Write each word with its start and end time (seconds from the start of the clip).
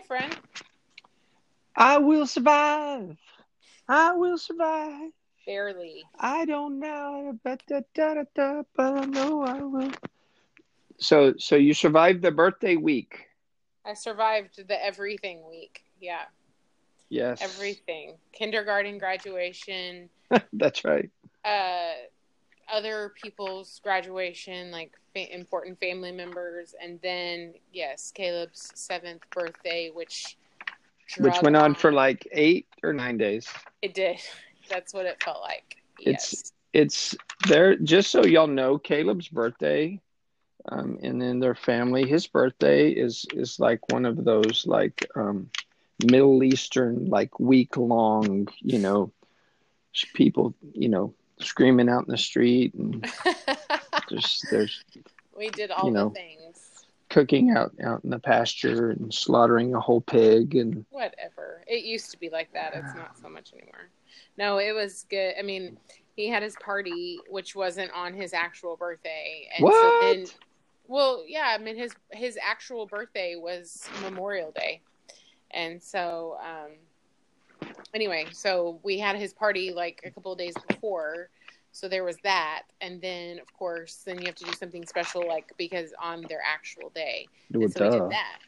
Hey, 0.00 0.06
friend. 0.06 0.36
I 1.76 1.98
will 1.98 2.26
survive. 2.26 3.18
I 3.86 4.12
will 4.12 4.38
survive. 4.38 5.10
Barely. 5.46 6.04
I 6.18 6.46
don't 6.46 6.78
know, 6.80 7.38
but 7.44 7.60
da, 7.68 7.80
da, 7.94 8.14
da, 8.14 8.22
da, 8.34 8.62
but 8.74 8.98
I 8.98 9.04
know 9.04 9.42
I 9.42 9.60
will. 9.60 9.90
So, 11.00 11.34
so 11.36 11.56
you 11.56 11.74
survived 11.74 12.22
the 12.22 12.30
birthday 12.30 12.76
week. 12.76 13.26
I 13.84 13.92
survived 13.92 14.66
the 14.66 14.82
everything 14.82 15.42
week. 15.46 15.82
Yeah, 16.00 16.22
Yes, 17.10 17.42
everything. 17.42 18.14
Kindergarten 18.32 18.96
graduation, 18.96 20.08
That's 20.54 20.82
right. 20.82 21.10
uh, 21.44 21.92
other 22.72 23.12
people's 23.22 23.80
graduation, 23.82 24.70
like 24.70 24.92
fa- 25.14 25.34
important 25.34 25.78
family 25.80 26.12
members, 26.12 26.74
and 26.82 26.98
then 27.02 27.54
yes, 27.72 28.10
Caleb's 28.14 28.70
seventh 28.74 29.22
birthday, 29.30 29.90
which 29.92 30.36
Which 31.18 31.34
went 31.42 31.56
on 31.56 31.74
for 31.74 31.92
like 31.92 32.26
eight 32.32 32.66
or 32.82 32.92
nine 32.92 33.18
days. 33.18 33.48
it 33.82 33.94
did. 33.94 34.18
That's 34.68 34.94
what 34.94 35.06
it 35.06 35.22
felt 35.22 35.40
like. 35.42 35.76
It's- 36.00 36.32
Yes. 36.32 36.52
It's 36.72 37.16
there. 37.48 37.74
Just 37.74 38.12
so 38.12 38.24
y'all 38.24 38.46
know, 38.46 38.78
Caleb's 38.78 39.26
birthday, 39.26 40.00
um, 40.68 41.00
and 41.02 41.20
then 41.20 41.40
their 41.40 41.56
family. 41.56 42.06
His 42.06 42.28
birthday 42.28 42.90
is 42.90 43.26
is 43.34 43.58
like 43.58 43.90
one 43.90 44.06
of 44.06 44.24
those 44.24 44.64
like 44.68 45.04
um, 45.16 45.50
Middle 46.04 46.44
Eastern 46.44 47.06
like 47.06 47.40
week 47.40 47.76
long. 47.76 48.46
You 48.60 48.78
know, 48.78 49.12
people. 50.14 50.54
You 50.72 50.90
know, 50.90 51.14
screaming 51.40 51.88
out 51.88 52.04
in 52.06 52.10
the 52.10 52.18
street 52.18 52.74
and 52.74 53.10
there's 54.08 54.44
there's 54.50 54.84
we 55.36 55.48
did 55.50 55.70
all 55.70 55.86
you 55.86 55.92
know. 55.92 56.08
the 56.08 56.14
things. 56.14 56.84
cooking 57.08 57.50
out 57.50 57.72
out 57.82 58.04
in 58.04 58.10
the 58.10 58.18
pasture 58.18 58.90
and 58.90 59.12
slaughtering 59.12 59.74
a 59.74 59.80
whole 59.80 60.00
pig 60.00 60.54
and 60.54 60.84
Whatever. 60.90 61.62
It 61.66 61.84
used 61.84 62.10
to 62.10 62.18
be 62.18 62.30
like 62.30 62.52
that. 62.52 62.74
It's 62.74 62.94
not 62.94 63.16
so 63.20 63.28
much 63.28 63.52
anymore. 63.52 63.88
No, 64.36 64.58
it 64.58 64.72
was 64.72 65.06
good. 65.08 65.34
I 65.38 65.42
mean, 65.42 65.78
he 66.16 66.28
had 66.28 66.42
his 66.42 66.56
party, 66.56 67.18
which 67.28 67.54
wasn't 67.54 67.90
on 67.92 68.12
his 68.14 68.34
actual 68.34 68.76
birthday, 68.76 69.48
and 69.56 69.60
so 69.60 69.64
what? 69.64 70.00
then, 70.02 70.26
well, 70.88 71.24
yeah, 71.26 71.54
I 71.54 71.58
mean 71.58 71.76
his 71.76 71.94
his 72.10 72.38
actual 72.42 72.86
birthday 72.86 73.36
was 73.36 73.88
Memorial 74.02 74.50
Day, 74.50 74.82
and 75.52 75.82
so 75.82 76.36
um, 76.42 76.72
anyway, 77.94 78.26
so 78.32 78.78
we 78.82 78.98
had 78.98 79.16
his 79.16 79.32
party 79.32 79.72
like 79.72 80.00
a 80.04 80.10
couple 80.10 80.32
of 80.32 80.38
days 80.38 80.54
before. 80.68 81.28
So 81.72 81.88
there 81.88 82.02
was 82.02 82.16
that, 82.24 82.64
and 82.80 83.00
then 83.00 83.38
of 83.38 83.52
course, 83.52 84.02
then 84.04 84.18
you 84.20 84.26
have 84.26 84.34
to 84.36 84.44
do 84.44 84.52
something 84.52 84.84
special, 84.84 85.26
like 85.26 85.52
because 85.56 85.92
on 86.02 86.24
their 86.28 86.40
actual 86.44 86.90
day. 86.94 87.28
Well, 87.52 87.64
And 87.64 87.72
so 87.72 87.84
we 87.84 87.98
did 87.98 88.10
that. 88.10 88.38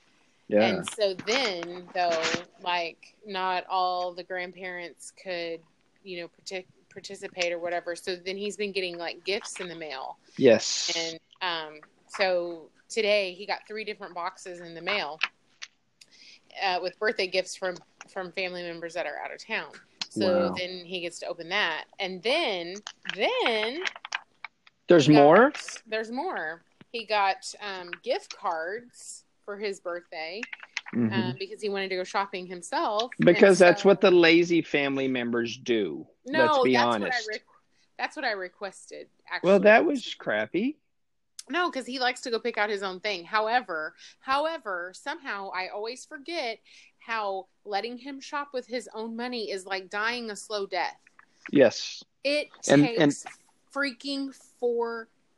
Yeah. 0.48 0.66
And 0.66 0.88
so 0.90 1.14
then, 1.26 1.88
though, 1.94 2.22
like 2.64 3.14
not 3.24 3.64
all 3.70 4.12
the 4.12 4.24
grandparents 4.24 5.12
could, 5.22 5.60
you 6.02 6.20
know, 6.20 6.28
partic- 6.28 6.66
participate 6.90 7.52
or 7.52 7.58
whatever. 7.60 7.94
So 7.94 8.16
then 8.16 8.36
he's 8.36 8.56
been 8.56 8.72
getting 8.72 8.98
like 8.98 9.24
gifts 9.24 9.60
in 9.60 9.68
the 9.68 9.76
mail, 9.76 10.18
yes. 10.36 10.92
and 10.96 11.20
um, 11.42 11.80
so 12.08 12.68
today 12.88 13.32
he 13.32 13.46
got 13.46 13.60
three 13.66 13.84
different 13.84 14.14
boxes 14.14 14.60
in 14.60 14.74
the 14.74 14.82
mail 14.82 15.18
uh, 16.62 16.78
with 16.82 16.98
birthday 16.98 17.26
gifts 17.26 17.54
from 17.56 17.76
from 18.10 18.32
family 18.32 18.62
members 18.62 18.94
that 18.94 19.06
are 19.06 19.16
out 19.24 19.32
of 19.32 19.44
town. 19.44 19.70
So 20.08 20.48
Wow. 20.48 20.54
then 20.58 20.84
he 20.84 21.00
gets 21.00 21.18
to 21.20 21.26
open 21.26 21.48
that, 21.50 21.84
and 22.00 22.22
then 22.22 22.74
then 23.16 23.82
There's 24.88 25.06
he 25.06 25.14
got- 25.14 25.22
more? 25.22 25.52
There's 25.86 26.10
more. 26.10 26.62
He 26.90 27.06
got 27.06 27.54
um, 27.60 27.90
gift 28.02 28.36
cards 28.36 29.24
for 29.44 29.56
his 29.56 29.80
birthday 29.80 30.40
Mhm. 30.94 31.12
um, 31.12 31.36
because 31.38 31.62
he 31.62 31.70
wanted 31.70 31.88
to 31.88 31.96
go 31.96 32.04
shopping 32.04 32.46
himself. 32.46 33.10
because 33.20 33.58
that's 33.58 33.82
what 33.84 34.00
the 34.02 34.10
lazy 34.10 34.60
family 34.60 35.08
members 35.08 35.56
do. 35.56 36.06
no, 36.26 36.44
Let's 36.46 36.62
be 36.64 36.72
that's 36.74 36.84
honest. 36.84 37.12
What 37.26 37.34
I 37.34 37.36
re- 37.36 37.42
that's 37.98 38.16
what 38.16 38.24
I 38.26 38.32
requested. 38.32 39.08
Actually, 39.30 39.48
well, 39.50 39.60
that 39.60 39.84
was 39.86 40.14
crappy. 40.14 40.76
No, 41.50 41.70
because 41.70 41.86
he 41.86 41.98
likes 41.98 42.20
to 42.22 42.30
go 42.30 42.38
pick 42.38 42.58
out 42.58 42.70
his 42.70 42.82
own 42.82 43.00
thing. 43.00 43.24
However, 43.24 43.94
however, 44.20 44.92
somehow 44.94 45.50
I 45.54 45.68
always 45.68 46.04
forget 46.04 46.58
how 46.98 47.46
letting 47.64 47.98
him 47.98 48.20
shop 48.20 48.48
with 48.52 48.66
his 48.66 48.88
own 48.94 49.16
money 49.16 49.50
is 49.50 49.66
like 49.66 49.90
dying 49.90 50.30
a 50.30 50.36
slow 50.36 50.66
death. 50.66 50.96
Yes. 51.50 52.02
It 52.24 52.48
And- 52.68 52.84
takes 52.84 53.00
and- 53.00 53.32
freaking 53.74 54.34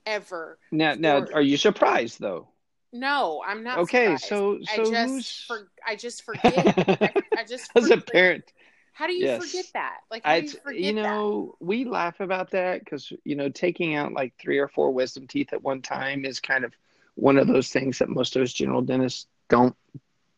forever. 0.06 0.58
Now, 0.70 0.94
now, 0.94 1.26
are 1.32 1.42
you 1.42 1.56
surprised 1.56 2.20
though? 2.20 2.48
No, 2.92 3.42
I'm 3.44 3.64
not. 3.64 3.78
Okay, 3.78 4.16
surprised. 4.16 4.24
so 4.26 4.58
I 4.72 4.76
so 4.76 4.90
just 4.90 5.08
who's 5.10 5.44
for, 5.46 5.68
I 5.86 5.96
just 5.96 6.22
forget. 6.24 6.54
I, 6.56 7.12
I 7.38 7.44
just 7.44 7.70
as 7.74 7.90
a 7.90 7.96
parent? 7.96 8.52
How 8.94 9.08
do 9.08 9.12
you 9.12 9.24
yes. 9.24 9.44
forget 9.44 9.66
that? 9.74 9.98
Like, 10.08 10.24
how 10.24 10.30
I, 10.30 10.40
do 10.40 10.46
you 10.46 10.52
forget 10.62 10.80
you 10.80 10.92
know, 10.92 11.56
we 11.58 11.84
laugh 11.84 12.20
about 12.20 12.52
that 12.52 12.78
because 12.78 13.12
you 13.24 13.34
know, 13.34 13.48
taking 13.48 13.96
out 13.96 14.12
like 14.12 14.34
three 14.38 14.58
or 14.58 14.68
four 14.68 14.92
wisdom 14.92 15.26
teeth 15.26 15.52
at 15.52 15.62
one 15.62 15.82
time 15.82 16.24
is 16.24 16.38
kind 16.38 16.64
of 16.64 16.72
one 17.16 17.36
of 17.36 17.48
those 17.48 17.70
things 17.70 17.98
that 17.98 18.08
most 18.08 18.36
of 18.36 18.42
us 18.42 18.52
general 18.52 18.82
dentists 18.82 19.26
don't 19.48 19.74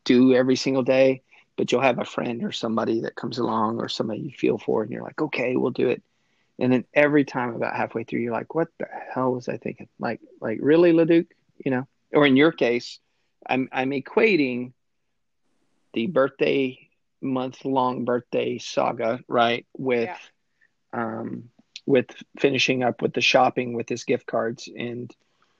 do 0.04 0.34
every 0.34 0.56
single 0.56 0.82
day. 0.82 1.22
But 1.56 1.70
you'll 1.70 1.82
have 1.82 1.98
a 1.98 2.04
friend 2.06 2.42
or 2.44 2.52
somebody 2.52 3.02
that 3.02 3.14
comes 3.14 3.38
along 3.38 3.78
or 3.78 3.88
somebody 3.88 4.20
you 4.20 4.30
feel 4.30 4.58
for, 4.58 4.82
and 4.82 4.90
you're 4.90 5.02
like, 5.02 5.20
okay, 5.20 5.56
we'll 5.56 5.70
do 5.70 5.88
it. 5.88 6.02
And 6.58 6.72
then 6.72 6.84
every 6.94 7.24
time, 7.24 7.54
about 7.54 7.76
halfway 7.76 8.04
through, 8.04 8.20
you're 8.20 8.32
like, 8.32 8.54
what 8.54 8.68
the 8.78 8.86
hell 9.14 9.32
was 9.32 9.48
I 9.48 9.58
thinking? 9.58 9.88
Like, 9.98 10.20
like 10.40 10.58
really, 10.62 10.92
Leduc? 10.92 11.26
You 11.62 11.70
know, 11.70 11.88
or 12.10 12.26
in 12.26 12.36
your 12.36 12.52
case, 12.52 13.00
I'm 13.46 13.68
I'm 13.70 13.90
equating 13.90 14.72
the 15.92 16.06
birthday 16.06 16.85
month 17.22 17.64
long 17.64 18.04
birthday 18.04 18.58
saga, 18.58 19.20
right? 19.28 19.66
With 19.76 20.08
Yeah. 20.08 20.18
um 20.92 21.50
with 21.86 22.06
finishing 22.38 22.82
up 22.82 23.02
with 23.02 23.12
the 23.12 23.20
shopping 23.20 23.74
with 23.74 23.88
his 23.88 24.04
gift 24.04 24.26
cards 24.26 24.68
and 24.76 25.14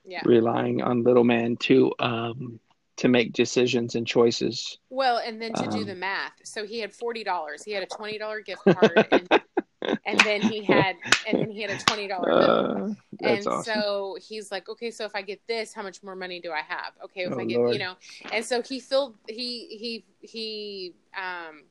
Yeah. 0.04 0.22
relying 0.24 0.82
on 0.82 1.02
little 1.02 1.24
man 1.24 1.56
to 1.58 1.92
um 1.98 2.60
to 2.98 3.08
make 3.08 3.32
decisions 3.32 3.94
and 3.94 4.06
choices. 4.06 4.78
Well, 4.88 5.18
and 5.18 5.40
then 5.42 5.52
to 5.54 5.66
do 5.68 5.80
Um, 5.80 5.86
the 5.86 5.94
math, 5.94 6.32
so 6.44 6.64
he 6.64 6.78
had 6.80 6.92
forty 6.92 7.24
dollars. 7.24 7.62
He 7.64 7.72
had 7.72 7.82
a 7.82 7.86
twenty 7.86 8.18
dollar 8.18 8.40
gift 8.40 8.62
card, 8.66 9.06
and, 9.10 9.28
and 10.04 10.18
then 10.20 10.40
he 10.42 10.62
had, 10.64 10.96
and 11.26 11.40
then 11.40 11.50
he 11.50 11.62
had 11.62 11.70
a 11.70 11.78
twenty 11.84 12.08
dollar 12.08 12.28
bill. 12.28 12.96
Uh, 13.20 13.26
and 13.28 13.46
awesome. 13.46 13.62
so 13.62 14.16
he's 14.20 14.50
like, 14.50 14.68
okay, 14.68 14.90
so 14.90 15.04
if 15.04 15.14
I 15.14 15.22
get 15.22 15.40
this, 15.46 15.72
how 15.72 15.82
much 15.82 16.02
more 16.02 16.16
money 16.16 16.40
do 16.40 16.52
I 16.52 16.62
have? 16.66 16.92
Okay, 17.04 17.22
if 17.22 17.32
Oh, 17.32 17.40
I 17.40 17.44
get, 17.44 17.58
Lord. 17.58 17.72
you 17.72 17.78
know, 17.78 17.94
and 18.32 18.44
so 18.44 18.62
he 18.62 18.80
filled, 18.80 19.14
he 19.28 19.66
he 19.78 20.04
he 20.20 20.94
um 21.16 21.62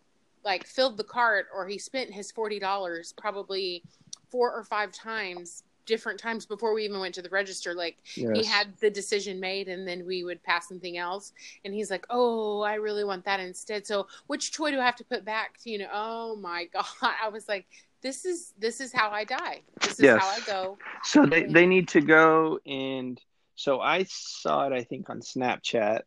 like 0.43 0.65
filled 0.65 0.97
the 0.97 1.03
cart, 1.03 1.47
or 1.53 1.67
he 1.67 1.77
spent 1.77 2.11
his 2.13 2.31
forty 2.31 2.59
dollars 2.59 3.13
probably 3.17 3.83
four 4.29 4.51
or 4.53 4.63
five 4.63 4.91
times, 4.91 5.63
different 5.85 6.19
times 6.19 6.45
before 6.45 6.73
we 6.73 6.83
even 6.83 6.99
went 6.99 7.13
to 7.15 7.21
the 7.21 7.29
register. 7.29 7.73
Like 7.73 7.97
he 8.03 8.43
had 8.43 8.75
the 8.79 8.89
decision 8.89 9.39
made 9.39 9.67
and 9.67 9.87
then 9.87 10.05
we 10.05 10.23
would 10.23 10.41
pass 10.43 10.67
something 10.67 10.97
else 10.97 11.31
and 11.63 11.73
he's 11.73 11.91
like 11.91 12.05
oh 12.09 12.61
i 12.61 12.73
really 12.75 13.03
want 13.03 13.23
that 13.25 13.39
instead 13.39 13.85
so 13.85 14.07
which 14.27 14.51
toy 14.51 14.71
do 14.71 14.79
i 14.79 14.85
have 14.85 14.95
to 14.95 15.03
put 15.03 15.23
back 15.23 15.57
to 15.61 15.69
you 15.69 15.77
know 15.77 15.87
oh 15.93 16.35
my 16.37 16.65
god 16.73 16.85
i 17.23 17.29
was 17.29 17.47
like 17.47 17.65
this 18.05 18.23
is 18.23 18.53
this 18.59 18.79
is 18.79 18.93
how 18.93 19.09
i 19.09 19.23
die 19.23 19.61
this 19.81 19.93
is 19.93 19.99
Yes. 19.99 20.21
how 20.21 20.29
i 20.29 20.39
go 20.45 20.77
So 21.03 21.25
they, 21.25 21.43
they 21.55 21.65
need 21.65 21.87
to 21.89 22.01
go 22.01 22.59
and 22.65 23.19
so 23.55 23.79
I 23.79 24.03
saw 24.09 24.67
it 24.67 24.73
I 24.73 24.83
think 24.83 25.09
on 25.09 25.21
Snapchat. 25.21 26.01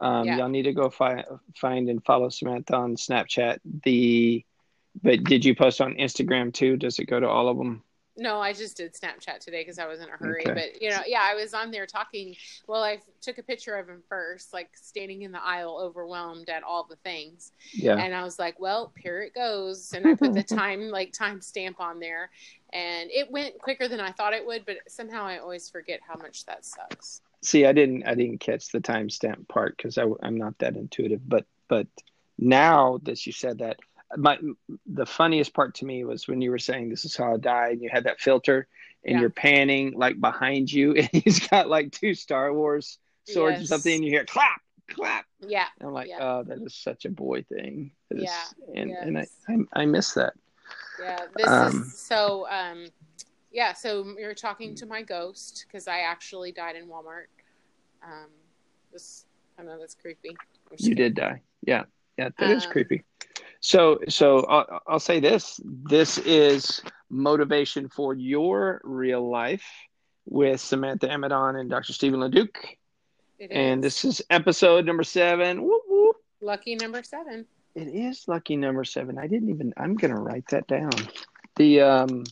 Um, 0.00 0.26
Yeah. 0.26 0.38
Y'all 0.38 0.48
need 0.48 0.62
to 0.64 0.72
go 0.72 0.88
find 0.90 1.24
find 1.56 1.88
and 1.90 2.02
follow 2.04 2.30
Samantha 2.30 2.74
on 2.74 2.96
Snapchat. 2.96 3.58
The 3.84 4.44
but 5.02 5.22
did 5.24 5.44
you 5.44 5.54
post 5.54 5.80
on 5.80 5.94
Instagram 5.94 6.52
too? 6.52 6.76
Does 6.76 6.98
it 6.98 7.04
go 7.04 7.20
to 7.20 7.28
all 7.28 7.48
of 7.48 7.58
them? 7.58 7.82
No 8.20 8.40
i 8.40 8.52
just 8.52 8.76
did 8.76 8.94
snapchat 8.94 9.40
today 9.40 9.62
because 9.62 9.78
i 9.80 9.86
was 9.86 9.98
in 10.00 10.08
a 10.08 10.12
hurry 10.12 10.42
Okay. 10.46 10.52
but 10.54 10.80
you 10.82 10.90
know 10.90 11.00
yeah 11.06 11.22
i 11.22 11.34
was 11.34 11.52
on 11.54 11.70
there 11.72 11.86
talking 11.86 12.36
well 12.68 12.82
i 12.82 13.00
took 13.20 13.38
a 13.38 13.42
picture 13.42 13.74
of 13.76 13.88
him 13.88 14.02
first 14.08 14.52
like 14.52 14.70
standing 14.74 15.22
in 15.22 15.32
the 15.32 15.42
aisle 15.42 15.80
overwhelmed 15.82 16.48
at 16.48 16.62
all 16.62 16.84
the 16.88 16.96
things 16.96 17.50
Yeah. 17.72 17.96
and 17.96 18.14
I 18.14 18.22
was 18.22 18.38
like, 18.38 18.58
well, 18.60 18.92
here 18.98 19.22
it 19.22 19.34
goes. 19.34 19.92
And 19.92 20.06
I 20.06 20.14
put 20.14 20.32
the 20.34 20.42
time, 20.60 20.88
like 20.90 21.12
time 21.12 21.40
stamp 21.40 21.80
on 21.80 22.00
there 22.00 22.30
and 22.72 23.10
it 23.10 23.30
went 23.30 23.58
quicker 23.58 23.88
than 23.88 24.00
I 24.00 24.12
thought 24.12 24.32
it 24.32 24.46
would, 24.46 24.64
but 24.66 24.76
somehow 24.88 25.24
I 25.24 25.38
always 25.38 25.68
forget 25.70 26.00
how 26.06 26.16
much 26.18 26.44
that 26.46 26.64
sucks. 26.64 27.20
See, 27.42 27.64
I 27.66 27.72
didn't 27.72 28.04
I 28.06 28.14
didn't 28.14 28.38
catch 28.40 28.68
the 28.70 28.80
timestamp 28.80 29.48
part 29.48 29.76
because 29.76 29.98
I'm 29.98 30.36
not 30.36 30.58
that 30.58 30.76
intuitive. 30.76 31.26
But 31.28 31.46
but 31.68 31.86
now 32.38 32.98
that 33.04 33.26
you 33.26 33.32
said 33.32 33.58
that, 33.58 33.78
my 34.16 34.38
the 34.86 35.06
funniest 35.06 35.54
part 35.54 35.74
to 35.76 35.84
me 35.84 36.04
was 36.04 36.26
when 36.28 36.40
you 36.40 36.50
were 36.50 36.58
saying 36.58 36.88
this 36.88 37.04
is 37.04 37.16
how 37.16 37.34
I 37.34 37.36
died. 37.36 37.72
And 37.74 37.82
you 37.82 37.90
had 37.92 38.04
that 38.04 38.20
filter, 38.20 38.66
and 39.04 39.14
Yeah. 39.14 39.20
you're 39.20 39.30
panning 39.30 39.92
like 39.96 40.20
behind 40.20 40.72
you, 40.72 40.94
and 40.96 41.08
he's 41.12 41.46
got 41.48 41.68
like 41.68 41.92
two 41.92 42.14
Star 42.14 42.52
Wars 42.52 42.98
swords 43.24 43.62
or 43.62 43.66
something, 43.66 43.94
and 43.94 44.04
you 44.04 44.10
hear 44.10 44.24
clap 44.24 44.60
clap. 44.88 45.24
Yeah. 45.46 45.66
And 45.78 45.88
I'm 45.88 45.94
like, 45.94 46.08
Yeah. 46.08 46.18
oh, 46.20 46.42
that 46.42 46.58
is 46.62 46.74
such 46.74 47.04
a 47.04 47.10
boy 47.10 47.42
thing. 47.44 47.92
That 48.08 48.18
is- 48.18 48.24
Yeah, 48.24 48.44
and 48.74 48.90
and 48.90 49.18
I. 49.18 49.26
I 49.48 49.82
I 49.82 49.86
miss 49.86 50.14
that. 50.14 50.32
Yeah. 51.00 51.26
This 51.36 51.46
Um, 51.46 51.82
is 51.82 51.96
so, 51.98 52.48
um, 52.50 52.86
yeah. 53.52 53.72
So 53.72 54.14
you're 54.18 54.34
talking 54.34 54.74
to 54.74 54.86
my 54.86 55.02
ghost 55.02 55.64
because 55.68 55.86
I 55.88 56.00
actually 56.00 56.50
died 56.52 56.74
in 56.76 56.86
Walmart. 56.88 57.26
Um, 58.02 58.28
this 58.92 59.26
I 59.58 59.62
know 59.62 59.78
that's 59.78 59.94
creepy. 59.94 60.36
You 60.78 60.94
did 60.94 61.14
die. 61.14 61.40
Yeah, 61.62 61.84
yeah, 62.20 62.30
that 62.38 62.50
is 62.56 62.66
Um, 62.66 62.72
creepy. 62.72 63.04
So, 63.60 64.00
so 64.08 64.40
I'll, 64.46 64.80
I'll 64.86 65.00
say 65.00 65.20
this: 65.20 65.60
this 65.64 66.18
is 66.18 66.82
motivation 67.10 67.88
for 67.88 68.14
your 68.14 68.80
real 68.84 69.28
life 69.30 69.64
with 70.26 70.60
Samantha 70.60 71.08
Amadon 71.08 71.58
and 71.60 71.70
Dr. 71.70 71.92
Stephen 71.92 72.20
LeDuc, 72.20 72.56
It 73.38 73.50
and 73.50 73.82
this 73.82 74.04
is 74.04 74.22
episode 74.30 74.86
number 74.86 75.04
seven. 75.04 75.62
Whoop, 75.62 75.82
whoop. 75.88 76.16
lucky 76.40 76.74
number 76.76 77.02
seven. 77.02 77.46
It 77.74 77.88
is 77.88 78.28
lucky 78.28 78.56
number 78.56 78.84
seven. 78.84 79.18
I 79.18 79.26
didn't 79.26 79.50
even. 79.50 79.72
I'm 79.76 79.96
gonna 79.96 80.20
write 80.20 80.48
that 80.50 80.66
down. 80.66 80.90
The 81.56 81.80
um, 81.80 82.24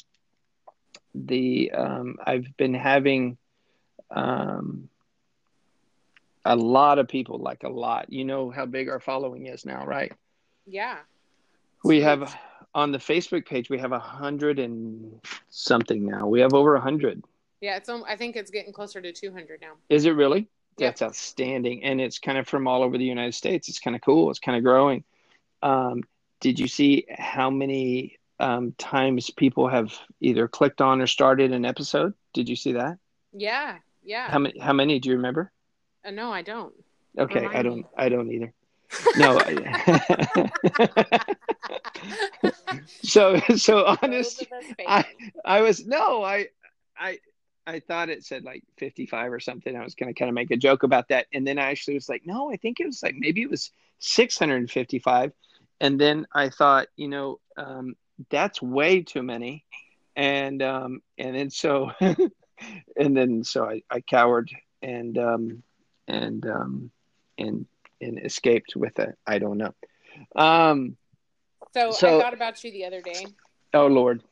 the 1.14 1.72
um, 1.72 2.16
I've 2.24 2.56
been 2.56 2.74
having 2.74 3.38
um, 4.10 4.88
a 6.48 6.56
lot 6.56 6.98
of 6.98 7.06
people, 7.06 7.38
like 7.38 7.62
a 7.62 7.68
lot. 7.68 8.10
You 8.10 8.24
know 8.24 8.50
how 8.50 8.64
big 8.64 8.88
our 8.88 9.00
following 9.00 9.46
is 9.46 9.66
now, 9.66 9.84
right? 9.84 10.12
Yeah. 10.66 10.96
We 11.84 12.00
have 12.00 12.34
on 12.74 12.90
the 12.90 12.98
Facebook 12.98 13.46
page. 13.46 13.68
We 13.68 13.78
have 13.78 13.92
a 13.92 13.98
hundred 13.98 14.58
and 14.58 15.20
something 15.50 16.06
now. 16.06 16.26
We 16.26 16.40
have 16.40 16.54
over 16.54 16.74
a 16.74 16.80
hundred. 16.80 17.22
Yeah, 17.60 17.76
it's. 17.76 17.88
I 17.88 18.16
think 18.16 18.36
it's 18.36 18.50
getting 18.50 18.72
closer 18.72 19.00
to 19.00 19.12
200 19.12 19.60
now. 19.60 19.72
Is 19.90 20.06
it 20.06 20.12
really? 20.12 20.48
Yep. 20.78 20.90
That's 20.90 21.02
outstanding, 21.02 21.84
and 21.84 22.00
it's 22.00 22.18
kind 22.18 22.38
of 22.38 22.48
from 22.48 22.66
all 22.66 22.82
over 22.82 22.96
the 22.96 23.04
United 23.04 23.34
States. 23.34 23.68
It's 23.68 23.80
kind 23.80 23.96
of 23.96 24.02
cool. 24.02 24.30
It's 24.30 24.38
kind 24.38 24.56
of 24.56 24.64
growing. 24.64 25.04
Um, 25.62 26.02
did 26.40 26.58
you 26.58 26.68
see 26.68 27.04
how 27.18 27.50
many 27.50 28.18
um, 28.38 28.74
times 28.78 29.28
people 29.30 29.68
have 29.68 29.92
either 30.20 30.46
clicked 30.48 30.80
on 30.80 31.00
or 31.00 31.08
started 31.08 31.52
an 31.52 31.64
episode? 31.64 32.14
Did 32.32 32.48
you 32.48 32.56
see 32.56 32.72
that? 32.72 32.98
Yeah. 33.32 33.78
Yeah. 34.04 34.30
How 34.30 34.38
many? 34.38 34.58
How 34.58 34.72
many? 34.72 34.98
Do 35.00 35.10
you 35.10 35.16
remember? 35.16 35.52
Uh, 36.08 36.10
no, 36.10 36.32
I 36.32 36.40
don't. 36.40 36.72
Okay, 37.18 37.40
Remind 37.40 37.56
I 37.56 37.62
don't. 37.62 37.86
I 37.96 38.08
don't 38.08 38.32
either. 38.32 38.52
No. 39.18 39.38
I- 39.38 41.20
so 43.02 43.38
so 43.56 43.84
honest. 44.02 44.46
I 44.86 45.04
I 45.44 45.60
was 45.60 45.86
no. 45.86 46.22
I 46.24 46.48
I 46.96 47.18
I 47.66 47.80
thought 47.80 48.08
it 48.08 48.24
said 48.24 48.44
like 48.44 48.64
55 48.78 49.32
or 49.32 49.40
something. 49.40 49.76
I 49.76 49.84
was 49.84 49.94
going 49.94 50.12
to 50.12 50.18
kind 50.18 50.30
of 50.30 50.34
make 50.34 50.50
a 50.50 50.56
joke 50.56 50.82
about 50.84 51.08
that. 51.08 51.26
And 51.34 51.46
then 51.46 51.58
I 51.58 51.70
actually 51.70 51.94
was 51.94 52.08
like, 52.08 52.22
no, 52.24 52.50
I 52.50 52.56
think 52.56 52.80
it 52.80 52.86
was 52.86 53.02
like 53.02 53.14
maybe 53.18 53.42
it 53.42 53.50
was 53.50 53.70
655. 53.98 55.32
And 55.80 56.00
then 56.00 56.26
I 56.32 56.48
thought, 56.48 56.88
you 56.96 57.08
know, 57.08 57.40
um, 57.58 57.96
that's 58.30 58.62
way 58.62 59.02
too 59.02 59.22
many. 59.22 59.66
And 60.16 60.62
um, 60.62 61.02
and 61.18 61.36
then 61.36 61.50
so 61.50 61.92
and 62.00 63.14
then 63.16 63.44
so 63.44 63.66
I, 63.66 63.82
I 63.90 64.00
cowered 64.00 64.50
and 64.82 65.18
um, 65.18 65.62
and 66.08 66.44
um, 66.46 66.90
and 67.38 67.66
and 68.00 68.18
escaped 68.24 68.74
with 68.74 68.98
it. 68.98 69.16
I 69.26 69.38
don't 69.38 69.58
know. 69.58 69.74
Um, 70.34 70.96
So, 71.74 71.92
So- 71.92 72.18
I 72.18 72.22
thought 72.22 72.34
about 72.34 72.62
you 72.64 72.72
the 72.72 72.84
other 72.86 73.00
day. 73.02 73.26
oh 73.74 73.86
Lord. 73.86 74.22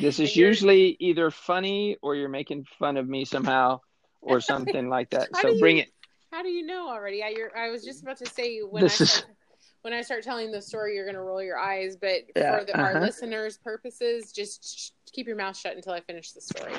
This 0.00 0.18
is 0.18 0.34
usually 0.34 0.96
either 0.98 1.30
funny 1.30 1.96
or 2.02 2.16
you're 2.16 2.28
making 2.28 2.66
fun 2.78 2.96
of 2.96 3.06
me 3.08 3.24
somehow 3.24 3.80
or 4.22 4.40
something 4.40 4.88
like 4.88 5.10
that. 5.10 5.28
So 5.40 5.52
do 5.52 5.60
bring 5.60 5.76
you- 5.76 5.82
it. 5.82 5.88
How 6.32 6.42
do 6.42 6.48
you 6.48 6.66
know 6.66 6.88
already? 6.88 7.22
I, 7.22 7.28
you're, 7.28 7.56
I 7.56 7.70
was 7.70 7.84
just 7.84 8.02
about 8.02 8.16
to 8.18 8.26
say 8.26 8.58
when 8.60 8.82
This 8.82 9.00
I 9.00 9.04
is- 9.04 9.10
start, 9.10 9.32
when 9.82 9.92
I 9.92 10.00
start 10.02 10.24
telling 10.24 10.50
the 10.50 10.62
story, 10.62 10.94
you're 10.96 11.04
going 11.04 11.14
to 11.14 11.20
roll 11.20 11.42
your 11.42 11.58
eyes. 11.58 11.94
But 11.94 12.22
Yeah, 12.34 12.58
for 12.58 12.64
the, 12.64 12.76
our 12.76 12.90
uh-huh. 12.96 13.00
listeners' 13.00 13.58
purposes, 13.58 14.32
just 14.32 14.78
sh- 14.78 14.90
keep 15.12 15.26
your 15.28 15.36
mouth 15.36 15.56
shut 15.56 15.76
until 15.76 15.92
I 15.92 16.00
finish 16.00 16.32
the 16.32 16.40
story. 16.40 16.72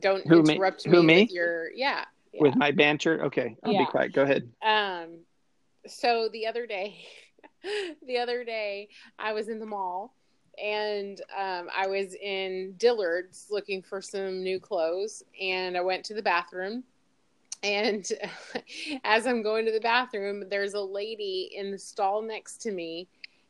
Don't 0.00 0.26
Who, 0.26 0.42
me? 0.42 0.54
interrupt 0.54 0.84
Who, 0.84 1.02
me, 1.02 1.06
me? 1.06 1.22
with 1.22 1.32
your 1.32 1.70
yeah. 1.72 2.04
yeah. 2.32 2.42
With 2.42 2.56
my 2.56 2.70
banter. 2.70 3.24
Okay, 3.24 3.56
I'll 3.62 3.72
Yeah. 3.72 3.84
be 3.84 3.90
quiet. 3.90 4.12
Go 4.12 4.22
ahead. 4.22 4.50
Um, 4.62 5.20
so 5.86 6.28
the 6.32 6.46
other 6.46 6.66
day, 6.66 7.04
the 8.06 8.18
other 8.18 8.44
day, 8.44 8.88
I 9.18 9.32
was 9.32 9.48
in 9.48 9.58
the 9.58 9.66
mall 9.66 10.14
and 10.62 11.20
um, 11.36 11.68
I 11.76 11.86
was 11.86 12.14
in 12.14 12.74
Dillard's 12.78 13.46
looking 13.50 13.82
for 13.82 14.00
some 14.00 14.42
new 14.42 14.58
clothes, 14.58 15.22
and 15.40 15.76
I 15.76 15.80
went 15.80 16.04
to 16.06 16.14
the 16.14 16.22
bathroom. 16.22 16.84
And 17.62 18.08
as 19.04 19.26
I'm 19.26 19.42
going 19.42 19.64
to 19.66 19.72
the 19.72 19.80
bathroom, 19.80 20.48
there's 20.48 20.74
a 20.74 20.80
lady 20.80 21.50
in 21.54 21.70
the 21.70 21.78
stall 21.78 22.22
next 22.22 22.60
to 22.62 22.72
me, 22.72 23.08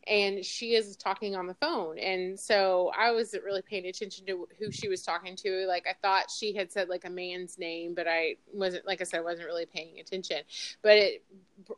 and 0.09 0.45
she 0.45 0.75
is 0.75 0.97
talking 0.97 1.37
on 1.37 1.47
the 1.47 1.55
phone. 1.55 1.99
And 1.99 2.39
so 2.39 2.91
I 2.97 3.13
wasn't 3.13 3.45
really 3.45 3.63
paying 3.63 3.87
attention 3.87 4.25
to 4.27 4.49
who 4.59 4.73
she 4.73 4.89
was 4.89 5.03
talking 5.03 5.37
to. 5.37 5.67
Like 5.67 5.87
I 5.89 5.95
thought 6.03 6.31
she 6.31 6.55
had 6.55 6.73
said 6.73 6.89
like 6.89 7.05
a 7.05 7.11
man's 7.11 7.59
name, 7.59 7.95
but 7.95 8.07
I 8.09 8.37
wasn't. 8.53 8.87
Like 8.87 9.01
I 9.01 9.05
said, 9.05 9.19
I 9.21 9.23
wasn't 9.23 9.47
really 9.47 9.67
paying 9.67 10.01
attention. 10.01 10.39
But 10.83 10.97
it 10.97 11.25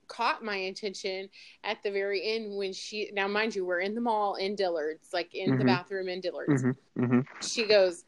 caught 0.06 0.44
my 0.44 0.56
attention 0.56 1.28
at 1.64 1.82
the 1.82 1.90
very 1.90 2.22
end 2.24 2.56
when 2.56 2.72
she. 2.72 3.10
Now, 3.12 3.26
mind 3.28 3.54
you, 3.54 3.64
we're 3.64 3.80
in 3.80 3.94
the 3.94 4.00
mall 4.00 4.36
in 4.36 4.54
Dillard's, 4.54 5.12
like 5.12 5.34
in 5.34 5.58
the 5.58 5.64
Mhm. 5.64 5.66
bathroom 5.66 6.08
in 6.08 6.20
Dillard's. 6.20 6.62
hmm 6.62 6.70
hmm 6.96 7.20
She 7.42 7.66
goes, 7.66 8.04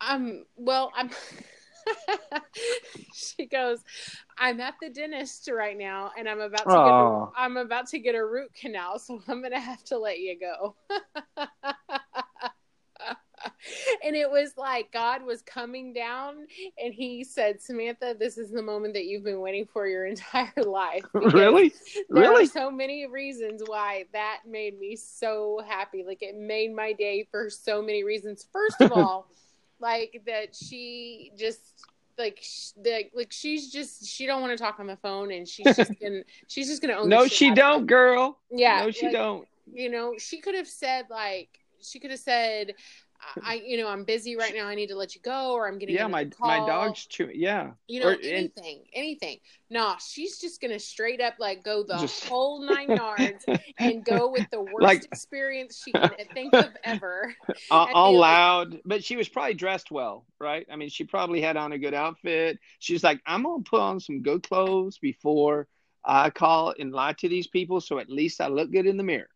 "I'm 0.00 0.46
well. 0.56 0.92
I'm." 0.94 1.10
she 3.14 3.46
goes, 3.46 3.80
"I'm 4.38 4.60
at 4.60 4.74
the 4.80 4.90
dentist 4.90 5.48
right 5.50 5.76
now, 5.76 6.12
and 6.18 6.28
I'm 6.28 6.40
about 6.40 6.64
to 6.64 6.70
get 6.70 6.76
a. 6.76 7.26
I'm 7.36 7.56
about 7.56 7.88
to 7.88 7.98
get 7.98 8.14
a 8.14 8.24
root 8.24 8.52
canal, 8.54 8.98
so 8.98 9.22
I'm 9.28 9.42
gonna 9.42 9.60
have 9.60 9.84
to 9.84 9.98
let 9.98 10.18
you 10.20 10.38
go." 10.38 10.74
and 14.04 14.16
it 14.16 14.30
was 14.30 14.52
like 14.56 14.92
God 14.92 15.22
was 15.24 15.42
coming 15.42 15.92
down, 15.92 16.46
and 16.82 16.94
He 16.94 17.24
said, 17.24 17.60
"Samantha, 17.60 18.14
this 18.18 18.38
is 18.38 18.50
the 18.50 18.62
moment 18.62 18.94
that 18.94 19.04
you've 19.04 19.24
been 19.24 19.40
waiting 19.40 19.66
for 19.66 19.86
your 19.86 20.06
entire 20.06 20.52
life." 20.64 21.04
Because 21.12 21.32
Really? 21.32 21.72
there 22.10 22.22
Really? 22.22 22.44
are 22.44 22.46
so 22.46 22.70
many 22.70 23.06
reasons 23.06 23.62
why 23.66 24.04
that 24.12 24.40
made 24.46 24.78
me 24.78 24.96
so 24.96 25.60
happy. 25.66 26.04
Like 26.06 26.22
it 26.22 26.36
made 26.36 26.74
my 26.74 26.92
day 26.92 27.26
for 27.30 27.50
so 27.50 27.82
many 27.82 28.04
reasons. 28.04 28.46
First 28.52 28.80
of 28.80 28.92
all, 28.92 29.28
like 29.84 30.22
that 30.26 30.56
she 30.56 31.30
just 31.36 31.60
like 32.16 32.42
the, 32.82 33.04
like 33.14 33.30
she's 33.30 33.70
just 33.70 34.06
she 34.06 34.24
don't 34.24 34.40
want 34.40 34.56
to 34.56 34.62
talk 34.62 34.80
on 34.80 34.86
the 34.86 34.96
phone 34.96 35.30
and 35.30 35.46
she's 35.46 35.76
just 35.76 35.92
gonna 36.00 36.22
she's 36.48 36.68
just 36.68 36.80
gonna 36.80 36.94
own 36.94 37.08
No, 37.08 37.26
she 37.28 37.52
don't, 37.52 37.82
it. 37.82 37.86
girl. 37.86 38.38
Yeah, 38.50 38.80
No, 38.84 38.90
she 38.90 39.06
like, 39.06 39.12
don't. 39.12 39.46
You 39.72 39.90
know, 39.90 40.14
she 40.18 40.40
could 40.40 40.54
have 40.54 40.68
said 40.68 41.06
like 41.10 41.50
she 41.82 42.00
could 42.00 42.10
have 42.10 42.20
said. 42.20 42.74
I, 43.42 43.54
you 43.64 43.76
know, 43.78 43.88
I'm 43.88 44.04
busy 44.04 44.36
right 44.36 44.54
now. 44.54 44.66
I 44.66 44.74
need 44.74 44.88
to 44.88 44.96
let 44.96 45.14
you 45.14 45.20
go, 45.20 45.52
or 45.52 45.66
I'm 45.68 45.78
getting 45.78 45.94
Yeah, 45.94 46.06
my 46.06 46.20
another 46.22 46.36
my 46.40 46.58
dog's 46.58 47.06
chewing. 47.06 47.32
Yeah. 47.34 47.72
you 47.88 48.00
know, 48.00 48.08
Or- 48.08 48.12
and- 48.12 48.24
anything, 48.24 48.84
anything. 48.92 49.38
Nah, 49.70 49.96
she's 49.96 50.38
just 50.38 50.60
gonna 50.60 50.78
straight 50.78 51.20
up 51.20 51.34
like 51.38 51.64
go 51.64 51.82
the 51.82 51.96
Just- 51.98 52.24
whole 52.28 52.60
nine 52.62 52.90
yards 52.90 53.44
and 53.78 54.04
go 54.04 54.30
with 54.30 54.48
the 54.50 54.60
worst 54.60 54.80
Like- 54.80 55.04
experience 55.04 55.82
she 55.84 55.92
can 55.92 56.10
think 56.32 56.54
of 56.54 56.70
ever. 56.84 57.34
all, 57.70 57.88
all 57.92 58.16
loud, 58.18 58.80
but 58.84 59.02
she 59.02 59.16
was 59.16 59.28
probably 59.28 59.54
dressed 59.54 59.90
well, 59.90 60.26
right? 60.40 60.66
I 60.70 60.76
mean, 60.76 60.88
she 60.90 61.04
probably 61.04 61.40
had 61.40 61.56
on 61.56 61.72
a 61.72 61.78
good 61.78 61.94
outfit. 61.94 62.58
She's 62.78 63.02
like, 63.02 63.20
I'm 63.26 63.42
gonna 63.42 63.62
put 63.62 63.80
on 63.80 64.00
some 64.00 64.22
good 64.22 64.42
clothes 64.42 64.98
before 64.98 65.66
I 66.04 66.30
call 66.30 66.74
and 66.78 66.92
lie 66.92 67.14
to 67.14 67.28
these 67.28 67.46
people, 67.46 67.80
so 67.80 67.98
at 67.98 68.10
least 68.10 68.40
I 68.40 68.48
look 68.48 68.70
good 68.70 68.86
in 68.86 68.96
the 68.98 69.02
mirror. 69.02 69.28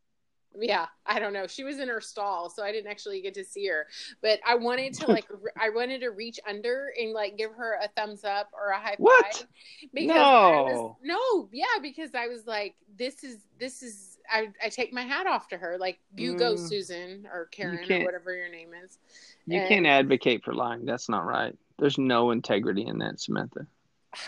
Yeah, 0.60 0.86
I 1.06 1.18
don't 1.18 1.32
know. 1.32 1.46
She 1.46 1.64
was 1.64 1.78
in 1.78 1.88
her 1.88 2.00
stall, 2.00 2.50
so 2.50 2.62
I 2.62 2.72
didn't 2.72 2.90
actually 2.90 3.20
get 3.20 3.34
to 3.34 3.44
see 3.44 3.66
her. 3.68 3.86
But 4.22 4.40
I 4.46 4.54
wanted 4.54 4.94
to 4.94 5.10
like, 5.10 5.26
re- 5.30 5.50
I 5.60 5.70
wanted 5.70 6.00
to 6.00 6.08
reach 6.10 6.40
under 6.48 6.92
and 7.00 7.12
like 7.12 7.36
give 7.36 7.52
her 7.52 7.78
a 7.82 7.88
thumbs 7.88 8.24
up 8.24 8.50
or 8.52 8.70
a 8.70 8.78
high 8.78 8.90
five. 8.90 8.96
What? 8.98 9.46
Because 9.94 10.10
I 10.16 10.60
was, 10.60 10.74
No. 10.74 10.96
no, 11.02 11.48
yeah, 11.52 11.64
because 11.80 12.10
I 12.14 12.26
was 12.28 12.46
like, 12.46 12.74
this 12.96 13.22
is 13.24 13.38
this 13.58 13.82
is. 13.82 14.16
I 14.30 14.48
I 14.62 14.68
take 14.68 14.92
my 14.92 15.02
hat 15.02 15.26
off 15.26 15.48
to 15.48 15.56
her. 15.56 15.78
Like 15.78 15.98
you 16.16 16.36
go, 16.36 16.54
Mm. 16.54 16.68
Susan 16.68 17.26
or 17.32 17.46
Karen 17.46 17.90
or 17.90 18.04
whatever 18.04 18.34
your 18.36 18.50
name 18.50 18.70
is. 18.84 18.98
You 19.46 19.60
And- 19.60 19.68
can't 19.68 19.86
advocate 19.86 20.44
for 20.44 20.52
lying. 20.54 20.84
That's 20.84 21.08
not 21.08 21.24
right. 21.24 21.56
There's 21.78 21.96
no 21.98 22.32
integrity 22.32 22.84
in 22.86 22.98
that, 22.98 23.20
Samantha. 23.20 23.66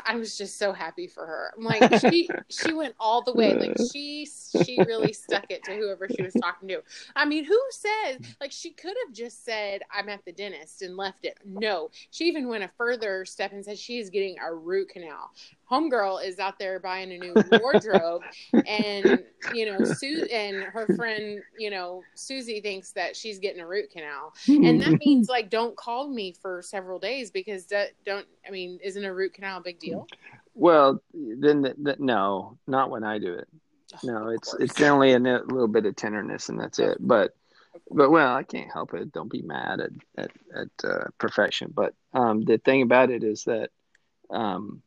I 0.04 0.16
was 0.16 0.36
just 0.36 0.58
so 0.58 0.72
happy 0.72 1.06
for 1.06 1.26
her. 1.26 1.52
I'm 1.56 1.64
like 1.64 2.00
she 2.00 2.28
she 2.48 2.72
went 2.74 2.94
all 3.00 3.22
the 3.22 3.32
way. 3.32 3.54
Like 3.54 3.76
she 3.92 4.28
she 4.64 4.78
really 4.86 5.12
stuck 5.12 5.46
it 5.50 5.64
to 5.64 5.72
whoever 5.74 6.08
she 6.08 6.22
was 6.22 6.34
talking 6.34 6.68
to. 6.68 6.82
I 7.16 7.24
mean, 7.24 7.44
who 7.44 7.58
says 7.70 8.18
like 8.40 8.52
she 8.52 8.70
could 8.70 8.94
have 9.06 9.14
just 9.14 9.44
said 9.44 9.82
I'm 9.92 10.08
at 10.08 10.24
the 10.24 10.32
dentist 10.32 10.82
and 10.82 10.96
left 10.96 11.24
it. 11.24 11.38
No, 11.44 11.90
she 12.10 12.24
even 12.24 12.48
went 12.48 12.64
a 12.64 12.70
further 12.76 13.24
step 13.24 13.52
and 13.52 13.64
said 13.64 13.78
she 13.78 13.98
is 13.98 14.10
getting 14.10 14.36
a 14.38 14.54
root 14.54 14.90
canal. 14.90 15.30
Homegirl 15.70 16.24
is 16.24 16.38
out 16.38 16.58
there 16.58 16.80
buying 16.80 17.12
a 17.12 17.18
new 17.18 17.34
wardrobe, 17.60 18.22
and 18.66 19.22
you 19.52 19.66
know 19.66 19.84
Sue 19.84 20.26
and 20.30 20.62
her 20.64 20.88
friend, 20.96 21.42
you 21.56 21.70
know 21.70 22.02
Susie 22.14 22.60
thinks 22.60 22.92
that 22.92 23.16
she's 23.16 23.38
getting 23.38 23.60
a 23.60 23.66
root 23.66 23.90
canal 23.90 24.32
and 24.48 24.80
that 24.80 24.98
means 25.04 25.28
like 25.28 25.50
don't 25.50 25.76
call 25.76 26.08
me 26.08 26.34
for 26.40 26.62
several 26.62 26.98
days 26.98 27.30
because 27.30 27.66
that 27.66 27.90
don't 28.04 28.26
i 28.46 28.50
mean 28.50 28.78
isn't 28.82 29.04
a 29.04 29.12
root 29.12 29.34
canal 29.34 29.58
a 29.58 29.62
big 29.62 29.78
deal 29.78 30.06
well, 30.54 31.02
then 31.14 31.62
th- 31.62 31.76
th- 31.82 31.98
no, 31.98 32.58
not 32.66 32.90
when 32.90 33.04
I 33.04 33.18
do 33.18 33.34
it. 33.34 33.48
No, 34.04 34.28
Of 34.28 34.34
it's 34.34 34.54
it's 34.60 34.80
only 34.82 35.12
a 35.12 35.18
little 35.18 35.68
bit 35.68 35.86
of 35.86 35.96
tenderness 35.96 36.48
and 36.48 36.60
that's 36.60 36.78
it. 36.78 36.98
But 37.00 37.34
but 37.90 38.10
well, 38.10 38.34
I 38.34 38.42
can't 38.42 38.70
help 38.72 38.94
it. 38.94 39.12
Don't 39.12 39.30
be 39.30 39.42
mad 39.42 39.80
at 39.80 39.90
at, 40.16 40.30
at 40.54 40.68
uh, 40.84 41.04
perfection. 41.18 41.72
But 41.74 41.94
um, 42.12 42.42
the 42.44 42.58
thing 42.58 42.82
about 42.82 43.10
it 43.10 43.24
is 43.24 43.44
that 43.44 43.70
um, 44.30 44.82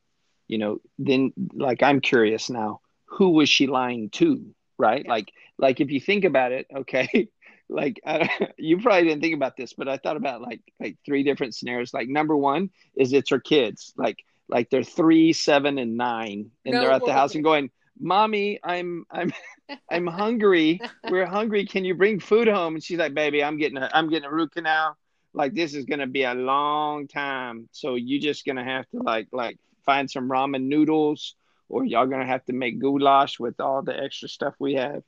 you 0.47 0.57
know, 0.57 0.79
then 0.99 1.33
like 1.53 1.83
I'm 1.83 2.01
curious 2.01 2.49
now, 2.49 2.81
who 3.05 3.29
was 3.31 3.49
she 3.49 3.67
lying 3.67 4.09
to, 4.11 4.45
right? 4.77 5.05
Yeah. 5.05 5.11
Like 5.11 5.31
like 5.57 5.81
if 5.81 5.91
you 5.91 5.99
think 5.99 6.25
about 6.25 6.51
it, 6.51 6.67
okay, 6.75 7.29
like 7.69 7.99
I, 8.05 8.29
you 8.57 8.79
probably 8.79 9.03
didn't 9.07 9.21
think 9.21 9.35
about 9.35 9.57
this, 9.57 9.73
but 9.73 9.87
I 9.87 9.97
thought 9.97 10.17
about 10.17 10.41
like 10.41 10.61
like 10.79 10.97
three 11.05 11.23
different 11.23 11.55
scenarios. 11.55 11.93
Like 11.93 12.07
number 12.09 12.35
one 12.35 12.69
is 12.95 13.13
it's 13.13 13.29
her 13.29 13.39
kids, 13.39 13.93
like 13.97 14.23
like 14.49 14.69
they're 14.69 14.83
three, 14.83 15.33
seven, 15.33 15.77
and 15.77 15.97
nine, 15.97 16.51
and 16.65 16.73
No, 16.73 16.81
they're 16.81 16.91
at 16.91 17.05
the 17.05 17.13
house 17.13 17.35
and 17.35 17.43
going, 17.43 17.69
"Mommy, 17.99 18.59
I'm 18.63 19.05
I'm 19.11 19.33
I'm 19.89 20.07
hungry. 20.07 20.81
We're 21.09 21.25
hungry. 21.25 21.65
Can 21.65 21.85
you 21.85 21.95
bring 21.95 22.19
food 22.19 22.47
home?" 22.47 22.75
And 22.75 22.83
she's 22.83 22.99
like, 22.99 23.13
"Baby, 23.13 23.43
I'm 23.43 23.57
getting 23.57 23.77
a 23.77 23.89
I'm 23.93 24.09
getting 24.09 24.27
a 24.27 24.33
root 24.33 24.51
canal. 24.51 24.97
Like 25.33 25.53
this 25.53 25.73
is 25.73 25.85
gonna 25.85 26.07
be 26.07 26.23
a 26.23 26.33
long 26.33 27.07
time. 27.07 27.69
So 27.71 27.95
you 27.95 28.19
just 28.19 28.45
gonna 28.45 28.63
have 28.63 28.87
to 28.89 29.01
like 29.01 29.27
like 29.31 29.57
find 29.85 30.09
some 30.09 30.29
ramen 30.29 30.63
noodles, 30.63 31.35
or 31.69 31.83
y'all 31.85 32.07
gonna 32.07 32.25
have 32.25 32.45
to 32.45 32.53
make 32.53 32.79
goulash 32.79 33.39
with 33.39 33.59
all 33.59 33.81
the 33.81 33.97
extra 33.97 34.27
stuff 34.29 34.53
we 34.59 34.73
have." 34.75 35.03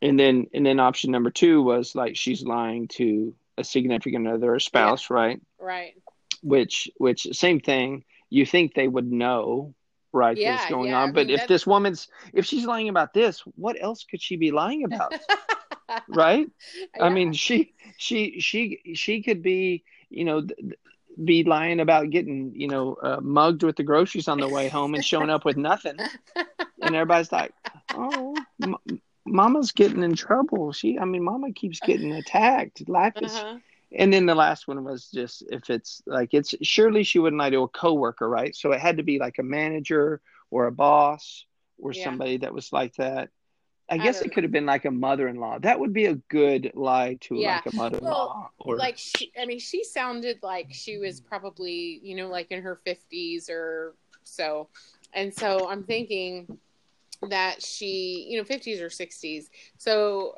And 0.00 0.18
then 0.18 0.46
and 0.54 0.64
then 0.64 0.78
option 0.80 1.10
number 1.10 1.30
two 1.30 1.62
was 1.62 1.94
like 1.94 2.16
she's 2.16 2.42
lying 2.42 2.88
to 2.88 3.34
a 3.56 3.64
significant 3.64 4.28
other, 4.28 4.54
a 4.54 4.60
spouse, 4.60 5.10
right? 5.10 5.40
Right. 5.58 5.94
which 6.42 6.88
which 6.98 7.26
same 7.32 7.58
thing 7.60 8.04
you 8.30 8.46
think 8.46 8.74
they 8.74 8.86
would 8.86 9.10
know 9.10 9.74
right 10.12 10.36
Yeah, 10.36 10.52
what's 10.56 10.70
going 10.70 10.90
yeah, 10.90 11.00
I 11.00 11.02
on 11.02 11.12
but 11.12 11.26
mean, 11.26 11.34
if 11.34 11.40
that's- 11.40 11.48
this 11.48 11.66
woman's 11.66 12.08
if 12.32 12.46
she's 12.46 12.64
lying 12.64 12.88
about 12.88 13.12
this 13.12 13.40
what 13.56 13.76
else 13.80 14.04
could 14.04 14.22
she 14.22 14.36
be 14.36 14.52
lying 14.52 14.84
about 14.84 15.12
right 16.08 16.48
i 17.00 17.08
mean 17.08 17.32
she 17.32 17.74
she 17.96 18.38
she 18.40 18.80
she 18.94 19.22
could 19.22 19.42
be 19.42 19.82
you 20.10 20.24
know 20.24 20.42
th- 20.42 20.78
be 21.24 21.44
lying 21.44 21.80
about 21.80 22.10
getting 22.10 22.52
you 22.54 22.68
know 22.68 22.94
uh, 23.02 23.20
mugged 23.20 23.62
with 23.62 23.76
the 23.76 23.82
groceries 23.84 24.28
on 24.28 24.40
the 24.40 24.48
way 24.48 24.68
home 24.68 24.94
and 24.94 25.04
showing 25.04 25.30
up 25.30 25.44
with 25.44 25.56
nothing 25.56 26.08
and 26.82 26.94
everybody's 26.94 27.32
like 27.32 27.52
oh 27.92 28.44
m- 28.62 29.00
mama's 29.26 29.72
getting 29.72 30.02
in 30.02 30.14
trouble 30.14 30.72
she 30.72 30.98
i 30.98 31.04
mean 31.04 31.22
mama 31.22 31.52
keeps 31.52 31.80
getting 31.80 32.12
attacked 32.14 32.86
life 32.88 33.14
is 33.20 33.44
Uh-huh. 33.44 33.58
and 33.96 34.12
then 34.12 34.26
the 34.26 34.34
last 34.34 34.66
one 34.68 34.84
was 34.84 35.10
just 35.10 35.42
if 35.50 35.68
it's 35.70 36.02
like 36.06 36.34
it's 36.34 36.54
surely 36.62 37.02
she 37.02 37.18
wouldn't 37.18 37.40
lie 37.40 37.50
to 37.50 37.62
a 37.62 37.68
coworker, 37.68 38.28
right? 38.28 38.54
So 38.54 38.72
it 38.72 38.80
had 38.80 38.98
to 38.98 39.02
be 39.02 39.18
like 39.18 39.38
a 39.38 39.42
manager 39.42 40.20
or 40.50 40.66
a 40.66 40.72
boss 40.72 41.46
or 41.78 41.92
Yeah. 41.92 41.94
somebody 41.94 42.38
that 42.38 42.52
was 42.54 42.72
like 42.72 42.94
that. 42.96 43.30
I 43.90 43.94
I 43.94 43.98
guess 43.98 44.20
it 44.20 44.32
could 44.32 44.44
have 44.44 44.52
been 44.52 44.66
like 44.66 44.84
a 44.84 44.90
mother-in-law. 44.90 45.60
That 45.60 45.80
would 45.80 45.92
be 45.92 46.06
a 46.06 46.14
good 46.14 46.72
lie 46.74 47.16
to 47.22 47.36
Yeah. 47.36 47.60
like 47.64 47.72
a 47.72 47.76
mother-in-law 47.76 48.50
or 48.58 48.76
like 48.76 48.98
she, 48.98 49.32
I 49.40 49.46
mean, 49.46 49.58
she 49.58 49.82
sounded 49.82 50.38
like 50.42 50.68
she 50.72 50.98
was 50.98 51.20
probably, 51.20 52.00
you 52.02 52.14
know, 52.14 52.28
like 52.28 52.50
in 52.50 52.62
her 52.62 52.76
fifties 52.84 53.48
or 53.48 53.94
so, 54.24 54.68
and 55.14 55.34
so 55.34 55.68
I'm 55.68 55.84
thinking 55.84 56.58
that 57.22 57.62
she, 57.62 58.26
you 58.28 58.38
know, 58.38 58.44
fifties 58.44 58.80
or 58.80 58.90
sixties. 58.90 59.50
So 59.78 60.36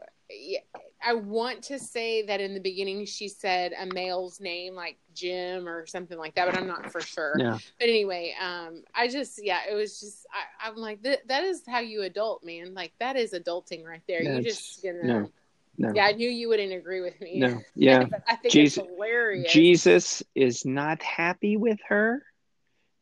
I 1.02 1.14
want 1.14 1.62
to 1.64 1.78
say 1.78 2.22
that 2.26 2.40
in 2.40 2.54
the 2.54 2.60
beginning 2.60 3.06
she 3.06 3.28
said 3.28 3.72
a 3.78 3.86
male's 3.86 4.40
name 4.40 4.74
like 4.74 4.98
Jim 5.14 5.66
or 5.66 5.86
something 5.86 6.18
like 6.18 6.34
that, 6.34 6.46
but 6.46 6.58
I'm 6.58 6.66
not 6.66 6.92
for 6.92 7.00
sure. 7.00 7.34
yeah. 7.38 7.58
But 7.78 7.88
anyway, 7.88 8.34
um, 8.40 8.82
I 8.94 9.08
just 9.08 9.42
yeah, 9.42 9.60
it 9.70 9.74
was 9.74 10.00
just 10.00 10.26
I, 10.32 10.68
I'm 10.68 10.76
like 10.76 11.02
that. 11.02 11.26
That 11.28 11.44
is 11.44 11.62
how 11.66 11.80
you 11.80 12.02
adult, 12.02 12.44
man. 12.44 12.74
Like 12.74 12.92
that 13.00 13.16
is 13.16 13.32
adulting 13.32 13.84
right 13.84 14.02
there. 14.06 14.22
you 14.22 14.42
just 14.42 14.82
gonna. 14.82 15.02
no, 15.02 15.30
No. 15.78 15.92
Yeah, 15.94 16.04
I 16.04 16.12
knew 16.12 16.28
you 16.28 16.48
wouldn't 16.48 16.72
agree 16.72 17.00
with 17.00 17.20
me. 17.20 17.38
No. 17.38 17.60
Yeah. 17.74 18.04
I 18.28 18.36
think 18.36 18.52
Jesus- 18.52 18.78
it's 18.84 18.92
hilarious. 18.92 19.52
Jesus 19.52 20.22
is 20.34 20.66
not 20.66 21.02
happy 21.02 21.56
with 21.56 21.78
her. 21.88 22.22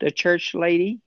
The 0.00 0.12
church 0.12 0.54
lady 0.54 1.00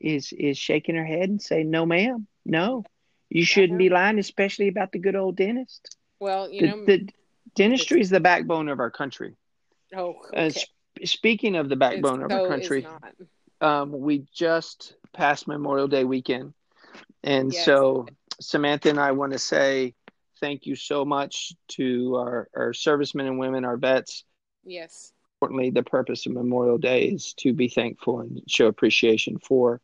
is 0.00 0.32
is 0.32 0.56
shaking 0.56 0.94
her 0.94 1.04
head 1.04 1.28
and 1.28 1.42
saying, 1.42 1.70
"No, 1.70 1.84
ma'am. 1.84 2.26
No. 2.46 2.84
You 3.30 3.44
shouldn't 3.44 3.78
be 3.78 3.88
lying, 3.90 4.18
especially 4.18 4.68
about 4.68 4.92
the 4.92 4.98
good 4.98 5.16
old 5.16 5.36
dentist." 5.36 5.96
Well, 6.20 6.50
you 6.50 6.62
the, 6.62 6.66
know. 6.68 6.84
the 6.86 7.08
dentistry 7.54 8.00
is 8.00 8.10
the 8.10 8.20
backbone 8.20 8.68
of 8.68 8.80
our 8.80 8.90
country. 8.90 9.36
oh, 9.94 10.14
Uh, 10.34 10.50
sp- 10.50 10.70
speaking 11.04 11.56
of 11.56 11.68
the 11.68 11.76
backbone 11.76 12.22
of 12.22 12.32
our 12.32 12.48
country, 12.48 12.86
um, 13.60 13.92
we 13.92 14.26
just 14.32 14.94
passed 15.12 15.46
Memorial 15.46 15.88
Day 15.88 16.04
weekend, 16.04 16.54
and 17.22 17.52
Yes. 17.52 17.64
so 17.64 18.06
Samantha 18.40 18.90
and 18.90 19.00
I 19.00 19.12
want 19.12 19.32
to 19.32 19.38
say 19.38 19.94
thank 20.40 20.66
you 20.66 20.76
so 20.76 21.04
much 21.04 21.52
to 21.68 22.14
our, 22.16 22.48
our 22.54 22.72
servicemen 22.72 23.26
and 23.26 23.38
women, 23.38 23.64
our 23.64 23.76
vets. 23.76 24.24
Yes. 24.64 25.12
Importantly, 25.36 25.70
the 25.70 25.82
purpose 25.82 26.26
of 26.26 26.32
Memorial 26.32 26.78
Day 26.78 27.06
is 27.08 27.32
to 27.34 27.52
be 27.52 27.68
thankful 27.68 28.20
and 28.20 28.42
show 28.48 28.66
appreciation 28.66 29.38
for 29.38 29.80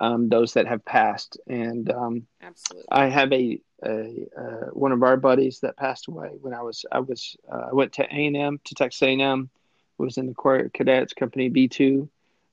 um, 0.00 0.28
those 0.28 0.54
that 0.54 0.66
have 0.66 0.84
passed. 0.84 1.38
And 1.46 1.90
um, 1.92 2.26
Absolutely. 2.42 2.88
I 2.90 3.06
have 3.06 3.32
a, 3.32 3.60
a 3.84 4.26
uh, 4.36 4.66
one 4.72 4.92
of 4.92 5.02
our 5.02 5.16
buddies 5.16 5.60
that 5.60 5.76
passed 5.76 6.08
away 6.08 6.30
when 6.40 6.54
I 6.54 6.62
was 6.62 6.84
I 6.90 7.00
was 7.00 7.36
uh, 7.52 7.68
I 7.70 7.74
went 7.74 7.92
to 7.94 8.02
A 8.04 8.26
and 8.26 8.36
M 8.36 8.60
to 8.64 8.74
Texas 8.74 9.02
A 9.02 9.12
and 9.12 9.22
M, 9.22 9.50
was 9.98 10.16
in 10.16 10.26
the 10.26 10.34
Corps 10.34 10.70
Cadets 10.72 11.12
Company 11.12 11.50
B 11.50 11.68
two, 11.68 12.08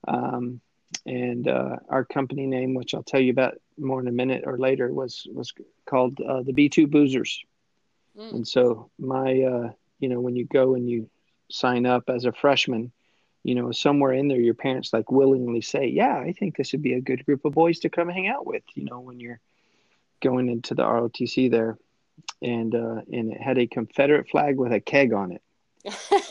um, 0.07 0.59
and 1.05 1.47
uh, 1.47 1.77
our 1.89 2.03
company 2.03 2.45
name, 2.45 2.73
which 2.73 2.93
I'll 2.93 3.03
tell 3.03 3.21
you 3.21 3.31
about 3.31 3.55
more 3.77 4.01
in 4.01 4.07
a 4.07 4.11
minute 4.11 4.43
or 4.45 4.57
later, 4.57 4.93
was 4.93 5.25
was 5.33 5.53
called 5.85 6.19
uh, 6.19 6.43
the 6.43 6.53
B 6.53 6.69
two 6.69 6.87
Boozers. 6.87 7.39
Mm. 8.17 8.33
And 8.33 8.47
so 8.47 8.89
my 8.99 9.41
uh, 9.41 9.71
you 9.99 10.09
know 10.09 10.19
when 10.19 10.35
you 10.35 10.45
go 10.45 10.75
and 10.75 10.89
you 10.89 11.09
sign 11.49 11.85
up 11.85 12.09
as 12.09 12.25
a 12.25 12.33
freshman. 12.33 12.91
You 13.43 13.55
know, 13.55 13.71
somewhere 13.71 14.13
in 14.13 14.27
there, 14.27 14.39
your 14.39 14.53
parents 14.53 14.91
like 14.91 15.11
willingly 15.11 15.61
say, 15.61 15.87
"Yeah, 15.87 16.17
I 16.17 16.33
think 16.33 16.55
this 16.57 16.71
would 16.73 16.81
be 16.81 16.93
a 16.93 17.01
good 17.01 17.25
group 17.25 17.45
of 17.45 17.53
boys 17.53 17.79
to 17.79 17.89
come 17.89 18.09
hang 18.09 18.27
out 18.27 18.45
with." 18.45 18.63
You 18.75 18.85
know, 18.85 18.99
when 18.99 19.19
you're 19.19 19.39
going 20.21 20.49
into 20.49 20.75
the 20.75 20.83
ROTC 20.83 21.49
there, 21.49 21.77
and 22.41 22.73
uh, 22.75 23.01
and 23.11 23.31
it 23.33 23.41
had 23.41 23.57
a 23.57 23.67
Confederate 23.67 24.29
flag 24.29 24.57
with 24.57 24.73
a 24.73 24.79
keg 24.79 25.13
on 25.13 25.31
it. 25.31 25.41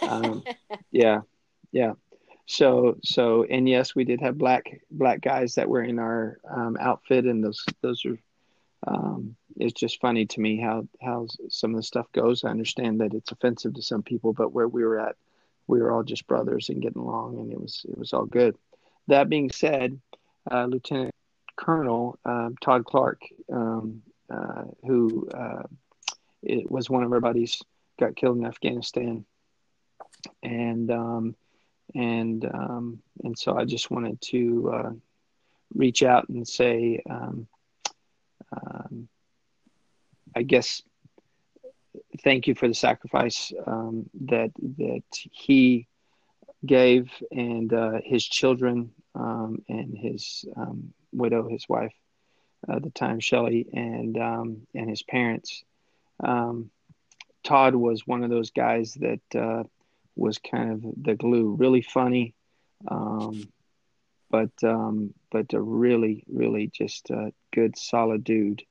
Um, 0.02 0.42
Yeah, 0.90 1.20
yeah. 1.72 1.92
So 2.46 2.96
so 3.02 3.44
and 3.44 3.68
yes, 3.68 3.94
we 3.94 4.04
did 4.04 4.20
have 4.20 4.38
black 4.38 4.80
black 4.90 5.20
guys 5.20 5.56
that 5.56 5.68
were 5.68 5.82
in 5.82 5.98
our 5.98 6.38
um, 6.48 6.76
outfit, 6.80 7.24
and 7.24 7.42
those 7.42 7.64
those 7.82 8.04
are. 8.04 8.18
Um, 8.86 9.36
it's 9.56 9.72
just 9.72 10.00
funny 10.00 10.26
to 10.26 10.40
me 10.40 10.60
how 10.60 10.86
how 11.02 11.26
some 11.48 11.70
of 11.70 11.76
the 11.76 11.82
stuff 11.82 12.06
goes. 12.12 12.44
I 12.44 12.50
understand 12.50 13.00
that 13.00 13.14
it's 13.14 13.32
offensive 13.32 13.74
to 13.74 13.82
some 13.82 14.02
people, 14.02 14.32
but 14.32 14.52
where 14.52 14.68
we 14.68 14.84
were 14.84 15.00
at, 15.00 15.16
we 15.66 15.80
were 15.80 15.92
all 15.92 16.02
just 16.02 16.26
brothers 16.26 16.68
and 16.68 16.82
getting 16.82 17.02
along, 17.02 17.38
and 17.38 17.52
it 17.52 17.60
was 17.60 17.84
it 17.88 17.98
was 17.98 18.12
all 18.12 18.26
good. 18.26 18.56
That 19.08 19.28
being 19.28 19.50
said, 19.50 20.00
uh, 20.50 20.66
Lieutenant 20.66 21.14
Colonel 21.56 22.18
um, 22.24 22.56
Todd 22.60 22.84
Clark, 22.84 23.22
um, 23.52 24.02
uh, 24.30 24.64
who 24.86 25.28
uh, 25.30 25.62
it 26.42 26.70
was 26.70 26.90
one 26.90 27.02
of 27.02 27.12
our 27.12 27.20
buddies, 27.20 27.62
got 27.98 28.16
killed 28.16 28.38
in 28.38 28.46
Afghanistan, 28.46 29.24
and 30.42 30.90
um, 30.90 31.36
and 31.94 32.44
um, 32.44 33.02
and 33.24 33.38
so 33.38 33.56
I 33.56 33.64
just 33.64 33.90
wanted 33.90 34.20
to 34.22 34.70
uh, 34.72 34.90
reach 35.74 36.02
out 36.02 36.28
and 36.28 36.46
say, 36.46 37.02
um, 37.08 37.46
um, 38.52 39.08
I 40.34 40.42
guess, 40.42 40.82
thank 42.22 42.46
you 42.46 42.54
for 42.54 42.68
the 42.68 42.74
sacrifice 42.74 43.52
um, 43.66 44.08
that 44.26 44.52
that 44.78 45.04
he 45.32 45.86
gave 46.64 47.10
and 47.30 47.72
uh, 47.72 48.00
his 48.04 48.24
children 48.24 48.92
um, 49.14 49.62
and 49.68 49.96
his 49.96 50.44
um, 50.56 50.92
widow, 51.12 51.48
his 51.48 51.68
wife 51.68 51.94
at 52.68 52.82
the 52.82 52.90
time, 52.90 53.20
Shelley, 53.20 53.66
and 53.72 54.16
um, 54.18 54.66
and 54.74 54.88
his 54.88 55.02
parents. 55.02 55.64
Um, 56.22 56.70
Todd 57.44 57.74
was 57.74 58.06
one 58.06 58.24
of 58.24 58.30
those 58.30 58.50
guys 58.50 58.94
that 58.94 59.20
uh, 59.38 59.64
was 60.16 60.38
kind 60.38 60.72
of 60.72 60.82
the 61.00 61.14
glue, 61.14 61.54
really 61.54 61.82
funny, 61.82 62.34
um, 62.88 63.48
but 64.30 64.50
but 64.60 65.52
a 65.52 65.60
really 65.60 66.24
really 66.28 66.66
just 66.68 67.10
a 67.10 67.32
good 67.52 67.78
solid 67.78 68.24
dude, 68.24 68.62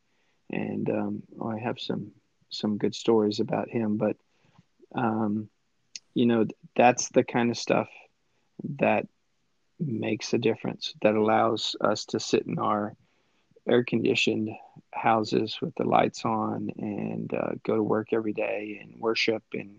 and 0.51 1.23
I 1.43 1.59
have 1.59 1.79
some 1.79 2.11
some 2.49 2.77
good 2.77 2.95
stories 2.95 3.39
about 3.39 3.69
him, 3.69 3.97
but 3.97 4.17
um, 4.93 5.49
you 6.13 6.25
know 6.25 6.45
that's 6.75 7.09
the 7.09 7.23
kind 7.23 7.51
of 7.51 7.57
stuff 7.57 7.89
that 8.77 9.07
makes 9.79 10.33
a 10.33 10.37
difference 10.37 10.93
that 11.01 11.15
allows 11.15 11.75
us 11.81 12.05
to 12.05 12.19
sit 12.19 12.45
in 12.47 12.57
our 12.57 12.95
air 13.67 13.83
conditioned 13.83 14.49
houses 14.93 15.57
with 15.61 15.75
the 15.75 15.83
lights 15.83 16.23
on 16.23 16.69
and 16.77 17.33
uh, 17.33 17.51
go 17.63 17.75
to 17.75 17.83
work 17.83 18.09
every 18.13 18.33
day 18.33 18.79
and 18.81 18.99
worship 18.99 19.43
and 19.53 19.75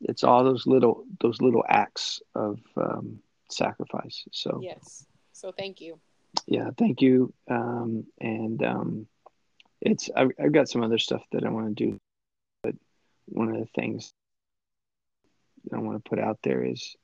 it's 0.00 0.24
all 0.24 0.44
those 0.44 0.66
little 0.66 1.04
those 1.20 1.40
little 1.40 1.64
acts 1.68 2.20
of 2.34 2.58
um, 2.76 3.18
sacrifice 3.50 4.24
so 4.32 4.60
yes. 4.62 5.06
So 5.32 5.52
thank 5.52 5.80
you. 5.80 6.00
yeah 6.46 6.70
thank 6.76 7.00
you 7.00 7.32
um, 7.48 8.04
and 8.20 8.62
um, 8.64 9.06
it's 9.80 10.10
I've, 10.14 10.30
I've 10.42 10.52
got 10.52 10.68
some 10.68 10.82
other 10.82 10.98
stuff 10.98 11.22
that 11.32 11.44
i 11.44 11.48
want 11.48 11.76
to 11.76 11.84
do 11.84 11.98
but 12.62 12.74
one 13.26 13.48
of 13.48 13.58
the 13.58 13.68
things 13.74 14.12
i 15.72 15.78
want 15.78 16.02
to 16.02 16.08
put 16.08 16.18
out 16.18 16.38
there 16.42 16.64
is 16.64 16.96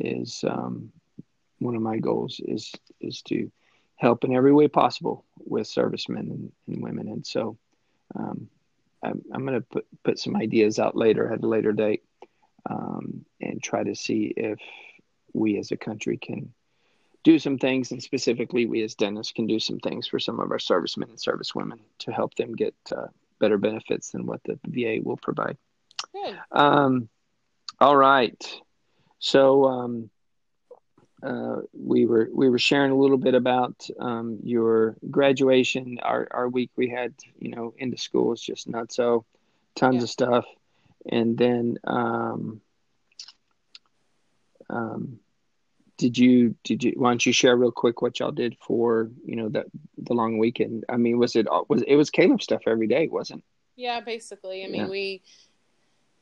is 0.00 0.44
um, 0.48 0.92
one 1.58 1.76
of 1.76 1.82
my 1.82 1.98
goals 1.98 2.40
is 2.44 2.72
is 3.00 3.22
to 3.22 3.50
help 3.96 4.24
in 4.24 4.34
every 4.34 4.52
way 4.52 4.66
possible 4.66 5.24
with 5.38 5.66
servicemen 5.66 6.28
and, 6.28 6.52
and 6.66 6.82
women. 6.82 7.06
And 7.06 7.24
so 7.24 7.56
um, 8.16 8.48
I'm, 9.02 9.22
I'm 9.32 9.46
going 9.46 9.60
to 9.60 9.66
put 9.66 9.86
put 10.02 10.18
some 10.18 10.36
ideas 10.36 10.78
out 10.78 10.96
later 10.96 11.32
at 11.32 11.42
a 11.42 11.46
later 11.46 11.72
date 11.72 12.02
um, 12.68 13.24
and 13.40 13.62
try 13.62 13.84
to 13.84 13.94
see 13.94 14.32
if 14.36 14.58
we 15.32 15.58
as 15.58 15.70
a 15.70 15.76
country 15.76 16.16
can 16.16 16.52
do 17.24 17.38
some 17.38 17.58
things, 17.58 17.90
and 17.92 18.02
specifically 18.02 18.66
we 18.66 18.82
as 18.82 18.94
dentists 18.94 19.32
can 19.32 19.46
do 19.46 19.58
some 19.58 19.78
things 19.78 20.06
for 20.06 20.18
some 20.18 20.40
of 20.40 20.50
our 20.50 20.58
servicemen 20.58 21.10
and 21.10 21.18
servicewomen 21.18 21.78
to 21.98 22.12
help 22.12 22.34
them 22.34 22.54
get 22.54 22.74
uh, 22.94 23.06
better 23.38 23.58
benefits 23.58 24.10
than 24.10 24.26
what 24.26 24.40
the 24.44 24.58
VA 24.66 24.98
will 25.02 25.16
provide. 25.16 25.56
Good. 26.12 26.38
Um, 26.50 27.08
all 27.80 27.96
right. 27.96 28.60
So 29.18 29.64
um, 29.66 30.10
uh, 31.22 31.60
we 31.72 32.06
were 32.06 32.28
we 32.32 32.48
were 32.50 32.58
sharing 32.58 32.90
a 32.90 32.96
little 32.96 33.18
bit 33.18 33.34
about 33.34 33.88
um, 34.00 34.38
your 34.42 34.96
graduation. 35.10 35.98
Our 36.02 36.26
our 36.30 36.48
week 36.48 36.70
we 36.76 36.88
had 36.88 37.14
you 37.38 37.50
know 37.50 37.74
into 37.78 37.96
school 37.96 38.32
is 38.32 38.40
just 38.40 38.68
not 38.68 38.92
so 38.92 39.24
tons 39.74 39.96
Yeah. 39.96 40.02
of 40.02 40.10
stuff, 40.10 40.44
and 41.10 41.36
then 41.38 41.78
um, 41.84 42.60
um, 44.70 45.18
did 45.98 46.16
you 46.18 46.54
did 46.64 46.82
you 46.82 46.92
why 46.96 47.10
don't 47.10 47.24
you 47.24 47.32
share 47.32 47.56
real 47.56 47.70
quick 47.70 48.02
what 48.02 48.18
y'all 48.18 48.32
did 48.32 48.56
for 48.60 49.10
you 49.24 49.36
know 49.36 49.48
that 49.50 49.66
the 49.98 50.14
long 50.14 50.38
weekend? 50.38 50.84
I 50.88 50.96
mean, 50.96 51.18
was 51.18 51.36
it 51.36 51.46
was 51.68 51.82
it 51.86 51.96
was 51.96 52.10
Caleb 52.10 52.42
stuff 52.42 52.62
every 52.66 52.86
day, 52.86 53.08
wasn't? 53.08 53.44
Yeah, 53.76 54.00
basically. 54.00 54.64
I 54.64 54.68
mean, 54.68 54.82
Yeah. 54.82 54.88
we 54.88 55.22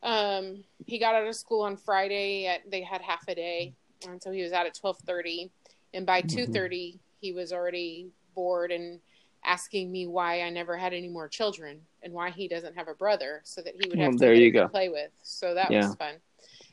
um 0.03 0.65
he 0.87 0.99
got 0.99 1.15
out 1.15 1.27
of 1.27 1.35
school 1.35 1.63
on 1.63 1.77
Friday 1.77 2.47
at 2.47 2.71
they 2.71 2.83
had 2.83 3.01
half 3.01 3.25
a 3.29 3.35
day. 3.35 3.75
And 4.09 4.23
so 4.23 4.31
he 4.31 4.43
was 4.43 4.53
out 4.53 4.67
at 4.67 4.75
12:30 4.75 5.51
and 5.93 6.07
by 6.07 6.23
Mhm. 6.23 6.29
2:30 6.53 6.99
he 7.21 7.33
was 7.33 7.53
already 7.53 8.11
bored 8.35 8.73
and 8.73 9.01
asking 9.45 9.91
me 9.91 10.07
why 10.07 10.43
I 10.43 10.51
never 10.51 10.77
had 10.77 10.93
any 10.93 11.09
more 11.09 11.29
children 11.29 11.81
and 12.03 12.13
why 12.13 12.31
he 12.31 12.49
doesn't 12.49 12.77
have 12.77 12.89
a 12.89 12.95
brother 12.95 13.41
so 13.45 13.63
that 13.63 13.75
he 13.81 13.89
would 13.89 13.99
have 13.99 14.09
Well, 14.13 14.19
there 14.19 14.35
you 14.35 14.51
to 14.53 14.59
go. 14.59 14.69
play 14.69 14.89
with. 14.89 15.11
So 15.23 15.55
that 15.55 15.71
Yeah. 15.71 15.89
was 15.89 15.97
fun. 15.97 16.15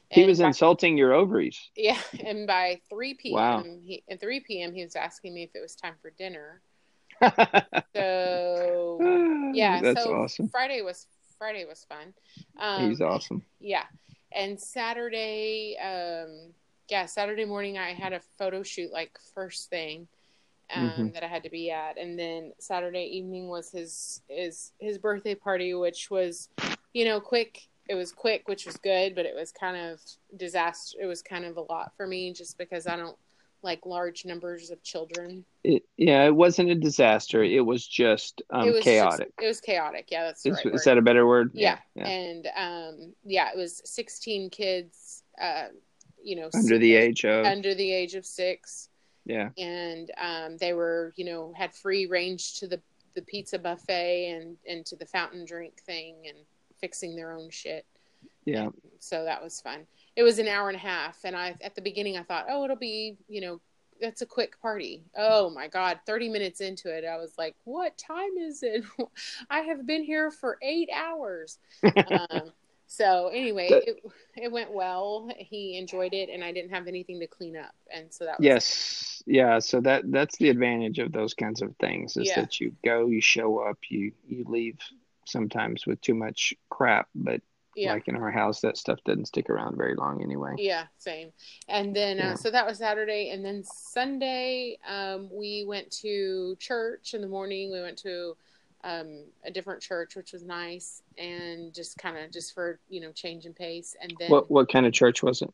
He 0.10 0.22
And 0.22 0.30
was 0.30 0.40
by- 0.40 0.48
insulting 0.48 0.98
your 0.98 1.14
ovaries. 1.14 1.70
Yeah, 1.76 2.00
and 2.26 2.48
by 2.48 2.80
3 2.90 3.14
p.m. 3.16 3.34
Wow. 3.36 3.64
he 3.84 4.04
at 4.10 4.20
3 4.22 4.40
p.m. 4.42 4.74
he 4.74 4.84
was 4.84 4.96
asking 4.96 5.34
me 5.34 5.44
if 5.44 5.50
it 5.56 5.62
was 5.62 5.76
time 5.76 5.96
for 6.02 6.12
dinner. 6.12 6.62
So 7.96 9.50
yeah, 9.54 9.82
that's 9.82 10.04
so 10.04 10.14
awesome. 10.14 10.50
Friday 10.50 10.82
was 10.82 11.08
Friday 11.38 11.66
was 11.66 11.86
fun. 11.88 12.14
Um, 12.60 12.90
He's 12.90 13.02
awesome. 13.02 13.44
Yeah, 13.60 13.84
and 14.32 14.60
Saturday, 14.60 15.78
um, 15.78 16.54
yeah, 16.90 17.06
Saturday 17.06 17.46
morning 17.46 17.78
I 17.78 17.90
had 17.94 18.14
a 18.14 18.22
photo 18.38 18.64
shoot 18.64 18.92
like 18.92 19.18
first 19.34 19.70
thing 19.70 20.08
um, 20.74 20.90
Mhm. 20.90 21.14
that 21.14 21.24
I 21.24 21.28
had 21.28 21.44
to 21.44 21.50
be 21.50 21.72
at, 21.72 21.98
and 21.98 22.18
then 22.20 22.54
Saturday 22.60 23.06
evening 23.06 23.48
was 23.48 23.72
his 23.72 24.22
his 24.28 24.72
his 24.80 24.98
birthday 24.98 25.36
party, 25.36 25.74
which 25.74 26.10
was, 26.12 26.50
you 26.94 27.06
know, 27.06 27.20
quick. 27.20 27.68
It 27.90 27.96
was 27.96 28.12
quick, 28.12 28.48
which 28.48 28.66
was 28.66 28.78
good, 28.78 29.16
but 29.16 29.26
it 29.26 29.36
was 29.36 29.52
kind 29.52 29.78
of 29.78 30.02
disaster. 30.36 30.98
It 31.02 31.06
was 31.06 31.22
kind 31.22 31.46
of 31.46 31.58
a 31.58 31.62
lot 31.62 31.94
for 31.96 32.08
me 32.08 32.34
just 32.34 32.58
because 32.58 32.88
I 32.88 32.96
don't 32.96 33.18
like 33.64 33.86
large 33.86 34.26
numbers 34.26 34.70
of 34.70 34.82
children. 34.84 35.44
It, 35.64 35.84
yeah, 35.98 36.26
it 36.26 36.36
wasn't 36.36 36.70
a 36.70 36.76
disaster. 36.76 37.44
It 37.44 37.66
was 37.66 37.86
just 37.86 38.42
um, 38.50 38.68
it 38.68 38.72
was 38.72 38.84
chaotic. 38.84 39.28
Just, 39.28 39.44
it 39.44 39.48
was 39.48 39.62
chaotic. 39.62 40.08
Yeah, 40.10 40.24
that's 40.26 40.46
is, 40.46 40.62
right 40.64 40.74
is 40.74 40.84
that 40.84 40.98
a 40.98 41.02
better 41.02 41.26
word? 41.26 41.52
yeah. 41.54 41.78
yeah. 41.96 42.08
and 42.08 42.48
um 42.58 43.14
yeah 43.24 43.50
it 43.52 43.58
was 43.58 43.82
16 43.86 44.50
kids 44.50 45.24
uh 45.42 45.66
you 46.22 46.36
know 46.36 46.50
Under 46.54 46.78
the 46.78 46.96
age 46.96 47.26
of 47.26 47.46
under 47.46 47.74
the 47.74 47.92
age 47.92 48.16
of 48.16 48.26
six 48.26 48.90
yeah, 49.26 49.50
and 49.58 50.10
um 50.22 50.58
they 50.58 50.74
were 50.74 51.14
you 51.18 51.26
know 51.26 51.54
had 51.56 51.74
free 51.74 52.06
range 52.06 52.60
to 52.60 52.68
the 52.68 52.80
the 53.16 53.22
pizza 53.24 53.60
buffet 53.60 54.32
and 54.32 54.58
and 54.68 54.86
to 54.86 54.96
the 54.96 55.06
fountain 55.06 55.44
drink 55.46 55.82
thing 55.86 56.16
and 56.28 56.38
fixing 56.80 57.16
their 57.16 57.32
own 57.34 57.50
shit. 57.50 57.86
Yeah, 58.46 58.64
And 58.68 58.74
so 59.00 59.24
that 59.26 59.44
was 59.44 59.60
fun. 59.62 59.86
It 60.16 60.24
was 60.24 60.40
an 60.40 60.48
hour 60.48 60.70
and 60.70 60.76
a 60.76 60.80
half 60.80 61.20
and 61.26 61.36
i 61.36 61.56
at 61.62 61.76
the 61.76 61.82
beginning 61.82 62.18
i 62.18 62.24
thought 62.24 62.46
oh 62.50 62.64
it'll 62.64 62.76
be 62.76 63.18
you 63.28 63.42
know 63.42 63.60
that's 64.00 64.22
a 64.22 64.26
quick 64.28 64.60
party. 64.62 65.04
Oh 65.18 65.50
my 65.50 65.68
god 65.68 66.00
30 66.06 66.30
minutes 66.30 66.62
into 66.62 66.90
it 66.96 67.04
i 67.06 67.18
was 67.18 67.34
like 67.38 67.56
what 67.66 67.98
time 67.98 68.38
is 68.40 68.64
it? 68.64 68.84
I 69.50 69.60
have 69.62 69.86
been 69.86 70.04
here 70.04 70.32
for 70.32 70.58
eight 70.62 70.90
hours. 70.94 71.58
Um, 72.08 72.52
so 72.90 73.28
anyway 73.34 73.68
it, 73.70 74.02
it 74.38 74.52
went 74.52 74.72
well. 74.72 75.30
He 75.38 75.78
enjoyed 75.78 76.14
it 76.14 76.30
and 76.30 76.42
i 76.44 76.52
didn't 76.54 76.72
have 76.72 76.88
anything 76.88 77.20
to 77.20 77.28
clean 77.28 77.58
up 77.58 77.76
and 77.94 78.12
so 78.14 78.24
that 78.26 78.40
was 78.40 78.46
yes, 78.46 79.24
yeah. 79.26 79.60
So 79.60 79.82
that 79.82 80.10
that's 80.12 80.38
the 80.38 80.48
advantage 80.50 81.00
of 81.00 81.12
those 81.12 81.34
kinds 81.34 81.62
of 81.62 81.76
things 81.82 82.16
is 82.16 82.28
Yeah. 82.28 82.42
that 82.42 82.62
you 82.62 82.74
go, 82.86 83.08
you 83.08 83.20
show 83.22 83.58
up, 83.60 83.78
you 83.90 84.14
you 84.26 84.46
leave 84.48 84.78
sometimes 85.28 85.86
with 85.86 86.02
too 86.02 86.16
much 86.16 86.54
crap, 86.70 87.08
but 87.16 87.42
yeah 87.76 87.94
like 87.94 88.08
in 88.08 88.16
our 88.16 88.32
house, 88.32 88.62
that 88.62 88.78
stuff 88.78 89.00
doesn't 89.06 89.26
stick 89.28 89.50
around 89.50 89.78
very 89.78 89.96
long 89.96 90.22
anyway. 90.24 90.56
Yeah, 90.58 90.88
same. 90.98 91.32
And 91.68 91.96
then, 91.96 92.18
Yeah. 92.18 92.32
uh, 92.32 92.36
so 92.36 92.50
that 92.52 92.66
was 92.66 92.80
Saturday. 92.80 93.30
And 93.30 93.46
then 93.46 93.64
Sunday, 93.64 94.80
um, 94.88 95.30
we 95.32 95.64
went 95.68 95.92
to 96.02 96.56
church 96.60 97.14
in 97.14 97.22
the 97.22 97.28
morning. 97.28 97.72
We 97.72 97.82
went 97.82 97.98
to 98.00 98.36
um, 98.84 99.26
a 99.46 99.52
different 99.52 99.82
church, 99.82 100.16
which 100.16 100.34
was 100.34 100.44
nice. 100.44 101.04
And 101.18 101.74
just 101.74 101.98
kind 101.98 102.18
of 102.18 102.32
just 102.32 102.54
for, 102.56 102.80
you 102.90 103.02
know, 103.02 103.12
change 103.12 103.46
in 103.46 103.54
pace. 103.54 103.96
And 104.02 104.18
then 104.18 104.32
What 104.32 104.50
what 104.50 104.72
kind 104.72 104.86
of 104.86 104.94
church 104.94 105.22
was 105.22 105.42
it? 105.42 105.54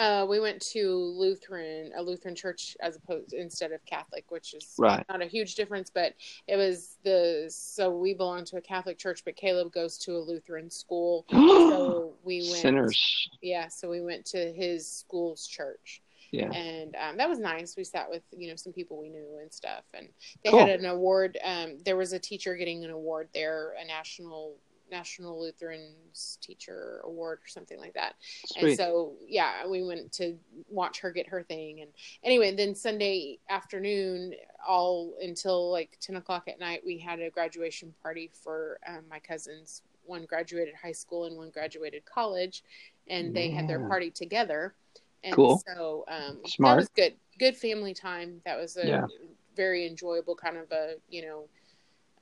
Uh, 0.00 0.24
we 0.26 0.40
went 0.40 0.62
to 0.62 0.88
Lutheran, 0.96 1.92
a 1.94 2.02
Lutheran 2.02 2.34
church 2.34 2.74
as 2.80 2.96
opposed 2.96 3.34
instead 3.34 3.70
of 3.72 3.84
Catholic, 3.84 4.30
which 4.30 4.54
is 4.54 4.74
Right. 4.78 5.04
not 5.10 5.20
a 5.20 5.26
huge 5.26 5.54
difference, 5.56 5.90
but 5.90 6.14
it 6.48 6.56
was 6.56 6.96
the, 7.04 7.46
so 7.50 7.90
we 7.94 8.14
belong 8.14 8.44
to 8.46 8.56
a 8.56 8.60
Catholic 8.62 8.96
church, 8.98 9.22
but 9.24 9.36
Caleb 9.36 9.72
goes 9.72 9.98
to 9.98 10.16
a 10.16 10.18
Lutheran 10.18 10.70
school. 10.70 11.26
So 11.70 12.14
we 12.24 12.38
went, 12.50 12.62
Sinners. 12.62 13.28
yeah, 13.42 13.68
so 13.68 13.88
we 13.90 14.00
went 14.00 14.24
to 14.26 14.52
his 14.52 14.90
school's 14.90 15.46
church 15.46 16.02
Yeah. 16.32 16.50
and 16.52 16.96
um, 16.96 17.16
that 17.18 17.28
was 17.28 17.38
nice. 17.38 17.76
We 17.76 17.84
sat 17.84 18.08
with 18.08 18.22
you 18.36 18.48
know 18.48 18.56
some 18.56 18.72
people 18.72 18.98
we 18.98 19.08
knew 19.10 19.38
and 19.42 19.52
stuff, 19.52 19.84
and 19.94 20.08
they 20.42 20.50
Cool. 20.50 20.60
had 20.60 20.80
an 20.80 20.86
award. 20.86 21.36
Um, 21.44 21.78
there 21.84 21.96
was 21.96 22.12
a 22.12 22.18
teacher 22.18 22.56
getting 22.56 22.84
an 22.84 22.90
award 22.90 23.28
there, 23.34 23.74
a 23.80 23.84
national 23.86 24.56
National 24.90 25.40
Lutherans 25.40 26.38
Teacher 26.40 27.00
Award 27.04 27.38
or 27.44 27.48
something 27.48 27.78
like 27.78 27.94
that. 27.94 28.14
And 28.56 28.76
so 28.76 29.14
yeah, 29.26 29.66
we 29.66 29.82
went 29.82 30.12
to 30.12 30.36
watch 30.68 31.00
her 31.00 31.10
get 31.10 31.26
her 31.28 31.42
thing, 31.42 31.80
and 31.80 31.90
anyway, 32.24 32.54
then 32.54 32.74
Sunday 32.74 33.38
afternoon, 33.48 34.34
all 34.66 35.14
until 35.22 35.70
like 35.70 35.96
ten 36.00 36.16
o'clock 36.16 36.48
at 36.48 36.58
night, 36.58 36.82
we 36.84 36.98
had 36.98 37.20
a 37.20 37.30
graduation 37.30 37.94
party 38.02 38.30
for 38.32 38.78
um, 38.86 39.02
my 39.08 39.18
cousins. 39.18 39.82
One 40.06 40.24
graduated 40.24 40.74
high 40.74 40.92
school 40.92 41.26
and 41.26 41.36
one 41.36 41.50
graduated 41.50 42.04
college, 42.04 42.64
and 43.08 43.34
they 43.34 43.50
had 43.50 43.68
their 43.68 43.80
party 43.88 44.10
together. 44.10 44.74
And 45.22 45.34
Cool. 45.34 45.62
so 45.66 46.04
um, 46.08 46.40
that 46.58 46.76
was 46.76 46.88
good. 46.96 47.14
Good 47.38 47.56
family 47.56 47.94
time. 47.94 48.40
That 48.44 48.58
was 48.58 48.76
a 48.76 48.86
Yeah. 48.86 49.06
very 49.54 49.86
enjoyable 49.86 50.34
kind 50.34 50.56
of 50.56 50.72
a 50.72 50.94
you 51.10 51.22
know, 51.22 51.48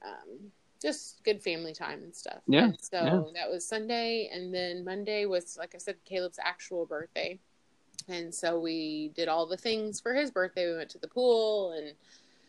um, 0.04 0.52
just 0.80 1.22
good 1.24 1.42
family 1.42 1.72
time 1.72 2.02
and 2.02 2.14
stuff. 2.14 2.40
Yeah, 2.46 2.64
And 2.64 2.78
so 2.80 2.96
yeah. 2.96 3.22
that 3.34 3.50
was 3.50 3.66
Sunday, 3.66 4.30
and 4.32 4.54
then 4.54 4.84
Monday 4.84 5.26
was 5.26 5.56
like 5.58 5.74
I 5.74 5.78
said, 5.78 5.96
Caleb's 6.04 6.38
actual 6.42 6.86
birthday, 6.86 7.38
and 8.08 8.34
so 8.34 8.58
we 8.58 9.12
did 9.14 9.28
all 9.28 9.46
the 9.46 9.56
things 9.56 10.00
for 10.00 10.14
his 10.14 10.30
birthday. 10.30 10.70
We 10.70 10.76
went 10.76 10.90
to 10.90 10.98
the 10.98 11.08
pool 11.08 11.72
and 11.72 11.92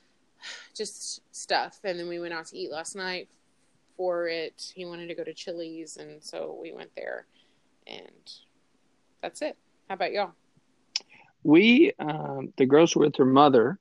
just 0.75 1.21
stuff, 1.35 1.79
and 1.83 1.99
then 1.99 2.07
we 2.07 2.19
went 2.19 2.33
out 2.33 2.47
to 2.47 2.57
eat 2.57 2.71
last 2.71 2.95
night 2.95 3.29
for 3.97 4.27
it. 4.27 4.71
He 4.75 4.85
wanted 4.85 5.07
to 5.07 5.15
go 5.15 5.23
to 5.23 5.33
Chili's, 5.33 5.97
and 5.97 6.23
so 6.23 6.57
we 6.61 6.71
went 6.71 6.95
there, 6.95 7.25
and 7.87 8.31
that's 9.21 9.41
it. 9.41 9.57
How 9.87 9.95
about 9.95 10.11
y'all? 10.11 10.33
we 11.43 11.93
um, 11.99 12.53
the 12.57 12.65
girls 12.65 12.95
were 12.95 13.05
with 13.05 13.15
her 13.15 13.25
mother 13.25 13.79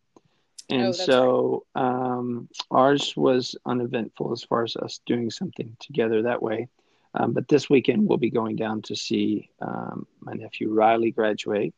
and 0.70 0.88
Oh, 0.88 0.92
so 0.92 1.66
um, 1.74 2.48
ours 2.70 3.16
was 3.16 3.56
uneventful 3.64 4.32
as 4.32 4.44
far 4.44 4.64
as 4.64 4.76
us 4.76 5.00
doing 5.06 5.30
something 5.30 5.76
together 5.80 6.22
that 6.22 6.42
way. 6.42 6.68
Um, 7.14 7.32
but 7.32 7.48
this 7.48 7.70
weekend 7.70 8.06
we'll 8.06 8.18
be 8.18 8.30
going 8.30 8.56
down 8.56 8.82
to 8.82 8.94
see 8.94 9.50
um, 9.60 10.06
my 10.20 10.34
nephew 10.34 10.72
riley 10.72 11.10
graduate 11.10 11.74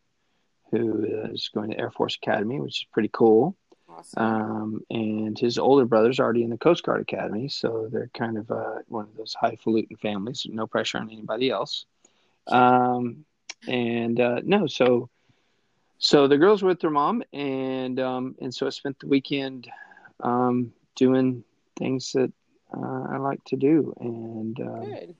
who 0.72 1.04
is 1.32 1.50
going 1.54 1.70
to 1.70 1.78
air 1.78 1.90
force 1.90 2.16
academy 2.16 2.60
which 2.60 2.80
is 2.80 2.86
pretty 2.92 3.10
cool. 3.12 3.56
Awesome. 3.88 4.22
um, 4.22 4.80
and 4.90 5.38
his 5.38 5.58
older 5.58 5.84
brother's 5.84 6.20
already 6.20 6.42
in 6.42 6.50
the 6.50 6.56
coast 6.56 6.82
guard 6.84 7.00
academy 7.00 7.48
so 7.48 7.88
they're 7.90 8.10
kind 8.14 8.38
of 8.38 8.50
uh, 8.50 8.78
one 8.88 9.04
of 9.04 9.16
those 9.16 9.34
highfalutin 9.34 9.96
families 9.96 10.46
no 10.50 10.66
pressure 10.66 10.98
on 10.98 11.10
anybody 11.10 11.50
else. 11.50 11.86
Um, 12.48 13.24
and 13.68 14.18
uh, 14.18 14.40
no 14.44 14.66
so 14.66 15.10
so 16.00 16.26
the 16.26 16.36
girls 16.36 16.62
were 16.62 16.68
with 16.68 16.80
their 16.80 16.90
mom 16.90 17.22
and 17.32 18.00
um, 18.00 18.34
and 18.40 18.52
so 18.52 18.66
i 18.66 18.70
spent 18.70 18.98
the 18.98 19.06
weekend 19.06 19.70
um, 20.20 20.72
doing 20.96 21.44
things 21.78 22.12
that 22.12 22.32
uh, 22.76 23.04
i 23.10 23.16
like 23.16 23.42
to 23.44 23.56
do 23.56 23.94
and 24.00 24.56
Good. 24.56 25.14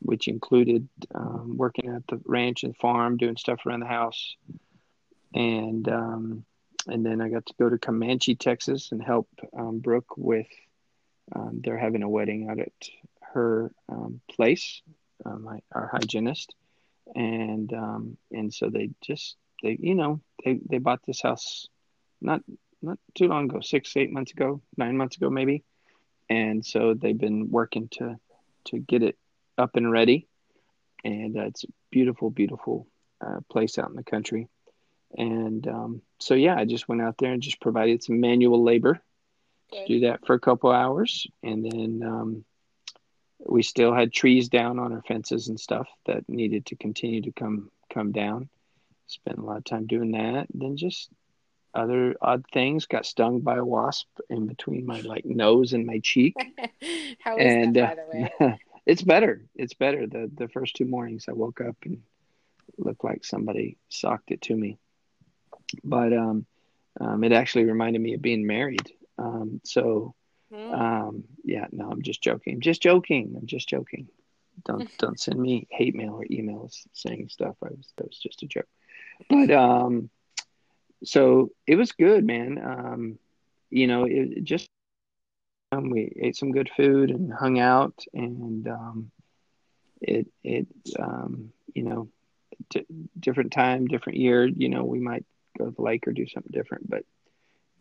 which 0.00 0.28
included 0.28 0.86
um, 1.14 1.56
working 1.56 1.88
at 1.88 2.06
the 2.08 2.20
ranch 2.26 2.62
and 2.64 2.76
farm 2.76 3.16
doing 3.16 3.36
stuff 3.36 3.64
around 3.64 3.80
the 3.80 3.86
house 3.86 4.36
and 5.34 5.88
um, 5.88 6.44
and 6.86 7.04
then 7.04 7.20
I 7.20 7.28
got 7.28 7.46
to 7.46 7.54
go 7.58 7.68
to 7.68 7.78
Comanche, 7.78 8.34
Texas, 8.34 8.92
and 8.92 9.02
help 9.02 9.28
um, 9.56 9.78
Brooke 9.78 10.16
with. 10.16 10.46
Um, 11.34 11.62
they're 11.64 11.78
having 11.78 12.02
a 12.02 12.08
wedding 12.08 12.50
out 12.50 12.58
at 12.58 12.72
her 13.32 13.72
um, 13.88 14.20
place, 14.30 14.82
uh, 15.24 15.36
my 15.36 15.60
our 15.72 15.88
hygienist, 15.92 16.54
and 17.14 17.72
um, 17.72 18.16
and 18.30 18.52
so 18.52 18.68
they 18.68 18.90
just 19.02 19.36
they 19.62 19.76
you 19.80 19.94
know 19.94 20.20
they 20.44 20.58
they 20.68 20.78
bought 20.78 21.00
this 21.06 21.22
house 21.22 21.68
not 22.20 22.40
not 22.82 22.98
too 23.14 23.28
long 23.28 23.46
ago, 23.46 23.60
six 23.60 23.96
eight 23.96 24.12
months 24.12 24.32
ago, 24.32 24.60
nine 24.76 24.96
months 24.96 25.16
ago 25.16 25.30
maybe, 25.30 25.64
and 26.28 26.64
so 26.64 26.94
they've 26.94 27.18
been 27.18 27.50
working 27.50 27.88
to 27.92 28.16
to 28.66 28.78
get 28.78 29.02
it 29.02 29.18
up 29.56 29.76
and 29.76 29.90
ready, 29.90 30.26
and 31.04 31.36
uh, 31.36 31.44
it's 31.44 31.64
a 31.64 31.68
beautiful 31.90 32.30
beautiful 32.30 32.86
uh, 33.24 33.40
place 33.48 33.78
out 33.78 33.90
in 33.90 33.96
the 33.96 34.02
country 34.02 34.48
and 35.16 35.66
um, 35.68 36.02
so, 36.18 36.34
yeah, 36.34 36.56
I 36.56 36.64
just 36.64 36.88
went 36.88 37.02
out 37.02 37.18
there 37.18 37.32
and 37.32 37.42
just 37.42 37.60
provided 37.60 38.02
some 38.02 38.20
manual 38.20 38.62
labor 38.62 39.00
to 39.72 39.86
do 39.86 40.00
that 40.00 40.26
for 40.26 40.34
a 40.34 40.40
couple 40.40 40.70
hours. 40.70 41.26
And 41.42 41.64
then 41.64 42.02
um, 42.04 42.44
we 43.38 43.62
still 43.62 43.94
had 43.94 44.12
trees 44.12 44.48
down 44.48 44.78
on 44.78 44.92
our 44.92 45.02
fences 45.02 45.48
and 45.48 45.58
stuff 45.58 45.88
that 46.06 46.28
needed 46.28 46.66
to 46.66 46.76
continue 46.76 47.22
to 47.22 47.32
come 47.32 47.70
come 47.92 48.12
down. 48.12 48.48
Spent 49.06 49.38
a 49.38 49.42
lot 49.42 49.58
of 49.58 49.64
time 49.64 49.86
doing 49.86 50.12
that. 50.12 50.46
Then 50.52 50.76
just 50.76 51.10
other 51.74 52.16
odd 52.20 52.44
things. 52.52 52.86
Got 52.86 53.06
stung 53.06 53.40
by 53.40 53.56
a 53.56 53.64
wasp 53.64 54.08
in 54.30 54.46
between 54.46 54.86
my 54.86 55.00
like 55.00 55.24
nose 55.24 55.72
and 55.72 55.86
my 55.86 56.00
cheek. 56.00 56.34
How 57.20 57.36
is 57.36 57.52
and, 57.52 57.76
that, 57.76 57.96
by 57.96 58.02
uh, 58.02 58.28
the 58.28 58.44
way? 58.46 58.58
it's 58.86 59.02
better. 59.02 59.44
It's 59.54 59.74
better. 59.74 60.06
The 60.06 60.30
the 60.34 60.48
first 60.48 60.76
two 60.76 60.86
mornings 60.86 61.26
I 61.28 61.32
woke 61.32 61.60
up 61.60 61.76
and 61.84 62.02
looked 62.78 63.04
like 63.04 63.24
somebody 63.24 63.76
socked 63.88 64.30
it 64.30 64.42
to 64.42 64.56
me 64.56 64.78
but 65.82 66.12
um, 66.12 66.46
um, 67.00 67.24
it 67.24 67.32
actually 67.32 67.64
reminded 67.64 68.00
me 68.00 68.14
of 68.14 68.22
being 68.22 68.46
married. 68.46 68.92
Um, 69.18 69.60
so, 69.64 70.14
hmm. 70.52 70.72
um, 70.72 71.24
yeah, 71.44 71.66
no, 71.72 71.90
I'm 71.90 72.02
just 72.02 72.22
joking. 72.22 72.60
Just 72.60 72.82
joking. 72.82 73.34
I'm 73.36 73.46
just 73.46 73.68
joking. 73.68 74.08
Don't 74.64 74.88
don't 74.98 75.18
send 75.18 75.40
me 75.40 75.66
hate 75.70 75.94
mail 75.94 76.14
or 76.14 76.24
emails 76.26 76.86
saying 76.92 77.28
stuff. 77.30 77.56
I 77.62 77.68
was 77.70 77.92
that 77.96 78.08
was 78.08 78.18
just 78.18 78.42
a 78.42 78.46
joke. 78.46 78.68
But 79.28 79.50
um, 79.50 80.10
so 81.04 81.50
it 81.66 81.76
was 81.76 81.92
good, 81.92 82.24
man. 82.24 82.60
Um, 82.62 83.18
you 83.70 83.86
know, 83.86 84.04
it, 84.04 84.38
it 84.38 84.44
just 84.44 84.68
um, 85.72 85.90
we 85.90 86.12
ate 86.20 86.36
some 86.36 86.52
good 86.52 86.70
food 86.76 87.10
and 87.10 87.32
hung 87.32 87.58
out, 87.58 88.04
and 88.12 88.68
um, 88.68 89.10
it 90.00 90.26
it 90.42 90.68
um, 90.98 91.52
you 91.74 91.82
know, 91.82 92.08
different 93.18 93.52
time, 93.52 93.86
different 93.86 94.18
year. 94.18 94.46
You 94.46 94.68
know, 94.68 94.84
we 94.84 95.00
might 95.00 95.24
go 95.58 95.66
to 95.66 95.70
the 95.70 95.82
lake 95.82 96.06
or 96.06 96.12
do 96.12 96.26
something 96.26 96.52
different. 96.52 96.88
But 96.88 97.04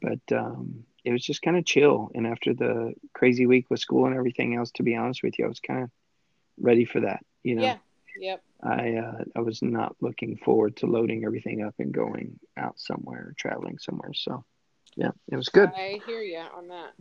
but 0.02 0.36
um, 0.36 0.86
it 1.04 1.12
was 1.12 1.24
just 1.24 1.42
kind 1.42 1.58
of 1.58 1.66
chill. 1.66 2.12
And 2.16 2.28
after 2.28 2.54
the 2.54 2.94
crazy 3.14 3.46
week 3.46 3.70
with 3.70 3.80
school 3.80 4.06
and 4.06 4.16
everything 4.16 4.56
else, 4.56 4.72
to 4.72 4.84
be 4.84 4.96
honest 4.96 5.24
with 5.24 5.38
you, 5.38 5.46
I 5.46 5.50
was 5.50 5.60
kind 5.60 5.84
of 5.84 5.90
ready 6.60 6.86
for 6.86 7.02
that. 7.02 7.24
You 7.44 7.56
know. 7.56 7.64
Yeah. 7.64 7.78
Yep. 8.20 8.44
I 8.64 8.96
uh, 8.96 9.24
I 9.36 9.42
was 9.42 9.62
not 9.62 9.96
looking 10.02 10.38
forward 10.38 10.78
to 10.78 10.88
loading 10.88 11.26
everything 11.26 11.64
up 11.64 11.76
and 11.80 11.92
going 11.92 12.40
out 12.58 12.80
somewhere, 12.80 13.34
traveling 13.38 13.78
somewhere. 13.80 14.14
So, 14.14 14.44
yeah, 14.96 15.12
it 15.32 15.36
was 15.36 15.50
good. 15.50 15.70
I 15.76 16.00
hear 16.06 16.22
you 16.22 16.40
on 16.56 16.68
that. 16.70 16.92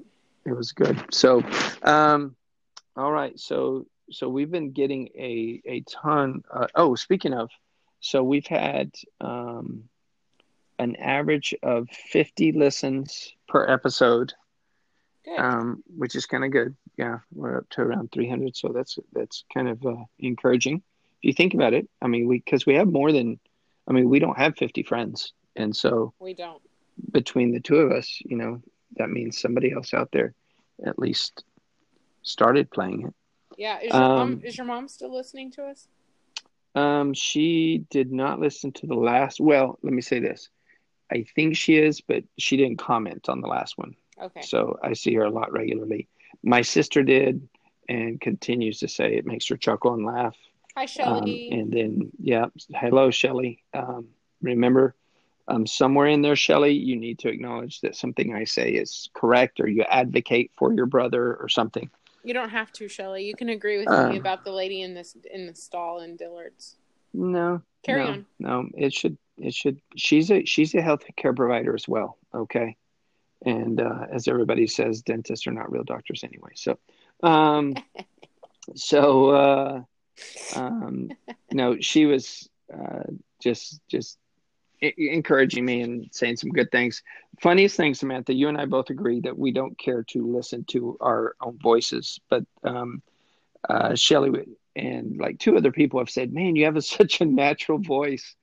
It 0.45 0.57
was 0.57 0.73
good. 0.73 1.01
So, 1.13 1.45
um, 1.83 2.35
all 2.97 3.13
right. 3.13 3.39
So 3.39 3.87
so 4.11 4.29
we've 4.29 4.51
been 4.51 4.73
getting 4.73 5.09
a 5.17 5.63
a 5.65 5.81
ton. 5.83 6.43
Uh, 6.51 6.67
oh, 6.75 6.95
speaking 6.95 7.33
of, 7.33 7.51
so 8.01 8.23
we've 8.23 8.47
had 8.47 8.91
um, 9.21 9.85
an 10.79 10.97
average 10.97 11.55
of 11.63 11.89
50 11.89 12.53
listens 12.53 13.33
per 13.49 13.67
episode, 13.67 14.33
um, 15.39 15.83
which 15.97 16.15
is 16.15 16.27
kind 16.27 16.45
of 16.45 16.51
good. 16.51 16.77
Yeah, 16.97 17.19
we're 17.33 17.59
up 17.59 17.69
to 17.71 17.83
around 17.83 18.13
300, 18.13 18.57
so 18.57 18.69
that's 18.69 18.99
that's 19.13 19.45
kind 19.53 19.69
of 19.69 19.85
uh, 19.87 20.05
encouraging. 20.19 20.83
If 21.23 21.29
you 21.29 21.33
think 21.35 21.55
about 21.55 21.73
it, 21.73 21.89
I 22.01 22.09
mean, 22.09 22.27
we 22.27 22.39
because 22.39 22.67
we 22.67 22.75
have 22.75 22.89
more 22.89 23.13
than, 23.13 23.39
I 23.87 23.93
mean, 23.93 24.09
we 24.09 24.19
don't 24.19 24.37
have 24.37 24.57
50 24.57 24.83
friends, 24.83 25.33
and 25.55 25.75
so 25.75 26.13
we 26.19 26.35
don't. 26.35 26.61
Between 27.13 27.53
the 27.53 27.61
two 27.61 27.77
of 27.77 27.93
us, 27.93 28.21
you 28.25 28.37
know, 28.37 28.61
that 28.97 29.09
means 29.09 29.41
somebody 29.41 29.73
else 29.73 29.95
out 29.95 30.11
there 30.13 30.35
at 30.85 30.99
least 30.99 31.45
started 32.23 32.71
playing 32.73 33.07
it. 33.07 33.15
Yeah, 33.57 33.79
is 33.81 33.93
your 33.93 34.03
um, 34.03 34.17
mom 34.17 34.41
is 34.43 34.57
your 34.57 34.67
mom 34.67 34.89
still 34.89 35.15
listening 35.15 35.53
to 35.53 35.65
us? 35.67 35.87
Um, 36.75 37.15
she 37.15 37.85
did 37.89 38.11
not 38.11 38.41
listen 38.41 38.73
to 38.73 38.87
the 38.89 38.95
last. 38.95 39.41
Well, 39.41 39.79
let 39.83 39.93
me 39.93 40.03
say 40.03 40.19
this: 40.19 40.49
I 41.13 41.25
think 41.37 41.57
she 41.57 41.77
is, 41.77 42.01
but 42.01 42.25
she 42.37 42.57
didn't 42.57 42.79
comment 42.79 43.29
on 43.29 43.41
the 43.41 43.49
last 43.49 43.79
one. 43.79 43.95
Okay. 44.21 44.43
So 44.43 44.77
I 44.83 44.95
see 44.95 45.15
her 45.15 45.25
a 45.25 45.31
lot 45.31 45.53
regularly. 45.53 46.09
My 46.43 46.63
sister 46.63 47.05
did 47.05 47.49
and 47.89 48.21
continues 48.21 48.81
to 48.81 48.89
say 48.89 49.15
it 49.15 49.27
makes 49.27 49.47
her 49.49 49.57
chuckle 49.57 49.95
and 49.95 50.05
laugh. 50.05 50.37
Hi, 50.77 50.87
Shelly. 50.87 51.51
Um, 51.53 51.59
and 51.59 51.73
then, 51.73 52.13
yeah, 52.19 52.47
hello, 52.75 53.11
Shelly. 53.11 53.63
Um, 53.75 54.09
remember, 54.41 54.95
um, 55.49 55.67
somewhere 55.67 56.07
in 56.07 56.23
there, 56.23 56.37
Shelly, 56.37 56.73
you 56.73 56.97
need 56.97 57.19
to 57.21 57.29
acknowledge 57.29 57.81
that 57.83 57.97
something 57.97 58.35
I 58.35 58.45
say 58.45 58.71
is 58.71 59.11
correct 59.15 59.61
or 59.61 59.69
you 59.69 59.83
advocate 59.83 60.51
for 60.57 60.73
your 60.73 60.87
brother 60.87 61.35
or 61.35 61.49
something. 61.49 61.91
You 62.25 62.35
don't 62.35 62.51
have 62.51 62.73
to, 62.73 62.89
Shelly. 62.89 63.25
You 63.25 63.35
can 63.35 63.49
agree 63.49 63.79
with 63.79 63.89
me 63.89 64.17
about 64.17 64.45
the 64.45 64.53
lady 64.53 64.83
in 64.83 64.95
this 64.95 65.17
in 65.33 65.47
the 65.47 65.55
stall 65.55 66.01
in 66.01 66.17
Dillard's. 66.17 66.77
No. 67.13 67.63
Carry 67.83 68.05
no, 68.05 68.11
on. 68.11 68.27
No, 68.39 68.69
it 68.75 68.93
should 68.93 69.19
it 69.39 69.55
should 69.55 69.81
she's 69.97 70.31
a 70.31 70.45
she's 70.45 70.75
a 70.75 70.83
health 70.83 71.05
care 71.17 71.33
provider 71.33 71.75
as 71.75 71.89
well 71.89 72.19
okay 72.35 72.77
and 73.45 73.81
uh, 73.81 74.07
as 74.11 74.29
everybody 74.29 74.67
says 74.67 75.03
dentists 75.03 75.47
are 75.47 75.53
not 75.53 75.71
real 75.71 75.85
doctors 75.85 76.25
anyway 76.25 76.51
so 76.55 76.79
um 77.23 77.75
so 78.75 79.31
uh 79.31 79.83
um 80.57 81.11
no 81.53 81.77
she 81.81 82.07
was 82.07 82.49
uh 82.73 83.03
just 83.41 83.81
just 83.89 84.19
encouraging 84.81 85.65
me 85.65 85.81
and 85.83 86.09
saying 86.13 86.37
some 86.37 86.51
good 86.51 86.71
things 86.71 87.03
funniest 87.41 87.77
thing 87.77 87.95
samantha 87.95 88.35
you 88.35 88.49
and 88.49 88.59
i 88.59 88.65
both 88.65 88.91
agree 88.91 89.21
that 89.21 89.39
we 89.39 89.53
don't 89.53 89.79
care 89.79 90.03
to 90.03 90.27
listen 90.27 90.65
to 90.65 90.97
our 91.01 91.35
own 91.41 91.57
voices 91.59 92.19
but 92.29 92.45
um 92.65 93.01
uh 93.69 93.95
shelly 93.95 94.31
and 94.75 95.19
like 95.19 95.39
two 95.39 95.57
other 95.57 95.71
people 95.71 96.01
have 96.01 96.11
said 96.11 96.33
man 96.33 96.57
you 96.57 96.65
have 96.65 96.77
a, 96.77 96.83
such 96.99 97.21
a 97.21 97.25
natural 97.25 97.79
voice 97.79 98.35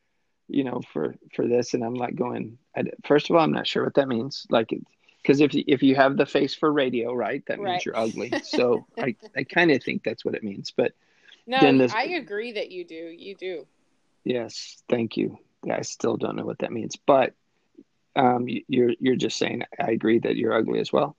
you 0.50 0.64
know, 0.64 0.82
for 0.92 1.16
for 1.34 1.48
this, 1.48 1.74
and 1.74 1.84
I'm 1.84 1.94
like 1.94 2.16
going. 2.16 2.58
I, 2.76 2.84
first 3.06 3.30
of 3.30 3.36
all, 3.36 3.44
I'm 3.44 3.52
not 3.52 3.68
sure 3.68 3.84
what 3.84 3.94
that 3.94 4.08
means. 4.08 4.46
Like, 4.50 4.74
because 5.22 5.40
if 5.40 5.52
if 5.54 5.84
you 5.84 5.96
have 5.96 6.18
the 6.18 6.26
face 6.26 6.56
for 6.56 6.74
radio, 6.74 7.14
right, 7.14 7.44
that 7.46 7.60
means 7.60 7.86
you're 7.86 7.98
ugly. 7.98 8.34
So 8.44 8.86
I 8.98 9.16
I 9.38 9.44
kind 9.44 9.72
of 9.72 9.84
think 9.84 10.04
that's 10.04 10.26
what 10.26 10.36
it 10.36 10.44
means. 10.44 10.72
But 10.76 10.94
no, 11.50 11.78
this, 11.78 11.94
I 11.94 12.04
agree 12.04 12.54
that 12.54 12.72
you 12.72 12.86
do. 12.86 12.96
You 12.96 13.36
do. 13.36 13.68
Yes, 14.24 14.82
thank 14.88 15.18
you. 15.18 15.40
I 15.70 15.82
still 15.82 16.16
don't 16.16 16.36
know 16.36 16.46
what 16.46 16.60
that 16.60 16.72
means, 16.72 16.96
but 16.96 17.34
um, 18.16 18.48
you're 18.68 18.94
you're 19.00 19.16
just 19.16 19.38
saying 19.38 19.64
I 19.80 19.92
agree 19.92 20.20
that 20.20 20.36
you're 20.36 20.54
ugly 20.54 20.80
as 20.80 20.94
well. 20.94 21.16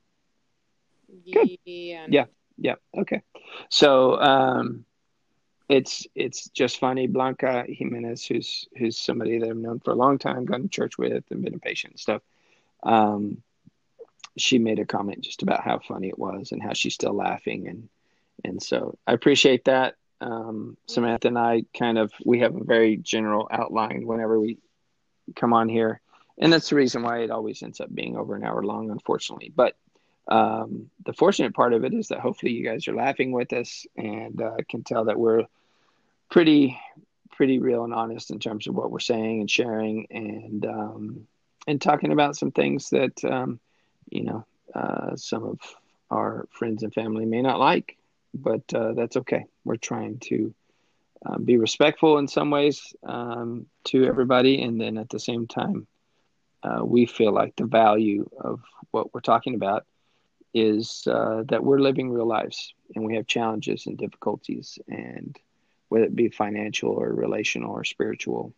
Good. 1.33 1.59
Yeah. 1.65 2.07
Yeah. 2.09 2.25
Yeah. 2.59 2.75
Okay. 2.97 3.23
So 3.71 4.21
um, 4.21 4.85
it's 5.69 6.07
it's 6.15 6.49
just 6.51 6.79
funny. 6.79 7.07
Blanca 7.07 7.65
Jimenez, 7.69 8.25
who's 8.27 8.67
who's 8.77 8.99
somebody 8.99 9.39
that 9.39 9.49
I've 9.49 9.57
known 9.57 9.81
for 9.81 9.93
a 9.93 9.97
long 9.97 10.19
time, 10.19 10.45
gone 10.45 10.63
to 10.63 10.69
church 10.69 10.99
with, 10.99 11.25
and 11.31 11.43
been 11.43 11.55
a 11.55 11.59
patient 11.59 11.95
and 11.95 12.01
stuff. 12.01 12.23
Um, 12.83 13.43
she 14.37 14.59
made 14.59 14.79
a 14.79 14.87
comment 14.87 15.23
just 15.23 15.43
about 15.43 15.65
how 15.65 15.79
funny 15.79 16.09
it 16.09 16.19
was 16.19 16.53
and 16.53 16.63
how 16.63 16.73
she's 16.73 16.95
still 16.95 17.15
laughing, 17.15 17.69
and 17.69 17.89
and 18.45 18.63
so 18.63 18.99
I 19.07 19.13
appreciate 19.13 19.65
that. 19.65 19.95
Um, 20.21 20.77
Samantha 20.87 21.29
and 21.29 21.39
I 21.39 21.65
kind 21.77 21.99
of 21.99 22.13
we 22.25 22.41
have 22.41 22.55
a 22.55 22.65
very 22.65 22.97
general 22.97 23.49
outline 23.51 24.07
whenever 24.07 24.39
we 24.39 24.59
come 25.37 25.53
on 25.53 25.69
here, 25.69 26.01
and 26.39 26.53
that's 26.53 26.71
the 26.71 26.77
reason 26.77 27.03
why 27.03 27.21
it 27.21 27.31
always 27.31 27.63
ends 27.63 27.81
up 27.81 27.95
being 27.95 28.17
over 28.17 28.35
an 28.35 28.45
hour 28.45 28.63
long, 28.63 28.91
unfortunately. 28.91 29.53
But 29.55 29.77
um, 30.29 30.91
the 31.05 31.13
fortunate 31.13 31.55
part 31.55 31.73
of 31.73 31.85
it 31.85 31.95
is 31.95 32.09
that 32.09 32.21
hopefully 32.21 32.53
you 32.53 32.65
guys 32.65 32.87
are 32.87 32.95
laughing 32.95 33.33
with 33.33 33.53
us 33.53 33.87
and 33.97 34.41
uh, 34.41 34.57
can 34.69 34.85
tell 34.85 35.07
that 35.07 35.19
we're 35.19 35.47
pretty 36.31 36.79
pretty 37.33 37.59
real 37.59 37.85
and 37.85 37.95
honest 37.95 38.31
in 38.31 38.39
terms 38.39 38.67
of 38.67 38.75
what 38.75 38.91
we're 38.91 39.01
saying 39.01 39.41
and 39.41 39.51
sharing 39.51 40.07
and 40.11 40.67
um, 40.67 41.27
and 41.67 41.81
talking 41.81 42.13
about 42.13 42.37
some 42.37 42.51
things 42.51 42.91
that 42.91 43.25
um, 43.25 43.59
you 44.11 44.25
know 44.25 44.45
uh, 44.75 45.17
some 45.17 45.45
of 45.45 45.59
our 46.11 46.47
friends 46.51 46.83
and 46.83 46.93
family 46.93 47.25
may 47.25 47.43
not 47.43 47.59
like, 47.59 47.97
but 48.35 48.63
uh, 48.75 48.93
that's 48.95 49.17
okay. 49.17 49.45
We're 49.65 49.77
trying 49.77 50.19
to 50.29 50.55
um, 51.27 51.45
be 51.45 51.57
respectful 51.57 52.19
in 52.19 52.29
some 52.29 52.51
ways 52.51 52.95
um, 53.07 53.67
to 53.87 54.05
everybody, 54.05 54.63
and 54.63 54.81
then 54.81 54.97
at 54.99 55.09
the 55.11 55.19
same 55.21 55.47
time, 55.47 55.87
uh, 56.63 56.85
we 56.85 57.07
feel 57.07 57.33
like 57.33 57.55
the 57.57 57.65
value 57.67 58.29
of 58.39 58.61
what 58.91 59.13
we're 59.15 59.21
talking 59.21 59.55
about 59.55 59.85
is 60.55 61.07
uh, 61.11 61.43
that 61.49 61.65
we're 61.65 61.79
living 61.79 62.11
real 62.11 62.27
lives 62.27 62.75
and 62.95 63.05
we 63.05 63.17
have 63.17 63.27
challenges 63.27 63.87
and 63.87 63.99
difficulties 63.99 64.79
and 64.89 65.37
whether 65.89 66.05
it 66.05 66.15
be 66.15 66.29
financial 66.29 66.91
or 66.91 67.13
relational 67.13 67.73
or 67.73 67.85
spiritual. 67.85 68.53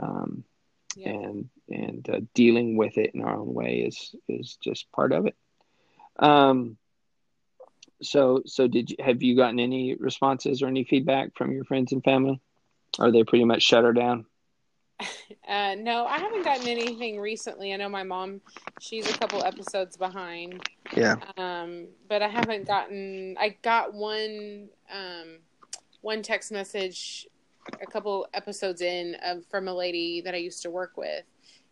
Um, 0.00 0.44
Yeah. 0.94 1.12
and 1.12 1.48
and 1.68 2.08
uh, 2.10 2.20
dealing 2.34 2.76
with 2.76 2.98
it 2.98 3.12
in 3.14 3.22
our 3.22 3.36
own 3.36 3.54
way 3.54 3.80
is 3.80 4.14
is 4.28 4.56
just 4.62 4.90
part 4.92 5.12
of 5.12 5.26
it. 5.26 5.36
Um, 6.18 6.76
so 8.02 8.42
so 8.46 8.66
did 8.66 8.90
you 8.90 8.96
have 9.00 9.22
you 9.22 9.36
gotten 9.36 9.60
any 9.60 9.94
responses 9.94 10.62
or 10.62 10.66
any 10.68 10.84
feedback 10.84 11.34
from 11.36 11.52
your 11.52 11.64
friends 11.64 11.92
and 11.92 12.02
family? 12.02 12.40
Are 12.98 13.10
they 13.12 13.24
pretty 13.24 13.44
much 13.44 13.62
shut 13.62 13.84
her 13.84 13.92
down? 13.92 14.26
Uh, 15.48 15.74
no, 15.76 16.04
I 16.06 16.18
haven't 16.18 16.44
gotten 16.44 16.68
anything 16.68 17.18
recently. 17.18 17.72
I 17.72 17.76
know 17.76 17.88
my 17.88 18.04
mom, 18.04 18.40
she's 18.80 19.08
a 19.10 19.18
couple 19.18 19.42
episodes 19.42 19.96
behind. 19.96 20.62
Yeah. 20.96 21.16
Um, 21.36 21.88
but 22.08 22.22
I 22.22 22.28
haven't 22.28 22.66
gotten. 22.68 23.36
I 23.40 23.56
got 23.62 23.92
one 23.92 24.68
um, 24.92 25.38
one 26.02 26.22
text 26.22 26.52
message 26.52 27.26
a 27.82 27.86
couple 27.86 28.28
episodes 28.34 28.80
in 28.80 29.16
of 29.24 29.44
from 29.46 29.66
a 29.66 29.74
lady 29.74 30.20
that 30.20 30.34
I 30.34 30.38
used 30.38 30.62
to 30.62 30.70
work 30.70 30.96
with, 30.96 31.24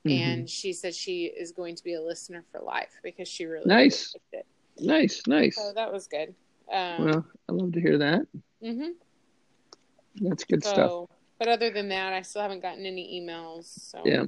Mhm. 0.06 0.12
and 0.12 0.50
she 0.50 0.72
said 0.72 0.94
she 0.94 1.26
is 1.26 1.52
going 1.52 1.76
to 1.76 1.84
be 1.84 1.94
a 1.94 2.02
listener 2.02 2.44
for 2.50 2.60
life 2.60 2.98
because 3.02 3.28
she 3.28 3.44
really 3.44 3.66
Nice. 3.66 4.14
liked 4.14 4.46
it. 4.46 4.46
Nice, 4.80 5.22
nice. 5.26 5.56
So 5.56 5.72
that 5.74 5.92
was 5.92 6.06
good. 6.06 6.34
Um, 6.70 7.04
Well, 7.04 7.26
I 7.48 7.52
love 7.52 7.72
to 7.72 7.80
hear 7.80 7.98
that. 7.98 8.26
mhm. 8.62 8.94
That's 10.20 10.44
good 10.44 10.64
So, 10.64 10.70
stuff. 10.70 11.18
but 11.38 11.48
other 11.48 11.70
than 11.70 11.88
that, 11.90 12.12
I 12.12 12.22
still 12.22 12.42
haven't 12.42 12.60
gotten 12.60 12.84
any 12.86 13.20
emails. 13.20 13.64
So 13.64 14.02
Yeah. 14.04 14.24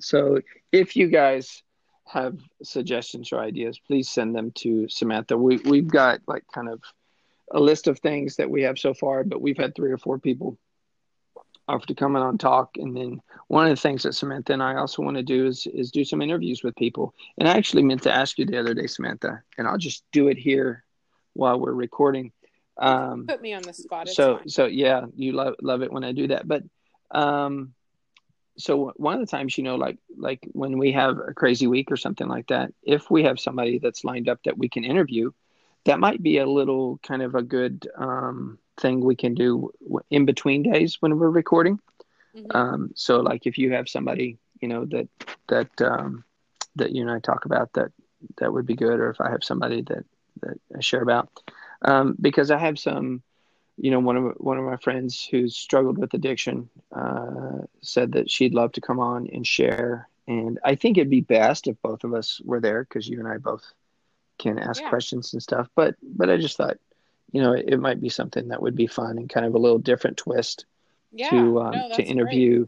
So 0.00 0.40
if 0.72 0.96
you 0.96 1.08
guys 1.08 1.62
have 2.06 2.38
suggestions 2.62 3.32
or 3.32 3.40
ideas, 3.40 3.78
please 3.78 4.08
send 4.08 4.34
them 4.34 4.50
to 4.52 4.88
Samantha. 4.88 5.36
We 5.36 5.58
we've 5.58 5.88
got 5.88 6.20
like 6.26 6.44
kind 6.54 6.68
of 6.68 6.80
a 7.50 7.60
list 7.60 7.88
of 7.88 7.98
things 7.98 8.36
that 8.36 8.48
we 8.48 8.62
have 8.62 8.78
so 8.78 8.94
far, 8.94 9.24
but 9.24 9.40
we've 9.42 9.56
had 9.58 9.74
three 9.74 9.90
or 9.90 9.98
four 9.98 10.18
people 10.18 10.56
offer 11.68 11.86
to 11.86 11.94
come 11.94 12.16
in 12.16 12.22
on 12.22 12.38
talk. 12.38 12.76
And 12.76 12.96
then 12.96 13.20
one 13.48 13.66
of 13.66 13.70
the 13.70 13.80
things 13.80 14.02
that 14.02 14.14
Samantha 14.14 14.52
and 14.52 14.62
I 14.62 14.76
also 14.76 15.02
want 15.02 15.16
to 15.16 15.22
do 15.22 15.46
is 15.46 15.66
is 15.66 15.90
do 15.90 16.04
some 16.04 16.22
interviews 16.22 16.62
with 16.62 16.74
people. 16.76 17.14
And 17.38 17.48
I 17.48 17.56
actually 17.56 17.82
meant 17.84 18.02
to 18.04 18.12
ask 18.12 18.38
you 18.38 18.46
the 18.46 18.58
other 18.58 18.74
day, 18.74 18.86
Samantha, 18.86 19.42
and 19.56 19.68
I'll 19.68 19.78
just 19.78 20.04
do 20.12 20.28
it 20.28 20.38
here 20.38 20.84
while 21.34 21.60
we're 21.60 21.72
recording. 21.72 22.32
Um, 22.78 23.26
put 23.26 23.42
me 23.42 23.52
on 23.54 23.62
the 23.62 23.72
spot. 23.72 24.08
So 24.08 24.38
fine. 24.38 24.48
so 24.48 24.66
yeah 24.66 25.06
you 25.16 25.32
love 25.32 25.54
love 25.62 25.82
it 25.82 25.92
when 25.92 26.04
i 26.04 26.12
do 26.12 26.28
that 26.28 26.46
but 26.46 26.62
um 27.10 27.74
so 28.56 28.92
one 28.96 29.14
of 29.14 29.20
the 29.20 29.26
times 29.26 29.56
you 29.56 29.64
know 29.64 29.76
like 29.76 29.98
like 30.16 30.46
when 30.52 30.78
we 30.78 30.92
have 30.92 31.18
a 31.18 31.34
crazy 31.34 31.66
week 31.66 31.90
or 31.90 31.96
something 31.96 32.28
like 32.28 32.46
that 32.48 32.72
if 32.82 33.10
we 33.10 33.24
have 33.24 33.40
somebody 33.40 33.78
that's 33.78 34.04
lined 34.04 34.28
up 34.28 34.40
that 34.44 34.58
we 34.58 34.68
can 34.68 34.84
interview 34.84 35.30
that 35.84 36.00
might 36.00 36.22
be 36.22 36.38
a 36.38 36.46
little 36.46 36.98
kind 37.02 37.22
of 37.22 37.34
a 37.34 37.42
good 37.42 37.88
um 37.96 38.58
thing 38.80 39.00
we 39.00 39.16
can 39.16 39.34
do 39.34 39.70
in 40.10 40.24
between 40.26 40.62
days 40.62 40.96
when 41.00 41.18
we're 41.18 41.30
recording 41.30 41.78
Mhm. 42.34 42.50
um 42.54 42.90
so 42.94 43.20
like 43.20 43.46
if 43.46 43.58
you 43.58 43.72
have 43.72 43.88
somebody 43.88 44.38
you 44.60 44.68
know 44.68 44.84
that 44.86 45.08
that 45.48 45.68
um 45.82 46.24
that 46.76 46.92
you 46.92 47.02
and 47.02 47.10
i 47.10 47.18
talk 47.20 47.44
about 47.44 47.72
that 47.74 47.90
that 48.38 48.52
would 48.52 48.66
be 48.66 48.74
good 48.74 49.00
or 49.00 49.10
if 49.10 49.20
i 49.20 49.30
have 49.30 49.42
somebody 49.44 49.82
that 49.82 50.04
that 50.42 50.56
i 50.76 50.80
share 50.80 51.02
about 51.02 51.28
um 51.82 52.16
because 52.20 52.50
i 52.50 52.58
have 52.58 52.78
some 52.78 53.22
you 53.76 53.90
know 53.90 54.00
one 54.00 54.16
of 54.16 54.32
one 54.38 54.58
of 54.58 54.64
my 54.64 54.76
friends 54.76 55.26
who's 55.30 55.56
struggled 55.56 55.98
with 55.98 56.12
addiction 56.14 56.68
uh 56.94 57.58
said 57.82 58.12
that 58.12 58.30
she'd 58.30 58.54
love 58.54 58.72
to 58.72 58.80
come 58.80 58.98
on 59.00 59.28
and 59.32 59.46
share 59.46 60.08
and 60.26 60.58
i 60.64 60.74
think 60.74 60.96
it'd 60.96 61.10
be 61.10 61.20
best 61.20 61.66
if 61.66 61.76
both 61.82 62.04
of 62.04 62.14
us 62.14 62.40
were 62.44 62.60
there 62.60 62.84
because 62.84 63.08
you 63.08 63.18
and 63.18 63.28
i 63.28 63.36
both 63.36 63.72
can 64.38 64.58
ask 64.58 64.82
Yeah. 64.82 64.88
questions 64.88 65.32
and 65.32 65.42
stuff 65.42 65.68
but 65.74 65.94
but 66.02 66.30
i 66.30 66.36
just 66.36 66.56
thought 66.56 66.76
you 67.32 67.42
know 67.42 67.52
it, 67.52 67.66
it 67.68 67.80
might 67.80 68.00
be 68.00 68.08
something 68.08 68.48
that 68.48 68.62
would 68.62 68.74
be 68.74 68.86
fun 68.86 69.18
and 69.18 69.28
kind 69.28 69.46
of 69.46 69.54
a 69.54 69.58
little 69.58 69.78
different 69.78 70.16
twist 70.16 70.66
yeah, 71.12 71.30
to 71.30 71.60
um, 71.60 71.70
no, 71.72 71.82
to 71.82 71.88
that's 71.88 71.96
great. 71.96 72.06
interview. 72.08 72.66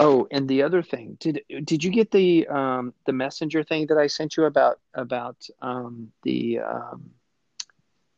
Oh, 0.00 0.26
and 0.30 0.48
the 0.48 0.62
other 0.62 0.82
thing, 0.82 1.16
did 1.20 1.42
did 1.64 1.84
you 1.84 1.90
get 1.90 2.10
the 2.10 2.46
um, 2.48 2.94
the 3.06 3.12
messenger 3.12 3.62
thing 3.62 3.86
that 3.88 3.98
I 3.98 4.06
sent 4.06 4.36
you 4.36 4.44
about 4.44 4.80
about 4.94 5.36
um, 5.60 6.12
the 6.22 6.60
um, 6.60 7.10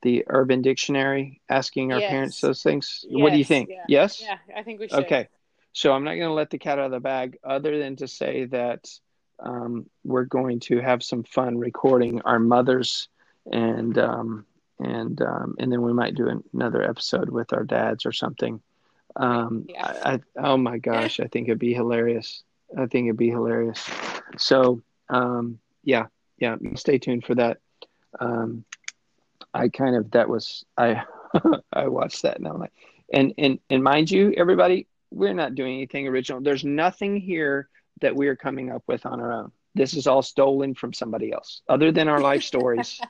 the 0.02 0.24
Urban 0.28 0.62
Dictionary 0.62 1.40
asking 1.48 1.92
our 1.92 1.98
Yes. 1.98 2.10
parents 2.10 2.40
those 2.40 2.62
things? 2.62 3.04
what 3.10 3.32
do 3.32 3.38
you 3.38 3.44
think? 3.44 3.70
yeah. 3.70 3.84
Yes. 3.88 4.22
Yeah, 4.22 4.38
I 4.56 4.62
think 4.62 4.78
we 4.78 4.88
should. 4.88 5.04
Okay. 5.04 5.28
So 5.72 5.92
I'm 5.92 6.04
not 6.04 6.14
going 6.14 6.28
to 6.28 6.32
let 6.32 6.50
the 6.50 6.58
cat 6.58 6.78
out 6.78 6.84
of 6.84 6.90
the 6.92 7.00
bag, 7.00 7.38
other 7.42 7.76
than 7.80 7.96
to 7.96 8.06
say 8.06 8.44
that 8.44 8.88
um, 9.40 9.90
we're 10.04 10.24
going 10.24 10.60
to 10.60 10.78
have 10.78 11.02
some 11.02 11.24
fun 11.24 11.58
recording 11.58 12.22
our 12.22 12.38
mothers, 12.38 13.08
and 13.50 13.98
um, 13.98 14.46
and 14.78 15.20
um, 15.22 15.54
and 15.58 15.70
then 15.70 15.82
we 15.82 15.92
might 15.92 16.14
do 16.14 16.42
another 16.52 16.82
episode 16.82 17.30
with 17.30 17.52
our 17.52 17.64
dads 17.64 18.06
or 18.06 18.12
something. 18.12 18.60
Um, 19.16 19.66
Yeah. 19.68 19.86
I, 20.04 20.14
I, 20.14 20.20
oh 20.36 20.56
my 20.56 20.78
gosh, 20.78 21.20
I 21.20 21.26
think 21.26 21.48
it'd 21.48 21.58
be 21.58 21.74
hilarious. 21.74 22.42
I 22.76 22.86
think 22.86 23.06
it'd 23.06 23.16
be 23.16 23.30
hilarious. 23.30 23.88
So 24.36 24.82
um, 25.08 25.58
yeah, 25.84 26.06
yeah. 26.38 26.56
Stay 26.74 26.98
tuned 26.98 27.24
for 27.24 27.34
that. 27.36 27.58
Um, 28.18 28.64
I 29.52 29.68
kind 29.68 29.96
of 29.96 30.10
that 30.12 30.28
was 30.28 30.64
I 30.76 31.02
I 31.72 31.88
watched 31.88 32.22
that 32.22 32.38
and 32.38 32.46
I'm 32.46 32.58
like, 32.58 32.72
and 33.12 33.34
and 33.38 33.58
and 33.70 33.82
mind 33.82 34.10
you, 34.10 34.32
everybody, 34.36 34.86
we're 35.10 35.34
not 35.34 35.54
doing 35.54 35.74
anything 35.74 36.08
original. 36.08 36.40
There's 36.40 36.64
nothing 36.64 37.20
here 37.20 37.68
that 38.00 38.16
we 38.16 38.28
are 38.28 38.36
coming 38.36 38.70
up 38.70 38.82
with 38.88 39.06
on 39.06 39.20
our 39.20 39.32
own. 39.32 39.52
This 39.74 39.94
is 39.94 40.06
all 40.06 40.22
stolen 40.22 40.74
from 40.74 40.92
somebody 40.92 41.32
else. 41.32 41.62
Other 41.68 41.90
than 41.90 42.08
our 42.08 42.20
life 42.20 42.42
stories, 42.44 43.00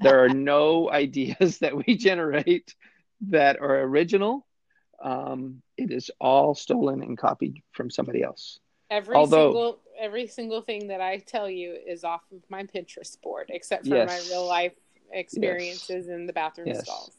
there 0.00 0.22
are 0.22 0.28
no 0.28 0.90
ideas 1.04 1.58
that 1.58 1.74
we 1.76 1.96
generate 1.96 2.74
that 3.28 3.58
are 3.60 3.80
original. 3.82 4.46
Um, 5.02 5.62
it 5.76 5.90
is 5.90 6.10
all 6.20 6.54
stolen 6.54 7.02
and 7.02 7.18
copied 7.18 7.62
from 7.72 7.90
somebody 7.90 8.22
else. 8.22 8.60
Every 8.90 9.16
Although- 9.16 9.48
single 9.52 9.80
every 9.98 10.26
single 10.26 10.60
thing 10.60 10.88
that 10.88 11.00
I 11.00 11.18
tell 11.18 11.48
you 11.48 11.76
is 11.86 12.02
off 12.02 12.22
of 12.32 12.42
my 12.48 12.64
Pinterest 12.64 13.20
board, 13.22 13.46
except 13.50 13.86
for 13.86 13.94
Yes. 13.94 14.08
my 14.28 14.34
real 14.34 14.44
life 14.46 14.72
experiences 15.12 16.08
in 16.08 16.26
the 16.26 16.32
bathroom 16.32 16.68
Yes. 16.68 16.82
stalls. 16.82 17.16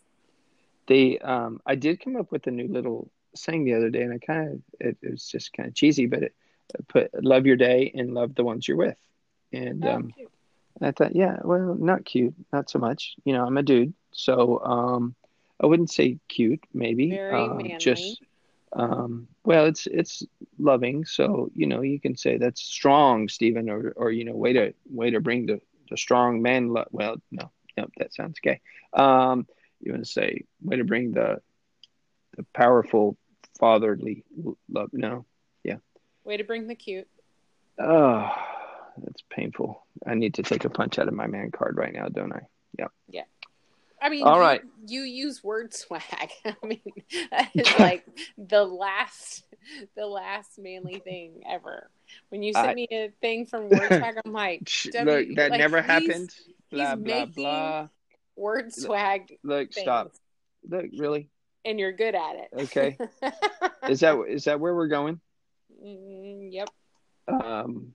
the 0.88 1.20
um 1.22 1.62
I 1.66 1.76
did 1.76 2.00
come 2.00 2.16
up 2.16 2.32
with 2.32 2.46
a 2.48 2.52
new 2.52 2.68
little 2.68 3.10
saying 3.36 3.64
the 3.66 3.74
other 3.74 3.90
day, 3.90 4.02
and 4.04 4.14
I 4.14 4.18
kind 4.20 4.50
of 4.54 4.62
it, 4.80 4.98
it 5.02 5.12
was 5.12 5.28
just 5.28 5.52
kind 5.54 5.68
of 5.68 5.74
cheesy, 5.76 6.06
but 6.06 6.24
it 6.24 6.36
put 6.88 7.12
love 7.24 7.46
your 7.46 7.56
day 7.56 7.92
and 7.94 8.14
love 8.14 8.36
the 8.36 8.44
ones 8.44 8.68
you're 8.68 8.78
with, 8.78 8.98
and 9.52 9.86
um. 9.86 10.14
I 10.82 10.92
thought, 10.92 11.16
yeah, 11.16 11.38
well, 11.44 11.76
not 11.80 12.04
cute, 12.04 12.34
not 12.52 12.70
so 12.70 12.80
much. 12.80 13.16
You 13.24 13.34
know, 13.34 13.46
I'm 13.46 13.58
a 13.58 13.64
dude, 13.64 13.94
so 14.12 14.60
um, 14.64 15.16
I 15.62 15.68
wouldn't 15.68 15.90
say 15.90 16.20
cute, 16.28 16.64
maybe. 16.74 17.12
Very 17.12 17.32
um. 17.32 17.78
Just 17.78 18.22
um, 18.74 19.28
well, 19.46 19.66
it's 19.66 19.88
it's 19.88 20.24
loving, 20.60 21.06
so 21.06 21.50
you 21.56 21.68
know, 21.68 21.82
you 21.82 22.00
can 22.00 22.16
say 22.18 22.38
that's 22.38 22.62
strong, 22.62 23.30
Stephen, 23.30 23.70
or 23.70 23.94
or 23.96 24.12
you 24.12 24.26
know, 24.26 24.36
way 24.36 24.54
to 24.54 24.74
way 24.90 25.12
to 25.12 25.22
bring 25.22 25.46
the 25.46 25.62
the 25.90 25.98
strong 25.98 26.42
man. 26.42 26.70
Lo- 26.70 26.88
well, 26.92 27.16
no, 27.32 27.52
no, 27.78 27.88
that 27.98 28.14
sounds 28.14 28.40
gay. 28.40 28.60
Um, 28.94 29.48
you 29.80 29.92
want 29.94 30.04
to 30.04 30.12
say 30.12 30.44
way 30.62 30.78
to 30.78 30.84
bring 30.84 31.12
the 31.14 31.42
the 32.36 32.44
powerful 32.54 33.18
fatherly 33.60 34.24
love? 34.70 34.90
No, 34.94 35.26
Way 36.26 36.38
to 36.38 36.44
bring 36.44 36.68
the 36.68 36.76
cute. 36.76 37.08
oh, 37.80 38.30
that's 39.04 39.24
painful. 39.30 39.86
I 40.06 40.16
need 40.16 40.34
to 40.36 40.44
take 40.44 40.66
a 40.66 40.70
punch 40.70 41.00
out 41.00 41.08
of 41.08 41.14
my 41.14 41.28
man 41.28 41.52
card 41.52 41.78
right 41.78 41.94
now, 41.94 42.08
don't 42.08 42.34
I? 42.34 42.42
Yeah. 42.78 42.88
Yeah. 43.10 43.24
I 44.02 44.10
mean, 44.10 44.24
All 44.26 44.36
you, 44.36 44.42
right. 44.42 44.62
you 44.88 45.02
use 45.02 45.44
word 45.44 45.74
swag. 45.74 46.04
I 46.46 46.54
mean, 46.64 46.82
that 47.32 47.50
is 47.56 47.80
like 47.80 48.06
the 48.38 48.64
last, 48.64 49.44
the 49.96 50.06
last 50.06 50.60
manly 50.60 51.00
thing 51.00 51.42
ever. 51.50 51.90
When 52.30 52.44
you 52.44 52.54
sent 52.54 52.68
I- 52.70 52.74
me 52.76 52.88
a 52.92 53.10
thing 53.22 53.46
from 53.46 53.70
word 53.70 53.88
swag, 53.88 54.16
I'm 54.26 54.32
like, 54.34 54.70
W- 54.94 55.12
Look, 55.30 55.36
that 55.38 55.52
like, 55.52 55.60
never 55.60 55.78
he's- 55.82 55.86
happened. 55.92 56.30
Blah 56.72 56.96
he's 56.96 57.04
blah 57.06 57.26
blah. 57.26 57.88
word 58.36 58.74
swag 58.74 59.38
Look, 59.44 59.72
things, 59.74 59.84
stop. 59.86 60.12
Look, 60.68 60.86
really? 60.98 61.30
and 61.64 61.80
you're 61.80 61.94
good 61.94 62.16
at 62.16 62.36
it. 62.36 62.48
Okay. 62.64 62.98
Is 63.90 64.00
that 64.02 64.18
is 64.28 64.44
that 64.46 64.60
where 64.60 64.74
we're 64.76 64.88
going? 64.88 65.20
Mm, 65.86 66.52
yep. 66.52 66.70
Um, 67.28 67.94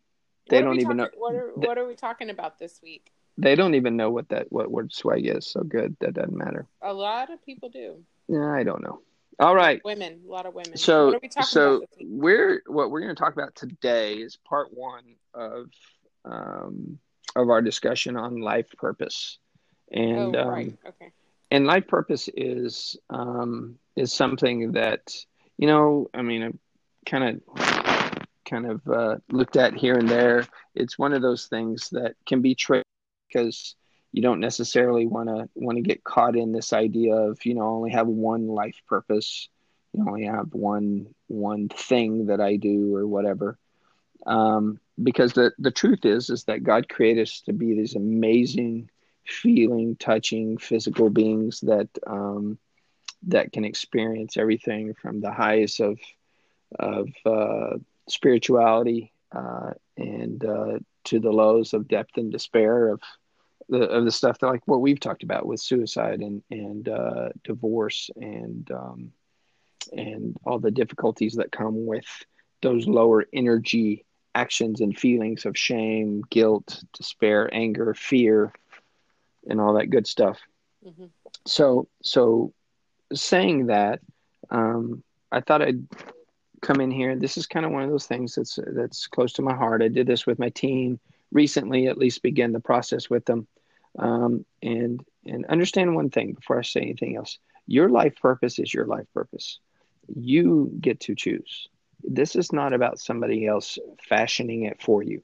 They 0.49 0.57
What 0.59 0.63
don't 0.65 0.81
even 0.81 0.97
know- 0.97 1.09
What 1.17 1.35
are, 1.35 1.53
they- 1.57 1.67
what 1.69 1.79
are 1.79 1.87
we 1.87 1.95
talking 1.95 2.31
about 2.31 2.59
this 2.59 2.81
week? 2.83 3.11
they 3.39 3.55
don't 3.55 3.75
even 3.75 3.97
know 3.97 4.11
what 4.11 4.29
that 4.29 4.51
what 4.53 4.71
word 4.71 4.93
swag 4.93 5.27
is. 5.27 5.47
So 5.47 5.63
good 5.63 5.97
that 6.01 6.13
doesn't 6.15 6.37
matter. 6.37 6.67
A 6.83 6.93
lot 6.93 7.31
of 7.31 7.43
people 7.45 7.69
do. 7.71 8.05
Yeah, 8.29 8.53
I 8.53 8.65
don't 8.65 8.83
know. 8.83 9.01
All 9.39 9.55
right. 9.55 9.81
Women, 9.85 10.21
a 10.27 10.31
lot 10.31 10.45
of 10.45 10.55
women. 10.55 10.77
So 10.77 11.07
what 11.07 11.15
are 11.15 11.21
we 11.23 11.29
talking 11.29 11.47
so 11.47 11.85
we're 12.03 12.63
what 12.67 12.91
we're 12.91 13.01
going 13.01 13.15
to 13.15 13.19
talk 13.19 13.33
about 13.33 13.55
today 13.55 14.15
is 14.15 14.37
part 14.37 14.69
one 14.75 15.15
of 15.33 15.71
um, 16.27 16.99
of 17.35 17.49
our 17.49 17.63
discussion 17.63 18.17
on 18.17 18.41
life 18.41 18.69
purpose, 18.77 19.39
and 19.91 20.37
oh, 20.37 20.49
um. 20.49 20.79
Okay. 20.87 21.13
and 21.51 21.67
life 21.67 21.87
purpose 21.89 22.29
is 22.37 22.99
um, 23.09 23.79
is 23.97 24.13
something 24.13 24.73
that 24.73 25.15
you 25.57 25.67
know 25.67 26.11
I 26.13 26.21
mean 26.21 26.59
kind 27.07 27.25
of 27.25 28.27
kind 28.45 28.67
of 28.67 28.89
uh, 28.89 29.17
looked 29.31 29.57
at 29.57 29.75
here 29.75 29.95
and 29.95 30.09
there. 30.09 30.47
It's 30.75 30.99
one 30.99 31.13
of 31.13 31.23
those 31.23 31.47
things 31.47 31.89
that 31.91 32.17
can 32.27 32.43
be 32.43 32.55
tricky 32.55 32.85
because 33.29 33.77
you 34.13 34.23
don't 34.23 34.41
necessarily 34.41 35.07
want 35.07 35.29
to 35.29 35.49
want 35.55 35.77
to 35.77 35.83
get 35.83 36.05
caught 36.05 36.37
in 36.37 36.53
this 36.53 36.73
idea 36.73 37.15
of 37.15 37.45
you 37.45 37.55
know 37.55 37.63
only 37.63 37.91
have 37.91 38.09
one 38.09 38.49
life 38.49 38.81
purpose. 38.89 39.49
You 39.93 40.07
only 40.07 40.25
have 40.25 40.53
one 40.53 41.15
one 41.29 41.69
thing 41.69 42.27
that 42.27 42.41
I 42.41 42.57
do 42.57 42.95
or 42.95 43.07
whatever. 43.07 43.59
Um, 44.27 44.81
because 45.03 45.33
the, 45.33 45.53
the 45.59 45.71
truth 45.71 46.05
is 46.05 46.29
is 46.29 46.45
that 46.45 46.63
God 46.63 46.89
created 46.89 47.23
us 47.23 47.41
to 47.47 47.53
be 47.53 47.75
these 47.75 47.95
amazing, 47.95 48.91
feeling, 49.25 49.97
touching, 49.97 50.59
physical 50.59 51.09
beings 51.09 51.61
that 51.61 51.89
um, 52.07 52.59
that 53.29 53.53
can 53.53 53.65
experience 53.65 54.37
everything 54.37 54.95
from 54.95 55.21
the 55.21 55.33
highs 55.33 55.81
of 55.81 55.99
of 56.79 57.09
uh, 57.27 57.79
spirituality 58.09 59.13
uh, 59.33 59.71
and 59.97 60.45
uh, 60.45 60.79
to 61.05 61.21
the 61.21 61.31
lows 61.31 61.75
of 61.75 61.89
depth 61.89 62.17
and 62.17 62.33
despair 62.33 62.89
of 62.89 63.01
the 63.69 63.83
of 63.83 64.05
the 64.05 64.11
stuff 64.11 64.39
that 64.39 64.49
like 64.49 64.67
what 64.67 64.81
we've 64.81 65.01
talked 65.01 65.23
about 65.23 65.47
with 65.47 65.61
suicide 65.61 66.21
and 66.21 66.43
and 66.51 66.89
uh, 66.89 67.29
divorce 67.45 68.11
and 68.17 68.71
um, 68.73 69.13
and 69.93 70.37
all 70.45 70.59
the 70.59 70.71
difficulties 70.71 71.35
that 71.35 71.53
come 71.53 71.87
with 71.87 72.07
those 72.63 72.87
lower 72.87 73.27
energy 73.33 74.05
actions 74.35 74.81
and 74.81 74.97
feelings 74.97 75.45
of 75.45 75.57
shame, 75.57 76.23
guilt, 76.31 76.83
despair, 76.93 77.49
anger, 77.53 77.95
fear, 77.95 78.53
and 79.49 79.61
all 79.61 79.75
that 79.75 79.91
good 79.91 80.07
stuff. 80.07 80.39
Mm-hmm. 80.87 81.07
So, 81.47 81.89
so 82.03 82.53
saying 83.13 83.67
that, 83.67 84.01
um, 84.51 85.03
I 85.33 85.41
thought 85.41 85.63
I'd 85.63 85.87
come 86.61 86.81
in 86.81 86.91
here. 86.91 87.17
This 87.17 87.37
is 87.37 87.47
kind 87.47 87.67
of 87.67 87.73
one 87.73 87.83
of 87.83 87.91
those 87.91 88.07
things 88.07 88.35
that's 88.35 88.59
that's 88.67 89.07
close 89.07 89.33
to 89.35 89.43
my 89.43 89.55
heart. 89.55 89.83
I 89.83 89.89
did 89.89 90.07
this 90.07 90.27
with 90.27 90.39
my 90.39 90.51
team 90.51 91.01
recently, 91.33 91.87
at 91.87 91.99
least 91.99 92.23
begin 92.23 92.53
the 92.53 92.61
process 92.61 93.09
with 93.09 93.25
them, 93.25 93.47
um, 93.99 94.45
and 94.63 95.05
and 95.27 95.47
understand 95.47 95.95
one 95.95 96.11
thing 96.11 96.33
before 96.33 96.59
I 96.59 96.63
say 96.63 96.81
anything 96.81 97.17
else. 97.17 97.39
Your 97.67 97.89
life 97.89 98.15
purpose 98.21 98.59
is 98.59 98.73
your 98.73 98.87
life 98.87 99.07
purpose. 99.15 99.59
You 100.09 100.73
get 100.81 101.01
to 101.01 101.15
choose 101.15 101.69
this 102.05 102.37
is 102.37 102.53
not 102.53 102.73
about 102.73 102.99
somebody 102.99 103.47
else 103.47 103.79
fashioning 104.09 104.65
it 104.65 104.81
for 104.83 105.03
you. 105.03 105.23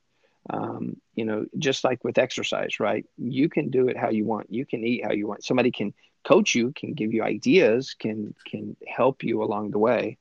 Um, 0.48 1.00
you 1.14 1.24
know, 1.24 1.46
just 1.58 1.82
like 1.82 2.04
with 2.04 2.18
exercise, 2.18 2.78
right? 2.78 3.04
You 3.18 3.48
can 3.48 3.70
do 3.70 3.88
it 3.88 3.96
how 3.96 4.10
you 4.10 4.24
want. 4.24 4.52
You 4.52 4.64
can 4.64 4.84
eat 4.84 5.04
how 5.04 5.12
you 5.12 5.26
want. 5.26 5.44
Somebody 5.44 5.72
can 5.72 5.92
coach 6.24 6.54
you, 6.54 6.72
can 6.72 6.94
give 6.94 7.12
you 7.12 7.22
ideas, 7.24 7.96
can 7.98 8.34
can 8.48 8.76
help 8.86 9.24
you 9.24 9.42
along 9.42 9.72
the 9.72 9.78
way, 9.78 10.18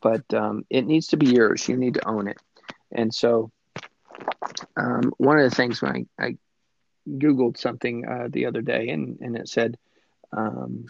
but 0.00 0.22
um, 0.34 0.64
it 0.70 0.86
needs 0.86 1.08
to 1.08 1.16
be 1.16 1.26
yours. 1.26 1.68
You 1.68 1.76
need 1.76 1.94
to 1.94 2.08
own 2.08 2.28
it. 2.28 2.38
And 2.92 3.12
so, 3.14 3.50
um, 4.76 5.12
one 5.18 5.38
of 5.38 5.48
the 5.48 5.54
things 5.54 5.82
when 5.82 6.06
I, 6.18 6.24
I 6.24 6.36
googled 7.08 7.58
something 7.58 8.04
uh, 8.06 8.28
the 8.30 8.46
other 8.46 8.62
day, 8.62 8.88
and 8.88 9.18
and 9.20 9.36
it 9.36 9.48
said, 9.48 9.76
um, 10.36 10.86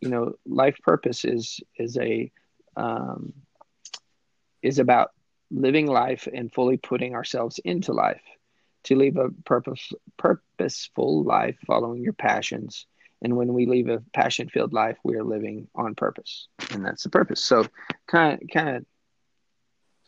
you 0.00 0.08
know, 0.08 0.32
life 0.46 0.78
purpose 0.82 1.24
is 1.24 1.60
is 1.78 1.96
a 1.98 2.30
um, 2.76 3.32
is 4.62 4.78
about 4.78 5.10
living 5.50 5.86
life 5.86 6.26
and 6.32 6.52
fully 6.52 6.76
putting 6.76 7.14
ourselves 7.14 7.60
into 7.64 7.92
life 7.92 8.22
to 8.84 8.96
live 8.96 9.16
a 9.16 9.28
purpose, 9.44 9.92
purposeful 10.16 11.22
life 11.24 11.56
following 11.66 12.02
your 12.02 12.12
passions. 12.12 12.86
And 13.22 13.36
when 13.36 13.54
we 13.54 13.66
leave 13.66 13.88
a 13.88 14.02
passion 14.12 14.48
filled 14.48 14.72
life, 14.72 14.98
we 15.04 15.16
are 15.16 15.24
living 15.24 15.68
on 15.74 15.94
purpose. 15.94 16.48
And 16.72 16.84
that's 16.84 17.04
the 17.04 17.10
purpose. 17.10 17.42
So 17.42 17.66
kind 18.06 18.42
of, 18.42 18.48
kind 18.52 18.68
of 18.76 18.84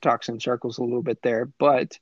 talks 0.02 0.28
in 0.28 0.40
circles 0.40 0.78
a 0.78 0.82
little 0.82 1.02
bit 1.02 1.22
there, 1.22 1.46
but 1.58 1.98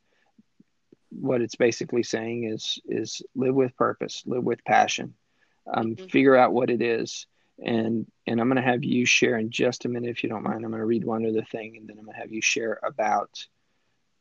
what 1.11 1.43
it's 1.43 1.57
basically 1.57 2.03
saying 2.03 2.45
is, 2.45 2.79
is 2.87 3.21
live 3.35 3.55
with 3.55 3.77
purpose, 3.77 4.23
live 4.27 4.43
with 4.43 4.65
passion, 4.65 5.15
um, 5.73 5.95
mm-hmm. 5.95 6.07
figure 6.07 6.35
out 6.35 6.53
what 6.53 6.71
it 6.71 6.81
is 6.81 7.27
and 7.63 8.07
and 8.27 8.41
I'm 8.41 8.49
going 8.49 8.63
to 8.63 8.71
have 8.71 8.85
you 8.85 9.05
share 9.05 9.37
in 9.37 9.51
just 9.51 9.85
a 9.85 9.89
minute 9.89 10.11
if 10.11 10.23
you 10.23 10.29
don't 10.29 10.43
mind. 10.43 10.65
I'm 10.65 10.71
going 10.71 10.81
to 10.81 10.87
read 10.87 11.05
one 11.05 11.27
other 11.27 11.43
thing, 11.43 11.77
and 11.77 11.89
then 11.89 11.99
I'm 11.99 12.05
going 12.05 12.15
to 12.15 12.21
have 12.21 12.33
you 12.33 12.43
share 12.43 12.79
about 12.83 13.47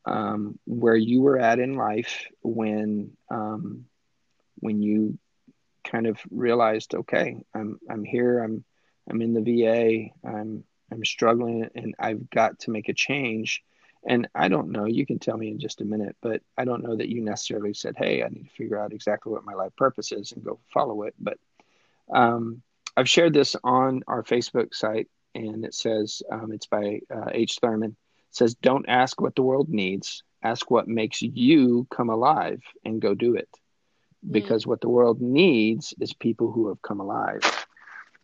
um, 0.05 0.59
where 0.65 0.95
you 0.95 1.21
were 1.21 1.39
at 1.39 1.59
in 1.59 1.75
life 1.75 2.25
when 2.41 3.11
um, 3.29 3.85
when 4.59 4.81
you 4.81 5.17
kind 5.83 6.07
of 6.07 6.19
realized, 6.29 6.95
okay, 6.95 7.37
I'm 7.53 7.79
I'm 7.89 8.03
here, 8.03 8.39
I'm 8.39 8.63
I'm 9.09 9.21
in 9.21 9.33
the 9.33 9.41
VA, 9.41 10.09
I'm 10.27 10.63
I'm 10.91 11.05
struggling, 11.05 11.69
and 11.75 11.95
I've 11.99 12.29
got 12.29 12.59
to 12.59 12.71
make 12.71 12.89
a 12.89 12.93
change. 12.93 13.63
And 14.03 14.27
I 14.33 14.47
don't 14.47 14.71
know, 14.71 14.85
you 14.85 15.05
can 15.05 15.19
tell 15.19 15.37
me 15.37 15.49
in 15.49 15.59
just 15.59 15.81
a 15.81 15.85
minute, 15.85 16.15
but 16.21 16.41
I 16.57 16.65
don't 16.65 16.83
know 16.83 16.95
that 16.95 17.09
you 17.09 17.21
necessarily 17.21 17.75
said, 17.75 17.95
hey, 17.95 18.23
I 18.23 18.29
need 18.29 18.45
to 18.45 18.55
figure 18.55 18.79
out 18.79 18.93
exactly 18.93 19.31
what 19.31 19.45
my 19.45 19.53
life 19.53 19.75
purpose 19.75 20.11
is 20.11 20.31
and 20.31 20.43
go 20.43 20.59
follow 20.73 21.03
it. 21.03 21.13
But 21.19 21.37
um, 22.11 22.63
I've 22.97 23.09
shared 23.09 23.33
this 23.33 23.55
on 23.63 24.03
our 24.07 24.23
Facebook 24.23 24.73
site, 24.73 25.07
and 25.35 25.63
it 25.63 25.73
says 25.73 26.21
um, 26.31 26.51
it's 26.51 26.65
by 26.65 27.01
uh, 27.13 27.29
H. 27.31 27.59
Thurman. 27.61 27.91
It 27.91 28.35
says, 28.35 28.55
"Don't 28.55 28.89
ask 28.89 29.21
what 29.21 29.35
the 29.35 29.43
world 29.43 29.69
needs. 29.69 30.23
Ask 30.43 30.69
what 30.71 30.87
makes 30.87 31.21
you 31.21 31.87
come 31.89 32.09
alive, 32.09 32.61
and 32.83 33.01
go 33.01 33.13
do 33.13 33.35
it." 33.35 33.49
Mm. 34.25 34.31
Because 34.31 34.67
what 34.67 34.81
the 34.81 34.89
world 34.89 35.21
needs 35.21 35.93
is 35.99 36.13
people 36.13 36.51
who 36.51 36.67
have 36.69 36.81
come 36.81 36.99
alive, 36.99 37.41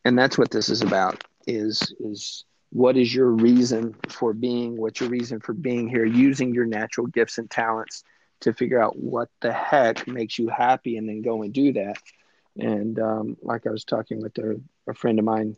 and 0.06 0.18
that's 0.18 0.38
what 0.38 0.52
this 0.52 0.70
is 0.70 0.82
about. 0.82 1.24
Is 1.46 1.94
is 2.00 2.46
what 2.72 2.98
is 2.98 3.14
your 3.14 3.30
reason 3.30 3.96
for 4.10 4.34
being? 4.34 4.78
What's 4.78 5.00
your 5.00 5.10
reason 5.10 5.40
for 5.40 5.54
being 5.54 5.88
here? 5.88 6.06
Using 6.06 6.54
your 6.54 6.66
natural 6.66 7.08
gifts 7.08 7.38
and 7.38 7.50
talents 7.50 8.04
to 8.42 8.54
figure 8.54 8.80
out 8.80 8.98
what 8.98 9.30
the 9.42 9.52
heck 9.52 10.08
makes 10.08 10.38
you 10.38 10.50
happy, 10.50 10.98
and 10.98 11.08
then 11.08 11.22
go 11.22 11.44
and 11.44 11.54
do 11.54 11.74
that 11.74 11.98
and 12.58 13.00
um, 13.00 13.38
like 13.42 13.68
I 13.68 13.72
was 13.72 13.84
talking 13.84 14.22
with 14.22 14.38
a, 14.38 14.60
a 14.88 14.94
friend 14.94 15.20
of 15.20 15.26
mine 15.26 15.56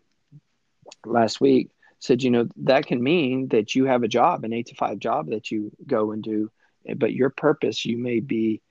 last 1.05 1.39
week, 1.39 1.69
said, 1.99 2.23
you 2.23 2.31
know, 2.31 2.47
that 2.57 2.87
can 2.87 3.01
mean 3.01 3.47
that 3.49 3.75
you 3.75 3.85
have 3.85 4.03
a 4.03 4.07
job, 4.07 4.43
an 4.43 4.53
eight 4.53 4.67
to 4.67 4.75
five 4.75 4.99
job 4.99 5.29
that 5.29 5.51
you 5.51 5.71
go 5.85 6.11
and 6.11 6.23
do, 6.23 6.51
but 6.95 7.13
your 7.13 7.29
purpose, 7.29 7.85
you 7.85 7.97
may 7.97 8.19
be 8.19 8.61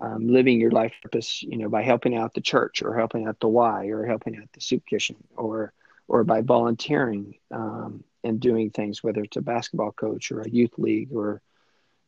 um, 0.00 0.28
living 0.28 0.60
your 0.60 0.70
life 0.70 0.92
purpose, 1.02 1.42
you 1.42 1.56
know, 1.56 1.68
by 1.68 1.82
helping 1.82 2.16
out 2.16 2.34
the 2.34 2.40
church 2.40 2.82
or 2.82 2.96
helping 2.96 3.26
out 3.26 3.40
the 3.40 3.48
Y 3.48 3.86
or 3.86 4.06
helping 4.06 4.36
out 4.36 4.50
the 4.52 4.60
soup 4.60 4.84
kitchen 4.86 5.16
or 5.36 5.72
or 6.08 6.24
by 6.24 6.40
volunteering 6.40 7.36
um, 7.50 8.02
and 8.24 8.40
doing 8.40 8.70
things, 8.70 9.02
whether 9.02 9.22
it's 9.22 9.36
a 9.36 9.42
basketball 9.42 9.92
coach 9.92 10.32
or 10.32 10.40
a 10.40 10.50
youth 10.50 10.78
league 10.78 11.10
or 11.12 11.40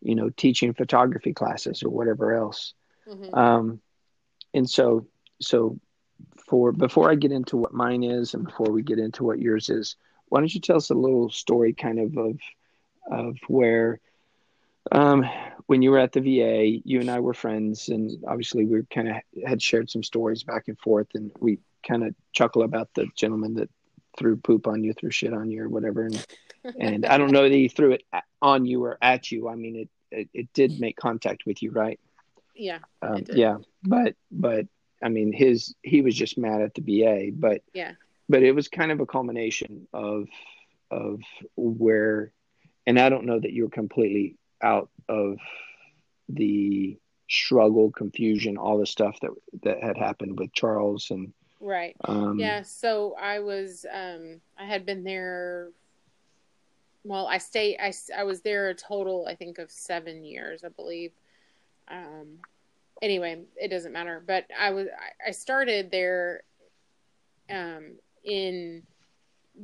you 0.00 0.14
know 0.14 0.30
teaching 0.30 0.72
photography 0.74 1.32
classes 1.32 1.82
or 1.82 1.90
whatever 1.90 2.34
else. 2.34 2.74
Mm-hmm. 3.08 3.34
Um, 3.34 3.80
and 4.52 4.68
so 4.68 5.06
so 5.40 5.78
for 6.48 6.72
before 6.72 7.10
I 7.10 7.14
get 7.14 7.32
into 7.32 7.56
what 7.56 7.74
mine 7.74 8.02
is 8.02 8.34
and 8.34 8.44
before 8.44 8.70
we 8.70 8.82
get 8.82 8.98
into 8.98 9.24
what 9.24 9.38
yours 9.38 9.68
is, 9.68 9.96
why 10.28 10.40
don't 10.40 10.54
you 10.54 10.60
tell 10.60 10.76
us 10.76 10.90
a 10.90 10.94
little 10.94 11.30
story 11.30 11.72
kind 11.72 11.98
of 11.98 12.16
of 12.16 12.38
of 13.10 13.36
where 13.48 14.00
um, 14.92 15.24
when 15.66 15.82
you 15.82 15.90
were 15.90 15.98
at 15.98 16.12
the 16.12 16.20
VA, 16.20 16.80
you 16.84 17.00
and 17.00 17.10
I 17.10 17.20
were 17.20 17.34
friends, 17.34 17.88
and 17.88 18.10
obviously 18.26 18.66
we 18.66 18.82
kind 18.92 19.08
of 19.08 19.16
had 19.46 19.62
shared 19.62 19.90
some 19.90 20.02
stories 20.02 20.42
back 20.42 20.68
and 20.68 20.78
forth, 20.78 21.08
and 21.14 21.30
we 21.40 21.58
kind 21.86 22.04
of 22.04 22.14
chuckle 22.32 22.62
about 22.62 22.88
the 22.94 23.06
gentleman 23.16 23.54
that 23.54 23.70
threw 24.18 24.36
poop 24.36 24.66
on 24.66 24.84
you, 24.84 24.92
threw 24.92 25.10
shit 25.10 25.32
on 25.32 25.50
you, 25.50 25.62
or 25.62 25.68
whatever. 25.68 26.06
And, 26.06 26.26
and 26.78 27.06
I 27.06 27.18
don't 27.18 27.32
know 27.32 27.42
that 27.42 27.52
he 27.52 27.68
threw 27.68 27.92
it 27.92 28.04
on 28.42 28.66
you 28.66 28.84
or 28.84 28.98
at 29.00 29.30
you. 29.30 29.48
I 29.48 29.54
mean, 29.54 29.76
it 29.76 29.88
it, 30.10 30.28
it 30.32 30.52
did 30.52 30.80
make 30.80 30.96
contact 30.96 31.44
with 31.46 31.62
you, 31.62 31.70
right? 31.70 31.98
Yeah. 32.54 32.78
Um, 33.02 33.24
yeah, 33.32 33.56
but 33.82 34.14
but 34.30 34.66
I 35.02 35.08
mean, 35.08 35.32
his 35.32 35.74
he 35.82 36.02
was 36.02 36.14
just 36.14 36.38
mad 36.38 36.62
at 36.62 36.74
the 36.74 36.82
VA, 36.82 37.30
but 37.32 37.62
yeah, 37.72 37.92
but 38.28 38.42
it 38.42 38.52
was 38.52 38.68
kind 38.68 38.92
of 38.92 39.00
a 39.00 39.06
culmination 39.06 39.88
of 39.92 40.28
of 40.90 41.20
where, 41.56 42.32
and 42.86 42.98
I 43.00 43.08
don't 43.08 43.26
know 43.26 43.40
that 43.40 43.52
you 43.52 43.64
were 43.64 43.70
completely 43.70 44.36
out 44.62 44.90
of 45.08 45.38
the 46.28 46.98
struggle, 47.28 47.90
confusion, 47.90 48.56
all 48.56 48.78
the 48.78 48.86
stuff 48.86 49.18
that 49.20 49.30
that 49.62 49.82
had 49.82 49.96
happened 49.96 50.38
with 50.38 50.52
Charles 50.52 51.08
and 51.10 51.32
right. 51.60 51.96
Um, 52.04 52.38
yeah, 52.38 52.62
so 52.62 53.14
I 53.20 53.40
was 53.40 53.86
um 53.92 54.40
I 54.58 54.66
had 54.66 54.86
been 54.86 55.04
there. 55.04 55.70
Well, 57.04 57.26
I 57.26 57.38
stay. 57.38 57.76
I 57.78 57.92
I 58.16 58.24
was 58.24 58.40
there 58.40 58.68
a 58.68 58.74
total, 58.74 59.26
I 59.28 59.34
think, 59.34 59.58
of 59.58 59.70
seven 59.70 60.24
years, 60.24 60.64
I 60.64 60.68
believe. 60.68 61.12
Um, 61.88 62.38
anyway, 63.02 63.42
it 63.56 63.68
doesn't 63.68 63.92
matter. 63.92 64.22
But 64.26 64.46
I 64.58 64.70
was 64.70 64.88
I 65.26 65.30
started 65.32 65.90
there 65.90 66.42
um, 67.50 67.96
in 68.24 68.82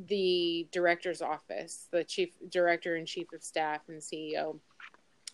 the 0.07 0.69
director's 0.71 1.23
office, 1.23 1.89
the 1.91 2.05
chief 2.05 2.31
director 2.51 2.97
and 2.97 3.07
chief 3.07 3.33
of 3.33 3.43
staff 3.43 3.81
and 3.89 4.01
CEO 4.01 4.59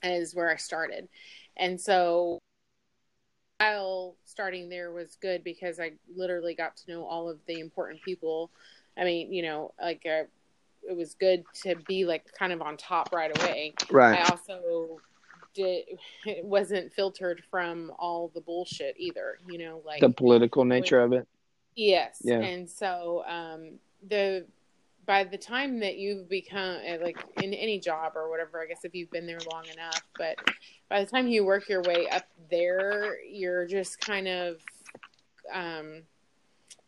is 0.02 0.34
where 0.34 0.50
I 0.50 0.56
started. 0.56 1.08
And 1.56 1.80
so 1.80 2.40
while 3.58 4.16
starting 4.24 4.68
there 4.68 4.92
was 4.92 5.16
good 5.20 5.42
because 5.42 5.80
I 5.80 5.92
literally 6.14 6.54
got 6.54 6.76
to 6.76 6.90
know 6.90 7.04
all 7.04 7.28
of 7.28 7.38
the 7.46 7.60
important 7.60 8.02
people. 8.02 8.50
I 8.98 9.04
mean, 9.04 9.32
you 9.32 9.42
know, 9.42 9.72
like 9.80 10.02
uh, 10.06 10.24
it 10.88 10.96
was 10.96 11.14
good 11.14 11.44
to 11.62 11.76
be 11.86 12.04
like 12.04 12.24
kind 12.38 12.52
of 12.52 12.60
on 12.60 12.76
top 12.76 13.12
right 13.12 13.36
away. 13.38 13.74
Right. 13.90 14.18
I 14.20 14.30
also 14.30 14.98
did 15.56 15.84
it 16.26 16.44
wasn't 16.44 16.92
filtered 16.92 17.42
from 17.50 17.90
all 17.98 18.30
the 18.34 18.40
bullshit 18.40 18.94
either 18.98 19.38
you 19.48 19.58
know 19.58 19.80
like 19.84 20.00
the 20.00 20.10
political 20.10 20.64
nature 20.64 21.00
of 21.00 21.12
it 21.12 21.26
yes 21.74 22.20
yeah 22.22 22.40
and 22.40 22.68
so 22.68 23.24
um 23.26 23.78
the 24.06 24.46
by 25.06 25.24
the 25.24 25.38
time 25.38 25.78
that 25.80 25.96
you've 25.96 26.28
become 26.28 26.78
eh, 26.84 26.98
like 27.00 27.18
in 27.42 27.54
any 27.54 27.78
job 27.78 28.12
or 28.16 28.28
whatever, 28.28 28.60
I 28.60 28.66
guess 28.66 28.84
if 28.84 28.94
you've 28.94 29.10
been 29.10 29.26
there 29.26 29.38
long 29.52 29.64
enough, 29.72 30.02
but 30.18 30.36
by 30.88 31.02
the 31.02 31.10
time 31.10 31.28
you 31.28 31.44
work 31.44 31.68
your 31.68 31.82
way 31.82 32.08
up 32.08 32.26
there, 32.50 33.22
you're 33.24 33.66
just 33.66 34.00
kind 34.00 34.28
of 34.28 34.56
um, 35.52 36.02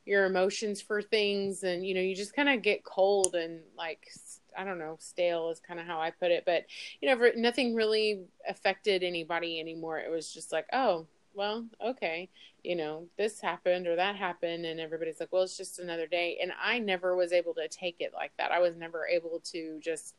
your 0.04 0.26
emotions 0.26 0.80
for 0.80 1.00
things, 1.00 1.62
and 1.62 1.86
you 1.86 1.94
know, 1.94 2.00
you 2.00 2.14
just 2.16 2.34
kind 2.34 2.48
of 2.48 2.62
get 2.62 2.84
cold 2.84 3.34
and 3.34 3.60
like 3.76 4.08
I 4.56 4.64
don't 4.64 4.78
know, 4.78 4.96
stale 4.98 5.50
is 5.50 5.60
kind 5.60 5.78
of 5.78 5.86
how 5.86 6.00
I 6.00 6.10
put 6.10 6.32
it, 6.32 6.42
but 6.44 6.64
you 7.00 7.08
know, 7.08 7.30
nothing 7.36 7.74
really 7.74 8.22
affected 8.48 9.04
anybody 9.04 9.60
anymore. 9.60 10.00
It 10.00 10.10
was 10.10 10.32
just 10.32 10.52
like, 10.52 10.66
oh, 10.72 11.06
well, 11.38 11.64
okay, 11.82 12.28
you 12.64 12.74
know, 12.74 13.06
this 13.16 13.40
happened 13.40 13.86
or 13.86 13.94
that 13.94 14.16
happened, 14.16 14.66
and 14.66 14.80
everybody's 14.80 15.20
like, 15.20 15.32
well, 15.32 15.44
it's 15.44 15.56
just 15.56 15.78
another 15.78 16.08
day, 16.08 16.36
and 16.42 16.52
I 16.60 16.80
never 16.80 17.16
was 17.16 17.32
able 17.32 17.54
to 17.54 17.68
take 17.68 17.96
it 18.00 18.12
like 18.12 18.32
that. 18.38 18.50
I 18.50 18.58
was 18.58 18.76
never 18.76 19.06
able 19.06 19.40
to 19.52 19.78
just 19.80 20.16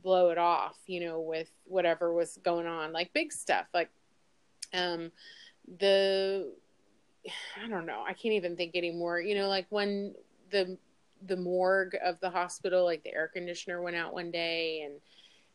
blow 0.00 0.30
it 0.30 0.38
off, 0.38 0.76
you 0.86 1.00
know, 1.00 1.20
with 1.20 1.50
whatever 1.64 2.14
was 2.14 2.38
going 2.44 2.68
on, 2.68 2.92
like 2.92 3.12
big 3.12 3.32
stuff, 3.32 3.66
like 3.74 3.90
um 4.72 5.10
the 5.78 6.52
I 7.62 7.68
don't 7.68 7.84
know, 7.84 8.04
I 8.06 8.12
can't 8.12 8.34
even 8.34 8.56
think 8.56 8.76
anymore. 8.76 9.20
You 9.20 9.34
know, 9.34 9.48
like 9.48 9.66
when 9.70 10.14
the 10.50 10.78
the 11.26 11.36
morgue 11.36 11.96
of 12.02 12.18
the 12.20 12.30
hospital, 12.30 12.84
like 12.84 13.02
the 13.02 13.12
air 13.12 13.28
conditioner 13.28 13.82
went 13.82 13.96
out 13.96 14.14
one 14.14 14.30
day 14.30 14.82
and 14.82 14.94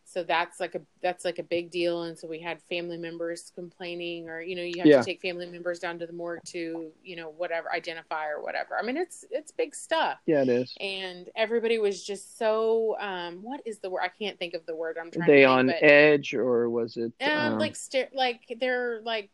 so 0.06 0.24
that's 0.24 0.60
like 0.60 0.76
a 0.76 0.82
that's 1.02 1.26
like 1.26 1.40
a 1.40 1.44
big 1.44 1.72
deal. 1.72 2.04
And 2.04 2.18
so 2.18 2.28
we 2.28 2.40
had 2.40 2.62
family 2.70 2.98
members 2.98 3.52
complaining 3.56 4.30
or 4.30 4.42
you 4.42 4.56
know 4.56 4.62
you 4.62 4.76
have 4.78 4.86
yeah. 4.86 5.00
to 5.00 5.04
take 5.04 5.20
family 5.20 5.48
members 5.48 5.80
down 5.80 6.00
to 6.00 6.06
the 6.06 6.14
morgue 6.14 6.42
to 6.46 6.92
you 7.04 7.16
know 7.16 7.30
whatever 7.30 7.72
identify 7.74 8.28
or 8.28 8.42
whatever. 8.42 8.78
I 8.80 8.84
mean 8.84 8.98
it's 8.98 9.26
it's 9.32 9.52
big 9.52 9.76
stuff. 9.76 10.20
Yeah 10.26 10.44
it 10.44 10.50
is. 10.50 10.74
And 10.80 11.30
everybody 11.36 11.80
was 11.80 12.04
just 12.04 12.38
so 12.38 12.96
um 13.00 13.40
what 13.42 13.62
is 13.66 13.80
the 13.80 13.90
word? 13.90 14.02
I 14.04 14.10
can't 14.10 14.38
think 14.38 14.54
of 14.54 14.66
the 14.66 14.76
word 14.76 14.98
i'm 15.02 15.10
trying 15.12 15.28
they 15.28 15.42
to 15.42 15.48
think, 15.48 15.50
on 15.50 15.68
but, 15.68 15.84
edge 15.84 16.34
or 16.34 16.70
was 16.70 16.98
it 16.98 17.12
um, 17.22 17.54
um 17.54 17.60
like 17.60 17.76
st- 17.76 18.16
like 18.16 18.42
they're 18.60 19.02
like 19.04 19.32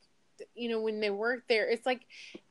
you 0.55 0.69
know 0.69 0.81
when 0.81 0.99
they 0.99 1.09
work 1.09 1.43
there 1.47 1.69
it's 1.69 1.85
like 1.85 2.05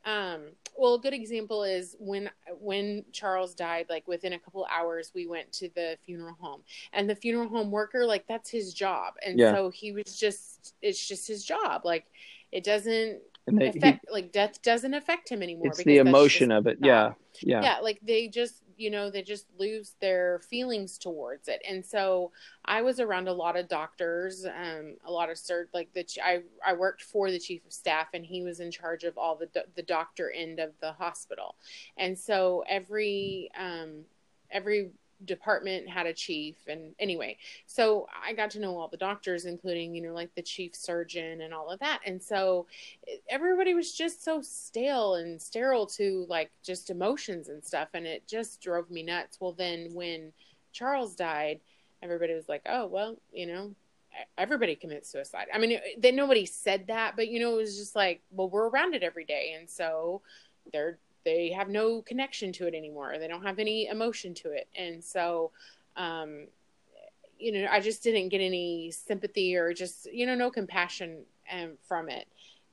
um 0.04 0.42
well 0.76 0.94
a 0.94 1.00
good 1.00 1.12
example 1.12 1.62
is 1.62 1.96
when 1.98 2.30
when 2.58 3.04
charles 3.12 3.54
died 3.54 3.86
like 3.88 4.06
within 4.08 4.32
a 4.32 4.38
couple 4.38 4.66
hours 4.70 5.12
we 5.14 5.26
went 5.26 5.50
to 5.52 5.68
the 5.74 5.96
funeral 6.04 6.36
home. 6.40 6.62
And 6.92 7.08
the 7.08 7.14
funeral 7.14 7.48
home 7.48 7.70
worker 7.70 8.04
like 8.04 8.26
that's 8.26 8.50
his 8.50 8.72
job. 8.72 9.14
And 9.24 9.38
yeah. 9.38 9.52
so 9.52 9.70
he 9.70 9.92
was 9.92 10.18
just 10.18 10.74
it's 10.82 11.06
just 11.06 11.28
his 11.28 11.44
job. 11.44 11.82
Like 11.84 12.06
it 12.52 12.64
doesn't 12.64 13.20
they, 13.46 13.68
affect 13.68 14.06
he, 14.06 14.12
like 14.12 14.32
death 14.32 14.60
doesn't 14.62 14.94
affect 14.94 15.28
him 15.28 15.42
anymore 15.42 15.68
it's 15.68 15.82
the 15.82 15.98
emotion 15.98 16.50
of 16.50 16.66
it. 16.66 16.78
yeah. 16.82 17.12
Yeah. 17.42 17.62
Yeah 17.62 17.78
like 17.80 17.98
they 18.02 18.28
just 18.28 18.62
you 18.80 18.90
know 18.90 19.10
they 19.10 19.22
just 19.22 19.46
lose 19.58 19.94
their 20.00 20.40
feelings 20.48 20.98
towards 20.98 21.48
it. 21.48 21.62
And 21.68 21.84
so 21.84 22.32
i 22.64 22.82
was 22.82 23.00
around 23.00 23.28
a 23.28 23.32
lot 23.32 23.56
of 23.56 23.68
doctors 23.68 24.44
um 24.44 24.96
a 25.06 25.10
lot 25.10 25.30
of 25.30 25.36
cert 25.36 25.66
like 25.72 25.92
the 25.94 26.04
i 26.22 26.40
i 26.66 26.72
worked 26.72 27.02
for 27.02 27.30
the 27.30 27.38
chief 27.38 27.64
of 27.64 27.72
staff 27.72 28.08
and 28.14 28.24
he 28.24 28.42
was 28.42 28.60
in 28.60 28.70
charge 28.70 29.04
of 29.04 29.16
all 29.16 29.36
the 29.36 29.48
the 29.74 29.82
doctor 29.82 30.30
end 30.30 30.58
of 30.58 30.72
the 30.80 30.92
hospital. 30.92 31.56
And 31.96 32.18
so 32.18 32.64
every 32.68 33.50
um 33.58 34.04
every 34.50 34.90
department 35.24 35.88
had 35.88 36.06
a 36.06 36.12
chief 36.12 36.56
and 36.66 36.94
anyway 36.98 37.36
so 37.66 38.06
i 38.24 38.32
got 38.32 38.50
to 38.50 38.58
know 38.58 38.78
all 38.78 38.88
the 38.88 38.96
doctors 38.96 39.44
including 39.44 39.94
you 39.94 40.00
know 40.00 40.14
like 40.14 40.34
the 40.34 40.42
chief 40.42 40.74
surgeon 40.74 41.42
and 41.42 41.52
all 41.52 41.68
of 41.68 41.78
that 41.80 42.00
and 42.06 42.22
so 42.22 42.66
everybody 43.28 43.74
was 43.74 43.92
just 43.92 44.24
so 44.24 44.40
stale 44.40 45.14
and 45.16 45.40
sterile 45.40 45.86
to 45.86 46.24
like 46.28 46.50
just 46.62 46.90
emotions 46.90 47.48
and 47.48 47.64
stuff 47.64 47.88
and 47.94 48.06
it 48.06 48.26
just 48.26 48.60
drove 48.60 48.90
me 48.90 49.02
nuts. 49.02 49.38
Well 49.40 49.52
then 49.52 49.90
when 49.92 50.32
charles 50.72 51.16
died 51.16 51.60
everybody 52.02 52.34
was 52.34 52.48
like 52.48 52.62
oh 52.66 52.86
well 52.86 53.16
you 53.32 53.46
know 53.46 53.74
everybody 54.36 54.74
commits 54.74 55.10
suicide. 55.10 55.46
I 55.54 55.58
mean 55.58 55.78
then 55.98 56.16
nobody 56.16 56.44
said 56.46 56.86
that 56.88 57.14
but 57.16 57.28
you 57.28 57.40
know 57.40 57.54
it 57.54 57.58
was 57.58 57.76
just 57.76 57.94
like 57.94 58.22
well 58.30 58.48
we're 58.48 58.68
around 58.68 58.94
it 58.94 59.02
every 59.02 59.24
day 59.24 59.54
and 59.58 59.68
so 59.68 60.22
they're 60.72 60.98
they 61.24 61.50
have 61.50 61.68
no 61.68 62.02
connection 62.02 62.52
to 62.52 62.66
it 62.66 62.74
anymore. 62.74 63.14
They 63.18 63.28
don't 63.28 63.44
have 63.44 63.58
any 63.58 63.86
emotion 63.86 64.34
to 64.34 64.52
it. 64.52 64.68
And 64.76 65.02
so, 65.02 65.50
um, 65.96 66.46
you 67.38 67.52
know, 67.52 67.66
I 67.70 67.80
just 67.80 68.02
didn't 68.02 68.28
get 68.28 68.40
any 68.40 68.90
sympathy 68.90 69.56
or 69.56 69.72
just, 69.72 70.12
you 70.12 70.26
know, 70.26 70.34
no 70.34 70.50
compassion 70.50 71.22
um, 71.52 71.72
from 71.82 72.08
it. 72.08 72.26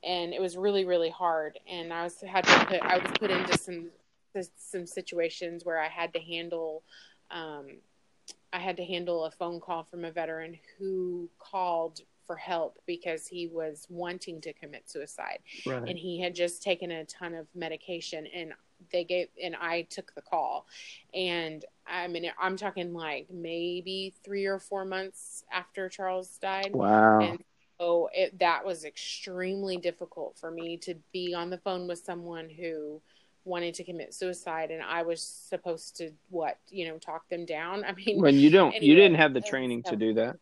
And 0.04 0.34
it 0.34 0.42
was 0.42 0.58
really, 0.58 0.86
really 0.86 1.10
hard. 1.10 1.60
And 1.68 1.92
I 1.92 2.04
was 2.04 2.22
had 2.22 2.46
to 2.46 2.66
put, 2.66 2.82
I 2.82 2.98
was 2.98 3.12
put 3.20 3.32
into 3.32 3.58
some, 3.58 3.90
some 4.58 4.86
situations 4.86 5.66
where 5.66 5.80
I 5.82 5.88
had 5.88 6.14
to 6.14 6.20
handle, 6.20 6.84
um, 7.32 7.68
I 8.54 8.60
had 8.60 8.78
to 8.78 8.86
handle 8.86 9.26
a 9.26 9.32
phone 9.32 9.60
call 9.60 9.84
from 9.84 10.06
a 10.06 10.12
veteran 10.12 10.58
who 10.78 11.30
called 11.40 12.02
for 12.28 12.36
help 12.36 12.78
because 12.86 13.26
he 13.26 13.48
was 13.48 13.88
wanting 13.90 14.42
to 14.42 14.54
commit 14.54 14.90
suicide. 14.90 15.40
Right. 15.66 15.88
and 15.88 15.98
he 15.98 16.20
had 16.22 16.36
just 16.36 16.62
taken 16.62 16.92
a 16.92 17.06
ton 17.06 17.34
of 17.34 17.48
medication 17.56 18.28
and 18.28 18.54
they 18.92 19.04
gave 19.06 19.30
and 19.42 19.56
I 19.56 19.84
took 19.84 20.14
the 20.14 20.22
call. 20.22 20.68
And 21.14 21.66
I 21.88 22.08
mean 22.08 22.30
I'm 22.40 22.58
talking 22.58 22.94
like 22.94 23.28
maybe 23.32 24.14
3 24.24 24.46
or 24.46 24.60
4 24.60 24.86
months 24.86 25.44
after 25.52 25.90
Charles 25.90 26.38
died. 26.38 26.72
Wow. 26.74 27.22
And 27.22 27.44
so 27.80 28.10
it, 28.14 28.38
that 28.40 28.66
was 28.66 28.86
extremely 28.86 29.78
difficult 29.78 30.38
for 30.38 30.52
me 30.52 30.78
to 30.78 30.96
be 31.14 31.34
on 31.34 31.50
the 31.50 31.58
phone 31.58 31.88
with 31.88 32.00
someone 32.00 32.50
who 32.50 33.02
wanted 33.46 33.74
to 33.76 33.84
commit 33.84 34.14
suicide. 34.14 34.72
And 34.72 34.84
I 34.84 35.04
was 35.04 35.22
supposed 35.22 35.96
to 35.98 36.12
what 36.30 36.58
you 36.70 36.88
know 36.88 36.98
talk 36.98 37.28
them 37.30 37.46
down? 37.46 37.84
I 37.88 37.94
mean 37.94 38.22
when 38.22 38.36
you 38.36 38.50
don't 38.50 38.74
anyway, 38.74 38.86
you 38.86 38.96
didn't 38.96 39.18
have 39.18 39.34
the 39.34 39.42
training 39.42 39.84
so, 39.86 39.92
to 39.92 39.98
do 39.98 40.14
that 40.16 40.38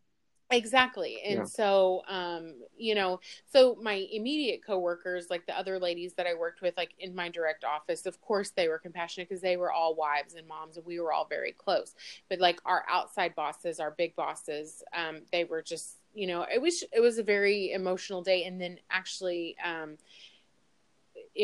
Exactly. 0.52 1.22
And 1.26 1.40
yeah. 1.40 1.44
so, 1.46 2.04
um, 2.08 2.54
you 2.78 2.94
know, 2.94 3.20
so 3.52 3.78
my 3.82 4.06
immediate 4.12 4.62
coworkers, 4.64 5.28
like 5.32 5.48
the 5.48 5.58
other 5.58 5.80
ladies 5.80 6.14
that 6.16 6.28
I 6.28 6.36
worked 6.36 6.62
with, 6.62 6.78
like 6.78 6.92
in 7.00 7.16
my 7.16 7.30
direct 7.30 7.64
office, 7.64 8.06
of 8.06 8.22
course 8.22 8.52
they 8.52 8.68
were 8.68 8.78
compassionate 8.78 9.28
because 9.28 9.42
they 9.42 9.58
were 9.58 9.72
all 9.72 9.96
wives 9.96 10.36
and 10.36 10.48
moms 10.48 10.78
and 10.78 10.86
we 10.86 11.00
were 11.00 11.12
all 11.12 11.26
very 11.26 11.52
close. 11.52 11.96
But 12.30 12.40
like 12.40 12.60
our 12.64 12.86
outside 12.88 13.34
bosses, 13.34 13.80
our 13.80 13.92
big 13.92 14.16
bosses, 14.16 14.84
um, 14.96 15.22
they 15.32 15.46
were 15.46 15.64
just, 15.64 15.98
you 16.14 16.28
know, 16.28 16.44
it 16.44 16.62
was, 16.62 16.84
it 16.94 17.00
was 17.00 17.18
a 17.18 17.24
very 17.24 17.72
emotional 17.72 18.22
day. 18.22 18.44
And 18.44 18.62
then 18.62 18.78
actually, 18.92 19.56
um, 19.66 19.98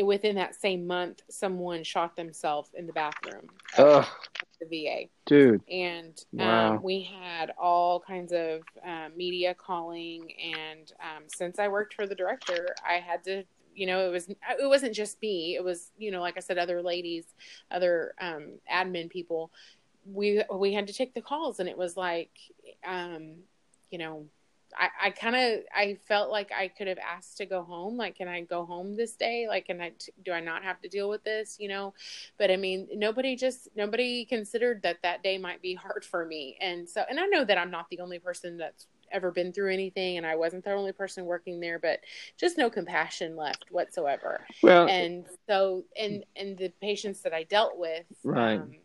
within 0.02 0.36
that 0.36 0.54
same 0.54 0.86
month, 0.86 1.22
someone 1.28 1.84
shot 1.84 2.16
themselves 2.16 2.70
in 2.74 2.86
the 2.86 2.92
bathroom. 2.92 3.48
Ugh 3.76 4.06
the 4.68 4.84
VA. 4.84 5.08
Dude. 5.26 5.62
And 5.70 6.22
um, 6.38 6.46
wow. 6.46 6.80
we 6.82 7.02
had 7.02 7.52
all 7.58 8.00
kinds 8.00 8.32
of 8.32 8.62
uh, 8.86 9.08
media 9.16 9.54
calling. 9.54 10.32
And 10.42 10.92
um, 11.00 11.24
since 11.26 11.58
I 11.58 11.68
worked 11.68 11.94
for 11.94 12.06
the 12.06 12.14
director, 12.14 12.74
I 12.86 12.94
had 12.94 13.24
to, 13.24 13.44
you 13.74 13.86
know, 13.86 14.06
it 14.06 14.10
was, 14.10 14.28
it 14.28 14.68
wasn't 14.68 14.94
just 14.94 15.20
me. 15.22 15.56
It 15.56 15.64
was, 15.64 15.90
you 15.98 16.10
know, 16.10 16.20
like 16.20 16.36
I 16.36 16.40
said, 16.40 16.58
other 16.58 16.82
ladies, 16.82 17.24
other 17.70 18.14
um, 18.20 18.58
admin 18.72 19.10
people. 19.10 19.50
We, 20.04 20.42
we 20.52 20.72
had 20.72 20.86
to 20.88 20.92
take 20.92 21.14
the 21.14 21.22
calls 21.22 21.60
and 21.60 21.68
it 21.68 21.78
was 21.78 21.96
like, 21.96 22.30
um, 22.86 23.34
you 23.90 23.98
know, 23.98 24.26
I, 24.76 24.88
I 25.06 25.10
kind 25.10 25.36
of 25.36 25.64
I 25.74 25.98
felt 26.06 26.30
like 26.30 26.50
I 26.52 26.68
could 26.68 26.86
have 26.86 26.98
asked 26.98 27.36
to 27.38 27.46
go 27.46 27.62
home. 27.62 27.96
Like, 27.96 28.16
can 28.16 28.28
I 28.28 28.42
go 28.42 28.64
home 28.64 28.96
this 28.96 29.16
day? 29.16 29.46
Like, 29.48 29.66
can 29.66 29.80
I 29.80 29.92
do 30.24 30.32
I 30.32 30.40
not 30.40 30.62
have 30.62 30.80
to 30.82 30.88
deal 30.88 31.08
with 31.08 31.24
this? 31.24 31.56
You 31.58 31.68
know, 31.68 31.94
but 32.38 32.50
I 32.50 32.56
mean, 32.56 32.88
nobody 32.94 33.36
just 33.36 33.68
nobody 33.76 34.24
considered 34.24 34.82
that 34.82 34.98
that 35.02 35.22
day 35.22 35.38
might 35.38 35.62
be 35.62 35.74
hard 35.74 36.04
for 36.04 36.24
me. 36.24 36.56
And 36.60 36.88
so, 36.88 37.04
and 37.08 37.18
I 37.20 37.26
know 37.26 37.44
that 37.44 37.58
I'm 37.58 37.70
not 37.70 37.88
the 37.90 38.00
only 38.00 38.18
person 38.18 38.56
that's 38.56 38.86
ever 39.12 39.30
been 39.30 39.52
through 39.52 39.72
anything, 39.72 40.16
and 40.16 40.26
I 40.26 40.36
wasn't 40.36 40.64
the 40.64 40.72
only 40.72 40.92
person 40.92 41.24
working 41.26 41.60
there, 41.60 41.78
but 41.78 42.00
just 42.38 42.58
no 42.58 42.70
compassion 42.70 43.36
left 43.36 43.66
whatsoever. 43.70 44.46
Well, 44.62 44.88
and 44.88 45.26
so, 45.48 45.84
and 45.98 46.24
and 46.36 46.56
the 46.56 46.70
patients 46.80 47.20
that 47.22 47.32
I 47.32 47.44
dealt 47.44 47.78
with, 47.78 48.04
right. 48.24 48.60
Um, 48.60 48.76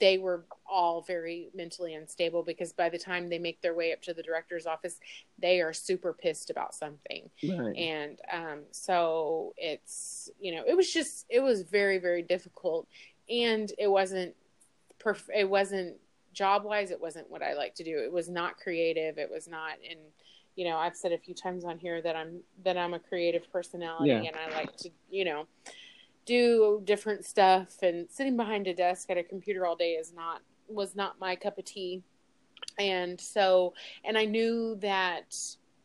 they 0.00 0.18
were 0.18 0.44
all 0.66 1.02
very 1.02 1.50
mentally 1.54 1.94
unstable 1.94 2.42
because 2.42 2.72
by 2.72 2.88
the 2.88 2.98
time 2.98 3.28
they 3.28 3.38
make 3.38 3.60
their 3.60 3.74
way 3.74 3.92
up 3.92 4.00
to 4.02 4.14
the 4.14 4.22
director's 4.22 4.66
office, 4.66 4.98
they 5.38 5.60
are 5.60 5.72
super 5.72 6.12
pissed 6.12 6.50
about 6.50 6.74
something. 6.74 7.28
Right. 7.42 7.76
And 7.76 8.18
um, 8.32 8.60
so 8.70 9.54
it's, 9.56 10.30
you 10.40 10.54
know, 10.54 10.62
it 10.66 10.76
was 10.76 10.92
just, 10.92 11.26
it 11.28 11.40
was 11.40 11.62
very, 11.62 11.98
very 11.98 12.22
difficult. 12.22 12.88
And 13.28 13.70
it 13.78 13.88
wasn't, 13.88 14.34
perf- 14.98 15.28
it 15.34 15.48
wasn't 15.48 15.96
job 16.32 16.64
wise, 16.64 16.90
it 16.90 17.00
wasn't 17.00 17.30
what 17.30 17.42
I 17.42 17.54
like 17.54 17.74
to 17.76 17.84
do. 17.84 17.98
It 17.98 18.10
was 18.10 18.28
not 18.28 18.56
creative. 18.56 19.18
It 19.18 19.30
was 19.30 19.46
not 19.46 19.72
in, 19.82 19.98
you 20.56 20.64
know, 20.64 20.78
I've 20.78 20.96
said 20.96 21.12
a 21.12 21.18
few 21.18 21.34
times 21.34 21.64
on 21.64 21.78
here 21.78 22.00
that 22.00 22.16
I'm, 22.16 22.40
that 22.64 22.76
I'm 22.76 22.94
a 22.94 22.98
creative 22.98 23.50
personality 23.52 24.10
yeah. 24.10 24.22
and 24.22 24.36
I 24.36 24.56
like 24.56 24.76
to, 24.78 24.90
you 25.10 25.24
know, 25.24 25.46
do 26.26 26.80
different 26.84 27.24
stuff 27.24 27.82
and 27.82 28.08
sitting 28.10 28.36
behind 28.36 28.66
a 28.66 28.74
desk 28.74 29.10
at 29.10 29.18
a 29.18 29.22
computer 29.22 29.66
all 29.66 29.76
day 29.76 29.92
is 29.92 30.12
not 30.12 30.42
was 30.68 30.94
not 30.94 31.18
my 31.18 31.34
cup 31.34 31.58
of 31.58 31.64
tea. 31.64 32.02
And 32.78 33.20
so 33.20 33.74
and 34.04 34.16
i 34.16 34.24
knew 34.24 34.76
that 34.80 35.36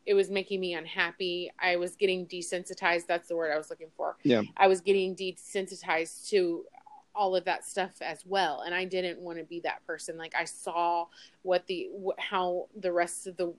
it 0.05 0.13
was 0.13 0.29
making 0.29 0.59
me 0.59 0.75
unhappy. 0.75 1.51
I 1.59 1.77
was 1.77 1.95
getting 1.95 2.27
desensitized. 2.27 3.07
That's 3.07 3.27
the 3.27 3.35
word 3.35 3.51
i 3.51 3.57
was 3.57 3.69
looking 3.69 3.89
for. 3.97 4.17
Yeah. 4.23 4.43
I 4.57 4.67
was 4.67 4.81
getting 4.81 5.15
desensitized 5.15 6.29
to 6.29 6.63
all 7.15 7.35
of 7.35 7.45
that 7.45 7.65
stuff 7.65 7.93
as 8.01 8.23
well. 8.25 8.61
And 8.65 8.75
i 8.75 8.85
didn't 8.85 9.19
want 9.19 9.39
to 9.39 9.45
be 9.45 9.61
that 9.61 9.85
person. 9.87 10.17
Like 10.17 10.35
i 10.37 10.45
saw 10.45 11.07
what 11.41 11.65
the 11.67 11.89
how 12.17 12.67
the 12.79 12.91
rest 12.91 13.27
of 13.27 13.37
the 13.37 13.53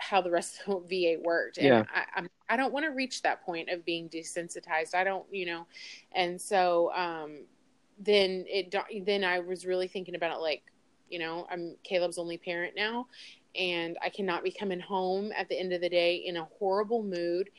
how 0.00 0.20
the 0.20 0.30
rest 0.30 0.62
of 0.66 0.88
the 0.88 1.14
va 1.14 1.20
worked. 1.22 1.58
And 1.58 1.66
Yeah. 1.66 1.84
i 1.94 2.04
I'm, 2.16 2.30
i 2.48 2.56
don't 2.56 2.72
want 2.72 2.84
to 2.86 2.90
reach 2.90 3.22
that 3.22 3.42
point 3.44 3.68
of 3.70 3.84
being 3.84 4.08
desensitized. 4.08 4.94
I 4.94 5.04
don't 5.04 5.26
you 5.30 5.46
know? 5.46 5.66
And 6.12 6.40
so 6.40 6.92
um 6.94 7.44
then 8.02 8.44
it 8.48 8.74
then 9.04 9.22
i 9.24 9.38
was 9.38 9.66
really 9.66 9.86
thinking 9.86 10.14
about 10.14 10.32
it 10.34 10.40
like 10.40 10.62
you 11.10 11.18
know 11.18 11.46
i'm 11.50 11.76
caleb's 11.84 12.16
only 12.16 12.38
parent 12.38 12.74
now 12.74 13.06
and 13.54 13.98
i 14.02 14.08
cannot 14.08 14.42
be 14.42 14.50
coming 14.50 14.80
home 14.80 15.30
at 15.36 15.50
the 15.50 15.58
end 15.58 15.72
of 15.74 15.82
the 15.82 15.88
day 15.88 16.16
in 16.16 16.38
a 16.38 16.44
horrible 16.58 17.02
mood 17.02 17.50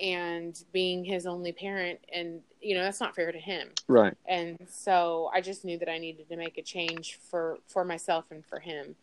and 0.00 0.64
being 0.72 1.04
his 1.04 1.26
only 1.26 1.52
parent. 1.52 1.98
And 2.12 2.40
you 2.60 2.74
know 2.74 2.82
that's 2.82 3.00
not 3.00 3.14
fair 3.14 3.32
to 3.32 3.38
him. 3.38 3.68
Right. 3.88 4.16
and 4.26 4.58
so 4.70 5.30
i 5.34 5.40
just 5.40 5.64
knew 5.64 5.78
that 5.78 5.90
i 5.90 5.98
needed 5.98 6.28
to 6.28 6.36
make 6.36 6.56
a 6.58 6.62
change 6.62 7.18
for 7.30 7.58
for 7.66 7.84
myself 7.84 8.26
and 8.30 8.44
for 8.46 8.60
him. 8.60 8.94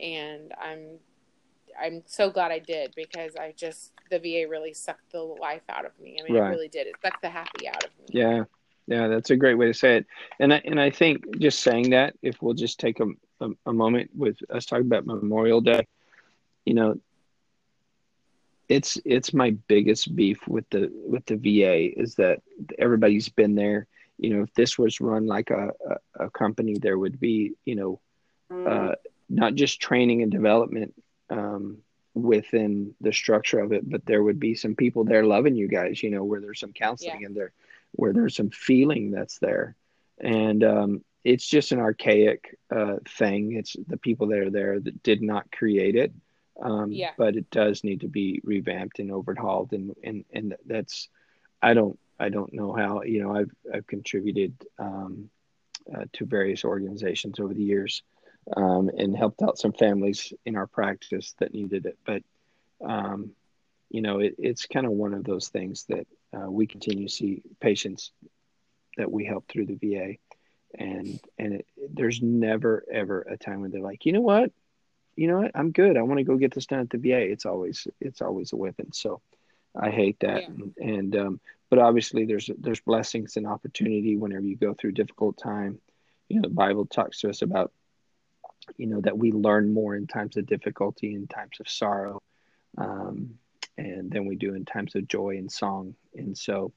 And 0.00 0.52
i'm 0.60 0.98
i'm 1.80 2.02
so 2.06 2.30
glad 2.30 2.50
i 2.50 2.58
did 2.58 2.92
because 2.96 3.36
i 3.36 3.52
just 3.56 3.92
the 4.10 4.18
va 4.18 4.48
really 4.48 4.72
sucked 4.72 5.10
the 5.12 5.20
life 5.20 5.62
out 5.68 5.84
of 5.84 5.92
me 6.00 6.16
i 6.20 6.24
mean 6.24 6.34
Right. 6.40 6.48
it 6.48 6.50
really 6.50 6.68
did 6.68 6.86
it 6.86 6.94
sucked 7.02 7.22
the 7.22 7.28
happy 7.30 7.68
out 7.68 7.84
of 7.84 7.90
me 7.98 8.06
Yeah. 8.20 8.44
Yeah, 8.86 9.06
that's 9.06 9.30
a 9.30 9.36
great 9.36 9.54
way 9.54 9.66
to 9.66 9.74
say 9.74 9.98
it. 9.98 10.06
And 10.40 10.52
I, 10.52 10.60
and 10.64 10.80
I 10.80 10.90
think 10.90 11.38
just 11.38 11.60
saying 11.60 11.90
that, 11.90 12.16
if 12.22 12.42
we'll 12.42 12.54
just 12.54 12.80
take 12.80 12.98
a, 12.98 13.06
a, 13.40 13.50
a 13.66 13.72
moment 13.72 14.10
with 14.16 14.36
us 14.50 14.66
talking 14.66 14.86
about 14.86 15.06
Memorial 15.06 15.60
Day, 15.60 15.86
you 16.64 16.74
know, 16.74 16.98
it's 18.68 18.98
it's 19.04 19.32
my 19.32 19.50
biggest 19.68 20.14
beef 20.16 20.46
with 20.48 20.68
the 20.70 20.90
with 21.06 21.24
the 21.26 21.36
VA 21.36 21.98
is 22.00 22.16
that 22.16 22.40
everybody's 22.78 23.28
been 23.28 23.54
there. 23.54 23.86
You 24.18 24.34
know, 24.36 24.42
if 24.42 24.52
this 24.54 24.78
was 24.78 25.00
run 25.00 25.26
like 25.26 25.50
a, 25.50 25.70
a, 26.18 26.24
a 26.26 26.30
company, 26.30 26.76
there 26.80 26.98
would 26.98 27.20
be, 27.20 27.52
you 27.64 27.74
know, 27.76 28.00
uh, 28.66 28.94
not 29.28 29.54
just 29.54 29.80
training 29.80 30.22
and 30.22 30.32
development 30.32 30.94
um, 31.30 31.78
within 32.14 32.94
the 33.00 33.12
structure 33.12 33.60
of 33.60 33.72
it, 33.72 33.88
but 33.88 34.04
there 34.04 34.22
would 34.22 34.40
be 34.40 34.54
some 34.54 34.74
people 34.74 35.04
there 35.04 35.24
loving 35.24 35.54
you 35.54 35.68
guys, 35.68 36.02
you 36.02 36.10
know, 36.10 36.24
where 36.24 36.40
there's 36.40 36.60
some 36.60 36.72
counseling 36.72 37.20
Yeah. 37.20 37.26
and 37.26 37.36
there, 37.36 37.52
where 37.92 38.12
there's 38.12 38.36
some 38.36 38.50
feeling 38.50 39.10
that's 39.10 39.38
there. 39.38 39.76
And 40.20 40.62
um, 40.64 41.04
it's 41.24 41.46
just 41.46 41.72
an 41.72 41.78
archaic 41.78 42.58
uh, 42.70 42.96
thing. 43.08 43.52
It's 43.52 43.76
the 43.86 43.96
people 43.96 44.26
that 44.28 44.38
are 44.38 44.50
there 44.50 44.80
that 44.80 45.02
did 45.02 45.22
not 45.22 45.50
create 45.52 45.96
it. 45.96 46.12
Um, 46.60 46.92
Yeah. 46.92 47.12
But 47.16 47.36
it 47.36 47.48
does 47.50 47.84
need 47.84 48.00
to 48.00 48.08
be 48.08 48.40
revamped 48.44 48.98
and 48.98 49.10
overhauled. 49.10 49.72
And, 49.72 49.94
and, 50.02 50.24
and 50.32 50.56
that's, 50.66 51.08
I 51.62 51.74
don't, 51.74 51.98
I 52.18 52.28
don't 52.28 52.52
know 52.52 52.72
how, 52.74 53.02
you 53.02 53.22
know, 53.22 53.34
I've, 53.34 53.50
I've 53.72 53.86
contributed 53.86 54.52
um, 54.78 55.30
uh, 55.94 56.04
to 56.14 56.26
various 56.26 56.64
organizations 56.64 57.40
over 57.40 57.54
the 57.54 57.62
years 57.62 58.02
um, 58.56 58.90
and 58.96 59.16
helped 59.16 59.42
out 59.42 59.58
some 59.58 59.72
families 59.72 60.32
in 60.44 60.56
our 60.56 60.66
practice 60.66 61.34
that 61.38 61.54
needed 61.54 61.86
it. 61.86 61.98
But, 62.04 62.22
um, 62.84 63.30
you 63.90 64.02
know, 64.02 64.20
it, 64.20 64.34
it's 64.38 64.66
kind 64.66 64.86
of 64.86 64.92
one 64.92 65.14
of 65.14 65.24
those 65.24 65.48
things 65.48 65.84
that 65.88 66.06
uh, 66.32 66.50
we 66.50 66.66
continue 66.66 67.06
to 67.06 67.12
see 67.12 67.42
patients 67.60 68.12
that 68.96 69.10
we 69.10 69.24
help 69.24 69.48
through 69.48 69.66
the 69.66 69.74
VA. 69.74 70.14
And, 70.78 71.20
and 71.38 71.54
it, 71.54 71.66
there's 71.92 72.22
never, 72.22 72.84
ever 72.92 73.22
a 73.22 73.36
time 73.36 73.60
when 73.60 73.70
they're 73.70 73.80
like, 73.80 74.06
you 74.06 74.12
know 74.12 74.20
what, 74.20 74.52
you 75.16 75.28
know 75.28 75.40
what, 75.40 75.50
I'm 75.54 75.72
good. 75.72 75.96
I 75.96 76.02
want 76.02 76.18
to 76.18 76.24
go 76.24 76.36
get 76.36 76.54
this 76.54 76.66
done 76.66 76.80
at 76.80 76.90
the 76.90 76.98
VA. 76.98 77.20
It's 77.20 77.46
always, 77.46 77.86
it's 78.00 78.22
always 78.22 78.52
a 78.52 78.56
weapon. 78.56 78.92
So 78.92 79.20
I 79.74 79.90
hate 79.90 80.20
that. 80.20 80.42
Yeah. 80.42 80.48
And, 80.48 80.74
and 80.78 81.16
um, 81.16 81.40
but 81.68 81.78
obviously 81.78 82.24
there's, 82.24 82.50
there's 82.58 82.80
blessings 82.80 83.36
and 83.36 83.46
opportunity 83.46 84.16
whenever 84.16 84.44
you 84.44 84.56
go 84.56 84.74
through 84.74 84.90
a 84.90 84.94
difficult 84.94 85.36
time. 85.36 85.80
You 86.28 86.36
know, 86.36 86.48
the 86.48 86.54
Bible 86.54 86.86
talks 86.86 87.20
to 87.20 87.28
us 87.28 87.42
about 87.42 87.72
you 88.76 88.86
know 88.86 89.00
that 89.00 89.18
we 89.18 89.32
learn 89.32 89.72
more 89.72 89.94
in 89.94 90.06
times 90.06 90.36
of 90.36 90.46
difficulty 90.46 91.14
in 91.14 91.26
times 91.26 91.58
of 91.60 91.68
sorrow 91.68 92.22
um, 92.78 93.34
and 93.76 94.10
than 94.10 94.26
we 94.26 94.36
do 94.36 94.54
in 94.54 94.64
times 94.64 94.94
of 94.94 95.08
joy 95.08 95.36
and 95.36 95.50
song. 95.50 95.94
And 96.14 96.36
so 96.36 96.72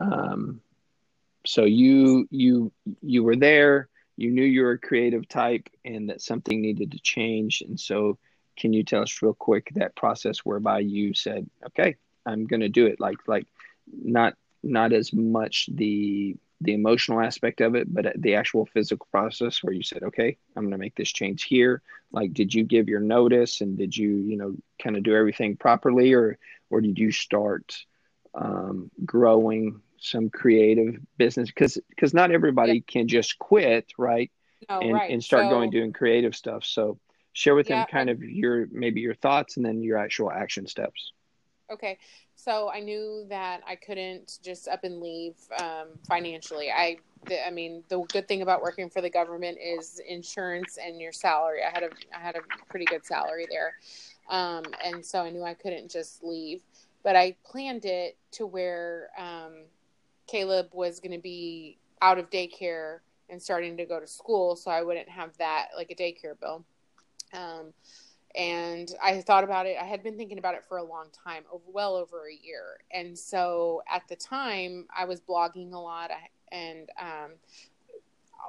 um, 0.00 0.60
so 1.46 1.64
you 1.64 2.26
you 2.30 2.72
you 3.02 3.22
were 3.22 3.36
there 3.36 3.88
you 4.16 4.30
knew 4.30 4.44
you 4.44 4.62
were 4.62 4.72
a 4.72 4.78
creative 4.78 5.26
type 5.26 5.70
and 5.84 6.10
that 6.10 6.20
something 6.20 6.60
needed 6.60 6.92
to 6.92 7.00
change. 7.00 7.62
And 7.62 7.80
so 7.80 8.18
can 8.60 8.72
you 8.74 8.84
tell 8.84 9.02
us 9.02 9.22
real 9.22 9.34
quick 9.34 9.70
that 9.74 9.96
process 9.96 10.40
whereby 10.40 10.80
you 10.80 11.14
said 11.14 11.48
okay 11.66 11.96
i'm 12.26 12.46
going 12.46 12.60
to 12.60 12.68
do 12.68 12.86
it 12.86 13.00
like 13.00 13.16
like 13.26 13.46
not 13.90 14.34
not 14.62 14.92
as 14.92 15.12
much 15.12 15.68
the 15.72 16.36
the 16.60 16.74
emotional 16.74 17.20
aspect 17.20 17.60
of 17.60 17.74
it, 17.74 17.92
but 17.92 18.12
the 18.20 18.34
actual 18.34 18.66
physical 18.66 19.06
process 19.10 19.62
where 19.62 19.72
you 19.72 19.82
said, 19.82 20.02
okay, 20.02 20.36
I'm 20.54 20.64
going 20.64 20.72
to 20.72 20.78
make 20.78 20.94
this 20.94 21.10
change 21.10 21.44
here. 21.44 21.80
Like, 22.12 22.34
did 22.34 22.52
you 22.52 22.64
give 22.64 22.88
your 22.88 23.00
notice 23.00 23.60
and 23.62 23.78
did 23.78 23.96
you, 23.96 24.16
you 24.16 24.36
know, 24.36 24.56
kind 24.82 24.96
of 24.96 25.02
do 25.02 25.14
everything 25.14 25.56
properly 25.56 26.12
or, 26.12 26.38
or 26.68 26.80
did 26.80 26.98
you 26.98 27.12
start 27.12 27.76
um, 28.34 28.90
growing 29.04 29.80
some 29.98 30.28
creative 30.28 30.98
business? 31.16 31.50
Cause, 31.50 31.78
cause 31.98 32.12
not 32.12 32.30
everybody 32.30 32.80
can 32.82 33.08
just 33.08 33.38
quit. 33.38 33.92
Right. 33.96 34.30
no, 34.68 34.80
and, 34.80 34.92
right 34.92 35.10
and 35.10 35.24
start 35.24 35.44
So- 35.44 35.50
going 35.50 35.70
doing 35.70 35.92
creative 35.92 36.34
stuff. 36.36 36.64
So 36.64 36.98
share 37.32 37.54
with 37.54 37.70
Yeah, 37.70 37.80
them 37.80 37.86
kind 37.90 38.10
of 38.10 38.22
your, 38.22 38.66
maybe 38.70 39.00
your 39.00 39.14
thoughts 39.14 39.56
and 39.56 39.64
then 39.64 39.82
your 39.82 39.96
actual 39.96 40.30
action 40.30 40.66
steps. 40.66 41.12
Okay. 41.72 41.98
So 42.42 42.70
I 42.70 42.80
knew 42.80 43.26
that 43.28 43.60
I 43.68 43.76
couldn't 43.76 44.38
just 44.42 44.66
up 44.66 44.84
and 44.84 44.98
leave 44.98 45.34
um, 45.60 45.88
financially. 46.08 46.70
I, 46.70 46.96
I 47.46 47.50
mean, 47.50 47.84
the 47.90 48.00
good 48.04 48.28
thing 48.28 48.40
about 48.40 48.62
working 48.62 48.88
for 48.88 49.02
the 49.02 49.10
government 49.10 49.58
is 49.62 50.00
insurance 50.08 50.78
and 50.82 50.98
your 51.02 51.12
salary. 51.12 51.60
I 51.62 51.68
had 51.68 51.82
a, 51.82 51.90
I 52.16 52.18
had 52.18 52.36
a 52.36 52.40
pretty 52.70 52.86
good 52.86 53.04
salary 53.04 53.46
there, 53.50 53.74
um, 54.30 54.64
and 54.82 55.04
so 55.04 55.20
I 55.20 55.28
knew 55.28 55.42
I 55.42 55.52
couldn't 55.52 55.90
just 55.90 56.24
leave. 56.24 56.62
But 57.02 57.14
I 57.14 57.36
planned 57.44 57.84
it 57.84 58.16
to 58.32 58.46
where 58.46 59.10
um, 59.18 59.64
Caleb 60.26 60.68
was 60.72 60.98
going 60.98 61.12
to 61.12 61.22
be 61.22 61.76
out 62.00 62.18
of 62.18 62.30
daycare 62.30 63.00
and 63.28 63.40
starting 63.42 63.76
to 63.76 63.84
go 63.84 64.00
to 64.00 64.06
school, 64.06 64.56
so 64.56 64.70
I 64.70 64.80
wouldn't 64.80 65.10
have 65.10 65.36
that 65.36 65.68
like 65.76 65.90
a 65.90 65.94
daycare 65.94 66.40
bill. 66.40 66.64
Um, 67.34 67.74
and 68.36 68.94
I 69.02 69.20
thought 69.20 69.44
about 69.44 69.66
it. 69.66 69.76
I 69.80 69.84
had 69.84 70.02
been 70.02 70.16
thinking 70.16 70.38
about 70.38 70.54
it 70.54 70.64
for 70.68 70.78
a 70.78 70.84
long 70.84 71.06
time, 71.24 71.44
over, 71.52 71.64
well 71.66 71.96
over 71.96 72.28
a 72.28 72.34
year. 72.34 72.78
And 72.92 73.18
so 73.18 73.82
at 73.90 74.02
the 74.08 74.16
time, 74.16 74.86
I 74.96 75.04
was 75.04 75.20
blogging 75.20 75.72
a 75.72 75.78
lot, 75.78 76.10
and 76.52 76.88
um, 77.00 77.32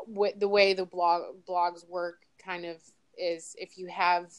with 0.07 0.39
the 0.39 0.47
way 0.47 0.73
the 0.73 0.85
blog 0.85 1.43
blogs 1.47 1.87
work, 1.87 2.25
kind 2.43 2.65
of 2.65 2.77
is 3.17 3.55
if 3.59 3.77
you 3.77 3.87
have 3.87 4.31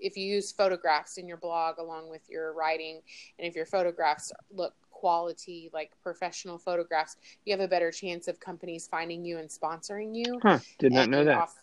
if 0.00 0.16
you 0.16 0.24
use 0.24 0.52
photographs 0.52 1.18
in 1.18 1.26
your 1.26 1.38
blog 1.38 1.78
along 1.78 2.08
with 2.08 2.22
your 2.28 2.52
writing, 2.52 3.00
and 3.38 3.48
if 3.48 3.56
your 3.56 3.66
photographs 3.66 4.32
look 4.50 4.74
quality 4.90 5.70
like 5.72 5.92
professional 6.02 6.58
photographs, 6.58 7.16
you 7.44 7.52
have 7.52 7.60
a 7.60 7.68
better 7.68 7.90
chance 7.92 8.26
of 8.26 8.40
companies 8.40 8.88
finding 8.90 9.24
you 9.24 9.38
and 9.38 9.48
sponsoring 9.48 10.14
you 10.14 10.40
Huh. 10.42 10.58
Did 10.78 10.92
not 10.92 11.08
know 11.08 11.24
that. 11.24 11.36
off- 11.36 11.62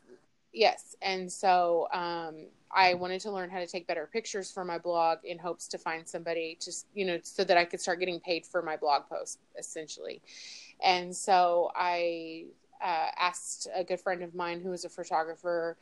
yes, 0.54 0.96
and 1.02 1.32
so 1.32 1.88
um, 1.92 2.48
I 2.76 2.94
wanted 2.94 3.22
to 3.22 3.32
learn 3.32 3.50
how 3.50 3.60
to 3.60 3.68
take 3.68 3.88
better 3.88 4.10
pictures 4.12 4.52
for 4.52 4.66
my 4.66 4.78
blog 4.78 5.20
in 5.24 5.40
hopes 5.40 5.68
to 5.70 5.78
find 5.78 6.08
somebody 6.08 6.58
just 6.62 6.88
you 6.94 7.06
know 7.06 7.20
so 7.24 7.44
that 7.46 7.58
I 7.58 7.66
could 7.66 7.82
start 7.82 8.00
getting 8.00 8.20
paid 8.20 8.46
for 8.46 8.62
my 8.62 8.78
blog 8.78 9.08
post 9.10 9.40
essentially. 9.58 10.22
And 10.84 11.16
so 11.16 11.72
I 11.76 12.46
uh, 12.84 13.08
asked 13.18 13.68
a 13.74 13.84
good 13.84 14.02
friend 14.02 14.22
of 14.22 14.36
mine 14.36 14.62
who 14.62 14.74
is 14.74 14.86
a 14.86 14.90
photographer. 14.90 15.78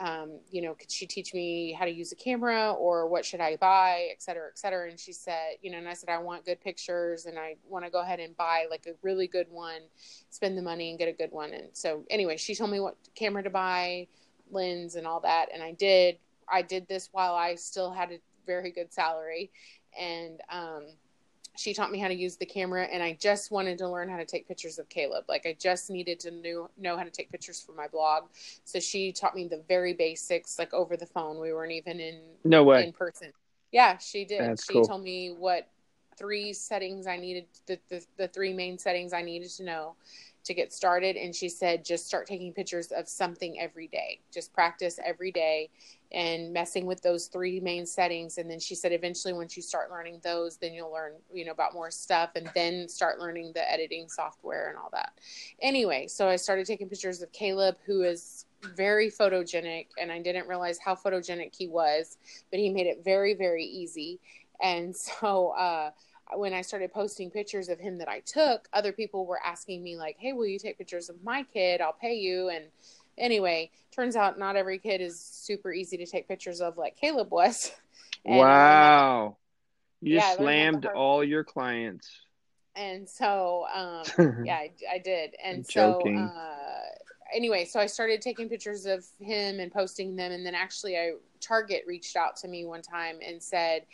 Um, 0.00 0.38
you 0.50 0.62
know, 0.62 0.74
could 0.74 0.92
she 0.92 1.06
teach 1.06 1.34
me 1.34 1.72
how 1.72 1.84
to 1.84 1.90
use 1.90 2.12
a 2.12 2.16
camera 2.16 2.72
or 2.72 3.08
what 3.08 3.24
should 3.24 3.40
I 3.40 3.56
buy, 3.56 4.08
et 4.12 4.22
cetera, 4.22 4.46
et 4.46 4.56
cetera? 4.56 4.88
And 4.88 4.98
she 4.98 5.12
said, 5.12 5.56
you 5.60 5.72
know, 5.72 5.78
and 5.78 5.88
I 5.88 5.94
said, 5.94 6.08
I 6.08 6.18
want 6.18 6.44
good 6.46 6.60
pictures 6.60 7.26
and 7.26 7.36
I 7.36 7.56
want 7.68 7.84
to 7.84 7.90
go 7.90 8.00
ahead 8.00 8.20
and 8.20 8.36
buy 8.36 8.66
like 8.70 8.86
a 8.86 8.92
really 9.02 9.26
good 9.26 9.48
one 9.50 9.82
spend 10.30 10.56
the 10.56 10.62
money 10.62 10.90
and 10.90 10.98
get 10.98 11.08
a 11.08 11.12
good 11.12 11.32
one. 11.32 11.52
And 11.52 11.68
so, 11.72 12.04
anyway, 12.10 12.36
she 12.36 12.54
told 12.54 12.70
me 12.70 12.80
what 12.80 12.96
camera 13.16 13.42
to 13.42 13.50
buy, 13.50 14.06
lens, 14.52 14.94
and 14.94 15.06
all 15.06 15.20
that. 15.20 15.46
And 15.52 15.62
I 15.62 15.72
did. 15.72 16.18
I 16.52 16.62
did 16.62 16.88
this 16.88 17.08
while 17.12 17.34
I 17.34 17.54
still 17.54 17.90
had 17.90 18.12
a 18.12 18.18
very 18.46 18.70
good 18.70 18.92
salary. 18.92 19.50
And 19.98 20.40
um, 20.50 20.86
she 21.56 21.74
taught 21.74 21.90
me 21.90 21.98
how 21.98 22.08
to 22.08 22.14
use 22.14 22.36
the 22.36 22.46
camera. 22.46 22.84
And 22.84 23.02
I 23.02 23.16
just 23.20 23.50
wanted 23.50 23.78
to 23.78 23.88
learn 23.88 24.08
how 24.08 24.16
to 24.16 24.24
take 24.24 24.46
pictures 24.46 24.78
of 24.78 24.88
Caleb. 24.88 25.24
Like, 25.28 25.46
I 25.46 25.56
just 25.58 25.90
needed 25.90 26.20
to 26.20 26.30
know, 26.30 26.70
know 26.78 26.96
how 26.96 27.02
to 27.04 27.10
take 27.10 27.30
pictures 27.30 27.60
for 27.60 27.72
my 27.72 27.88
blog. 27.88 28.24
So, 28.64 28.78
she 28.80 29.12
taught 29.12 29.34
me 29.34 29.46
the 29.48 29.62
very 29.68 29.92
basics, 29.92 30.58
like 30.58 30.72
over 30.72 30.96
the 30.96 31.06
phone. 31.06 31.40
We 31.40 31.52
weren't 31.52 31.72
even 31.72 32.00
in 32.00 32.20
No 32.44 32.64
way. 32.64 32.84
in 32.84 32.92
person. 32.92 33.32
Yeah, 33.72 33.98
she 33.98 34.24
did. 34.24 34.40
That's 34.40 34.64
she 34.64 34.74
cool. 34.74 34.86
told 34.86 35.02
me 35.02 35.34
what 35.36 35.68
three 36.16 36.52
settings 36.52 37.06
I 37.06 37.16
needed, 37.16 37.46
the, 37.66 37.78
the, 37.88 38.04
the 38.16 38.28
three 38.28 38.52
main 38.52 38.76
settings 38.76 39.12
I 39.12 39.22
needed 39.22 39.50
to 39.50 39.62
know 39.62 39.94
to 40.44 40.54
get 40.54 40.72
started. 40.72 41.16
And 41.16 41.34
she 41.34 41.48
said, 41.48 41.84
just 41.84 42.06
start 42.06 42.26
taking 42.26 42.52
pictures 42.52 42.88
of 42.88 43.08
something 43.08 43.60
every 43.60 43.86
day. 43.86 44.20
Just 44.32 44.52
practice 44.52 44.98
every 45.04 45.30
day 45.30 45.70
and 46.12 46.52
messing 46.52 46.86
with 46.86 47.02
those 47.02 47.26
three 47.26 47.60
main 47.60 47.84
settings 47.84 48.38
and 48.38 48.50
then 48.50 48.58
she 48.58 48.74
said 48.74 48.92
eventually 48.92 49.32
once 49.34 49.56
you 49.56 49.62
start 49.62 49.90
learning 49.90 50.18
those 50.24 50.56
then 50.56 50.72
you'll 50.72 50.92
learn 50.92 51.12
you 51.32 51.44
know 51.44 51.52
about 51.52 51.74
more 51.74 51.90
stuff 51.90 52.30
and 52.34 52.50
then 52.54 52.88
start 52.88 53.20
learning 53.20 53.52
the 53.54 53.70
editing 53.70 54.08
software 54.08 54.70
and 54.70 54.78
all 54.78 54.88
that 54.92 55.12
anyway 55.60 56.06
so 56.06 56.26
i 56.28 56.36
started 56.36 56.66
taking 56.66 56.88
pictures 56.88 57.20
of 57.20 57.30
caleb 57.32 57.76
who 57.84 58.02
is 58.02 58.46
very 58.74 59.10
photogenic 59.10 59.86
and 60.00 60.10
i 60.10 60.18
didn't 60.20 60.48
realize 60.48 60.78
how 60.78 60.94
photogenic 60.94 61.54
he 61.54 61.68
was 61.68 62.16
but 62.50 62.58
he 62.58 62.70
made 62.70 62.86
it 62.86 63.04
very 63.04 63.34
very 63.34 63.64
easy 63.64 64.18
and 64.62 64.96
so 65.20 65.48
uh 65.50 65.90
when 66.34 66.52
I 66.52 66.62
started 66.62 66.92
posting 66.92 67.30
pictures 67.30 67.68
of 67.68 67.78
him 67.78 67.98
that 67.98 68.08
I 68.08 68.20
took, 68.20 68.68
other 68.72 68.92
people 68.92 69.24
were 69.26 69.40
asking 69.44 69.82
me 69.82 69.96
like, 69.96 70.16
"Hey, 70.18 70.32
will 70.32 70.46
you 70.46 70.58
take 70.58 70.78
pictures 70.78 71.08
of 71.08 71.22
my 71.22 71.42
kid? 71.42 71.80
I'll 71.80 71.92
pay 71.92 72.14
you." 72.14 72.50
And 72.50 72.66
anyway, 73.18 73.70
turns 73.92 74.16
out 74.16 74.38
not 74.38 74.56
every 74.56 74.78
kid 74.78 75.00
is 75.00 75.20
super 75.20 75.72
easy 75.72 75.96
to 75.96 76.06
take 76.06 76.28
pictures 76.28 76.60
of 76.60 76.76
like 76.76 76.96
Caleb 76.96 77.30
was. 77.30 77.72
And 78.24 78.38
wow. 78.40 79.36
You 80.00 80.16
yeah, 80.16 80.34
slammed 80.34 80.86
all 80.86 81.22
your 81.22 81.44
clients. 81.44 82.10
And 82.74 83.08
so, 83.08 83.66
um, 83.72 84.02
yeah, 84.44 84.56
I, 84.56 84.70
I, 84.92 84.98
did. 84.98 85.34
And 85.42 85.64
so, 85.64 86.00
uh, 86.00 86.80
anyway, 87.34 87.64
so 87.64 87.80
I 87.80 87.86
started 87.86 88.20
taking 88.20 88.48
pictures 88.48 88.86
of 88.86 89.04
him 89.20 89.60
and 89.60 89.72
posting 89.72 90.14
them. 90.16 90.32
And 90.32 90.44
then 90.44 90.54
actually, 90.54 90.96
I 90.96 91.12
Target 91.40 91.84
reached 91.86 92.16
out 92.16 92.36
to 92.36 92.48
me 92.48 92.64
one 92.64 92.82
time 92.82 93.18
and 93.24 93.42
said, 93.42 93.86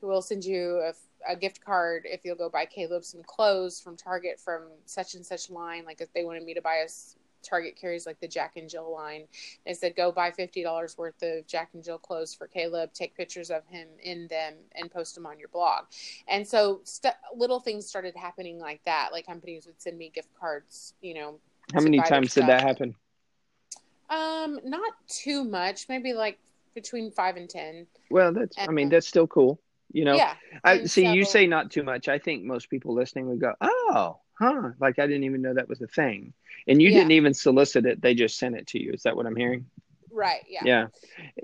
"We'll 0.00 0.22
send 0.22 0.44
you 0.44 0.80
a, 0.80 1.32
a 1.32 1.36
gift 1.36 1.64
card 1.64 2.02
if 2.04 2.24
you'll 2.24 2.36
go 2.36 2.48
buy 2.48 2.66
Caleb 2.66 3.04
some 3.04 3.22
clothes 3.22 3.80
from 3.80 3.96
Target 3.96 4.40
from 4.40 4.62
such 4.86 5.14
and 5.14 5.24
such 5.24 5.50
line. 5.50 5.84
Like 5.84 6.00
if 6.00 6.12
they 6.12 6.24
wanted 6.24 6.44
me 6.44 6.54
to 6.54 6.62
buy 6.62 6.82
us 6.84 7.16
Target 7.42 7.76
carries 7.76 8.06
like 8.06 8.20
the 8.20 8.28
Jack 8.28 8.56
and 8.56 8.68
Jill 8.68 8.92
line. 8.92 9.24
They 9.66 9.74
said 9.74 9.96
go 9.96 10.12
buy 10.12 10.30
fifty 10.30 10.62
dollars 10.62 10.96
worth 10.96 11.22
of 11.22 11.46
Jack 11.46 11.70
and 11.74 11.82
Jill 11.82 11.98
clothes 11.98 12.34
for 12.34 12.46
Caleb, 12.46 12.92
take 12.92 13.16
pictures 13.16 13.50
of 13.50 13.66
him 13.66 13.88
in 14.02 14.28
them, 14.28 14.54
and 14.74 14.90
post 14.90 15.14
them 15.14 15.26
on 15.26 15.38
your 15.38 15.48
blog. 15.48 15.84
And 16.28 16.46
so 16.46 16.80
st- 16.84 17.14
little 17.34 17.60
things 17.60 17.86
started 17.86 18.14
happening 18.16 18.58
like 18.58 18.82
that. 18.84 19.10
Like 19.12 19.26
companies 19.26 19.66
would 19.66 19.80
send 19.80 19.98
me 19.98 20.10
gift 20.14 20.28
cards. 20.38 20.94
You 21.00 21.14
know, 21.14 21.38
how 21.74 21.80
many 21.80 22.00
times 22.00 22.34
did 22.34 22.46
that 22.46 22.62
happen? 22.62 22.94
Um, 24.10 24.60
not 24.64 24.92
too 25.08 25.44
much. 25.44 25.88
Maybe 25.88 26.12
like 26.12 26.38
between 26.74 27.10
five 27.10 27.36
and 27.36 27.48
ten. 27.48 27.86
Well, 28.10 28.32
that's. 28.32 28.56
And, 28.58 28.68
I 28.68 28.72
mean, 28.72 28.88
that's 28.88 29.08
still 29.08 29.26
cool. 29.26 29.60
You 29.92 30.04
know. 30.04 30.16
Yeah. 30.16 30.34
I 30.64 30.84
see. 30.84 31.02
Several... 31.02 31.16
You 31.16 31.24
say 31.24 31.46
not 31.46 31.70
too 31.70 31.82
much. 31.82 32.08
I 32.08 32.18
think 32.18 32.44
most 32.44 32.70
people 32.70 32.94
listening 32.94 33.28
would 33.28 33.40
go, 33.40 33.54
"Oh, 33.60 34.18
huh, 34.38 34.70
like 34.80 34.98
I 34.98 35.06
didn't 35.06 35.24
even 35.24 35.42
know 35.42 35.54
that 35.54 35.68
was 35.68 35.80
a 35.80 35.86
thing. 35.86 36.32
And 36.66 36.80
you 36.80 36.90
yeah. 36.90 36.98
didn't 36.98 37.12
even 37.12 37.34
solicit 37.34 37.86
it; 37.86 38.02
they 38.02 38.14
just 38.14 38.38
sent 38.38 38.56
it 38.56 38.66
to 38.68 38.82
you. 38.82 38.92
Is 38.92 39.02
that 39.02 39.16
what 39.16 39.26
I'm 39.26 39.36
hearing? 39.36 39.66
Right. 40.10 40.44
Yeah. 40.46 40.60
Yeah. 40.64 40.86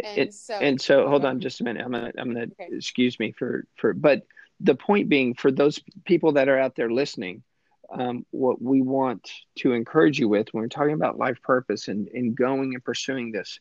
And, 0.04 0.34
so, 0.34 0.54
and 0.54 0.80
so, 0.80 1.08
hold 1.08 1.24
on 1.24 1.40
just 1.40 1.60
a 1.60 1.64
minute. 1.64 1.84
I'm 1.84 1.92
gonna, 1.92 2.12
I'm 2.18 2.34
gonna 2.34 2.46
okay. 2.60 2.68
excuse 2.70 3.18
me 3.18 3.32
for 3.32 3.64
for, 3.76 3.94
but 3.94 4.22
the 4.60 4.74
point 4.74 5.08
being, 5.08 5.34
for 5.34 5.50
those 5.50 5.80
people 6.04 6.32
that 6.32 6.48
are 6.48 6.58
out 6.58 6.74
there 6.76 6.90
listening, 6.90 7.42
um, 7.90 8.26
what 8.30 8.60
we 8.60 8.82
want 8.82 9.30
to 9.56 9.72
encourage 9.72 10.18
you 10.18 10.28
with 10.28 10.52
when 10.52 10.62
we're 10.62 10.68
talking 10.68 10.94
about 10.94 11.16
life 11.18 11.40
purpose 11.42 11.88
and, 11.88 12.08
and 12.08 12.36
going 12.36 12.74
and 12.74 12.84
pursuing 12.84 13.32
this, 13.32 13.60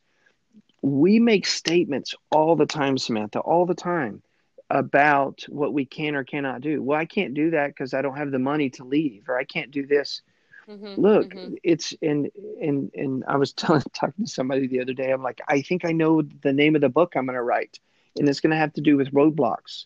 we 0.82 1.20
make 1.20 1.46
statements 1.46 2.16
all 2.32 2.56
the 2.56 2.66
time, 2.66 2.98
Samantha, 2.98 3.40
all 3.40 3.66
the 3.66 3.76
time 3.76 4.22
about 4.70 5.46
what 5.48 5.74
we 5.74 5.86
can 5.86 6.16
or 6.16 6.24
cannot 6.24 6.62
do. 6.62 6.82
Well, 6.82 7.00
I 7.00 7.06
can't 7.06 7.34
do 7.34 7.52
that 7.52 7.68
because 7.68 7.94
I 7.94 8.02
don't 8.02 8.18
have 8.18 8.32
the 8.32 8.40
money 8.40 8.70
to 8.72 8.84
leave, 8.84 9.30
or 9.30 9.38
I 9.38 9.44
can't 9.44 9.72
do 9.72 9.86
this. 9.86 10.22
Mm-hmm, 10.68 11.02
Look, 11.02 11.30
mm-hmm. 11.30 11.54
it's 11.64 11.94
and 12.02 12.30
and 12.62 12.92
and 12.94 13.24
I 13.28 13.38
was 13.38 13.54
telling 13.54 13.84
talking 13.94 14.26
to 14.26 14.32
somebody 14.32 14.68
the 14.68 14.82
other 14.82 14.94
day. 14.94 15.12
I'm 15.12 15.24
like, 15.24 15.42
I 15.48 15.62
think 15.62 15.86
I 15.86 15.94
know 15.94 16.22
the 16.22 16.54
name 16.54 16.76
of 16.76 16.82
the 16.82 16.90
book 16.90 17.14
I'm 17.16 17.26
going 17.26 17.36
to 17.36 17.42
write, 17.44 17.80
and 18.18 18.28
it's 18.28 18.42
going 18.42 18.52
to 18.52 18.58
have 18.58 18.74
to 18.74 18.82
do 18.82 18.98
with 18.98 19.14
roadblocks, 19.14 19.86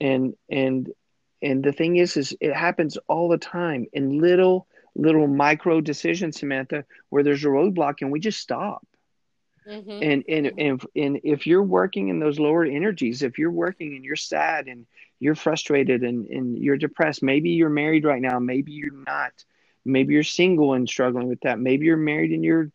and 0.00 0.34
and 0.48 0.90
and 1.42 1.62
the 1.62 1.72
thing 1.72 1.96
is, 1.96 2.16
is 2.16 2.34
it 2.40 2.54
happens 2.54 2.96
all 3.08 3.28
the 3.28 3.38
time 3.38 3.86
in 3.92 4.20
little 4.20 4.66
little 4.94 5.26
micro 5.26 5.80
decisions, 5.80 6.38
Samantha, 6.38 6.84
where 7.10 7.22
there's 7.22 7.44
a 7.44 7.48
roadblock 7.48 7.96
and 8.00 8.12
we 8.12 8.20
just 8.20 8.40
stop 8.40 8.86
Mm-hmm. 9.68 10.02
And, 10.02 10.24
and 10.28 10.52
and 10.58 10.86
and 10.96 11.20
if 11.22 11.46
you're 11.46 11.62
working 11.62 12.08
in 12.08 12.18
those 12.18 12.40
lower 12.40 12.64
energies, 12.64 13.22
if 13.22 13.38
you're 13.38 13.50
working 13.50 13.94
and 13.94 14.04
you're 14.04 14.16
sad 14.16 14.66
and 14.66 14.86
you're 15.20 15.36
frustrated 15.36 16.02
and, 16.02 16.26
and 16.26 16.58
you're 16.58 16.76
depressed, 16.76 17.22
maybe 17.22 17.50
you're 17.50 17.68
married 17.68 18.04
right 18.04 18.20
now, 18.20 18.40
maybe 18.40 18.72
you're 18.72 18.92
not, 19.06 19.32
maybe 19.84 20.14
you're 20.14 20.24
single 20.24 20.74
and 20.74 20.88
struggling 20.88 21.28
with 21.28 21.40
that, 21.42 21.60
maybe 21.60 21.86
you're 21.86 21.96
married 21.96 22.32
and 22.32 22.44
you're, 22.44 22.72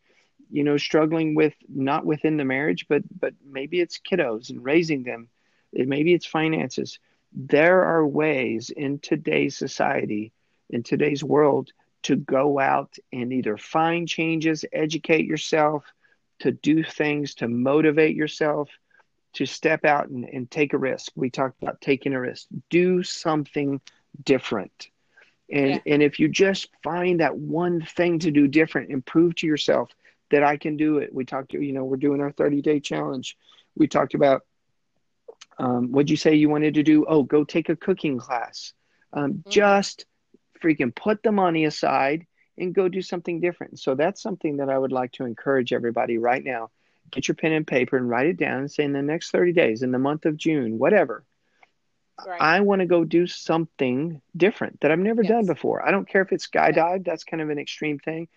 you 0.50 0.64
know, 0.64 0.78
struggling 0.78 1.36
with 1.36 1.54
not 1.68 2.06
within 2.06 2.38
the 2.38 2.46
marriage, 2.46 2.86
but 2.88 3.04
but 3.20 3.34
maybe 3.46 3.82
it's 3.82 4.00
kiddos 4.00 4.50
and 4.50 4.64
raising 4.64 5.04
them, 5.04 5.28
maybe 5.74 6.14
it's 6.14 6.26
finances. 6.26 7.00
There 7.34 7.84
are 7.84 8.08
ways 8.08 8.70
in 8.70 9.00
today's 9.00 9.58
society, 9.58 10.32
in 10.70 10.84
today's 10.84 11.24
world, 11.24 11.72
to 12.04 12.16
go 12.16 12.60
out 12.60 12.96
and 13.12 13.34
either 13.34 13.58
find 13.58 14.08
changes, 14.08 14.64
educate 14.72 15.26
yourself 15.26 15.84
to 16.40 16.52
do 16.52 16.84
things 16.84 17.36
to 17.36 17.48
motivate 17.48 18.16
yourself 18.16 18.70
to 19.34 19.46
step 19.46 19.86
out 19.86 20.10
and, 20.10 20.26
and 20.26 20.50
take 20.50 20.74
a 20.74 20.78
risk. 20.78 21.12
We 21.16 21.30
talked 21.30 21.62
about 21.62 21.82
taking 21.82 22.14
a 22.14 22.20
risk. 22.20 22.48
Do 22.70 23.04
something 23.04 23.82
different. 24.24 24.90
And 25.52 25.70
yeah. 25.70 25.80
and 25.86 26.04
if 26.04 26.20
you 26.20 26.28
just 26.28 26.70
find 26.84 27.20
that 27.20 27.38
one 27.38 27.82
thing 27.82 28.20
to 28.20 28.32
do 28.32 28.48
different 28.48 28.90
and 28.90 29.06
prove 29.06 29.36
to 29.36 29.48
yourself 29.48 29.92
that 30.30 30.44
I 30.44 30.58
can 30.58 30.78
do 30.78 30.98
it. 30.98 31.14
We 31.14 31.26
talked, 31.26 31.54
you 31.54 31.72
know, 31.72 31.86
we're 31.86 31.98
doing 31.98 32.22
our 32.22 32.32
30 32.32 32.62
day 32.62 32.80
challenge. 32.80 33.38
We 33.76 33.88
talked 33.88 34.14
about 34.14 34.44
um, 35.60 35.92
what'd 35.92 36.10
you 36.10 36.18
say 36.18 36.36
you 36.36 36.50
wanted 36.50 36.76
to 36.76 36.84
do? 36.84 37.06
Oh, 37.08 37.24
go 37.24 37.44
take 37.44 37.70
a 37.70 37.76
cooking 37.76 38.20
class. 38.20 38.74
Um, 39.14 39.34
mm-hmm. 39.34 39.50
Just 39.50 40.06
freaking 40.62 40.94
put 40.94 41.24
the 41.24 41.32
money 41.32 41.66
aside 41.66 42.27
and 42.58 42.74
go 42.74 42.88
do 42.88 43.02
something 43.02 43.40
different. 43.40 43.80
So 43.80 43.96
that's 43.96 44.22
something 44.22 44.58
that 44.58 44.70
I 44.70 44.78
would 44.78 44.92
like 44.92 45.12
to 45.14 45.26
encourage 45.26 45.74
everybody 45.74 46.18
right 46.18 46.44
now. 46.44 46.70
Get 47.12 47.28
your 47.28 47.36
pen 47.36 47.54
and 47.54 47.66
paper 47.66 47.98
and 47.98 48.10
write 48.10 48.28
it 48.28 48.38
down 48.38 48.60
and 48.60 48.72
say 48.72 48.84
in 48.84 48.94
the 48.94 49.02
next 49.02 49.32
30 49.32 49.54
days, 49.54 49.82
in 49.82 49.92
the 49.92 50.00
month 50.00 50.26
of 50.26 50.36
June, 50.36 50.78
whatever, 50.78 51.24
right. 52.26 52.42
I 52.42 52.60
want 52.62 52.80
to 52.80 52.86
go 52.86 53.04
do 53.04 53.28
something 53.28 54.22
different 54.36 54.82
that 54.82 54.92
I've 54.92 55.00
never 55.00 55.24
yes. 55.24 55.32
done 55.32 55.46
before. 55.46 55.88
I 55.88 55.92
don't 55.92 56.08
care 56.08 56.22
if 56.22 56.32
it's 56.32 56.48
skydive, 56.48 57.06
that's 57.06 57.24
kind 57.24 57.42
of 57.42 57.50
an 57.50 57.60
extreme 57.60 58.00
thing, 58.00 58.28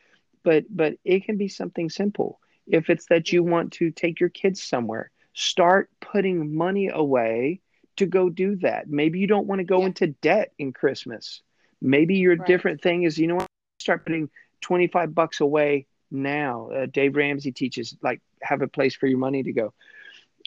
but 0.43 0.65
but 0.71 0.95
it 1.05 1.25
can 1.25 1.37
be 1.37 1.49
something 1.49 1.91
simple. 1.91 2.39
If 2.67 2.91
it's 2.91 3.07
that 3.07 3.33
you 3.33 3.43
mm-hmm. 3.43 3.51
want 3.51 3.73
to 3.75 3.91
take 3.91 4.21
your 4.21 4.29
kids 4.29 4.63
somewhere, 4.63 5.11
start 5.33 5.91
putting 6.01 6.55
money 6.55 6.89
away 6.93 7.61
to 7.97 8.07
go 8.07 8.29
do 8.29 8.57
that. 8.57 8.89
Maybe 8.89 9.19
you 9.19 9.27
don't 9.27 9.47
want 9.47 9.59
to 9.61 9.65
go 9.65 9.81
yeah. 9.81 9.87
into 9.87 10.07
debt 10.09 10.53
in 10.59 10.73
Christmas. 10.73 11.43
Maybe 11.83 12.17
your 12.17 12.37
right. 12.37 12.47
different 12.47 12.83
thing 12.83 13.03
is, 13.05 13.19
you 13.19 13.27
know 13.27 13.37
what? 13.37 13.50
Start 13.81 14.05
putting 14.05 14.29
25 14.61 15.15
bucks 15.15 15.41
away 15.41 15.87
now. 16.11 16.71
Uh, 16.71 16.87
Dave 16.87 17.17
Ramsey 17.17 17.53
teaches 17.53 17.97
like 18.03 18.21
have 18.43 18.63
a 18.63 18.69
place 18.69 18.95
for 18.95 19.07
your 19.07 19.19
money 19.19 19.43
to 19.43 19.53
go. 19.53 19.73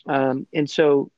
Um, 0.06 0.48
and 0.54 0.70
so, 0.70 1.12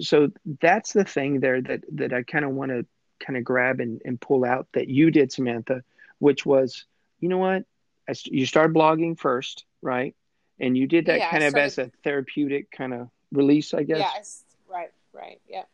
so 0.00 0.30
that's 0.60 0.92
the 0.92 1.04
thing 1.04 1.40
there 1.40 1.60
that, 1.60 1.84
that 1.92 2.12
I 2.12 2.22
kind 2.22 2.44
of 2.44 2.52
want 2.52 2.70
to 2.70 2.86
kind 3.24 3.36
of 3.36 3.44
grab 3.44 3.80
and, 3.80 4.00
and 4.04 4.20
pull 4.20 4.44
out 4.44 4.68
that 4.72 4.88
you 4.88 5.10
did, 5.10 5.32
Samantha, 5.32 5.82
which 6.18 6.46
was, 6.46 6.84
you 7.20 7.28
know 7.28 7.38
what? 7.38 7.64
I, 8.08 8.14
you 8.24 8.46
started 8.46 8.74
blogging 8.74 9.18
first, 9.18 9.64
right? 9.82 10.14
And 10.60 10.76
you 10.76 10.86
did 10.86 11.06
that 11.06 11.18
yeah, 11.18 11.30
kind 11.30 11.44
of 11.44 11.50
started... 11.50 11.66
as 11.66 11.78
a 11.78 11.90
therapeutic 12.02 12.70
kind 12.70 12.94
of 12.94 13.08
release, 13.32 13.74
I 13.74 13.82
guess. 13.82 13.98
Yes. 13.98 14.44
Right. 14.68 14.90
Right. 15.12 15.40
Yeah. 15.48 15.64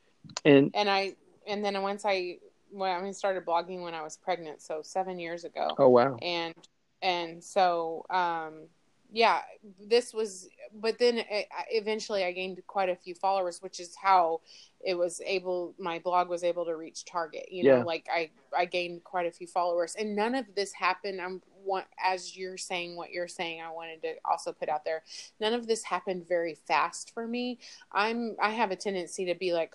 And, 0.45 0.70
and 0.74 0.88
I, 0.88 1.14
and 1.47 1.64
then 1.64 1.80
once 1.82 2.05
I 2.05 2.38
when 2.75 2.91
I 2.91 3.01
mean, 3.01 3.14
started 3.14 3.47
blogging 3.47 3.83
when 3.83 3.95
I 3.95 4.03
was 4.03 4.16
pregnant, 4.16 4.62
so 4.62 4.81
seven 4.83 5.18
years 5.18 5.45
ago. 5.45 5.75
Oh 5.79 5.89
wow! 5.89 6.16
And 6.20 6.55
and 7.03 7.43
so 7.43 8.05
um, 8.11 8.66
yeah, 9.12 9.43
this 9.81 10.12
was. 10.12 10.49
But 10.75 10.99
then 10.99 11.18
it, 11.18 11.47
eventually, 11.70 12.25
I 12.25 12.33
gained 12.33 12.61
quite 12.66 12.89
a 12.89 12.97
few 12.97 13.14
followers, 13.14 13.62
which 13.62 13.79
is 13.79 13.95
how 13.95 14.41
it 14.81 14.99
was 14.99 15.20
able. 15.25 15.75
My 15.79 16.01
blog 16.01 16.29
was 16.29 16.43
able 16.43 16.64
to 16.64 16.75
reach 16.75 17.05
target. 17.05 17.51
You 17.51 17.64
know, 17.64 17.81
like 17.87 18.07
I 18.12 18.31
I 18.57 18.64
gained 18.64 19.05
quite 19.05 19.27
a 19.27 19.31
few 19.31 19.47
followers, 19.47 19.95
and 19.99 20.16
none 20.16 20.35
of 20.35 20.47
this 20.57 20.72
happened. 20.72 21.20
I'm 21.20 21.41
want 21.64 21.87
as 22.03 22.37
you're 22.37 22.57
saying 22.59 22.97
what 22.97 23.11
you're 23.11 23.29
saying. 23.29 23.61
I 23.61 23.70
wanted 23.70 24.03
to 24.03 24.14
also 24.25 24.53
put 24.53 24.68
out 24.68 24.85
there. 24.85 25.03
None 25.41 25.53
of 25.53 25.66
this 25.66 25.83
happened 25.83 26.29
very 26.29 26.55
fast 26.55 27.12
for 27.14 27.27
me. 27.27 27.59
I'm 27.93 28.37
I 28.41 28.51
have 28.51 28.70
a 28.70 28.77
tendency 28.77 29.27
to 29.27 29.35
be 29.35 29.53
like 29.53 29.75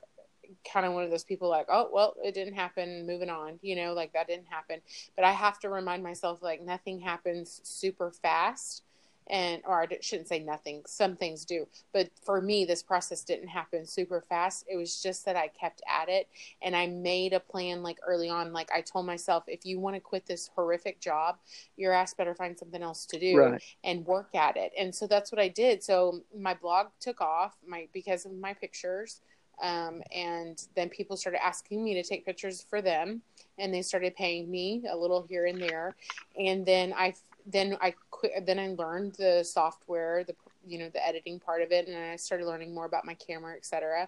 kind 0.71 0.85
of 0.85 0.93
one 0.93 1.03
of 1.03 1.11
those 1.11 1.23
people 1.23 1.49
like, 1.49 1.67
oh, 1.69 1.89
well, 1.91 2.15
it 2.23 2.33
didn't 2.33 2.55
happen, 2.55 3.05
moving 3.05 3.29
on, 3.29 3.59
you 3.61 3.75
know, 3.75 3.93
like 3.93 4.13
that 4.13 4.27
didn't 4.27 4.47
happen. 4.47 4.81
But 5.15 5.25
I 5.25 5.31
have 5.31 5.59
to 5.59 5.69
remind 5.69 6.03
myself, 6.03 6.41
like, 6.41 6.61
nothing 6.61 6.99
happens 6.99 7.61
super 7.63 8.11
fast. 8.11 8.83
and 9.31 9.61
or 9.65 9.79
I 9.81 9.87
shouldn't 10.01 10.27
say 10.27 10.39
nothing. 10.39 10.81
Some 10.87 11.15
things 11.15 11.45
do, 11.45 11.67
but 11.93 12.09
for 12.25 12.41
me, 12.41 12.65
this 12.65 12.81
process 12.81 13.23
didn't 13.23 13.49
happen 13.49 13.85
super 13.85 14.21
fast. 14.27 14.65
It 14.67 14.75
was 14.75 15.03
just 15.03 15.23
that 15.25 15.35
I 15.35 15.49
kept 15.49 15.83
at 15.87 16.09
it, 16.09 16.27
and 16.63 16.75
I 16.75 16.87
made 16.87 17.33
a 17.33 17.39
plan 17.39 17.83
like 17.83 17.99
early 18.05 18.27
on. 18.29 18.53
Like 18.53 18.71
I 18.73 18.81
told 18.81 19.05
myself, 19.05 19.43
if 19.47 19.65
you 19.67 19.79
want 19.79 19.95
to 19.95 19.99
quit 19.99 20.25
this 20.25 20.49
horrific 20.55 20.99
job, 20.99 21.37
your 21.77 21.93
ass 21.93 22.13
better 22.15 22.33
find 22.33 22.57
something 22.57 22.81
else 22.81 23.05
to 23.07 23.19
do 23.19 23.35
Right. 23.37 23.61
and 23.83 24.05
work 24.05 24.33
at 24.33 24.57
it. 24.57 24.71
And 24.77 24.93
so 24.95 25.05
that's 25.05 25.31
what 25.31 25.39
I 25.39 25.47
did. 25.47 25.83
So 25.83 26.21
my 26.35 26.55
blog 26.55 26.87
took 26.99 27.21
off 27.21 27.55
my 27.67 27.87
because 27.93 28.25
of 28.25 28.33
my 28.33 28.53
pictures. 28.53 29.21
Um, 29.61 30.01
and 30.13 30.61
then 30.75 30.89
people 30.89 31.17
started 31.17 31.43
asking 31.43 31.83
me 31.83 31.93
to 31.95 32.03
take 32.03 32.25
pictures 32.25 32.65
for 32.69 32.81
them 32.81 33.21
and 33.57 33.73
they 33.73 33.81
started 33.81 34.15
paying 34.15 34.49
me 34.49 34.83
a 34.89 34.95
little 34.95 35.25
here 35.27 35.45
and 35.45 35.61
there. 35.61 35.95
And 36.37 36.65
then 36.65 36.93
i 36.93 37.13
then 37.45 37.77
i 37.81 37.93
quit 38.11 38.45
then 38.45 38.59
i 38.59 38.67
learned 38.77 39.13
the 39.15 39.43
software 39.43 40.23
the 40.23 40.35
you 40.65 40.77
know 40.77 40.89
the 40.89 41.05
editing 41.05 41.39
part 41.39 41.61
of 41.61 41.71
it 41.71 41.87
and 41.87 41.97
i 41.97 42.15
started 42.15 42.45
learning 42.45 42.73
more 42.73 42.85
about 42.85 43.05
my 43.05 43.13
camera 43.15 43.55
etc 43.55 44.07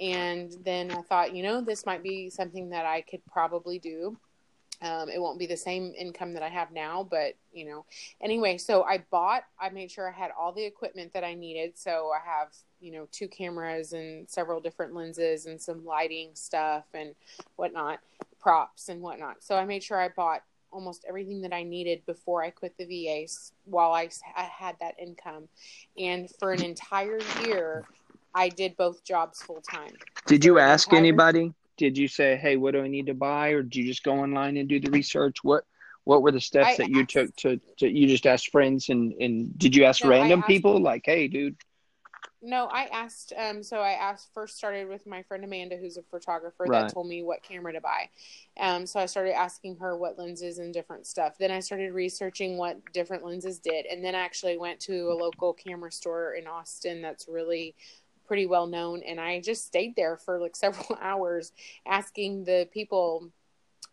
and 0.00 0.56
then 0.64 0.90
i 0.90 1.00
thought 1.02 1.34
you 1.34 1.42
know 1.42 1.60
this 1.60 1.86
might 1.86 2.02
be 2.02 2.28
something 2.28 2.68
that 2.68 2.84
i 2.84 3.00
could 3.00 3.24
probably 3.26 3.78
do 3.78 4.16
um, 4.82 5.08
it 5.08 5.20
won't 5.20 5.38
be 5.38 5.46
the 5.46 5.56
same 5.56 5.92
income 5.96 6.34
that 6.34 6.42
I 6.42 6.48
have 6.48 6.72
now, 6.72 7.06
but 7.08 7.34
you 7.52 7.64
know, 7.64 7.84
anyway, 8.20 8.58
so 8.58 8.82
I 8.82 9.04
bought, 9.10 9.44
I 9.60 9.68
made 9.70 9.90
sure 9.90 10.08
I 10.08 10.12
had 10.12 10.30
all 10.38 10.52
the 10.52 10.64
equipment 10.64 11.12
that 11.12 11.22
I 11.22 11.34
needed. 11.34 11.78
So 11.78 12.10
I 12.10 12.18
have, 12.28 12.48
you 12.80 12.90
know, 12.92 13.06
two 13.12 13.28
cameras 13.28 13.92
and 13.92 14.28
several 14.28 14.60
different 14.60 14.94
lenses 14.94 15.46
and 15.46 15.60
some 15.60 15.84
lighting 15.84 16.30
stuff 16.34 16.84
and 16.94 17.14
whatnot, 17.56 18.00
props 18.40 18.88
and 18.88 19.00
whatnot. 19.00 19.42
So 19.44 19.56
I 19.56 19.64
made 19.64 19.84
sure 19.84 20.00
I 20.00 20.08
bought 20.08 20.42
almost 20.72 21.04
everything 21.08 21.42
that 21.42 21.52
I 21.52 21.62
needed 21.62 22.04
before 22.06 22.42
I 22.42 22.50
quit 22.50 22.76
the 22.76 22.86
VAs 22.86 23.52
while 23.66 23.92
I, 23.92 24.08
I 24.36 24.44
had 24.44 24.76
that 24.80 24.94
income. 24.98 25.48
And 25.96 26.28
for 26.40 26.50
an 26.52 26.62
entire 26.64 27.20
year, 27.44 27.84
I 28.34 28.48
did 28.48 28.76
both 28.76 29.04
jobs 29.04 29.42
full 29.42 29.60
time. 29.60 29.92
Did 30.26 30.44
you 30.44 30.58
ask 30.58 30.88
entire- 30.88 30.98
anybody? 30.98 31.52
Did 31.82 31.98
you 31.98 32.06
say, 32.06 32.36
"Hey, 32.36 32.56
what 32.56 32.74
do 32.74 32.80
I 32.84 32.86
need 32.86 33.06
to 33.06 33.14
buy," 33.14 33.48
or 33.48 33.64
did 33.64 33.74
you 33.74 33.84
just 33.88 34.04
go 34.04 34.12
online 34.12 34.56
and 34.56 34.68
do 34.68 34.78
the 34.78 34.90
research? 34.92 35.42
What 35.42 35.64
What 36.04 36.22
were 36.22 36.30
the 36.30 36.40
steps 36.40 36.74
I 36.74 36.76
that 36.76 36.90
you 36.90 37.04
took 37.04 37.34
to, 37.38 37.60
to? 37.78 37.88
You 37.88 38.06
just 38.06 38.24
asked 38.24 38.50
friends, 38.50 38.88
and 38.88 39.12
and 39.14 39.58
did 39.58 39.74
you 39.74 39.82
ask 39.84 40.04
No, 40.04 40.10
random 40.10 40.38
asked- 40.40 40.46
people 40.46 40.80
like, 40.80 41.02
"Hey, 41.04 41.26
dude"? 41.26 41.56
No, 42.40 42.66
I 42.66 42.84
asked. 42.84 43.32
Um, 43.36 43.64
so 43.64 43.78
I 43.78 43.92
asked 43.92 44.32
first 44.32 44.56
started 44.56 44.88
with 44.88 45.06
my 45.06 45.22
friend 45.24 45.42
Amanda, 45.44 45.76
who's 45.76 45.96
a 45.96 46.02
photographer, 46.02 46.66
Right. 46.68 46.82
that 46.82 46.92
told 46.92 47.08
me 47.08 47.22
what 47.24 47.42
camera 47.42 47.72
to 47.72 47.80
buy. 47.80 48.10
Um, 48.56 48.86
so 48.86 49.00
I 49.00 49.06
started 49.06 49.36
asking 49.36 49.76
her 49.76 49.96
what 49.96 50.18
lenses 50.18 50.58
and 50.58 50.72
different 50.72 51.06
stuff. 51.06 51.36
Then 51.38 51.50
I 51.50 51.58
started 51.60 51.92
researching 51.92 52.56
what 52.58 52.78
different 52.92 53.24
lenses 53.24 53.58
did, 53.58 53.86
and 53.86 54.04
then 54.04 54.14
I 54.14 54.20
actually 54.20 54.56
went 54.56 54.78
to 54.82 55.10
a 55.10 55.14
local 55.14 55.52
camera 55.52 55.90
store 55.90 56.34
in 56.34 56.46
Austin 56.46 57.00
that's 57.02 57.26
really 57.28 57.74
pretty 58.26 58.46
well 58.46 58.66
known, 58.66 59.02
and 59.02 59.20
I 59.20 59.40
just 59.40 59.66
stayed 59.66 59.96
there 59.96 60.16
for 60.16 60.38
like 60.38 60.56
several 60.56 60.98
hours 61.00 61.52
asking 61.86 62.44
the 62.44 62.68
people 62.72 63.30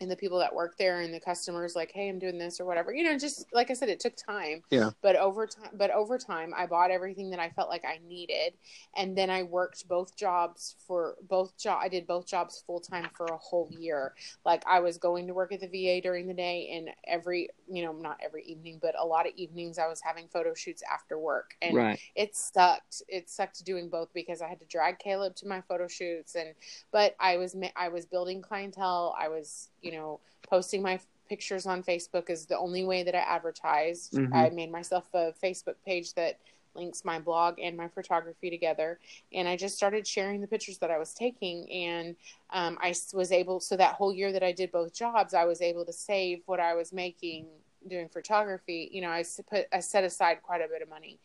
and 0.02 0.10
the 0.10 0.16
people 0.16 0.40
that 0.40 0.54
work 0.54 0.78
there 0.78 1.02
and 1.02 1.14
the 1.14 1.20
customers 1.20 1.76
like 1.76 1.92
hey 1.94 2.10
i'm 2.10 2.20
doing 2.20 2.38
this 2.38 2.60
or 2.60 2.66
whatever 2.66 2.94
you 2.94 3.04
know 3.04 3.18
just 3.18 3.46
like 3.54 3.70
i 3.70 3.74
said 3.74 3.90
it 3.90 4.00
took 4.00 4.16
time 4.16 4.62
Yeah. 4.70 4.92
but 5.02 5.16
over 5.16 5.46
time 5.48 5.72
but 5.74 5.92
over 5.92 6.18
time 6.18 6.54
i 6.56 6.66
bought 6.66 6.92
everything 6.92 7.30
that 7.32 7.40
i 7.40 7.50
felt 7.50 7.70
like 7.70 7.84
i 7.86 8.00
needed 8.08 8.54
and 8.96 9.18
then 9.18 9.30
i 9.30 9.44
worked 9.44 9.88
both 9.88 10.16
jobs 10.16 10.76
for 10.88 11.16
both 11.28 11.58
job 11.58 11.80
i 11.82 11.90
did 11.90 12.08
both 12.08 12.28
jobs 12.28 12.64
full 12.66 12.80
time 12.80 13.10
for 13.16 13.26
a 13.26 13.38
whole 13.38 13.70
year 13.72 14.14
like 14.46 14.64
i 14.68 14.80
was 14.80 14.98
going 14.98 15.28
to 15.28 15.34
work 15.34 15.52
at 15.52 15.60
the 15.60 15.68
va 15.68 16.02
during 16.02 16.28
the 16.28 16.34
day 16.34 16.70
and 16.74 16.90
every 17.08 17.50
you 17.68 17.84
know 17.84 17.92
not 17.92 18.18
every 18.24 18.44
evening 18.44 18.80
but 18.82 18.96
a 19.00 19.06
lot 19.06 19.28
of 19.28 19.34
evenings 19.36 19.78
i 19.78 19.88
was 19.88 20.02
having 20.02 20.28
photo 20.28 20.54
shoots 20.54 20.84
after 20.92 21.18
work 21.20 21.56
and 21.62 21.76
right. 21.76 22.00
it 22.16 22.36
sucked. 22.36 23.02
It 23.08 23.30
sucked 23.30 23.64
doing 23.66 23.90
both 23.90 24.10
because 24.14 24.42
I 24.42 24.48
had 24.48 24.60
to 24.60 24.66
drag 24.66 25.00
Caleb 25.00 25.36
to 25.38 25.48
my 25.48 25.62
photo 25.62 25.88
shoots, 25.88 26.36
and 26.36 26.54
but 26.92 27.16
I 27.20 27.38
was 27.38 27.56
I 27.76 27.90
was 27.90 28.06
building 28.06 28.42
clientele. 28.42 29.16
I 29.20 29.28
was 29.28 29.70
you 29.82 29.92
know 29.92 30.20
posting 30.44 30.82
my 30.82 31.00
pictures 31.28 31.66
on 31.68 31.84
Facebook 31.84 32.30
is 32.30 32.46
the 32.48 32.58
only 32.58 32.84
way 32.84 33.04
that 33.04 33.14
I 33.16 33.20
advertised. 33.20 34.14
Mhm. 34.14 34.34
I 34.34 34.50
made 34.50 34.72
myself 34.72 35.06
a 35.14 35.32
Facebook 35.44 35.76
page 35.86 36.14
that 36.16 36.40
links 36.76 37.04
my 37.04 37.20
blog 37.20 37.60
and 37.60 37.76
my 37.76 37.88
photography 37.88 38.50
together 38.52 39.00
and 39.34 39.48
i 39.48 39.58
just 39.58 39.76
started 39.76 40.06
sharing 40.06 40.40
the 40.40 40.46
pictures 40.48 40.78
that 40.78 40.92
i 40.92 41.00
was 41.00 41.16
taking 41.16 41.70
and 41.72 42.16
um, 42.52 42.78
i 42.80 42.94
was 43.12 43.32
able 43.32 43.60
so 43.60 43.76
that 43.76 43.96
whole 43.96 44.14
year 44.14 44.32
that 44.32 44.44
i 44.44 44.52
did 44.52 44.72
both 44.72 44.94
jobs 44.94 45.34
i 45.34 45.44
was 45.46 45.62
able 45.62 45.84
to 45.84 45.92
save 45.92 46.44
what 46.46 46.60
i 46.60 46.76
was 46.76 46.94
making 46.94 47.48
doing 47.88 48.08
photography 48.08 48.88
you 48.94 49.02
know 49.02 49.10
i 49.10 49.24
put 49.50 49.66
i 49.74 49.80
set 49.80 50.04
aside 50.04 50.38
quite 50.44 50.62
a 50.62 50.68
bit 50.68 50.84
of 50.84 50.88
money 50.90 51.18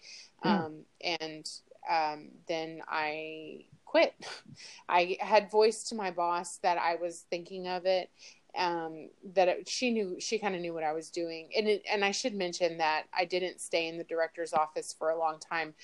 Yeah. 0.45 0.65
um, 0.65 0.85
and 1.03 1.49
um, 1.89 2.29
then 2.49 2.81
I 2.89 3.67
quit. 3.85 4.15
I 4.89 5.19
had 5.21 5.51
voiced 5.51 5.89
to 5.91 5.95
my 5.95 6.11
boss 6.11 6.57
that 6.63 6.79
I 6.79 6.95
was 6.97 7.27
thinking 7.29 7.69
of 7.69 7.85
it. 7.85 8.09
Um, 8.57 9.11
that 9.35 9.49
it, 9.49 9.69
she 9.69 9.91
knew, 9.91 10.17
she 10.21 10.39
kind 10.39 10.55
of 10.55 10.61
knew 10.61 10.73
what 10.73 10.85
I 10.85 10.93
was 10.93 11.11
doing, 11.11 11.49
and 11.57 11.67
it, 11.67 11.83
and 11.91 12.05
I 12.05 12.13
should 12.13 12.35
mention 12.35 12.79
that 12.79 13.05
I 13.13 13.25
didn't 13.25 13.61
stay 13.61 13.89
in 13.89 13.99
the 13.99 14.05
director's 14.05 14.53
office 14.53 14.95
for 14.97 15.11
a 15.11 15.19
long 15.19 15.39
time. 15.41 15.75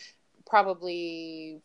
Probably 0.47 1.61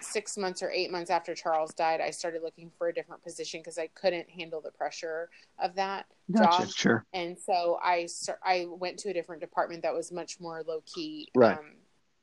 six 0.00 0.36
months 0.36 0.62
or 0.62 0.70
eight 0.70 0.90
months 0.90 1.10
after 1.10 1.34
Charles 1.34 1.74
died, 1.74 2.00
I 2.00 2.10
started 2.10 2.42
looking 2.42 2.70
for 2.78 2.88
a 2.88 2.94
different 2.94 3.22
position 3.22 3.60
because 3.60 3.78
I 3.78 3.88
couldn't 3.88 4.28
handle 4.30 4.60
the 4.60 4.70
pressure 4.70 5.30
of 5.58 5.74
that 5.76 6.06
Gotcha. 6.30 6.62
job 6.66 6.70
Sure. 6.70 7.06
and 7.12 7.38
so 7.38 7.78
I 7.82 8.06
I 8.44 8.66
went 8.68 8.98
to 9.00 9.10
a 9.10 9.12
different 9.12 9.40
department 9.40 9.82
that 9.82 9.94
was 9.94 10.12
much 10.12 10.38
more 10.40 10.62
low 10.66 10.82
key. 10.86 11.28
Right. 11.34 11.58
Um, 11.58 11.72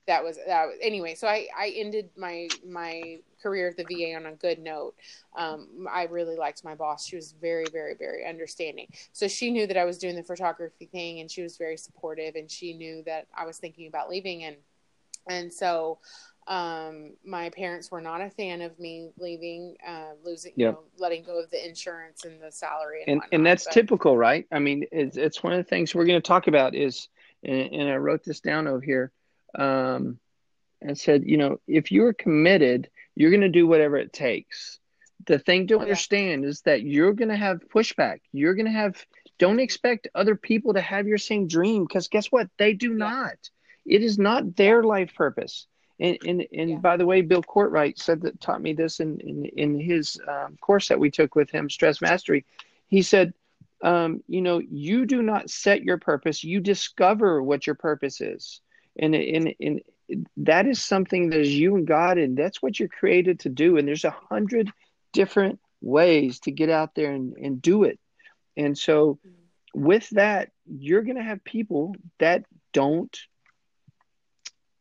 that 0.07 0.23
was 0.23 0.37
that 0.47 0.67
was 0.67 0.75
anyway. 0.81 1.15
So 1.15 1.27
I 1.27 1.47
I 1.57 1.73
ended 1.75 2.09
my 2.15 2.47
my 2.67 3.19
career 3.41 3.69
at 3.69 3.77
the 3.77 3.83
VA 3.83 4.15
on 4.15 4.25
a 4.25 4.35
good 4.35 4.59
note. 4.59 4.95
Um, 5.35 5.87
I 5.91 6.03
really 6.03 6.35
liked 6.35 6.63
my 6.63 6.75
boss. 6.75 7.05
She 7.05 7.15
was 7.15 7.33
very 7.41 7.65
very 7.71 7.95
very 7.95 8.25
understanding. 8.27 8.87
So 9.13 9.27
she 9.27 9.51
knew 9.51 9.67
that 9.67 9.77
I 9.77 9.85
was 9.85 9.97
doing 9.97 10.15
the 10.15 10.23
photography 10.23 10.85
thing, 10.85 11.19
and 11.19 11.29
she 11.29 11.41
was 11.41 11.57
very 11.57 11.77
supportive. 11.77 12.35
And 12.35 12.49
she 12.49 12.73
knew 12.73 13.03
that 13.05 13.27
I 13.35 13.45
was 13.45 13.57
thinking 13.57 13.87
about 13.87 14.09
leaving, 14.09 14.43
and 14.43 14.55
and 15.29 15.51
so 15.51 15.99
um 16.47 17.13
my 17.25 17.49
parents 17.49 17.89
were 17.89 18.01
not 18.01 18.21
a 18.21 18.29
fan 18.29 18.61
of 18.61 18.77
me 18.79 19.09
leaving 19.17 19.75
uh 19.87 20.11
losing 20.23 20.53
you 20.55 20.67
know 20.67 20.79
letting 20.99 21.23
go 21.23 21.39
of 21.41 21.49
the 21.49 21.67
insurance 21.67 22.23
and 22.23 22.39
the 22.39 22.51
salary 22.51 23.01
and 23.01 23.09
and 23.09 23.17
whatnot, 23.17 23.33
and 23.33 23.45
that's 23.45 23.65
but- 23.65 23.73
typical, 23.73 24.15
right? 24.15 24.45
I 24.51 24.59
mean, 24.59 24.85
it's 24.91 25.17
it's 25.17 25.41
one 25.41 25.53
of 25.53 25.57
the 25.57 25.63
things 25.63 25.95
we're 25.95 26.05
going 26.05 26.21
to 26.21 26.27
talk 26.27 26.45
about 26.47 26.75
is, 26.75 27.09
and, 27.43 27.73
and 27.73 27.89
I 27.89 27.95
wrote 27.95 28.23
this 28.23 28.39
down 28.39 28.67
over 28.67 28.79
here, 28.81 29.11
um, 29.57 30.19
and 30.81 30.97
said, 30.97 31.23
you 31.25 31.37
know, 31.37 31.59
if 31.67 31.91
you're 31.91 32.13
committed, 32.13 32.89
you're 33.15 33.31
going 33.31 33.41
to 33.41 33.49
do 33.49 33.67
whatever 33.67 33.97
it 33.97 34.13
takes. 34.13 34.79
The 35.25 35.39
thing 35.39 35.67
to 35.67 35.75
Yeah. 35.75 35.81
understand 35.81 36.45
is 36.45 36.61
that 36.61 36.83
you're 36.83 37.13
going 37.13 37.29
to 37.29 37.35
have 37.37 37.67
pushback. 37.69 38.19
You're 38.31 38.55
going 38.55 38.65
to 38.67 38.71
have. 38.71 39.05
Don't 39.37 39.59
expect 39.59 40.07
other 40.15 40.35
people 40.35 40.73
to 40.73 40.81
have 40.81 41.07
your 41.07 41.17
same 41.17 41.47
dream 41.47 41.85
because 41.85 42.07
guess 42.07 42.31
what? 42.31 42.49
They 42.57 42.73
do 42.73 42.91
Yeah. 42.91 42.97
not. 42.97 43.49
It 43.85 44.01
is 44.03 44.17
not 44.17 44.55
their 44.55 44.83
life 44.83 45.13
purpose. 45.15 45.67
And 45.99 46.17
and, 46.25 46.45
and 46.53 46.69
Yeah. 46.71 46.77
by 46.79 46.97
the 46.97 47.05
way, 47.05 47.21
Bill 47.21 47.41
Courtwright 47.43 47.99
said 47.99 48.21
that 48.21 48.39
taught 48.41 48.61
me 48.61 48.73
this 48.73 48.99
in 48.99 49.19
in, 49.21 49.45
in 49.45 49.79
his 49.79 50.19
um, 50.27 50.57
course 50.61 50.87
that 50.89 50.99
we 50.99 51.09
took 51.09 51.35
with 51.35 51.49
him, 51.51 51.69
Stress 51.69 52.01
Mastery. 52.01 52.45
He 52.87 53.01
said, 53.01 53.33
um, 53.81 54.21
you 54.27 54.41
know, 54.41 54.59
you 54.59 55.05
do 55.05 55.21
not 55.21 55.49
set 55.49 55.83
your 55.83 55.97
purpose; 55.97 56.43
you 56.43 56.59
discover 56.59 57.41
what 57.41 57.65
your 57.65 57.75
purpose 57.75 58.21
is, 58.21 58.61
and 58.99 59.15
and 59.15 59.53
and 59.59 59.81
that 60.37 60.67
is 60.67 60.81
something 60.81 61.29
that 61.29 61.39
is 61.39 61.53
you 61.55 61.75
and 61.75 61.87
God, 61.87 62.17
and 62.17 62.37
that's 62.37 62.61
what 62.61 62.79
you're 62.79 62.87
created 62.89 63.39
to 63.41 63.49
do. 63.49 63.77
And 63.77 63.87
there's 63.87 64.05
a 64.05 64.15
hundred 64.29 64.71
different 65.13 65.59
ways 65.81 66.39
to 66.41 66.51
get 66.51 66.69
out 66.69 66.95
there 66.95 67.11
and, 67.11 67.33
and 67.37 67.61
do 67.61 67.83
it. 67.83 67.99
And 68.57 68.77
so, 68.77 69.19
with 69.73 70.09
that, 70.11 70.51
you're 70.65 71.03
going 71.03 71.17
to 71.17 71.23
have 71.23 71.43
people 71.43 71.95
that 72.19 72.45
don't 72.73 73.15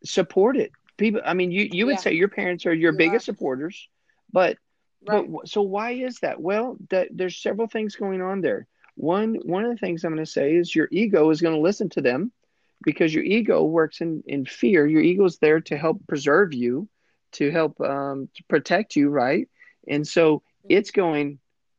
support 0.05 0.57
it. 0.57 0.73
People, 0.97 1.21
I 1.25 1.35
mean, 1.35 1.51
you 1.51 1.69
you 1.71 1.87
would 1.87 1.93
Yeah. 1.93 2.01
say 2.01 2.13
your 2.13 2.29
parents 2.29 2.67
are 2.67 2.75
your 2.75 2.93
You 2.93 2.99
biggest 2.99 3.25
supporters, 3.27 3.89
but 4.33 4.59
right. 5.07 5.31
but 5.31 5.49
so 5.49 5.63
why 5.63 5.93
is 5.93 6.21
that? 6.21 6.41
Well, 6.41 6.77
that 6.91 7.09
there's 7.11 7.37
several 7.41 7.67
things 7.67 7.97
going 7.97 8.21
on 8.23 8.41
there. 8.41 8.67
One 8.97 9.35
one 9.45 9.65
of 9.65 9.71
the 9.71 9.77
things 9.79 10.05
I'm 10.05 10.13
going 10.15 10.25
to 10.25 10.31
say 10.31 10.55
is 10.55 10.75
your 10.75 10.89
ego 10.91 11.31
is 11.31 11.41
going 11.41 11.55
to 11.55 11.61
listen 11.61 11.89
to 11.91 12.01
them 12.03 12.33
because 12.83 13.15
your 13.15 13.25
ego 13.25 13.65
works 13.65 14.01
in 14.01 14.23
in 14.27 14.45
fear. 14.45 14.87
Your 14.87 15.03
ego 15.03 15.25
is 15.25 15.39
there 15.39 15.61
to 15.63 15.77
help 15.77 16.07
preserve 16.07 16.55
you, 16.55 16.89
to 17.33 17.51
help 17.51 17.81
um, 17.81 18.29
to 18.35 18.45
protect 18.45 18.97
you, 18.97 19.09
right? 19.09 19.49
And 19.89 20.07
so 20.07 20.43
it's 20.69 20.91
going, 20.91 21.39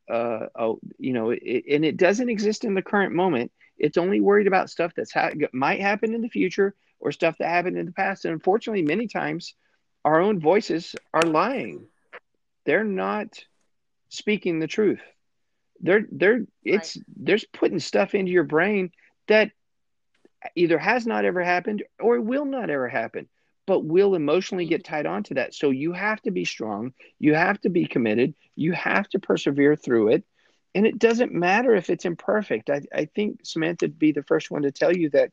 uh, 0.09 0.47
oh, 0.57 0.79
you 0.99 1.13
know, 1.13 1.31
it, 1.31 1.63
and 1.69 1.83
it 1.83 1.97
doesn't 1.97 2.29
exist 2.29 2.63
in 2.63 2.75
the 2.75 2.81
current 2.81 3.13
moment. 3.13 3.51
It's 3.77 3.97
only 3.97 4.21
worried 4.21 4.47
about 4.47 4.69
stuff 4.69 4.93
that's 4.95 5.11
ha- 5.11 5.31
might 5.53 5.81
happen 5.81 6.13
in 6.13 6.21
the 6.21 6.29
future 6.29 6.75
or 6.99 7.11
stuff 7.11 7.35
that 7.39 7.49
happened 7.49 7.77
in 7.77 7.85
the 7.85 7.91
past. 7.91 8.25
And 8.25 8.33
unfortunately, 8.33 8.83
many 8.83 9.07
times 9.07 9.55
our 10.03 10.21
own 10.21 10.39
voices 10.39 10.95
are 11.13 11.23
lying. 11.23 11.87
They're 12.65 12.83
not 12.83 13.27
speaking 14.09 14.59
the 14.59 14.67
truth. 14.67 15.01
They're 15.81 16.05
they're 16.09 16.45
it's 16.63 16.97
there's 17.17 17.43
putting 17.43 17.79
stuff 17.79 18.15
into 18.15 18.31
your 18.31 18.43
brain 18.43 18.91
that 19.27 19.51
either 20.55 20.77
has 20.77 21.07
not 21.07 21.25
ever 21.25 21.43
happened 21.43 21.83
or 21.99 22.19
will 22.21 22.45
not 22.45 22.69
ever 22.69 22.87
happen 22.87 23.27
but 23.67 23.83
will 23.83 24.15
emotionally 24.15 24.65
get 24.65 24.83
mm-hmm. 24.83 24.93
tied 24.93 25.05
onto 25.05 25.33
that. 25.35 25.53
So 25.53 25.71
you 25.71 25.91
have 25.93 26.21
to 26.23 26.31
be 26.31 26.45
strong. 26.45 26.93
You 27.19 27.33
have 27.33 27.59
to 27.61 27.69
be 27.69 27.85
committed. 27.85 28.35
You 28.55 28.73
have 28.73 29.09
to 29.09 29.19
persevere 29.19 29.75
through 29.75 30.09
it. 30.09 30.23
And 30.73 30.85
it 30.85 30.99
doesn't 30.99 31.33
matter 31.33 31.73
if 31.73 31.89
it's 31.89 32.05
imperfect. 32.05 32.69
I, 32.69 32.81
I 32.93 33.05
think 33.05 33.39
samantha 33.43 33.85
would 33.85 33.97
be 33.97 34.11
the 34.11 34.23
first 34.23 34.51
one 34.51 34.63
to 34.63 34.71
tell 34.71 34.95
you 34.95 35.09
that 35.11 35.31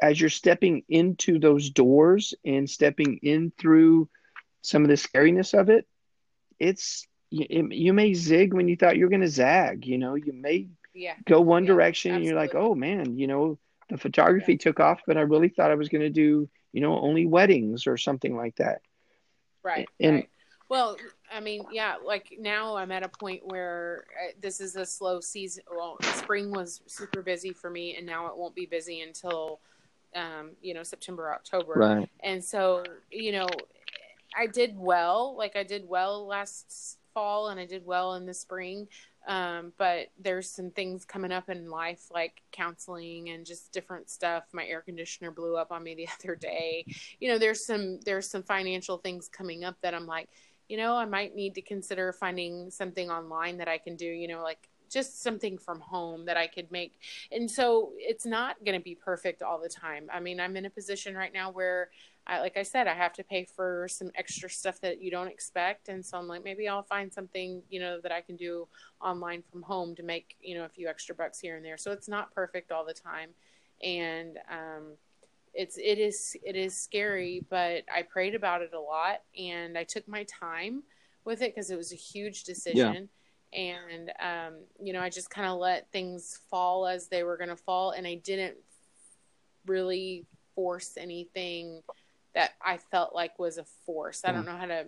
as 0.00 0.20
you're 0.20 0.30
stepping 0.30 0.84
into 0.88 1.38
those 1.38 1.70
doors 1.70 2.34
and 2.44 2.68
stepping 2.68 3.18
in 3.22 3.52
through 3.58 4.08
some 4.62 4.82
of 4.82 4.88
the 4.88 4.94
scariness 4.94 5.58
of 5.58 5.70
it 5.70 5.86
it's 6.58 7.06
you, 7.30 7.68
you 7.70 7.92
may 7.92 8.14
zig 8.14 8.54
when 8.54 8.68
you 8.68 8.76
thought 8.76 8.96
you 8.96 9.04
were 9.04 9.10
going 9.10 9.20
to 9.20 9.28
zag 9.28 9.86
you 9.86 9.98
know? 9.98 10.14
You 10.14 10.32
may 10.32 10.68
yeah. 10.94 11.14
go 11.26 11.40
one 11.40 11.64
Yeah, 11.64 11.72
direction 11.72 12.14
and 12.14 12.24
you're 12.24 12.34
like 12.34 12.54
oh 12.54 12.74
man 12.74 13.18
you 13.18 13.26
know 13.26 13.58
the 13.88 13.98
photography 13.98 14.56
took 14.56 14.80
off 14.80 15.00
but 15.06 15.16
i 15.16 15.20
really 15.20 15.48
thought 15.48 15.70
i 15.70 15.74
was 15.74 15.88
going 15.88 16.02
to 16.02 16.10
do 16.10 16.48
you 16.72 16.80
know 16.80 16.98
only 17.00 17.26
weddings 17.26 17.86
or 17.86 17.96
something 17.96 18.36
like 18.36 18.56
that 18.56 18.80
Right. 19.62 19.88
And- 20.00 20.16
right. 20.16 20.30
Well, 20.70 20.98
I 21.32 21.40
mean, 21.40 21.62
yeah, 21.72 21.94
like 22.04 22.36
now 22.38 22.76
I'm 22.76 22.92
at 22.92 23.02
a 23.02 23.08
point 23.08 23.40
where 23.46 24.04
uh, 24.22 24.32
this 24.38 24.60
is 24.60 24.76
a 24.76 24.84
slow 24.84 25.18
season. 25.18 25.64
Well, 25.70 25.96
spring 26.02 26.50
was 26.50 26.82
super 26.86 27.22
busy 27.22 27.54
for 27.54 27.70
me, 27.70 27.96
and 27.96 28.04
now 28.04 28.26
it 28.26 28.36
won't 28.36 28.54
be 28.54 28.66
busy 28.66 29.00
until, 29.00 29.60
um, 30.14 30.50
you 30.60 30.74
know, 30.74 30.82
September, 30.82 31.32
October. 31.32 31.72
right 31.74 32.10
And 32.22 32.44
so, 32.44 32.84
you 33.10 33.32
know, 33.32 33.48
I 34.36 34.46
did 34.46 34.78
well. 34.78 35.34
Like 35.38 35.56
I 35.56 35.62
did 35.62 35.88
well 35.88 36.26
last 36.26 36.98
fall, 37.18 37.48
and 37.48 37.58
I 37.58 37.66
did 37.66 37.84
well 37.84 38.14
in 38.14 38.26
the 38.26 38.34
spring. 38.34 38.86
Um, 39.26 39.72
but 39.76 40.06
there's 40.18 40.48
some 40.48 40.70
things 40.70 41.04
coming 41.04 41.32
up 41.32 41.50
in 41.50 41.68
life, 41.68 42.04
like 42.12 42.40
counseling 42.52 43.30
and 43.30 43.44
just 43.44 43.72
different 43.72 44.08
stuff. 44.08 44.44
My 44.52 44.64
air 44.64 44.80
conditioner 44.80 45.32
blew 45.32 45.56
up 45.56 45.72
on 45.72 45.82
me 45.82 45.94
the 45.94 46.08
other 46.20 46.36
day. 46.36 46.86
You 47.20 47.28
know, 47.28 47.38
there's 47.38 47.66
some 47.66 48.00
there's 48.06 48.30
some 48.30 48.42
financial 48.44 48.98
things 48.98 49.28
coming 49.28 49.64
up 49.64 49.76
that 49.82 49.94
I'm 49.94 50.06
like, 50.06 50.28
you 50.68 50.76
know, 50.76 50.94
I 50.94 51.04
might 51.06 51.34
need 51.34 51.56
to 51.56 51.62
consider 51.62 52.12
finding 52.12 52.70
something 52.70 53.10
online 53.10 53.58
that 53.58 53.68
I 53.68 53.78
can 53.78 53.96
do. 53.96 54.06
You 54.06 54.28
know, 54.28 54.42
like 54.42 54.68
just 54.88 55.22
something 55.22 55.58
from 55.58 55.80
home 55.80 56.24
that 56.24 56.36
I 56.36 56.46
could 56.46 56.70
make. 56.70 56.94
And 57.30 57.50
so 57.50 57.92
it's 57.96 58.24
not 58.24 58.56
going 58.64 58.78
to 58.78 58.82
be 58.82 58.94
perfect 58.94 59.42
all 59.42 59.60
the 59.60 59.68
time. 59.68 60.08
I 60.10 60.20
mean, 60.20 60.40
I'm 60.40 60.56
in 60.56 60.64
a 60.64 60.70
position 60.70 61.14
right 61.14 61.32
now 61.34 61.50
where 61.50 61.90
I, 62.28 62.40
like 62.40 62.58
I 62.58 62.62
said, 62.62 62.86
I 62.86 62.94
have 62.94 63.14
to 63.14 63.24
pay 63.24 63.44
for 63.44 63.88
some 63.88 64.10
extra 64.14 64.50
stuff 64.50 64.80
that 64.82 65.00
you 65.00 65.10
don't 65.10 65.28
expect. 65.28 65.88
And 65.88 66.04
so 66.04 66.18
I'm 66.18 66.28
like, 66.28 66.44
maybe 66.44 66.68
I'll 66.68 66.82
find 66.82 67.12
something, 67.12 67.62
you 67.70 67.80
know, 67.80 68.00
that 68.02 68.12
I 68.12 68.20
can 68.20 68.36
do 68.36 68.68
online 69.00 69.42
from 69.50 69.62
home 69.62 69.96
to 69.96 70.02
make, 70.02 70.36
you 70.40 70.54
know, 70.54 70.64
a 70.64 70.68
few 70.68 70.88
extra 70.88 71.14
bucks 71.14 71.40
here 71.40 71.56
and 71.56 71.64
there. 71.64 71.78
So 71.78 71.90
it's 71.90 72.08
not 72.08 72.34
perfect 72.34 72.70
all 72.70 72.84
the 72.84 72.92
time. 72.92 73.30
And, 73.82 74.38
um, 74.50 74.92
it's, 75.54 75.78
it 75.78 75.98
is, 75.98 76.36
it 76.44 76.54
is 76.54 76.76
scary, 76.76 77.44
but 77.48 77.84
I 77.92 78.02
prayed 78.02 78.34
about 78.34 78.60
it 78.60 78.74
a 78.74 78.80
lot 78.80 79.22
and 79.36 79.78
I 79.78 79.84
took 79.84 80.06
my 80.06 80.24
time 80.24 80.82
with 81.24 81.40
it 81.40 81.54
because 81.54 81.70
it 81.70 81.76
was 81.76 81.92
a 81.92 81.96
huge 81.96 82.44
decision. 82.44 83.08
And, 83.54 84.12
um, 84.20 84.54
you 84.78 84.92
know, 84.92 85.00
I 85.00 85.08
just 85.08 85.30
kind 85.30 85.48
of 85.48 85.58
let 85.58 85.90
things 85.90 86.38
fall 86.50 86.86
as 86.86 87.08
they 87.08 87.22
were 87.22 87.38
going 87.38 87.48
to 87.48 87.56
fall. 87.56 87.92
And 87.92 88.06
I 88.06 88.16
didn't 88.16 88.56
really 89.66 90.26
force 90.54 90.96
anything 90.98 91.82
that 92.38 92.52
I 92.64 92.76
felt 92.76 93.14
like 93.14 93.38
was 93.38 93.58
a 93.58 93.64
force. 93.84 94.22
I 94.24 94.32
don't 94.32 94.46
know 94.46 94.56
how 94.56 94.66
to. 94.66 94.86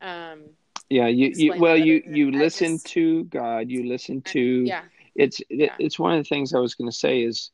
Um, 0.00 0.40
yeah 0.88 1.08
you, 1.08 1.32
you 1.34 1.54
well 1.58 1.76
you 1.76 2.02
you 2.06 2.30
listen 2.30 2.74
just- 2.74 2.86
to 2.86 3.24
god 3.24 3.68
you 3.68 3.88
listen 3.88 4.22
to 4.22 4.40
yeah, 4.40 4.82
it's 5.16 5.40
it, 5.40 5.46
Yeah. 5.50 5.74
it's 5.80 5.98
one 5.98 6.12
of 6.12 6.18
the 6.18 6.28
things 6.28 6.54
i 6.54 6.60
was 6.60 6.74
going 6.76 6.88
to 6.88 6.96
say 6.96 7.22
is 7.22 7.50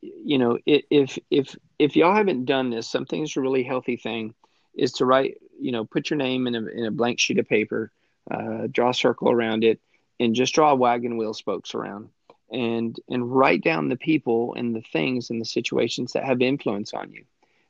you 0.00 0.38
know 0.38 0.58
if 0.64 1.18
if 1.30 1.54
if 1.78 1.94
y'all 1.94 2.14
haven't 2.14 2.46
done 2.46 2.70
this 2.70 2.88
something 2.88 3.20
that's 3.20 3.36
a 3.36 3.40
really 3.42 3.64
healthy 3.64 3.96
thing 3.96 4.34
is 4.74 4.92
to 4.92 5.04
write 5.04 5.36
you 5.60 5.72
know 5.72 5.84
put 5.84 6.08
your 6.08 6.16
name 6.16 6.46
in 6.46 6.54
a, 6.54 6.64
in 6.68 6.84
a 6.86 6.90
blank 6.90 7.18
sheet 7.18 7.38
of 7.38 7.46
paper 7.46 7.92
uh, 8.30 8.66
draw 8.70 8.90
a 8.90 8.94
circle 8.94 9.30
around 9.30 9.62
it 9.62 9.78
and 10.18 10.34
just 10.34 10.54
draw 10.54 10.72
wagon 10.72 11.18
wheel 11.18 11.34
spokes 11.34 11.74
around 11.74 12.08
and 12.50 12.98
and 13.10 13.30
write 13.30 13.62
down 13.62 13.90
the 13.90 13.96
people 13.96 14.54
and 14.54 14.74
the 14.74 14.84
things 14.92 15.28
and 15.28 15.38
the 15.38 15.44
situations 15.44 16.12
that 16.12 16.24
have 16.24 16.40
influence 16.40 16.94
on 16.94 17.12
you 17.12 17.24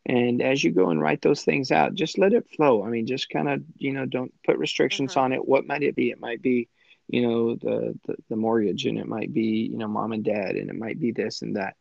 and 0.06 0.42
as 0.42 0.62
you 0.64 0.70
go 0.72 0.90
and 0.90 1.00
write 1.00 1.22
those 1.22 1.44
things 1.44 1.70
out 1.70 1.94
just 1.94 2.18
let 2.18 2.32
it 2.32 2.48
flow. 2.48 2.84
I 2.84 2.88
mean 2.88 3.06
just 3.06 3.28
kind 3.30 3.48
of 3.48 3.62
you 3.78 3.92
know 3.92 4.06
don't 4.06 4.32
put 4.44 4.58
restrictions 4.58 5.14
Mhm. 5.14 5.20
on 5.22 5.32
it. 5.32 5.46
What 5.46 5.66
might 5.66 5.82
it 5.82 5.94
be? 5.96 6.10
It 6.10 6.20
might 6.20 6.42
be 6.42 6.68
you 7.08 7.22
know 7.22 7.54
the, 7.56 7.98
the 8.06 8.16
the 8.28 8.36
mortgage 8.36 8.86
and 8.86 8.98
it 8.98 9.06
might 9.06 9.32
be 9.32 9.68
you 9.70 9.78
know 9.78 9.88
mom 9.88 10.12
and 10.12 10.24
dad 10.24 10.56
and 10.56 10.70
it 10.70 10.76
might 10.76 10.98
be 11.00 11.12
this 11.12 11.42
and 11.42 11.56
that. 11.56 11.76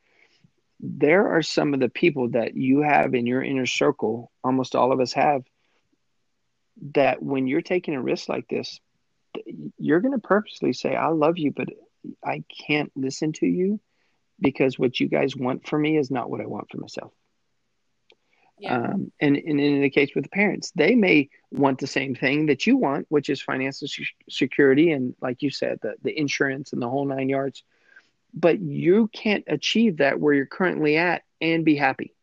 There 0.80 1.30
are 1.36 1.42
some 1.42 1.74
of 1.74 1.80
the 1.80 1.90
people 1.90 2.30
that 2.30 2.56
you 2.56 2.82
have 2.82 3.14
in 3.14 3.26
your 3.26 3.44
inner 3.44 3.66
circle 3.66 4.32
almost 4.44 4.76
all 4.76 4.92
of 4.92 5.00
us 5.00 5.14
have 5.14 5.44
that 6.94 7.22
when 7.22 7.48
you're 7.48 7.62
taking 7.62 7.96
a 7.96 8.02
risk 8.02 8.30
like 8.30 8.48
this 8.48 8.80
you're 9.78 10.00
going 10.02 10.14
to 10.14 10.20
purposely 10.28 10.74
say 10.74 10.96
i 10.96 11.08
love 11.08 11.38
you 11.38 11.52
but 11.52 11.68
i 12.24 12.44
can't 12.68 12.92
listen 12.96 13.32
to 13.34 13.46
you 13.46 13.80
because 14.40 14.80
what 14.80 15.00
you 15.00 15.08
guys 15.08 15.36
want 15.36 15.68
for 15.68 15.78
me 15.78 15.98
is 15.98 16.10
not 16.12 16.30
what 16.30 16.42
i 16.42 16.46
want 16.46 16.70
for 16.70 16.78
myself 16.78 17.12
yeah, 18.60 18.76
um, 18.76 19.12
and, 19.20 19.38
and 19.38 19.60
in 19.60 19.82
the 19.82 19.90
case 19.90 20.12
with 20.14 20.26
the 20.26 20.30
parents, 20.30 20.72
they 20.76 20.96
may 20.96 21.30
want 21.52 21.80
the 21.80 21.88
same 21.88 22.14
thing 22.16 22.48
that 22.48 22.68
you 22.68 22.78
want, 22.78 23.06
which 23.10 23.30
is 23.30 23.42
financial 23.42 23.88
se- 23.88 24.06
security 24.30 24.92
and, 24.92 25.16
like 25.22 25.42
you 25.42 25.50
said, 25.50 25.80
the, 25.82 25.96
the 26.04 26.18
insurance 26.18 26.74
and 26.74 26.82
the 26.82 26.90
whole 26.90 27.06
nine 27.06 27.30
yards. 27.30 27.64
But 28.34 28.60
you 28.60 29.08
can't 29.08 29.46
achieve 29.48 29.98
that 29.98 30.20
where 30.20 30.34
you're 30.34 30.46
currently 30.46 30.98
at 30.98 31.24
and 31.42 31.66
be 31.66 31.76
happy. 31.76 32.14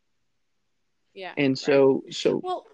yeah. 1.14 1.32
And 1.37 1.53
right. 1.53 1.59
so, 1.59 2.05
so 2.11 2.41
Well, 2.43 2.66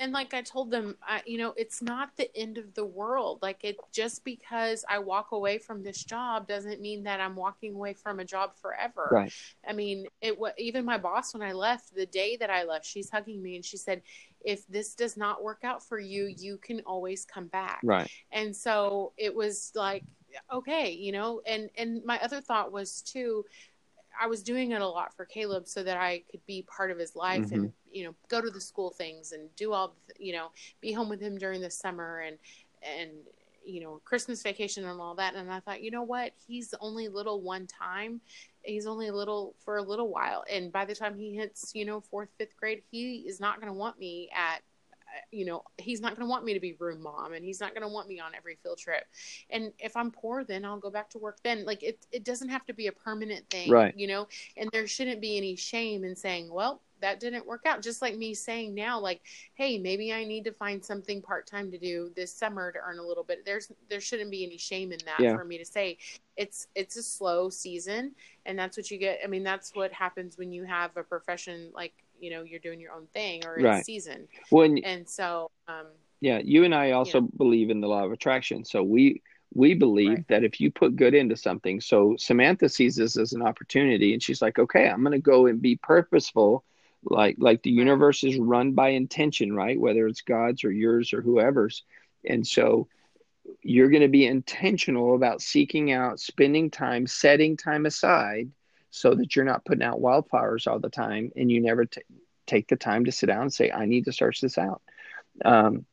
and 0.00 0.12
like 0.12 0.34
I 0.34 0.42
told 0.42 0.70
them, 0.70 0.96
I, 1.06 1.22
you 1.26 1.38
know, 1.38 1.54
it's 1.56 1.80
not 1.80 2.16
the 2.16 2.34
end 2.36 2.58
of 2.58 2.74
the 2.74 2.84
world. 2.84 3.38
Like 3.42 3.64
it 3.64 3.76
just 3.92 4.24
because 4.24 4.84
I 4.88 4.98
walk 4.98 5.32
away 5.32 5.58
from 5.58 5.82
this 5.82 6.04
job 6.04 6.48
doesn't 6.48 6.80
mean 6.80 7.04
that 7.04 7.20
I'm 7.20 7.36
walking 7.36 7.74
away 7.74 7.94
from 7.94 8.20
a 8.20 8.24
job 8.24 8.54
forever. 8.56 9.08
right, 9.12 9.32
I 9.66 9.72
mean, 9.72 10.06
it 10.20 10.38
even 10.58 10.84
my 10.84 10.98
boss 10.98 11.34
when 11.34 11.42
I 11.42 11.52
left, 11.52 11.94
the 11.94 12.06
day 12.06 12.36
that 12.36 12.50
I 12.50 12.64
left, 12.64 12.86
she's 12.86 13.10
hugging 13.10 13.42
me 13.42 13.56
and 13.56 13.64
she 13.64 13.76
said, 13.76 14.02
"If 14.44 14.66
this 14.66 14.94
does 14.94 15.16
not 15.16 15.42
work 15.42 15.60
out 15.62 15.82
for 15.82 15.98
you, 15.98 16.26
you 16.26 16.58
can 16.58 16.80
always 16.80 17.24
come 17.24 17.46
back." 17.46 17.80
right, 17.82 18.10
and 18.32 18.54
so 18.54 19.12
it 19.16 19.34
was 19.34 19.72
like 19.74 20.04
okay 20.52 20.90
you 20.90 21.12
know 21.12 21.40
and 21.46 21.70
and 21.78 22.04
my 22.04 22.20
other 22.20 22.42
thought 22.42 22.70
was 22.70 23.00
too 23.00 23.42
i 24.20 24.26
was 24.26 24.42
doing 24.42 24.72
it 24.72 24.80
a 24.80 24.86
lot 24.86 25.14
for 25.14 25.24
caleb 25.24 25.66
so 25.66 25.82
that 25.82 25.96
i 25.96 26.22
could 26.30 26.44
be 26.46 26.62
part 26.62 26.90
of 26.90 26.98
his 26.98 27.14
life 27.16 27.50
and 27.52 27.62
mm-hmm. 27.62 27.92
you 27.92 28.04
know 28.04 28.14
go 28.28 28.40
to 28.40 28.50
the 28.50 28.60
school 28.60 28.90
things 28.90 29.32
and 29.32 29.48
do 29.56 29.72
all 29.72 29.94
the, 30.08 30.14
you 30.24 30.32
know 30.32 30.48
be 30.80 30.92
home 30.92 31.08
with 31.08 31.20
him 31.20 31.36
during 31.38 31.60
the 31.60 31.70
summer 31.70 32.20
and 32.20 32.38
and 32.82 33.10
you 33.66 33.80
know 33.80 34.00
christmas 34.04 34.42
vacation 34.42 34.84
and 34.84 35.00
all 35.00 35.14
that. 35.16 35.34
And 35.34 35.50
i 35.50 35.60
thought 35.60 35.82
you 35.82 35.90
know 35.90 36.04
what? 36.04 36.32
He's 36.46 36.72
only 36.80 37.08
little 37.08 37.40
one 37.40 37.66
time. 37.66 38.20
He's 38.62 38.86
only 38.86 39.10
little 39.10 39.54
for 39.64 39.76
a 39.76 39.82
little 39.82 40.08
while. 40.08 40.44
And 40.50 40.72
by 40.72 40.84
the 40.84 40.94
time 40.94 41.16
he 41.16 41.34
hits 41.34 41.72
you 41.74 41.84
know 41.84 42.00
fourth 42.00 42.28
fifth 42.38 42.56
grade 42.56 42.82
he 42.90 43.24
is 43.26 43.40
not 43.40 43.60
going 43.60 43.72
to 43.72 43.78
want 43.78 43.98
me 43.98 44.30
at 44.34 44.62
you 45.32 45.44
know, 45.44 45.62
he's 45.78 46.00
not 46.00 46.16
going 46.16 46.26
to 46.26 46.30
want 46.30 46.44
me 46.44 46.54
to 46.54 46.60
be 46.60 46.74
room 46.74 47.02
mom 47.02 47.32
and 47.32 47.44
he's 47.44 47.60
not 47.60 47.74
going 47.74 47.82
to 47.82 47.88
want 47.88 48.08
me 48.08 48.20
on 48.20 48.34
every 48.34 48.56
field 48.62 48.78
trip. 48.78 49.04
And 49.50 49.72
if 49.78 49.96
I'm 49.96 50.10
poor, 50.10 50.44
then 50.44 50.64
I'll 50.64 50.78
go 50.78 50.90
back 50.90 51.10
to 51.10 51.18
work 51.18 51.38
then. 51.42 51.64
Like 51.64 51.82
it, 51.82 52.06
it 52.12 52.24
doesn't 52.24 52.48
have 52.48 52.64
to 52.66 52.74
be 52.74 52.86
a 52.86 52.92
permanent 52.92 53.48
thing, 53.50 53.70
Right. 53.70 53.94
you 53.96 54.06
know, 54.06 54.28
and 54.56 54.70
there 54.72 54.86
shouldn't 54.86 55.20
be 55.20 55.36
any 55.36 55.56
shame 55.56 56.04
in 56.04 56.16
saying, 56.16 56.52
well, 56.52 56.82
that 57.00 57.20
didn't 57.20 57.46
work 57.46 57.66
out. 57.66 57.82
Just 57.82 58.00
like 58.00 58.16
me 58.16 58.32
saying 58.32 58.74
now, 58.74 58.98
like, 58.98 59.20
hey, 59.54 59.76
maybe 59.78 60.14
I 60.14 60.24
need 60.24 60.44
to 60.44 60.52
find 60.52 60.82
something 60.82 61.20
part 61.20 61.46
time 61.46 61.70
to 61.70 61.78
do 61.78 62.10
this 62.16 62.32
summer 62.32 62.72
to 62.72 62.78
earn 62.78 62.98
a 62.98 63.02
little 63.02 63.22
bit. 63.22 63.44
There's 63.44 63.70
there 63.90 64.00
shouldn't 64.00 64.30
be 64.30 64.44
any 64.46 64.56
shame 64.56 64.92
in 64.92 64.98
that 65.04 65.20
Yeah. 65.20 65.36
for 65.36 65.44
me 65.44 65.58
to 65.58 65.64
say 65.64 65.98
it's 66.38 66.68
it's 66.74 66.96
a 66.96 67.02
slow 67.02 67.50
season 67.50 68.14
and 68.46 68.58
that's 68.58 68.78
what 68.78 68.90
you 68.90 68.96
get. 68.96 69.20
I 69.22 69.26
mean, 69.26 69.42
that's 69.42 69.74
what 69.74 69.92
happens 69.92 70.38
when 70.38 70.52
you 70.52 70.64
have 70.64 70.96
a 70.96 71.02
profession 71.02 71.70
like, 71.74 71.92
you 72.20 72.30
know, 72.30 72.42
you're 72.42 72.60
doing 72.60 72.80
your 72.80 72.92
own 72.92 73.06
thing 73.12 73.44
or 73.44 73.56
it's 73.58 73.64
Right. 73.64 73.84
season. 73.84 74.28
when 74.50 74.78
And 74.78 75.08
so 75.08 75.50
um 75.68 75.86
Yeah, 76.20 76.38
you 76.42 76.64
and 76.64 76.74
I 76.74 76.92
also 76.92 77.20
believe 77.20 77.70
in 77.70 77.80
the 77.80 77.88
law 77.88 78.04
of 78.04 78.12
attraction. 78.12 78.64
So 78.64 78.82
we 78.82 79.22
we 79.54 79.74
believe 79.74 80.08
Right. 80.08 80.28
that 80.28 80.44
if 80.44 80.60
you 80.60 80.70
put 80.70 80.96
good 80.96 81.14
into 81.14 81.36
something, 81.36 81.80
so 81.80 82.16
Samantha 82.18 82.68
sees 82.68 82.96
this 82.96 83.16
as 83.16 83.32
an 83.32 83.42
opportunity 83.42 84.12
and 84.12 84.22
she's 84.22 84.42
like, 84.42 84.58
"Okay, 84.58 84.88
I'm 84.88 85.02
going 85.02 85.12
to 85.12 85.18
go 85.18 85.46
and 85.46 85.60
be 85.60 85.76
purposeful." 85.76 86.64
Like 87.04 87.36
like 87.38 87.62
the 87.62 87.70
Right. 87.70 87.78
universe 87.78 88.24
is 88.24 88.38
run 88.38 88.72
by 88.72 88.88
intention, 88.90 89.54
right? 89.54 89.78
Whether 89.78 90.06
it's 90.08 90.22
God's 90.22 90.64
or 90.64 90.72
yours 90.72 91.12
or 91.12 91.22
whoever's. 91.22 91.84
And 92.24 92.44
so 92.46 92.88
you're 93.62 93.90
going 93.90 94.02
to 94.02 94.08
be 94.08 94.26
intentional 94.26 95.14
about 95.14 95.40
seeking 95.40 95.92
out, 95.92 96.18
spending 96.18 96.70
time, 96.70 97.06
setting 97.06 97.56
time 97.56 97.86
aside 97.86 98.50
so 98.90 99.14
that 99.14 99.34
you're 99.34 99.44
not 99.44 99.64
putting 99.64 99.82
out 99.82 100.00
wildfires 100.00 100.66
all 100.66 100.78
the 100.78 100.88
time 100.88 101.32
and 101.36 101.50
you 101.50 101.60
never 101.60 101.84
t- 101.84 102.02
take 102.46 102.68
the 102.68 102.76
time 102.76 103.04
to 103.04 103.12
sit 103.12 103.26
down 103.26 103.42
and 103.42 103.52
say, 103.52 103.70
I 103.70 103.86
need 103.86 104.04
to 104.06 104.12
search 104.12 104.40
this 104.40 104.58
out. 104.58 104.82
Um, 105.44 105.84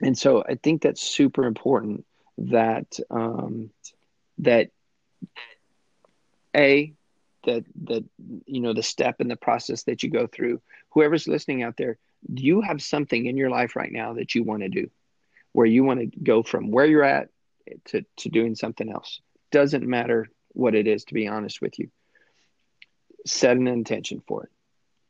and 0.00 0.16
so 0.16 0.42
I 0.46 0.56
think 0.56 0.82
that's 0.82 1.00
super 1.00 1.46
important 1.46 2.04
that 2.38 2.98
um, 3.10 3.70
that 4.38 4.70
a 6.54 6.92
that, 7.44 7.64
that, 7.84 8.04
you 8.46 8.60
know 8.60 8.74
the 8.74 8.82
step 8.82 9.20
and 9.20 9.30
the 9.30 9.36
process 9.36 9.84
that 9.84 10.02
you 10.02 10.10
go 10.10 10.26
through. 10.26 10.60
Whoever's 10.90 11.28
listening 11.28 11.62
out 11.62 11.76
there 11.76 11.98
you 12.28 12.60
have 12.60 12.82
something 12.82 13.26
in 13.26 13.36
your 13.36 13.50
life 13.50 13.76
right 13.76 13.92
now 13.92 14.14
that 14.14 14.34
you 14.34 14.42
want 14.42 14.62
to 14.62 14.68
do? 14.68 14.90
Where 15.52 15.66
you 15.66 15.84
want 15.84 16.00
to 16.00 16.20
go 16.20 16.42
from 16.42 16.70
where 16.70 16.86
you're 16.86 17.04
at 17.04 17.28
to, 17.86 18.04
to 18.18 18.28
doing 18.28 18.54
something 18.54 18.90
else. 18.90 19.20
Doesn't 19.50 19.86
matter 19.86 20.28
what 20.48 20.74
it 20.74 20.86
is 20.86 21.04
to 21.04 21.14
be 21.14 21.28
honest 21.28 21.60
with 21.60 21.78
you 21.78 21.90
set 23.26 23.56
an 23.56 23.68
intention 23.68 24.22
for 24.26 24.44
it 24.44 24.50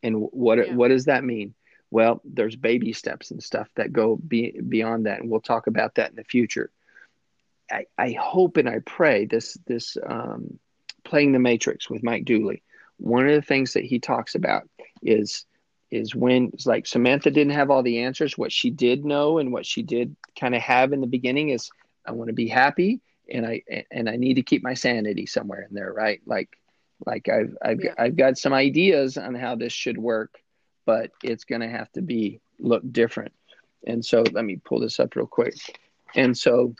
and 0.03 0.17
what 0.17 0.59
yeah. 0.59 0.75
what 0.75 0.89
does 0.89 1.05
that 1.07 1.25
mean 1.25 1.55
well 1.91 2.21
there's 2.25 2.57
baby 2.57 2.93
steps 2.93 3.31
and 3.31 3.43
stuff 3.43 3.69
that 3.77 3.93
go 3.93 4.17
be, 4.17 4.59
beyond 4.69 5.07
that 5.07 5.21
and 5.21 5.31
we'll 5.31 5.41
talk 5.41 5.67
about 5.67 5.95
that 5.95 6.11
in 6.11 6.17
the 6.17 6.25
future 6.25 6.71
I, 7.71 7.87
I 7.99 8.13
hope 8.13 8.57
and 8.57 8.69
I 8.69 8.81
pray 8.81 9.27
this 9.27 9.59
this 9.67 9.97
um, 10.07 10.59
playing 11.05 11.33
the 11.33 11.39
Matrix 11.39 11.89
with 11.89 12.03
Mike 12.03 12.25
Dooley. 12.25 12.63
One 12.99 13.27
of 13.27 13.35
the 13.35 13.43
things 13.43 13.73
that 13.73 13.85
he 13.85 13.99
talks 13.99 14.35
about 14.35 14.69
is 15.03 15.45
is 15.91 16.15
when 16.15 16.51
it's 16.53 16.67
like 16.67 16.87
Samantha 16.87 17.31
didn't 17.31 17.53
have 17.53 17.71
all 17.71 17.83
the 17.83 18.01
answers. 18.01 18.37
What 18.37 18.53
she 18.53 18.71
did 18.71 19.05
know 19.05 19.39
and 19.39 19.53
what 19.53 19.65
she 19.65 19.83
did 19.83 20.17
kind 20.39 20.55
of 20.55 20.63
have 20.63 20.93
in 20.93 21.01
the 21.01 21.07
beginning 21.07 21.51
is 21.51 21.71
I 22.05 22.13
want 22.13 22.29
to 22.29 22.35
be 22.35 22.49
happy 22.49 23.01
and 23.31 23.47
I 23.47 23.63
and 23.91 24.09
I 24.09 24.17
need 24.17 24.35
to 24.35 24.43
keep 24.43 24.63
my 24.63 24.75
sanity 24.75 25.27
somewhere 25.27 25.67
in 25.69 25.75
there, 25.75 25.93
right? 25.93 26.21
Like 26.27 26.59
like 27.05 27.29
I've 27.29 27.57
I've 27.63 27.85
yeah. 27.85 27.95
I've 27.99 28.17
got 28.17 28.39
some 28.39 28.53
ideas 28.53 29.17
on 29.17 29.35
how 29.35 29.57
this 29.57 29.73
should 29.73 29.99
work, 29.99 30.39
but 30.87 31.11
it's 31.23 31.45
going 31.45 31.61
to 31.61 31.69
have 31.69 31.91
to 31.93 32.03
be 32.03 32.41
look 32.59 32.83
different. 32.91 33.33
And 33.87 34.05
so 34.05 34.25
let 34.33 34.45
me 34.45 34.57
pull 34.57 34.81
this 34.81 34.99
up 34.99 35.15
real 35.15 35.27
quick. 35.27 35.57
And 36.15 36.37
so 36.37 36.75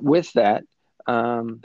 with 0.00 0.32
that, 0.32 0.64
um, 1.06 1.62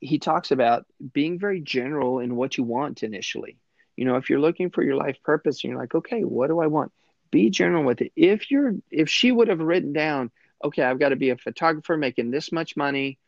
he 0.00 0.18
talks 0.18 0.50
about 0.50 0.86
being 1.12 1.38
very 1.38 1.60
general 1.60 2.18
in 2.18 2.36
what 2.36 2.56
you 2.56 2.64
want 2.64 3.02
initially. 3.02 3.56
You 3.96 4.04
know, 4.04 4.16
if 4.16 4.30
you're 4.30 4.40
looking 4.40 4.70
for 4.70 4.82
your 4.82 4.96
life 4.96 5.16
purpose 5.24 5.62
and 5.62 5.70
you're 5.70 5.80
like, 5.80 5.94
okay, 5.94 6.22
what 6.22 6.48
do 6.48 6.60
I 6.60 6.66
want? 6.66 6.92
Be 7.30 7.50
general 7.50 7.84
with 7.84 8.00
it. 8.00 8.12
If 8.16 8.50
you're, 8.50 8.74
if 8.90 9.08
she 9.08 9.32
would 9.32 9.48
have 9.48 9.60
written 9.60 9.92
down, 9.92 10.30
okay, 10.62 10.82
I've 10.82 11.00
got 11.00 11.10
to 11.10 11.16
be 11.16 11.30
a 11.30 11.36
photographer 11.36 11.96
making 11.96 12.30
this 12.30 12.52
much 12.52 12.76
money, 12.76 13.18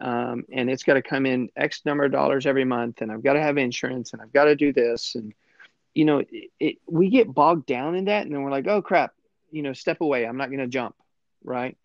um, 0.00 0.44
and 0.52 0.70
it's 0.70 0.84
got 0.84 0.94
to 0.94 1.02
come 1.02 1.26
in 1.26 1.50
X 1.56 1.82
number 1.84 2.04
of 2.04 2.12
dollars 2.12 2.46
every 2.46 2.64
month, 2.64 3.00
and 3.00 3.10
I've 3.10 3.22
got 3.22 3.34
to 3.34 3.42
have 3.42 3.58
insurance, 3.58 4.12
and 4.12 4.22
I've 4.22 4.32
got 4.32 4.44
to 4.44 4.56
do 4.56 4.72
this, 4.72 5.14
and 5.14 5.34
you 5.94 6.04
know, 6.04 6.18
it, 6.18 6.50
it, 6.60 6.76
we 6.86 7.10
get 7.10 7.32
bogged 7.32 7.66
down 7.66 7.94
in 7.96 8.04
that, 8.04 8.24
and 8.24 8.32
then 8.32 8.42
we're 8.42 8.50
like, 8.50 8.66
oh 8.66 8.82
crap, 8.82 9.12
you 9.50 9.62
know, 9.62 9.72
step 9.72 10.00
away. 10.00 10.26
I'm 10.26 10.36
not 10.36 10.48
going 10.48 10.60
to 10.60 10.68
jump, 10.68 10.94
right? 11.42 11.76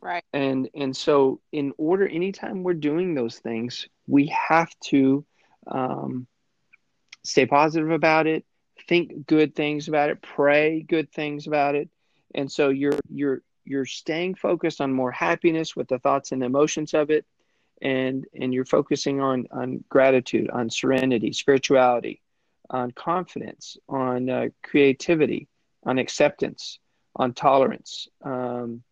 Right. 0.00 0.24
And 0.32 0.68
and 0.74 0.96
so 0.96 1.40
in 1.52 1.72
order 1.76 2.06
anytime 2.06 2.62
we're 2.62 2.74
doing 2.74 3.14
those 3.14 3.38
things, 3.38 3.88
we 4.06 4.28
have 4.28 4.70
to 4.86 5.24
um, 5.66 6.26
stay 7.24 7.46
positive 7.46 7.90
about 7.90 8.26
it, 8.26 8.44
think 8.88 9.26
good 9.26 9.54
things 9.54 9.88
about 9.88 10.10
it, 10.10 10.22
pray 10.22 10.82
good 10.82 11.12
things 11.12 11.46
about 11.46 11.74
it. 11.74 11.88
And 12.34 12.50
so 12.50 12.68
you're 12.68 12.98
you're 13.10 13.42
you're 13.64 13.86
staying 13.86 14.36
focused 14.36 14.80
on 14.80 14.92
more 14.92 15.10
happiness 15.10 15.76
with 15.76 15.88
the 15.88 15.98
thoughts 15.98 16.32
and 16.32 16.42
emotions 16.42 16.94
of 16.94 17.10
it 17.10 17.26
and 17.82 18.26
and 18.40 18.52
you're 18.52 18.64
focusing 18.64 19.20
on 19.20 19.46
on 19.50 19.84
gratitude 19.88 20.50
on 20.50 20.68
serenity 20.68 21.32
spirituality 21.32 22.20
on 22.70 22.90
confidence 22.90 23.76
on 23.88 24.28
uh, 24.28 24.48
creativity 24.62 25.48
on 25.84 25.98
acceptance 25.98 26.78
on 27.16 27.32
tolerance 27.32 28.08
um, 28.22 28.82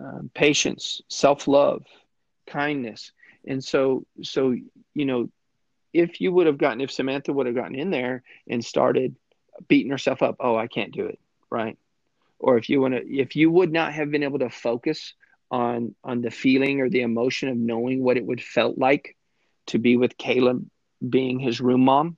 um, 0.00 0.30
patience, 0.34 1.02
self 1.08 1.46
love, 1.48 1.84
kindness. 2.46 3.12
And 3.46 3.62
so, 3.62 4.06
so, 4.22 4.54
you 4.94 5.04
know, 5.04 5.30
if 5.92 6.20
you 6.20 6.32
would 6.32 6.46
have 6.46 6.58
gotten, 6.58 6.80
if 6.80 6.90
Samantha 6.90 7.32
would 7.32 7.46
have 7.46 7.54
gotten 7.54 7.74
in 7.74 7.90
there 7.90 8.22
and 8.48 8.64
started 8.64 9.16
beating 9.68 9.90
herself 9.90 10.22
up, 10.22 10.36
oh, 10.40 10.56
I 10.56 10.68
can't 10.68 10.92
do 10.92 11.06
it, 11.06 11.18
right? 11.50 11.76
Or 12.38 12.56
if 12.56 12.68
you 12.70 12.80
want 12.80 12.94
to, 12.94 13.06
if 13.06 13.36
you 13.36 13.50
would 13.50 13.72
not 13.72 13.92
have 13.92 14.10
been 14.10 14.22
able 14.22 14.38
to 14.38 14.50
focus 14.50 15.14
on 15.50 15.94
on 16.04 16.20
the 16.20 16.30
feeling 16.30 16.80
or 16.80 16.88
the 16.88 17.02
emotion 17.02 17.48
of 17.48 17.56
knowing 17.56 18.02
what 18.02 18.16
it 18.16 18.24
would 18.24 18.42
felt 18.42 18.78
like 18.78 19.16
to 19.66 19.78
be 19.78 19.96
with 19.96 20.16
Caleb 20.16 20.68
being 21.06 21.38
his 21.38 21.60
room 21.60 21.84
mom, 21.84 22.16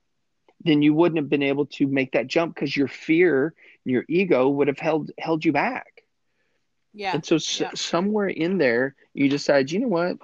then 0.64 0.82
you 0.82 0.94
wouldn't 0.94 1.18
have 1.18 1.28
been 1.28 1.42
able 1.42 1.66
to 1.66 1.86
make 1.86 2.12
that 2.12 2.26
jump 2.26 2.54
because 2.54 2.76
your 2.76 2.88
fear, 2.88 3.54
and 3.84 3.92
your 3.92 4.04
ego 4.08 4.48
would 4.48 4.68
have 4.68 4.78
held 4.78 5.10
held 5.18 5.44
you 5.44 5.52
back. 5.52 6.02
Yeah. 6.94 7.14
And 7.14 7.24
so 7.24 7.38
yeah. 7.58 7.70
somewhere 7.74 8.28
in 8.28 8.58
there, 8.58 8.94
you 9.14 9.28
decide, 9.28 9.70
you 9.70 9.80
know 9.80 9.88
what? 9.88 10.18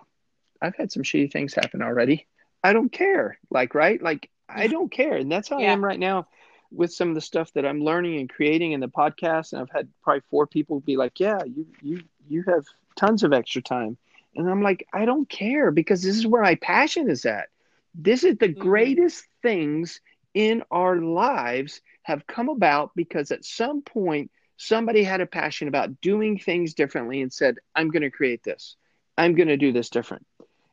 I've 0.60 0.76
had 0.76 0.92
some 0.92 1.02
shitty 1.02 1.32
things 1.32 1.54
happen 1.54 1.82
already. 1.82 2.26
I 2.62 2.72
don't 2.72 2.92
care. 2.92 3.38
Like, 3.50 3.74
right? 3.74 4.02
Like, 4.02 4.28
I 4.48 4.66
don't 4.66 4.90
care. 4.90 5.16
And 5.16 5.30
that's 5.30 5.48
how 5.48 5.58
yeah. 5.58 5.70
I 5.70 5.72
am 5.72 5.84
right 5.84 5.98
now 5.98 6.26
with 6.70 6.92
some 6.92 7.08
of 7.08 7.14
the 7.14 7.20
stuff 7.20 7.52
that 7.54 7.64
I'm 7.64 7.80
learning 7.80 8.18
and 8.18 8.28
creating 8.28 8.72
in 8.72 8.80
the 8.80 8.88
podcast. 8.88 9.52
And 9.52 9.62
I've 9.62 9.70
had 9.70 9.88
probably 10.02 10.22
four 10.30 10.46
people 10.46 10.80
be 10.80 10.96
like, 10.96 11.20
yeah, 11.20 11.38
you, 11.44 11.66
you, 11.80 12.02
you 12.28 12.44
have 12.46 12.66
tons 12.98 13.22
of 13.22 13.32
extra 13.32 13.62
time. 13.62 13.96
And 14.36 14.50
I'm 14.50 14.62
like, 14.62 14.86
I 14.92 15.04
don't 15.04 15.28
care 15.28 15.70
because 15.70 16.02
this 16.02 16.16
is 16.16 16.26
where 16.26 16.42
my 16.42 16.56
passion 16.56 17.08
is 17.08 17.24
at. 17.24 17.48
This 17.94 18.24
is 18.24 18.36
the 18.36 18.48
mm-hmm. 18.48 18.60
greatest 18.60 19.24
things 19.42 20.00
in 20.34 20.62
our 20.70 20.96
lives 20.96 21.80
have 22.02 22.26
come 22.26 22.48
about 22.48 22.90
because 22.94 23.30
at 23.30 23.44
some 23.44 23.82
point 23.82 24.30
somebody 24.56 25.02
had 25.02 25.20
a 25.20 25.26
passion 25.26 25.68
about 25.68 26.00
doing 26.00 26.38
things 26.38 26.74
differently 26.74 27.22
and 27.22 27.32
said, 27.32 27.56
I'm 27.74 27.90
going 27.90 28.02
to 28.02 28.10
create 28.10 28.42
this. 28.42 28.76
I'm 29.16 29.34
going 29.34 29.48
to 29.48 29.56
do 29.56 29.72
this 29.72 29.90
different. 29.90 30.26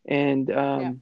And, 0.08 0.52
um, 0.52 0.82
yeah. 0.82 0.94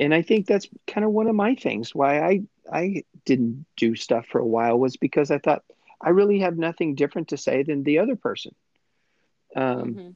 and 0.00 0.14
I 0.14 0.22
think 0.22 0.46
that's 0.46 0.68
kind 0.86 1.04
of 1.04 1.12
one 1.12 1.28
of 1.28 1.34
my 1.34 1.54
things 1.54 1.94
why 1.94 2.20
I, 2.20 2.42
I 2.70 3.04
didn't 3.24 3.66
do 3.76 3.94
stuff 3.96 4.26
for 4.26 4.40
a 4.40 4.46
while 4.46 4.78
was 4.78 4.96
because 4.96 5.30
I 5.30 5.38
thought 5.38 5.64
I 6.00 6.10
really 6.10 6.40
have 6.40 6.58
nothing 6.58 6.94
different 6.94 7.28
to 7.28 7.36
say 7.36 7.62
than 7.62 7.82
the 7.82 7.98
other 7.98 8.16
person. 8.16 8.54
Um, 9.54 9.94
mm-hmm. 9.94 10.10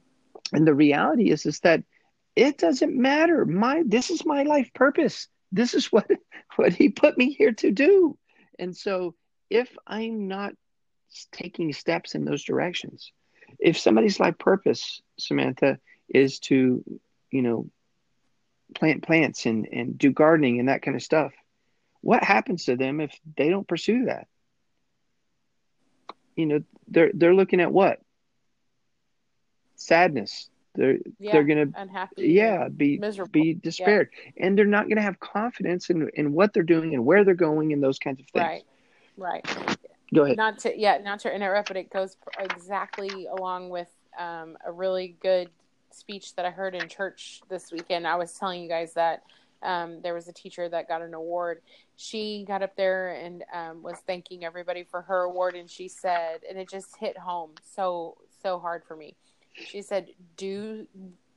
And 0.53 0.67
the 0.67 0.73
reality 0.73 1.31
is, 1.31 1.45
is 1.45 1.59
that 1.61 1.83
it 2.35 2.57
doesn't 2.57 2.95
matter. 2.95 3.45
My, 3.45 3.83
this 3.85 4.09
is 4.09 4.25
my 4.25 4.43
life 4.43 4.71
purpose. 4.73 5.27
This 5.51 5.73
is 5.73 5.85
what, 5.91 6.09
what 6.55 6.73
he 6.73 6.89
put 6.89 7.17
me 7.17 7.33
here 7.33 7.53
to 7.53 7.71
do. 7.71 8.17
And 8.59 8.75
so 8.75 9.15
if 9.49 9.75
I'm 9.85 10.27
not 10.27 10.53
taking 11.31 11.73
steps 11.73 12.15
in 12.15 12.25
those 12.25 12.43
directions. 12.43 13.11
If 13.59 13.77
somebody's 13.77 14.19
life 14.19 14.37
purpose, 14.37 15.01
Samantha, 15.19 15.79
is 16.07 16.39
to, 16.39 16.83
you 17.31 17.41
know, 17.41 17.69
plant 18.73 19.03
plants 19.03 19.45
and, 19.45 19.67
and 19.71 19.97
do 19.97 20.11
gardening 20.11 20.59
and 20.59 20.69
that 20.69 20.81
kind 20.81 20.95
of 20.95 21.03
stuff, 21.03 21.33
what 22.01 22.23
happens 22.23 22.65
to 22.65 22.75
them 22.75 22.99
if 22.99 23.17
they 23.37 23.49
don't 23.49 23.67
pursue 23.67 24.05
that? 24.05 24.27
You 26.35 26.45
know, 26.45 26.63
they're 26.87 27.11
they're 27.13 27.35
looking 27.35 27.59
at 27.59 27.73
what? 27.73 27.99
Sadness. 29.81 30.49
They're 30.73 30.99
yeah, 31.19 31.33
they're 31.33 31.43
gonna 31.43 31.67
unhappy. 31.75 32.29
Yeah, 32.29 32.69
be 32.69 32.97
miserable. 32.97 33.31
be 33.31 33.53
despaired, 33.55 34.09
yeah. 34.13 34.45
and 34.45 34.57
they're 34.57 34.65
not 34.65 34.87
gonna 34.87 35.01
have 35.01 35.19
confidence 35.19 35.89
in 35.89 36.09
in 36.13 36.31
what 36.31 36.53
they're 36.53 36.63
doing 36.63 36.93
and 36.93 37.05
where 37.05 37.25
they're 37.25 37.33
going 37.33 37.73
and 37.73 37.83
those 37.83 37.99
kinds 37.99 38.21
of 38.21 38.27
things. 38.27 38.45
Right. 38.45 38.63
Right. 39.17 39.77
Go 40.13 40.23
ahead. 40.23 40.37
Not 40.37 40.59
to 40.59 40.77
yeah, 40.77 40.97
not 40.99 41.19
to 41.21 41.33
interrupt, 41.33 41.67
but 41.67 41.77
it 41.77 41.89
goes 41.89 42.15
exactly 42.39 43.27
along 43.27 43.69
with 43.69 43.89
um, 44.17 44.57
a 44.65 44.71
really 44.71 45.15
good 45.21 45.49
speech 45.91 46.35
that 46.35 46.45
I 46.45 46.51
heard 46.51 46.73
in 46.73 46.87
church 46.87 47.41
this 47.49 47.71
weekend. 47.71 48.07
I 48.07 48.15
was 48.15 48.33
telling 48.33 48.61
you 48.61 48.69
guys 48.69 48.93
that 48.93 49.23
um, 49.63 50.01
there 50.01 50.13
was 50.13 50.27
a 50.27 50.33
teacher 50.33 50.69
that 50.69 50.87
got 50.87 51.01
an 51.01 51.13
award. 51.13 51.61
She 51.97 52.45
got 52.47 52.61
up 52.61 52.75
there 52.75 53.09
and 53.09 53.43
um, 53.53 53.83
was 53.83 53.97
thanking 54.07 54.45
everybody 54.45 54.83
for 54.83 55.01
her 55.01 55.23
award, 55.23 55.55
and 55.55 55.69
she 55.69 55.87
said, 55.87 56.41
and 56.49 56.57
it 56.57 56.69
just 56.69 56.95
hit 56.97 57.17
home 57.17 57.51
so 57.75 58.17
so 58.41 58.59
hard 58.59 58.83
for 58.85 58.95
me. 58.95 59.15
She 59.57 59.81
said, 59.81 60.09
"Do 60.37 60.87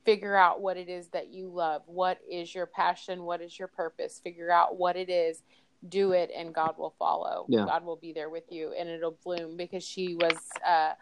figure 0.05 0.35
out 0.35 0.61
what 0.61 0.77
it 0.77 0.89
is 0.89 1.07
that 1.09 1.29
you 1.29 1.49
love. 1.49 1.81
What 1.87 2.19
is 2.29 2.53
your 2.53 2.67
passion? 2.67 3.23
What 3.23 3.41
is 3.41 3.57
your 3.57 3.67
purpose? 3.67 4.19
Figure 4.23 4.51
out 4.51 4.77
what 4.77 4.95
it 4.95 5.09
is." 5.09 5.41
do 5.89 6.13
it 6.13 6.31
and 6.35 6.53
God 6.53 6.77
will 6.77 6.95
follow. 6.97 7.45
Yeah. 7.47 7.65
God 7.65 7.85
will 7.85 7.95
be 7.95 8.13
there 8.13 8.29
with 8.29 8.51
you 8.51 8.73
and 8.77 8.89
it'll 8.89 9.17
bloom 9.23 9.57
because 9.57 9.83
she 9.83 10.15
was 10.15 10.37
uh 10.65 10.93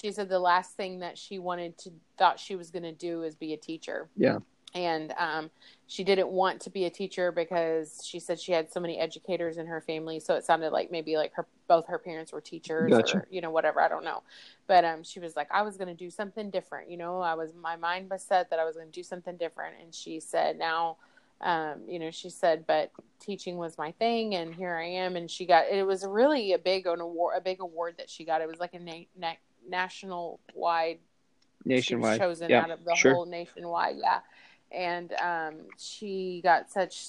she 0.00 0.12
said 0.12 0.28
the 0.28 0.38
last 0.38 0.76
thing 0.76 1.00
that 1.00 1.16
she 1.16 1.38
wanted 1.38 1.78
to 1.78 1.90
thought 2.18 2.38
she 2.38 2.56
was 2.56 2.70
going 2.70 2.82
to 2.82 2.92
do 2.92 3.22
is 3.22 3.34
be 3.34 3.54
a 3.54 3.56
teacher. 3.56 4.08
Yeah. 4.16 4.38
And 4.76 5.12
um 5.18 5.50
she 5.88 6.04
didn't 6.04 6.28
want 6.28 6.60
to 6.60 6.70
be 6.70 6.84
a 6.84 6.90
teacher 6.90 7.32
because 7.32 8.02
she 8.04 8.18
said 8.18 8.40
she 8.40 8.52
had 8.52 8.72
so 8.72 8.80
many 8.80 8.98
educators 8.98 9.56
in 9.56 9.66
her 9.66 9.80
family 9.80 10.18
so 10.18 10.34
it 10.34 10.44
sounded 10.44 10.70
like 10.70 10.90
maybe 10.90 11.16
like 11.16 11.32
her 11.34 11.46
both 11.68 11.86
her 11.86 11.98
parents 11.98 12.32
were 12.32 12.40
teachers 12.40 12.90
gotcha. 12.90 13.18
or 13.18 13.28
you 13.30 13.40
know 13.40 13.50
whatever 13.50 13.80
I 13.80 13.88
don't 13.88 14.04
know. 14.04 14.22
But 14.66 14.84
um 14.84 15.02
she 15.02 15.20
was 15.20 15.36
like 15.36 15.48
I 15.50 15.62
was 15.62 15.76
going 15.76 15.88
to 15.88 15.94
do 15.94 16.10
something 16.10 16.50
different, 16.50 16.90
you 16.90 16.96
know, 16.96 17.20
I 17.20 17.34
was 17.34 17.52
my 17.54 17.76
mind 17.76 18.10
was 18.10 18.22
set 18.22 18.50
that 18.50 18.58
I 18.58 18.64
was 18.64 18.76
going 18.76 18.88
to 18.88 18.92
do 18.92 19.02
something 19.02 19.36
different 19.36 19.76
and 19.82 19.94
she 19.94 20.20
said 20.20 20.58
now 20.58 20.96
um, 21.40 21.82
you 21.86 21.98
know, 21.98 22.10
she 22.10 22.30
said, 22.30 22.64
but 22.66 22.90
teaching 23.20 23.58
was 23.58 23.76
my 23.76 23.92
thing, 23.92 24.34
and 24.34 24.54
here 24.54 24.74
I 24.74 24.86
am. 24.86 25.16
And 25.16 25.30
she 25.30 25.44
got 25.44 25.66
it 25.70 25.86
was 25.86 26.04
really 26.06 26.52
a 26.52 26.58
big 26.58 26.86
an 26.86 27.00
award, 27.00 27.34
a 27.36 27.40
big 27.40 27.60
award 27.60 27.96
that 27.98 28.08
she 28.08 28.24
got. 28.24 28.40
It 28.40 28.48
was 28.48 28.58
like 28.58 28.74
a 28.74 28.78
na- 28.78 29.04
na- 29.18 29.34
national 29.68 30.40
wide, 30.54 30.98
nationwide 31.64 32.20
chosen 32.20 32.50
out 32.52 32.70
of 32.70 32.84
the 32.84 32.94
sure. 32.94 33.14
whole 33.14 33.26
nationwide, 33.26 33.96
yeah. 33.98 34.20
And 34.76 35.12
um, 35.14 35.54
she 35.78 36.40
got 36.44 36.70
such 36.70 37.06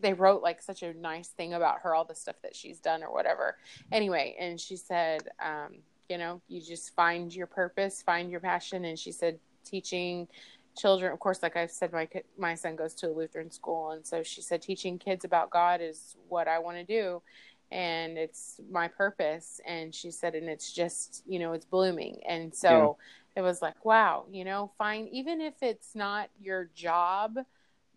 they 0.00 0.12
wrote 0.12 0.42
like 0.42 0.62
such 0.62 0.82
a 0.82 0.94
nice 0.94 1.28
thing 1.28 1.54
about 1.54 1.80
her, 1.82 1.94
all 1.94 2.04
the 2.04 2.14
stuff 2.14 2.36
that 2.42 2.54
she's 2.54 2.78
done 2.78 3.02
or 3.02 3.12
whatever. 3.12 3.56
Anyway, 3.90 4.36
and 4.38 4.60
she 4.60 4.76
said, 4.76 5.28
um, 5.44 5.74
you 6.08 6.18
know, 6.18 6.40
you 6.48 6.60
just 6.60 6.94
find 6.94 7.34
your 7.34 7.46
purpose, 7.46 8.02
find 8.02 8.30
your 8.30 8.40
passion. 8.40 8.84
And 8.84 8.98
she 8.98 9.12
said, 9.12 9.38
teaching 9.64 10.28
children, 10.76 11.12
of 11.12 11.18
course, 11.18 11.42
like 11.42 11.56
I've 11.56 11.70
said, 11.70 11.92
my 11.92 12.08
my 12.38 12.54
son 12.54 12.76
goes 12.76 12.94
to 12.94 13.08
a 13.08 13.12
Lutheran 13.12 13.50
school, 13.50 13.90
and 13.90 14.06
so 14.06 14.22
she 14.22 14.42
said, 14.42 14.62
teaching 14.62 14.98
kids 14.98 15.24
about 15.24 15.50
God 15.50 15.80
is 15.80 16.16
what 16.28 16.48
I 16.48 16.58
want 16.58 16.76
to 16.78 16.84
do, 16.84 17.22
and 17.70 18.18
it's 18.18 18.60
my 18.70 18.88
purpose. 18.88 19.60
And 19.66 19.94
she 19.94 20.10
said, 20.10 20.34
and 20.34 20.48
it's 20.48 20.72
just, 20.72 21.22
you 21.26 21.38
know, 21.38 21.52
it's 21.52 21.66
blooming. 21.66 22.20
And 22.28 22.54
so 22.54 22.68
yeah. 22.70 23.04
It 23.34 23.40
was 23.40 23.62
like, 23.62 23.84
wow, 23.84 24.26
you 24.30 24.44
know, 24.44 24.70
find 24.78 25.08
even 25.08 25.40
if 25.40 25.62
it's 25.62 25.94
not 25.94 26.28
your 26.40 26.68
job 26.74 27.38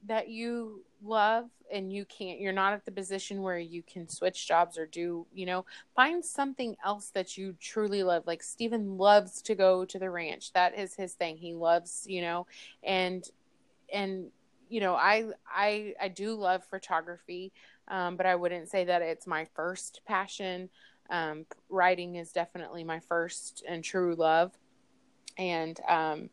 that 0.08 0.30
you 0.30 0.84
love 1.04 1.50
and 1.72 1.92
you 1.92 2.06
can't 2.06 2.40
you're 2.40 2.54
not 2.54 2.74
at 2.74 2.86
the 2.86 2.92
position 2.92 3.42
where 3.42 3.58
you 3.58 3.82
can 3.84 4.08
switch 4.08 4.48
jobs 4.48 4.78
or 4.78 4.86
do 4.86 5.26
you 5.34 5.46
know 5.46 5.66
find 5.96 6.24
something 6.24 6.76
else 6.86 7.10
that 7.10 7.38
you 7.38 7.56
truly 7.60 8.04
love. 8.04 8.24
Like 8.28 8.44
Stephen 8.44 8.98
loves 8.98 9.42
to 9.44 9.56
go 9.56 9.86
to 9.86 10.00
the 10.00 10.10
ranch. 10.10 10.54
That 10.54 10.78
is 10.78 10.94
his 10.96 11.14
thing. 11.14 11.38
He 11.38 11.54
loves 11.54 12.06
you 12.08 12.22
know 12.22 12.46
and 12.84 13.28
and 13.92 14.28
you 14.70 14.80
know 14.80 14.96
I 14.96 15.30
I 15.48 15.94
I 16.02 16.08
do 16.08 16.36
love 16.36 16.64
photography 16.64 17.52
um, 17.88 18.16
but 18.16 18.26
I 18.26 18.36
wouldn't 18.36 18.70
say 18.70 18.86
that 18.86 19.02
it's 19.02 19.28
my 19.28 19.46
first 19.56 20.02
passion. 20.08 20.70
Um, 21.10 21.46
writing 21.70 22.16
is 22.16 22.32
definitely 22.32 22.84
my 22.84 23.00
first 23.00 23.64
and 23.68 23.84
true 23.84 24.16
love 24.16 24.58
and 25.38 25.80
um, 25.88 26.30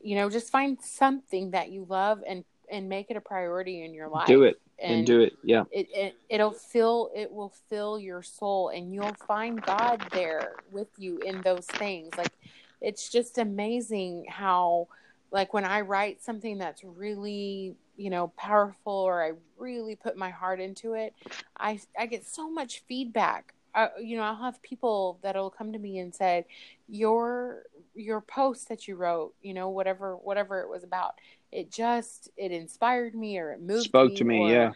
you 0.00 0.16
know 0.16 0.30
just 0.30 0.50
find 0.50 0.80
something 0.80 1.50
that 1.50 1.70
you 1.70 1.86
love 1.88 2.22
and 2.26 2.44
and 2.70 2.88
make 2.88 3.10
it 3.10 3.16
a 3.16 3.20
priority 3.20 3.84
in 3.84 3.94
your 3.94 4.08
life. 4.08 4.26
Do 4.26 4.42
it 4.42 4.60
and, 4.78 4.98
and 4.98 5.06
do 5.06 5.20
it. 5.20 5.36
Yeah. 5.42 5.64
It, 5.70 5.88
it 5.92 6.14
it'll 6.28 6.52
fill 6.52 7.10
it 7.14 7.30
will 7.30 7.52
fill 7.68 7.98
your 7.98 8.22
soul 8.22 8.68
and 8.68 8.92
you'll 8.92 9.16
find 9.26 9.60
God 9.62 10.06
there 10.12 10.54
with 10.70 10.88
you 10.96 11.18
in 11.18 11.42
those 11.42 11.66
things. 11.66 12.10
Like 12.16 12.32
it's 12.80 13.08
just 13.08 13.38
amazing 13.38 14.26
how 14.28 14.88
like 15.30 15.52
when 15.52 15.64
I 15.64 15.82
write 15.82 16.22
something 16.22 16.58
that's 16.58 16.82
really, 16.84 17.76
you 17.96 18.10
know, 18.10 18.28
powerful 18.36 18.92
or 18.92 19.22
I 19.22 19.32
really 19.58 19.96
put 19.96 20.16
my 20.16 20.30
heart 20.30 20.60
into 20.60 20.94
it, 20.94 21.14
I 21.58 21.80
I 21.98 22.06
get 22.06 22.26
so 22.26 22.50
much 22.50 22.82
feedback. 22.88 23.54
I, 23.74 23.90
you 24.00 24.16
know, 24.16 24.22
I'll 24.22 24.36
have 24.36 24.62
people 24.62 25.18
that'll 25.22 25.50
come 25.50 25.72
to 25.72 25.78
me 25.78 25.98
and 25.98 26.14
say, 26.14 26.46
"Your 26.88 27.64
your 27.98 28.20
post 28.20 28.68
that 28.68 28.88
you 28.88 28.96
wrote, 28.96 29.34
you 29.42 29.54
know, 29.54 29.68
whatever 29.68 30.16
whatever 30.16 30.60
it 30.60 30.68
was 30.68 30.84
about, 30.84 31.14
it 31.52 31.70
just 31.70 32.30
it 32.36 32.52
inspired 32.52 33.14
me 33.14 33.38
or 33.38 33.52
it 33.52 33.60
moved 33.60 33.84
spoke 33.84 34.10
me 34.10 34.16
to 34.16 34.24
me 34.24 34.52
yeah. 34.52 34.72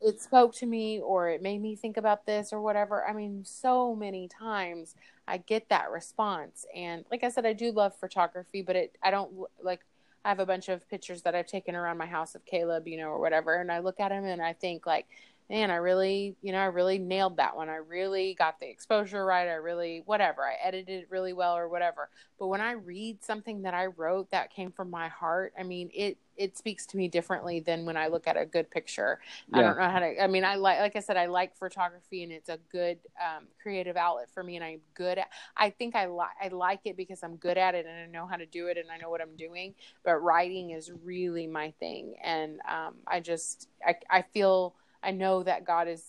it 0.00 0.20
spoke 0.20 0.54
to 0.54 0.66
me 0.66 1.00
or 1.00 1.28
it 1.28 1.42
made 1.42 1.60
me 1.60 1.76
think 1.76 1.96
about 1.96 2.26
this 2.26 2.52
or 2.52 2.60
whatever. 2.60 3.06
I 3.06 3.12
mean 3.12 3.44
so 3.44 3.94
many 3.94 4.28
times 4.28 4.94
i 5.26 5.38
get 5.38 5.68
that 5.68 5.90
response. 5.90 6.66
And 6.74 7.04
like 7.10 7.24
i 7.24 7.28
said 7.28 7.46
i 7.46 7.52
do 7.52 7.70
love 7.72 7.94
photography 7.96 8.62
but 8.62 8.76
it 8.76 8.98
i 9.02 9.10
don't 9.10 9.32
like 9.62 9.80
i 10.24 10.28
have 10.28 10.40
a 10.40 10.46
bunch 10.46 10.68
of 10.68 10.88
pictures 10.88 11.22
that 11.22 11.34
i've 11.34 11.46
taken 11.46 11.74
around 11.74 11.98
my 11.98 12.06
house 12.06 12.34
of 12.34 12.44
caleb 12.46 12.88
you 12.88 12.96
know 12.96 13.08
or 13.08 13.20
whatever 13.20 13.60
and 13.60 13.70
i 13.70 13.78
look 13.78 14.00
at 14.00 14.08
them 14.08 14.24
and 14.24 14.40
i 14.40 14.52
think 14.54 14.86
like 14.86 15.06
man, 15.50 15.70
I 15.70 15.76
really, 15.76 16.36
you 16.40 16.52
know, 16.52 16.58
I 16.58 16.66
really 16.66 16.98
nailed 16.98 17.36
that 17.36 17.54
one. 17.54 17.68
I 17.68 17.76
really 17.76 18.34
got 18.34 18.60
the 18.60 18.68
exposure 18.68 19.24
right. 19.24 19.46
I 19.46 19.54
really, 19.54 20.02
whatever, 20.06 20.42
I 20.42 20.54
edited 20.66 21.02
it 21.02 21.10
really 21.10 21.34
well 21.34 21.54
or 21.56 21.68
whatever. 21.68 22.08
But 22.38 22.46
when 22.48 22.62
I 22.62 22.72
read 22.72 23.22
something 23.22 23.62
that 23.62 23.74
I 23.74 23.86
wrote 23.86 24.30
that 24.30 24.54
came 24.54 24.72
from 24.72 24.90
my 24.90 25.08
heart, 25.08 25.52
I 25.58 25.62
mean, 25.62 25.90
it, 25.92 26.16
it 26.36 26.56
speaks 26.56 26.86
to 26.86 26.96
me 26.96 27.08
differently 27.08 27.60
than 27.60 27.84
when 27.84 27.96
I 27.96 28.08
look 28.08 28.26
at 28.26 28.36
a 28.38 28.46
good 28.46 28.70
picture. 28.70 29.20
Yeah. 29.52 29.58
I 29.58 29.62
don't 29.62 29.78
know 29.78 29.88
how 29.88 29.98
to, 29.98 30.22
I 30.22 30.26
mean, 30.26 30.44
I 30.44 30.56
like, 30.56 30.80
like 30.80 30.96
I 30.96 31.00
said, 31.00 31.16
I 31.16 31.26
like 31.26 31.56
photography 31.56 32.22
and 32.22 32.32
it's 32.32 32.48
a 32.48 32.58
good 32.72 32.98
um, 33.22 33.44
creative 33.62 33.96
outlet 33.96 34.28
for 34.32 34.42
me. 34.42 34.56
And 34.56 34.64
I'm 34.64 34.80
good 34.94 35.18
at, 35.18 35.28
I 35.56 35.70
think 35.70 35.94
I 35.94 36.06
like, 36.06 36.30
I 36.42 36.48
like 36.48 36.80
it 36.86 36.96
because 36.96 37.22
I'm 37.22 37.36
good 37.36 37.58
at 37.58 37.74
it 37.74 37.86
and 37.86 38.00
I 38.00 38.06
know 38.06 38.26
how 38.26 38.36
to 38.36 38.46
do 38.46 38.68
it 38.68 38.78
and 38.78 38.90
I 38.90 38.96
know 38.96 39.10
what 39.10 39.20
I'm 39.20 39.36
doing. 39.36 39.74
But 40.04 40.16
writing 40.16 40.70
is 40.70 40.90
really 41.04 41.46
my 41.46 41.72
thing. 41.78 42.14
And 42.24 42.60
um, 42.68 42.94
I 43.06 43.20
just, 43.20 43.68
I, 43.86 43.96
I 44.10 44.22
feel, 44.22 44.74
I 45.04 45.10
know 45.10 45.42
that 45.42 45.64
God 45.64 45.88
is 45.88 46.02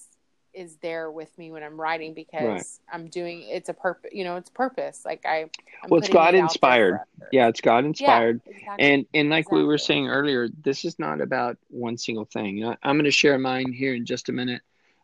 is 0.56 0.78
there 0.78 1.12
with 1.12 1.38
me 1.38 1.52
when 1.52 1.64
I'm 1.64 1.80
writing 1.80 2.14
because 2.14 2.44
right. 2.44 2.66
I'm 2.92 3.08
doing 3.08 3.44
it's 3.50 3.68
a 3.70 3.74
purpose 3.74 4.12
you 4.14 4.24
know 4.24 4.38
it's 4.38 4.50
purpose 4.50 5.04
like 5.06 5.26
I 5.26 5.50
I'm 5.84 5.90
well 5.90 6.00
it's 6.00 6.10
God 6.10 6.34
it 6.34 6.40
inspired 6.40 7.02
yeah 7.32 7.50
it's 7.50 7.62
God 7.62 7.84
inspired 7.86 8.42
yeah, 8.46 8.52
exactly. 8.54 8.86
and 8.86 9.06
and 9.14 9.30
like 9.30 9.42
exactly. 9.42 9.60
we 9.60 9.66
were 9.66 9.78
saying 9.78 10.08
earlier 10.08 10.48
this 10.64 10.86
is 10.86 10.98
not 10.98 11.20
about 11.20 11.58
one 11.70 11.98
single 11.98 12.26
thing 12.26 12.64
I, 12.64 12.78
am 12.84 12.96
going 12.96 13.04
to 13.04 13.12
share 13.12 13.38
mine 13.38 13.74
here 13.74 13.94
in 13.94 14.06
just 14.06 14.30
a 14.30 14.32
minute 14.32 14.62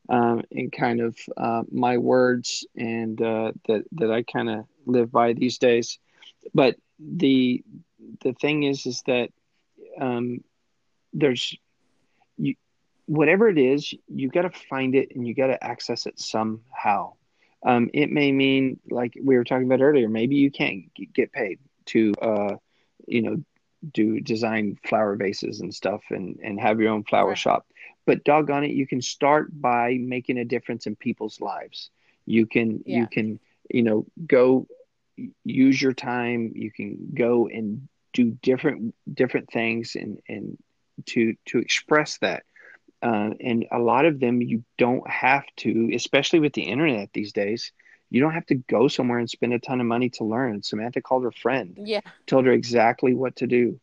um, 0.10 0.44
and 0.52 0.72
kind 0.72 1.02
of 1.02 1.18
uh, 1.38 1.64
my 1.70 1.98
words 1.98 2.66
and 2.76 3.22
uh, 3.22 3.52
that 3.68 3.84
that 3.92 4.12
I 4.12 4.24
kind 4.24 4.50
of 4.50 4.66
live 4.86 5.12
by 5.12 5.34
these 5.34 5.58
days 5.58 6.00
but 6.54 6.78
the 6.98 7.62
the 8.24 8.34
thing 8.34 8.64
is 8.64 8.86
is 8.86 9.04
that 9.06 9.30
um, 10.00 10.44
there's 11.14 11.56
whatever 13.12 13.50
it 13.50 13.58
is, 13.58 13.94
you 14.08 14.30
got 14.30 14.44
to 14.44 14.50
find 14.70 14.96
it 14.96 15.14
and 15.14 15.28
you 15.28 15.34
got 15.34 15.48
to 15.48 15.62
access 15.62 16.06
it 16.06 16.18
somehow. 16.18 17.12
Um, 17.62 17.90
it 17.94 18.10
may 18.10 18.32
mean, 18.32 18.80
like 18.90 19.18
we 19.22 19.36
were 19.36 19.44
talking 19.44 19.66
about 19.66 19.82
earlier, 19.82 20.08
maybe 20.08 20.38
you 20.38 20.50
can't 20.50 20.86
get 21.14 21.34
paid 21.34 21.60
to, 21.88 22.14
uh, 22.22 22.56
you 23.06 23.22
know, 23.22 23.44
do 23.92 24.22
design 24.22 24.80
flower 24.88 25.18
vases 25.18 25.60
and 25.60 25.76
stuff 25.76 26.02
and, 26.10 26.40
and 26.42 26.58
have 26.62 26.80
your 26.80 26.94
own 26.94 27.04
flower 27.04 27.30
right. 27.30 27.38
shop. 27.38 27.68
But 28.06 28.24
doggone 28.24 28.64
it, 28.64 28.72
you 28.72 28.88
can 28.88 29.02
start 29.02 29.50
by 29.52 29.98
making 30.00 30.38
a 30.38 30.46
difference 30.46 30.88
in 30.88 30.96
people's 30.96 31.42
lives. 31.42 31.90
You 32.26 32.46
can, 32.46 32.82
yeah. 32.86 33.00
you 33.00 33.08
can, 33.08 33.42
you 33.70 33.84
know, 33.84 34.06
go 34.26 34.68
use 35.44 35.82
your 35.82 35.94
time. 35.94 36.54
You 36.56 36.72
can 36.72 37.10
go 37.14 37.50
and 37.50 37.90
do 38.14 38.32
different, 38.42 38.96
different 39.14 39.52
things 39.52 39.98
and, 39.98 40.22
and 40.30 40.58
to, 41.08 41.36
to 41.48 41.60
express 41.60 42.18
that 42.20 42.44
uh, 43.02 43.32
and 43.40 43.66
a 43.72 43.80
lot 43.80 44.06
of 44.06 44.20
them 44.20 44.42
you 44.42 44.64
don't 44.78 45.08
have 45.10 45.44
to, 45.58 45.92
especially 45.94 46.40
with 46.40 46.54
the 46.54 46.64
internet 46.64 47.10
these 47.14 47.34
days. 47.34 47.72
You 48.10 48.20
don't 48.20 48.34
have 48.34 48.46
to 48.48 48.56
go 48.56 48.88
somewhere 48.88 49.20
and 49.20 49.30
spend 49.30 49.54
a 49.54 49.60
ton 49.60 49.80
of 49.80 49.88
money 49.88 50.10
to 50.12 50.26
learn. 50.26 50.64
Samantha 50.64 51.02
called 51.02 51.24
her 51.24 51.32
friend, 51.32 51.78
yeah, 51.80 52.02
told 52.28 52.46
her 52.46 52.52
exactly 52.52 53.14
what 53.14 53.38
to 53.38 53.48
do. 53.48 53.80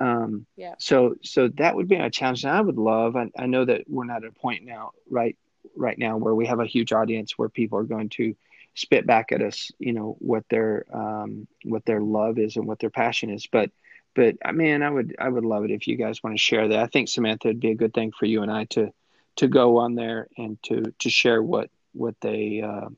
Um, 0.00 0.46
yeah. 0.56 0.74
So, 0.78 1.16
so 1.22 1.48
that 1.48 1.74
would 1.74 1.88
be 1.88 1.96
a 1.96 2.10
challenge. 2.10 2.44
And 2.44 2.52
I 2.52 2.60
would 2.60 2.78
love. 2.78 3.16
I, 3.16 3.30
I 3.38 3.46
know 3.46 3.64
that 3.64 3.82
we're 3.88 4.04
not 4.04 4.24
at 4.24 4.30
a 4.30 4.40
point 4.40 4.64
now, 4.64 4.92
right, 5.10 5.36
right 5.74 5.98
now, 5.98 6.16
where 6.16 6.34
we 6.34 6.46
have 6.46 6.60
a 6.60 6.66
huge 6.66 6.92
audience 6.92 7.38
where 7.38 7.48
people 7.48 7.78
are 7.78 7.84
going 7.84 8.08
to 8.10 8.34
spit 8.74 9.06
back 9.06 9.32
at 9.32 9.42
us, 9.42 9.70
you 9.78 9.92
know, 9.92 10.16
what 10.18 10.44
their 10.48 10.84
um, 10.92 11.46
what 11.64 11.84
their 11.86 12.00
love 12.00 12.38
is 12.38 12.56
and 12.56 12.66
what 12.66 12.78
their 12.78 12.90
passion 12.90 13.30
is. 13.30 13.46
But 13.46 13.70
but 14.16 14.36
uh, 14.42 14.52
man, 14.52 14.82
I 14.82 14.90
would 14.90 15.14
I 15.18 15.28
would 15.28 15.44
love 15.44 15.64
it 15.64 15.70
if 15.70 15.86
you 15.86 15.96
guys 15.96 16.22
want 16.22 16.34
to 16.34 16.42
share 16.42 16.66
that. 16.68 16.78
I 16.78 16.86
think 16.86 17.08
Samantha 17.08 17.48
would 17.48 17.60
be 17.60 17.70
a 17.70 17.76
good 17.76 17.94
thing 17.94 18.12
for 18.18 18.24
you 18.24 18.42
and 18.42 18.50
I 18.50 18.64
to 18.70 18.92
to 19.36 19.46
go 19.46 19.76
on 19.78 19.94
there 19.94 20.28
and 20.36 20.60
to 20.64 20.92
to 20.98 21.10
share 21.10 21.42
what 21.42 21.70
what 21.92 22.16
they 22.20 22.62
uh, 22.62 22.88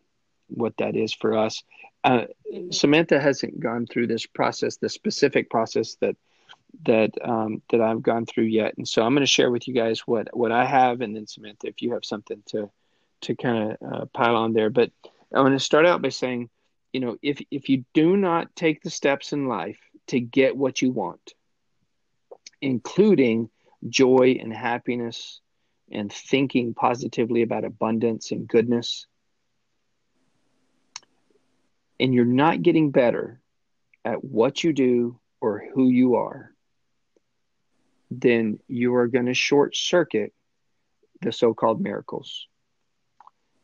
what 0.47 0.77
that 0.79 0.97
is 0.97 1.12
for 1.12 1.37
us. 1.37 1.62
Uh, 2.05 2.27
mm-hmm. 2.53 2.71
Samantha 2.71 3.21
hasn't 3.21 3.59
gone 3.59 3.87
through 3.87 4.07
this 4.07 4.25
process, 4.25 4.77
the 4.77 4.89
specific 4.89 5.51
process 5.51 5.97
that 6.01 6.16
that 6.85 7.11
um, 7.23 7.62
that 7.70 7.81
I've 7.81 8.03
gone 8.03 8.24
through 8.24 8.45
yet, 8.45 8.77
and 8.78 8.86
so 8.86 9.03
I'm 9.03 9.15
going 9.15 9.23
to 9.23 9.27
share 9.27 9.51
with 9.51 9.66
you 9.66 9.74
guys 9.74 10.07
what 10.07 10.35
what 10.36 10.53
I 10.53 10.65
have, 10.65 11.01
and 11.01 11.15
then 11.15 11.27
Samantha, 11.27 11.66
if 11.66 11.82
you 11.82 11.93
have 11.95 12.05
something 12.05 12.43
to 12.47 12.70
to 13.23 13.35
kind 13.35 13.73
of 13.73 13.93
uh, 13.93 14.05
pile 14.07 14.36
on 14.36 14.53
there. 14.53 14.70
But 14.70 14.93
I'm 15.35 15.43
going 15.43 15.53
to 15.53 15.59
start 15.59 15.86
out 15.86 16.01
by 16.01 16.11
saying, 16.11 16.49
you 16.93 17.01
know, 17.01 17.16
if 17.23 17.43
if 17.51 17.69
you 17.69 17.85
do 17.93 18.16
not 18.16 18.55
take 18.55 18.82
the 18.82 18.90
steps 18.90 19.32
in 19.32 19.49
life 19.49 19.81
to 20.09 20.20
get 20.20 20.56
what 20.56 20.82
you 20.82 20.90
want, 20.90 21.35
including 22.60 23.51
joy 23.89 24.39
and 24.40 24.52
happiness 24.52 25.40
and 25.90 26.12
thinking 26.12 26.74
positively 26.74 27.43
about 27.43 27.64
abundance 27.64 28.30
and 28.30 28.48
goodness. 28.48 29.06
And 32.01 32.14
you're 32.14 32.24
not 32.24 32.62
getting 32.62 32.90
better 32.90 33.40
at 34.05 34.22
what 34.22 34.62
you 34.62 34.72
do 34.72 35.18
or 35.40 35.64
who 35.74 35.89
you 35.89 36.16
are, 36.16 36.52
then 38.10 38.59
you 38.68 38.94
are 38.94 39.06
going 39.06 39.26
to 39.26 39.35
short 39.35 39.76
circuit 39.76 40.32
the 41.20 41.32
so 41.32 41.55
called 41.55 41.80
miracles. 41.80 42.47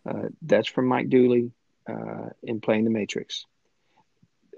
Uh, 0.09 0.29
that's 0.43 0.69
from 0.69 0.87
Mike 0.87 1.09
Dooley 1.09 1.53
uh, 1.89 2.31
in 2.43 2.61
Playing 2.61 2.85
the 2.85 2.91
Matrix 2.91 3.47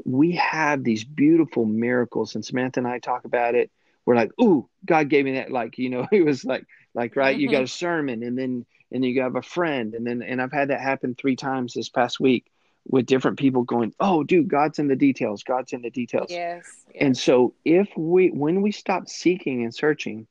we 0.04 0.32
have 0.32 0.84
these 0.84 1.04
beautiful 1.04 1.64
miracles, 1.64 2.34
and 2.34 2.44
Samantha 2.44 2.80
and 2.80 2.88
I 2.88 2.98
talk 2.98 3.24
about 3.24 3.54
it. 3.54 3.70
We're 4.04 4.16
like, 4.16 4.30
"Ooh, 4.40 4.68
God 4.84 5.08
gave 5.08 5.24
me 5.24 5.32
that!" 5.32 5.50
Like, 5.50 5.78
you 5.78 5.90
know, 5.90 6.06
it 6.12 6.24
was 6.24 6.44
like, 6.44 6.64
like, 6.94 7.16
right? 7.16 7.34
Mm-hmm. 7.34 7.40
You 7.40 7.50
got 7.50 7.56
a 7.58 7.64
mm-hmm. 7.64 7.66
sermon, 7.66 8.22
and 8.22 8.38
then 8.38 8.66
and 8.92 9.04
you 9.04 9.20
have 9.22 9.36
a 9.36 9.42
friend, 9.42 9.94
and 9.94 10.06
then 10.06 10.22
and 10.22 10.40
I've 10.40 10.52
had 10.52 10.68
that 10.68 10.80
happen 10.80 11.14
three 11.14 11.36
times 11.36 11.74
this 11.74 11.88
past 11.88 12.20
week 12.20 12.50
with 12.88 13.06
different 13.06 13.38
people 13.38 13.62
going, 13.62 13.94
"Oh, 13.98 14.22
dude, 14.22 14.48
God's 14.48 14.78
in 14.78 14.88
the 14.88 14.96
details. 14.96 15.42
God's 15.42 15.72
in 15.72 15.82
the 15.82 15.90
details." 15.90 16.28
Yes. 16.30 16.64
yes. 16.88 16.96
And 17.00 17.16
so, 17.16 17.54
if 17.64 17.88
we 17.96 18.28
when 18.28 18.62
we 18.62 18.72
stop 18.72 19.08
seeking 19.08 19.64
and 19.64 19.74
searching, 19.74 20.26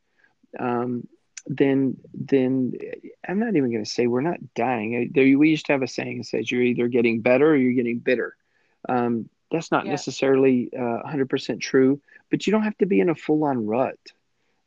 um, 0.58 1.08
then 1.48 1.98
then 2.14 2.74
I'm 3.28 3.40
not 3.40 3.56
even 3.56 3.72
going 3.72 3.84
to 3.84 3.90
say 3.90 4.08
we're 4.08 4.22
not 4.22 4.40
dying. 4.56 5.12
There, 5.14 5.38
we 5.38 5.50
used 5.50 5.66
to 5.68 5.74
have 5.74 5.84
a 5.84 5.88
saying 5.88 6.20
that 6.20 6.26
says 6.26 6.52
you're 6.52 6.62
either 6.62 6.88
getting 6.88 7.22
better 7.22 7.52
or 7.52 7.56
you're 7.56 7.74
getting 7.74 8.00
bitter. 8.00 8.36
Um, 8.88 9.30
that's 9.52 9.72
not 9.72 9.86
yeah. 9.86 9.92
necessarily 9.92 10.70
uh, 10.76 11.02
100% 11.08 11.62
true, 11.62 12.02
but 12.30 12.46
you 12.46 12.52
don't 12.52 12.64
have 12.64 12.78
to 12.80 12.86
be 12.86 13.00
in 13.00 13.10
a 13.10 13.16
full-on 13.16 13.66
rut. 13.66 14.00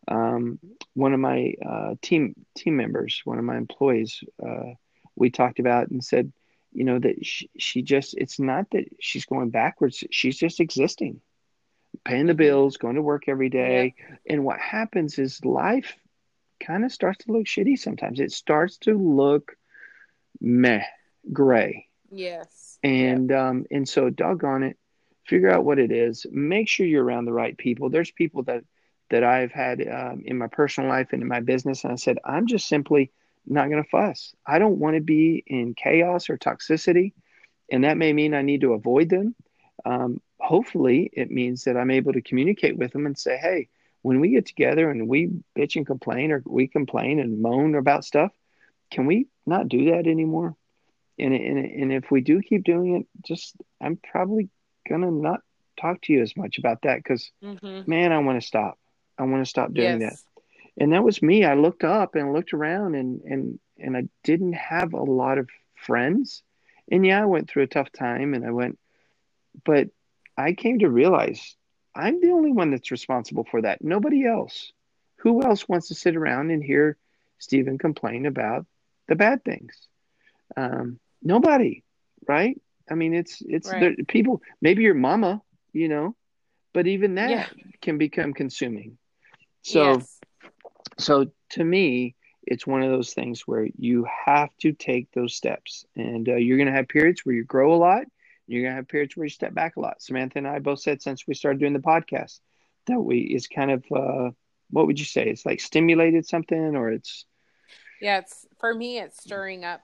Um, 0.06 0.58
one 0.94 1.12
of 1.12 1.20
my 1.20 1.54
uh, 1.64 1.94
team 2.00 2.34
team 2.56 2.76
members, 2.76 3.20
one 3.24 3.38
of 3.38 3.44
my 3.44 3.56
employees, 3.56 4.22
uh, 4.44 4.74
we 5.16 5.30
talked 5.30 5.58
about 5.58 5.88
and 5.88 6.02
said, 6.02 6.32
you 6.72 6.84
know, 6.84 6.98
that 6.98 7.26
she, 7.26 7.50
she 7.58 7.82
just 7.82 8.14
it's 8.16 8.38
not 8.38 8.70
that 8.70 8.84
she's 9.00 9.26
going 9.26 9.50
backwards; 9.50 10.02
she's 10.10 10.38
just 10.38 10.60
existing, 10.60 11.20
paying 12.04 12.26
the 12.26 12.32
mm-hmm. 12.32 12.38
bills, 12.38 12.78
going 12.78 12.94
to 12.94 13.02
work 13.02 13.24
every 13.28 13.50
day, 13.50 13.94
yeah. 13.98 14.16
and 14.30 14.44
what 14.44 14.58
happens 14.58 15.18
is 15.18 15.44
life 15.44 15.94
kind 16.60 16.84
of 16.84 16.92
starts 16.92 17.24
to 17.24 17.32
look 17.32 17.44
shitty 17.44 17.78
sometimes. 17.78 18.20
It 18.20 18.32
starts 18.32 18.78
to 18.78 18.96
look 18.96 19.56
meh, 20.40 20.84
gray. 21.32 21.86
Yes. 22.10 22.67
And 22.82 23.30
yep. 23.30 23.38
um 23.38 23.64
and 23.70 23.88
so 23.88 24.10
doggone 24.10 24.62
it, 24.62 24.76
figure 25.26 25.50
out 25.50 25.64
what 25.64 25.78
it 25.78 25.92
is. 25.92 26.26
Make 26.30 26.68
sure 26.68 26.86
you're 26.86 27.04
around 27.04 27.24
the 27.24 27.32
right 27.32 27.56
people. 27.56 27.90
There's 27.90 28.10
people 28.10 28.42
that 28.44 28.64
that 29.10 29.24
I've 29.24 29.52
had 29.52 29.80
um, 29.88 30.22
in 30.26 30.36
my 30.36 30.48
personal 30.48 30.90
life 30.90 31.08
and 31.12 31.22
in 31.22 31.28
my 31.28 31.40
business, 31.40 31.84
and 31.84 31.92
I 31.92 31.96
said 31.96 32.18
I'm 32.24 32.46
just 32.46 32.68
simply 32.68 33.10
not 33.46 33.70
going 33.70 33.82
to 33.82 33.88
fuss. 33.88 34.34
I 34.46 34.58
don't 34.58 34.78
want 34.78 34.96
to 34.96 35.00
be 35.00 35.42
in 35.46 35.74
chaos 35.74 36.28
or 36.28 36.36
toxicity, 36.36 37.12
and 37.70 37.84
that 37.84 37.96
may 37.96 38.12
mean 38.12 38.34
I 38.34 38.42
need 38.42 38.60
to 38.62 38.74
avoid 38.74 39.08
them. 39.08 39.34
Um, 39.84 40.20
hopefully, 40.38 41.10
it 41.12 41.30
means 41.30 41.64
that 41.64 41.76
I'm 41.76 41.90
able 41.90 42.12
to 42.12 42.22
communicate 42.22 42.76
with 42.76 42.92
them 42.92 43.06
and 43.06 43.18
say, 43.18 43.36
"Hey, 43.38 43.68
when 44.02 44.20
we 44.20 44.30
get 44.30 44.46
together 44.46 44.90
and 44.90 45.08
we 45.08 45.30
bitch 45.56 45.76
and 45.76 45.86
complain 45.86 46.32
or 46.32 46.42
we 46.46 46.66
complain 46.66 47.18
and 47.20 47.40
moan 47.40 47.74
about 47.74 48.04
stuff, 48.04 48.32
can 48.90 49.06
we 49.06 49.28
not 49.46 49.68
do 49.68 49.90
that 49.90 50.06
anymore? 50.06 50.56
And, 51.18 51.34
and, 51.34 51.58
and 51.58 51.92
if 51.92 52.10
we 52.10 52.20
do 52.20 52.40
keep 52.40 52.64
doing 52.64 52.96
it, 52.96 53.06
just 53.26 53.56
I'm 53.80 53.96
probably 53.96 54.48
gonna 54.88 55.10
not 55.10 55.40
talk 55.80 56.00
to 56.02 56.12
you 56.12 56.22
as 56.22 56.36
much 56.36 56.58
about 56.58 56.82
that 56.82 56.98
because 56.98 57.30
mm-hmm. 57.42 57.88
man, 57.90 58.12
I 58.12 58.18
want 58.18 58.40
to 58.40 58.46
stop. 58.46 58.78
I 59.18 59.24
want 59.24 59.44
to 59.44 59.48
stop 59.48 59.72
doing 59.72 60.00
yes. 60.00 60.22
that. 60.22 60.82
And 60.82 60.92
that 60.92 61.02
was 61.02 61.22
me. 61.22 61.44
I 61.44 61.54
looked 61.54 61.82
up 61.82 62.14
and 62.14 62.32
looked 62.32 62.52
around 62.52 62.94
and 62.94 63.22
and 63.22 63.58
and 63.78 63.96
I 63.96 64.08
didn't 64.24 64.54
have 64.54 64.92
a 64.92 65.02
lot 65.02 65.38
of 65.38 65.48
friends. 65.74 66.42
And 66.90 67.04
yeah, 67.04 67.22
I 67.22 67.26
went 67.26 67.48
through 67.48 67.64
a 67.64 67.68
tough 67.68 67.90
time 67.92 68.34
and 68.34 68.46
I 68.46 68.50
went, 68.50 68.78
but 69.64 69.88
I 70.36 70.52
came 70.52 70.78
to 70.80 70.88
realize 70.88 71.56
I'm 71.94 72.20
the 72.20 72.30
only 72.30 72.52
one 72.52 72.70
that's 72.70 72.90
responsible 72.90 73.44
for 73.50 73.62
that. 73.62 73.82
Nobody 73.82 74.24
else. 74.24 74.72
Who 75.18 75.42
else 75.42 75.68
wants 75.68 75.88
to 75.88 75.96
sit 75.96 76.14
around 76.14 76.50
and 76.50 76.62
hear 76.62 76.96
Stephen 77.38 77.76
complain 77.76 78.24
about 78.24 78.66
the 79.08 79.16
bad 79.16 79.44
things? 79.44 79.74
Um, 80.56 81.00
nobody, 81.22 81.82
right? 82.26 82.60
I 82.90 82.94
mean, 82.94 83.14
it's 83.14 83.42
it's 83.46 83.70
right. 83.70 83.96
the, 83.96 84.04
people. 84.04 84.42
Maybe 84.60 84.82
your 84.82 84.94
mama, 84.94 85.42
you 85.72 85.88
know, 85.88 86.16
but 86.72 86.86
even 86.86 87.16
that 87.16 87.30
yeah. 87.30 87.46
can 87.82 87.98
become 87.98 88.32
consuming. 88.32 88.98
So, 89.62 89.94
yes. 89.94 90.20
so 90.98 91.26
to 91.50 91.64
me, 91.64 92.14
it's 92.42 92.66
one 92.66 92.82
of 92.82 92.90
those 92.90 93.12
things 93.12 93.42
where 93.46 93.68
you 93.76 94.06
have 94.26 94.50
to 94.62 94.72
take 94.72 95.10
those 95.12 95.34
steps, 95.34 95.84
and 95.96 96.28
uh, 96.28 96.36
you're 96.36 96.56
going 96.56 96.68
to 96.68 96.72
have 96.72 96.88
periods 96.88 97.20
where 97.24 97.34
you 97.34 97.44
grow 97.44 97.74
a 97.74 97.76
lot, 97.76 98.04
you're 98.48 98.62
gonna 98.62 98.76
have 98.76 98.88
periods 98.88 99.14
where 99.14 99.26
you 99.26 99.30
step 99.30 99.54
back 99.54 99.76
a 99.76 99.80
lot. 99.80 100.02
Samantha 100.02 100.38
and 100.38 100.48
I 100.48 100.58
both 100.58 100.80
said 100.80 101.02
since 101.02 101.26
we 101.26 101.34
started 101.34 101.60
doing 101.60 101.74
the 101.74 101.78
podcast 101.80 102.40
that 102.86 102.98
we 102.98 103.20
is 103.20 103.46
kind 103.46 103.70
of 103.70 103.84
uh, 103.94 104.30
what 104.70 104.86
would 104.86 104.98
you 104.98 105.04
say? 105.04 105.28
It's 105.28 105.44
like 105.44 105.60
stimulated 105.60 106.26
something, 106.26 106.74
or 106.74 106.90
it's 106.90 107.26
yeah. 108.00 108.18
It's 108.18 108.46
for 108.58 108.74
me. 108.74 108.98
It's 108.98 109.22
stirring 109.22 109.64
up 109.64 109.82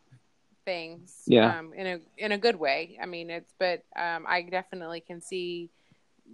things. 0.65 1.23
Yeah. 1.27 1.59
Um, 1.59 1.73
in 1.75 1.87
a 1.87 1.99
in 2.17 2.33
a 2.33 2.39
good 2.39 2.57
way. 2.57 2.99
I 3.03 3.07
mean, 3.07 3.31
it's 3.31 3.53
but 3.59 3.85
um, 3.97 4.25
I 4.27 4.43
definitely 4.43 5.01
can 5.01 5.21
see 5.21 5.71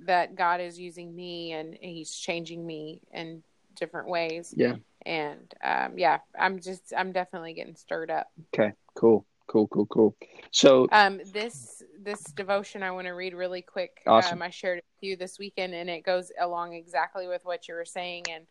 that 0.06 0.36
God 0.36 0.60
is 0.60 0.78
using 0.78 1.14
me 1.14 1.52
and 1.52 1.76
He's 1.80 2.14
changing 2.14 2.66
me 2.66 3.00
in 3.12 3.42
different 3.74 4.08
ways. 4.08 4.54
Yeah. 4.56 4.76
And 5.06 5.52
um, 5.64 5.98
yeah, 5.98 6.18
I'm 6.38 6.60
just 6.60 6.92
I'm 6.96 7.12
definitely 7.12 7.54
getting 7.54 7.76
stirred 7.76 8.10
up. 8.10 8.28
Okay. 8.54 8.72
Cool. 8.94 9.26
Cool. 9.46 9.66
Cool. 9.66 9.86
Cool. 9.86 10.16
So 10.52 10.86
um, 10.92 11.20
this 11.32 11.82
this 12.00 12.22
devotion 12.22 12.82
I 12.82 12.92
want 12.92 13.06
to 13.06 13.12
read 13.12 13.34
really 13.34 13.62
quick. 13.62 14.02
Awesome. 14.06 14.38
Um, 14.38 14.42
I 14.42 14.50
shared 14.50 14.78
it 14.78 14.84
with 14.96 15.08
you 15.08 15.16
this 15.16 15.38
weekend, 15.38 15.74
and 15.74 15.90
it 15.90 16.04
goes 16.04 16.30
along 16.40 16.74
exactly 16.74 17.26
with 17.26 17.44
what 17.44 17.66
you 17.66 17.74
were 17.74 17.84
saying. 17.84 18.24
And 18.30 18.46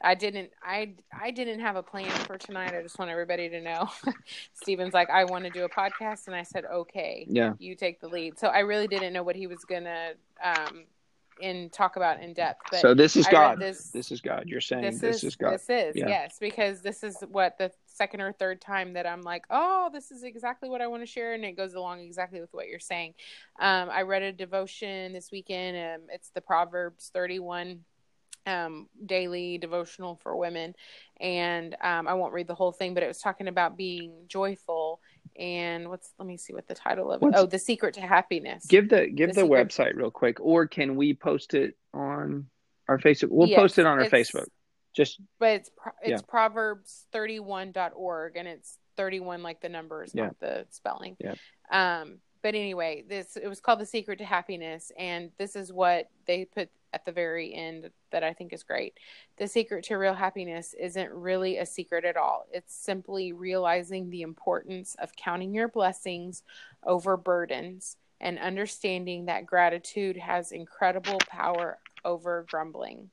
I 0.00 0.14
didn't, 0.14 0.50
I, 0.62 0.94
I 1.12 1.30
didn't 1.30 1.60
have 1.60 1.76
a 1.76 1.82
plan 1.82 2.10
for 2.10 2.38
tonight. 2.38 2.74
I 2.74 2.82
just 2.82 2.98
want 2.98 3.10
everybody 3.10 3.48
to 3.48 3.60
know. 3.60 3.88
Steven's 4.54 4.94
like, 4.94 5.10
I 5.10 5.24
want 5.24 5.44
to 5.44 5.50
do 5.50 5.64
a 5.64 5.68
podcast, 5.68 6.26
and 6.26 6.36
I 6.36 6.42
said, 6.42 6.64
okay, 6.64 7.26
yeah, 7.28 7.54
you 7.58 7.74
take 7.74 8.00
the 8.00 8.08
lead. 8.08 8.38
So 8.38 8.48
I 8.48 8.60
really 8.60 8.86
didn't 8.86 9.12
know 9.12 9.22
what 9.22 9.36
he 9.36 9.46
was 9.46 9.64
gonna 9.64 10.12
um, 10.42 10.84
in 11.40 11.70
talk 11.70 11.96
about 11.96 12.22
in 12.22 12.32
depth. 12.34 12.62
But 12.70 12.80
so 12.80 12.94
this 12.94 13.16
is 13.16 13.26
God. 13.26 13.58
This, 13.58 13.90
this 13.90 14.12
is 14.12 14.20
God. 14.20 14.44
You're 14.46 14.60
saying 14.60 14.82
this, 14.82 15.00
this 15.00 15.16
is, 15.16 15.24
is, 15.24 15.36
God. 15.36 15.54
This 15.54 15.68
is 15.68 15.96
yeah. 15.96 16.08
yes, 16.08 16.36
because 16.40 16.82
this 16.82 17.02
is 17.02 17.16
what 17.30 17.58
the 17.58 17.70
second 17.86 18.20
or 18.20 18.32
third 18.32 18.60
time 18.60 18.94
that 18.94 19.06
I'm 19.06 19.22
like, 19.22 19.44
oh, 19.50 19.90
this 19.92 20.10
is 20.10 20.22
exactly 20.22 20.68
what 20.68 20.80
I 20.80 20.86
want 20.86 21.02
to 21.02 21.06
share, 21.06 21.34
and 21.34 21.44
it 21.44 21.56
goes 21.56 21.74
along 21.74 22.00
exactly 22.00 22.40
with 22.40 22.52
what 22.52 22.68
you're 22.68 22.80
saying. 22.80 23.14
Um, 23.60 23.90
I 23.90 24.02
read 24.02 24.22
a 24.22 24.32
devotion 24.32 25.12
this 25.12 25.30
weekend. 25.30 25.76
Um, 25.76 26.06
it's 26.10 26.30
the 26.30 26.40
Proverbs 26.40 27.10
31 27.12 27.80
um, 28.46 28.88
daily 29.04 29.58
devotional 29.58 30.18
for 30.22 30.36
women, 30.36 30.74
and 31.20 31.76
um, 31.82 32.08
I 32.08 32.14
won't 32.14 32.32
read 32.32 32.48
the 32.48 32.54
whole 32.54 32.72
thing, 32.72 32.94
but 32.94 33.02
it 33.02 33.08
was 33.08 33.18
talking 33.18 33.48
about 33.48 33.76
being 33.76 34.12
joyful 34.28 35.00
and 35.38 35.88
what's 35.88 36.12
let 36.18 36.26
me 36.26 36.36
see 36.36 36.52
what 36.52 36.68
the 36.68 36.74
title 36.74 37.10
of 37.10 37.22
it. 37.22 37.24
What's, 37.24 37.38
oh, 37.38 37.46
the 37.46 37.58
secret 37.58 37.94
to 37.94 38.00
happiness. 38.00 38.66
Give 38.66 38.88
the 38.88 39.06
give 39.08 39.34
the, 39.34 39.42
the 39.42 39.48
website 39.48 39.94
real 39.94 40.10
quick, 40.10 40.38
or 40.40 40.66
can 40.66 40.96
we 40.96 41.14
post 41.14 41.54
it 41.54 41.76
on 41.94 42.46
our 42.88 42.98
Facebook? 42.98 43.28
We'll 43.30 43.48
yes, 43.48 43.58
post 43.58 43.78
it 43.78 43.86
on 43.86 43.98
our 43.98 44.08
Facebook. 44.08 44.46
Just 44.94 45.20
but 45.38 45.50
it's 45.50 45.70
it's 46.02 46.10
yeah. 46.10 46.28
proverbs 46.28 47.06
31.org 47.14 48.36
and 48.36 48.46
it's 48.46 48.76
31 48.96 49.42
like 49.42 49.60
the 49.60 49.68
numbers, 49.68 50.12
yeah. 50.14 50.26
not 50.26 50.40
the 50.40 50.66
spelling. 50.70 51.16
Yeah. 51.18 51.34
Um 51.70 52.18
but 52.42 52.54
anyway, 52.54 53.04
this 53.08 53.36
it 53.36 53.48
was 53.48 53.60
called 53.60 53.80
the 53.80 53.86
secret 53.86 54.18
to 54.18 54.24
happiness 54.24 54.92
and 54.98 55.30
this 55.38 55.56
is 55.56 55.72
what 55.72 56.10
they 56.26 56.44
put 56.44 56.68
at 56.92 57.04
the 57.04 57.12
very 57.12 57.54
end 57.54 57.90
that 58.10 58.22
I 58.22 58.32
think 58.32 58.52
is 58.52 58.62
great. 58.62 58.98
The 59.38 59.48
secret 59.48 59.84
to 59.84 59.96
real 59.96 60.14
happiness 60.14 60.74
isn't 60.78 61.10
really 61.10 61.58
a 61.58 61.66
secret 61.66 62.04
at 62.04 62.16
all. 62.16 62.46
It's 62.52 62.74
simply 62.74 63.32
realizing 63.32 64.10
the 64.10 64.22
importance 64.22 64.94
of 64.98 65.16
counting 65.16 65.54
your 65.54 65.68
blessings 65.68 66.42
over 66.84 67.16
burdens 67.16 67.96
and 68.20 68.38
understanding 68.38 69.26
that 69.26 69.46
gratitude 69.46 70.16
has 70.16 70.52
incredible 70.52 71.18
power 71.28 71.78
over 72.04 72.46
grumbling. 72.48 73.10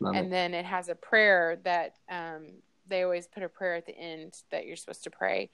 Love 0.00 0.14
and 0.14 0.26
it. 0.26 0.30
then 0.30 0.54
it 0.54 0.64
has 0.64 0.88
a 0.88 0.94
prayer 0.94 1.58
that 1.64 1.94
um, 2.10 2.46
they 2.86 3.02
always 3.02 3.26
put 3.26 3.42
a 3.42 3.48
prayer 3.48 3.74
at 3.74 3.86
the 3.86 3.96
end 3.96 4.34
that 4.50 4.66
you're 4.66 4.76
supposed 4.76 5.04
to 5.04 5.10
pray. 5.10 5.50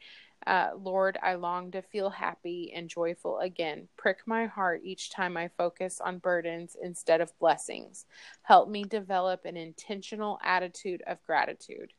Uh, 0.47 0.71
Lord, 0.77 1.19
I 1.23 1.35
long 1.35 1.73
to 1.73 1.83
feel 1.83 2.11
happy 2.11 2.73
and 2.75 2.89
joyful 2.89 3.39
again. 3.39 3.89
Prick 3.97 4.19
my 4.27 4.47
heart 4.47 4.81
each 4.85 5.11
time 5.11 5.37
I 5.37 5.49
focus 5.57 6.01
on 6.01 6.19
burdens 6.19 6.77
instead 6.81 7.21
of 7.21 7.37
blessings. 7.39 8.07
Help 8.43 8.69
me 8.69 8.85
develop 8.85 9.45
an 9.45 9.57
intentional 9.57 10.39
attitude 10.43 11.03
of 11.07 11.23
gratitude. 11.25 11.93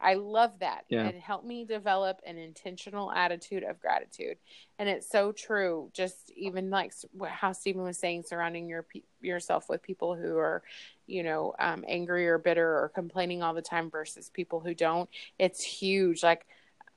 I 0.00 0.14
love 0.14 0.52
that. 0.60 0.84
Yeah. 0.88 1.06
And 1.06 1.20
help 1.20 1.44
me 1.44 1.64
develop 1.64 2.20
an 2.24 2.38
intentional 2.38 3.10
attitude 3.10 3.64
of 3.64 3.80
gratitude. 3.80 4.38
And 4.78 4.88
it's 4.88 5.08
so 5.08 5.32
true. 5.32 5.90
Just 5.92 6.30
even 6.36 6.70
like 6.70 6.92
how 7.26 7.52
Stephen 7.52 7.82
was 7.82 7.98
saying, 7.98 8.24
surrounding 8.26 8.68
your 8.68 8.86
yourself 9.20 9.68
with 9.68 9.82
people 9.82 10.14
who 10.14 10.38
are, 10.38 10.62
you 11.06 11.22
know, 11.22 11.54
um, 11.58 11.84
angry 11.88 12.28
or 12.28 12.38
bitter 12.38 12.66
or 12.66 12.90
complaining 12.94 13.42
all 13.42 13.54
the 13.54 13.62
time 13.62 13.90
versus 13.90 14.30
people 14.30 14.60
who 14.60 14.74
don't. 14.74 15.08
It's 15.38 15.62
huge. 15.62 16.22
Like, 16.22 16.46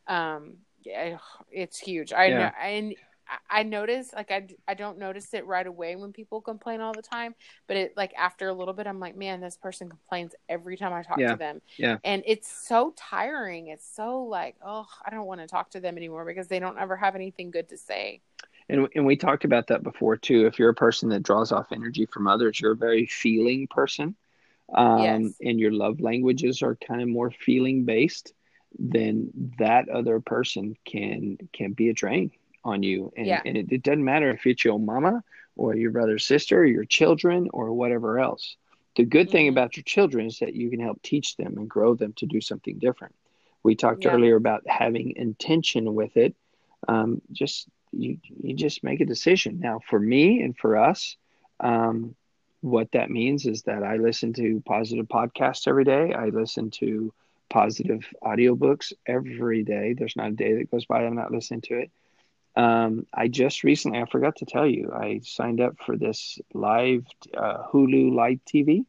um, 0.08 0.58
yeah, 0.84 1.18
it's 1.52 1.80
huge. 1.80 2.14
I 2.14 2.26
yeah. 2.26 2.38
know, 2.40 2.52
and 2.62 2.96
I 3.50 3.64
notice 3.64 4.12
like 4.14 4.32
I, 4.32 4.48
I 4.68 4.74
don't 4.74 4.98
notice 4.98 5.34
it 5.34 5.46
right 5.46 5.66
away 5.66 5.96
when 5.96 6.12
people 6.12 6.42
complain 6.42 6.82
all 6.82 6.94
the 6.94 7.02
time, 7.02 7.36
but 7.68 7.78
it 7.78 7.94
like 7.96 8.14
after 8.18 8.50
a 8.50 8.54
little 8.54 8.74
bit 8.74 8.88
I'm 8.88 9.00
like, 9.00 9.16
man, 9.16 9.42
this 9.42 9.58
person 9.58 9.90
complains 9.90 10.34
every 10.50 10.78
time 10.78 10.94
I 10.94 11.04
talk 11.04 11.20
yeah. 11.20 11.32
to 11.32 11.38
them. 11.38 11.62
Yeah. 11.78 11.98
And 12.04 12.24
it's 12.26 12.52
so 12.52 12.94
tiring. 12.98 13.68
It's 13.68 13.88
so 13.96 14.24
like, 14.24 14.56
oh, 14.66 14.86
I 15.06 15.12
don't 15.12 15.26
want 15.26 15.42
to 15.42 15.48
talk 15.48 15.72
to 15.72 15.80
them 15.80 15.98
anymore 15.98 16.26
because 16.26 16.48
they 16.48 16.60
don't 16.60 16.78
ever 16.78 16.96
have 16.96 17.16
anything 17.16 17.52
good 17.52 17.70
to 17.70 17.78
say. 17.78 18.22
And 18.70 18.88
and 18.96 19.06
we 19.06 19.16
talked 19.16 19.46
about 19.46 19.68
that 19.68 19.84
before 19.84 20.18
too. 20.18 20.46
If 20.46 20.60
you're 20.60 20.70
a 20.70 20.76
person 20.76 21.10
that 21.10 21.24
draws 21.24 21.52
off 21.52 21.72
energy 21.72 22.06
from 22.06 22.28
others, 22.28 22.60
you're 22.60 22.74
a 22.74 22.78
very 22.78 23.06
feeling 23.06 23.68
person. 23.68 24.16
Um, 24.74 25.00
yes. 25.00 25.34
and 25.42 25.60
your 25.60 25.74
love 25.74 26.00
languages 26.00 26.62
are 26.62 26.78
kind 26.78 27.02
of 27.02 27.10
more 27.10 27.30
feeling 27.30 27.84
based, 27.84 28.34
then 28.80 29.30
that 29.60 29.90
other 29.90 30.20
person 30.20 30.76
can 30.86 31.38
can 31.54 31.74
be 31.74 31.90
a 31.90 31.94
drain 31.94 32.32
on 32.64 32.84
you. 32.84 33.12
And, 33.18 33.26
yeah. 33.28 33.42
and 33.46 33.58
it, 33.58 33.72
it 33.72 33.84
doesn't 33.84 34.04
matter 34.04 34.30
if 34.32 34.46
it's 34.46 34.64
your 34.64 34.80
mama 34.80 35.24
or 35.56 35.76
your 35.76 35.92
brother's 35.92 36.26
sister 36.26 36.60
or 36.62 36.66
your 36.66 36.86
children 36.86 37.50
or 37.54 37.74
whatever 37.74 38.20
else. 38.20 38.56
The 38.96 39.06
good 39.06 39.30
thing 39.32 39.48
Mhm. 39.48 39.50
about 39.50 39.78
your 39.78 39.84
children 39.84 40.28
is 40.28 40.40
that 40.40 40.54
you 40.54 40.70
can 40.70 40.80
help 40.80 41.02
teach 41.02 41.38
them 41.38 41.58
and 41.58 41.70
grow 41.70 41.96
them 41.96 42.14
to 42.14 42.26
do 42.26 42.40
something 42.42 42.78
different. 42.78 43.16
We 43.64 43.76
talked 43.76 44.06
Yeah. 44.06 44.12
earlier 44.12 44.36
about 44.36 44.68
having 44.68 45.16
intention 45.16 45.94
with 45.96 46.18
it. 46.18 46.36
Um, 46.88 47.22
just 47.32 47.68
you, 47.92 48.18
you 48.42 48.54
just 48.54 48.84
make 48.84 49.02
a 49.02 49.06
decision. 49.06 49.60
Now, 49.60 49.80
for 49.80 50.00
me 50.00 50.42
and 50.42 50.58
for 50.58 50.78
us, 50.78 51.18
um, 51.60 52.16
what 52.62 52.92
that 52.92 53.10
means 53.10 53.46
is 53.46 53.64
that 53.64 53.84
I 53.84 53.98
listen 53.98 54.34
to 54.34 54.62
positive 54.66 55.08
podcasts 55.08 55.68
every 55.68 55.84
day. 55.84 56.14
I 56.14 56.30
listen 56.30 56.70
to 56.72 57.14
positive 57.52 58.08
audiobooks 58.24 58.94
every 59.06 59.64
day. 59.64 59.94
There's 59.94 60.16
not 60.16 60.30
a 60.30 60.36
day 60.36 60.56
that 60.56 60.72
goes 60.72 60.86
by 60.86 61.06
I'm 61.06 61.16
not 61.16 61.32
listening 61.32 61.62
to 61.62 61.80
it. 61.80 61.92
Um, 62.56 63.06
I 63.14 63.28
just 63.28 63.64
recently, 63.64 64.00
I 64.00 64.06
forgot 64.06 64.38
to 64.38 64.46
tell 64.46 64.66
you, 64.66 64.92
I 64.94 65.22
signed 65.24 65.62
up 65.62 65.76
for 65.86 65.98
this 65.98 66.40
live 66.54 67.06
uh, 67.38 67.64
Hulu 67.72 68.14
live 68.14 68.40
TV. 68.46 68.86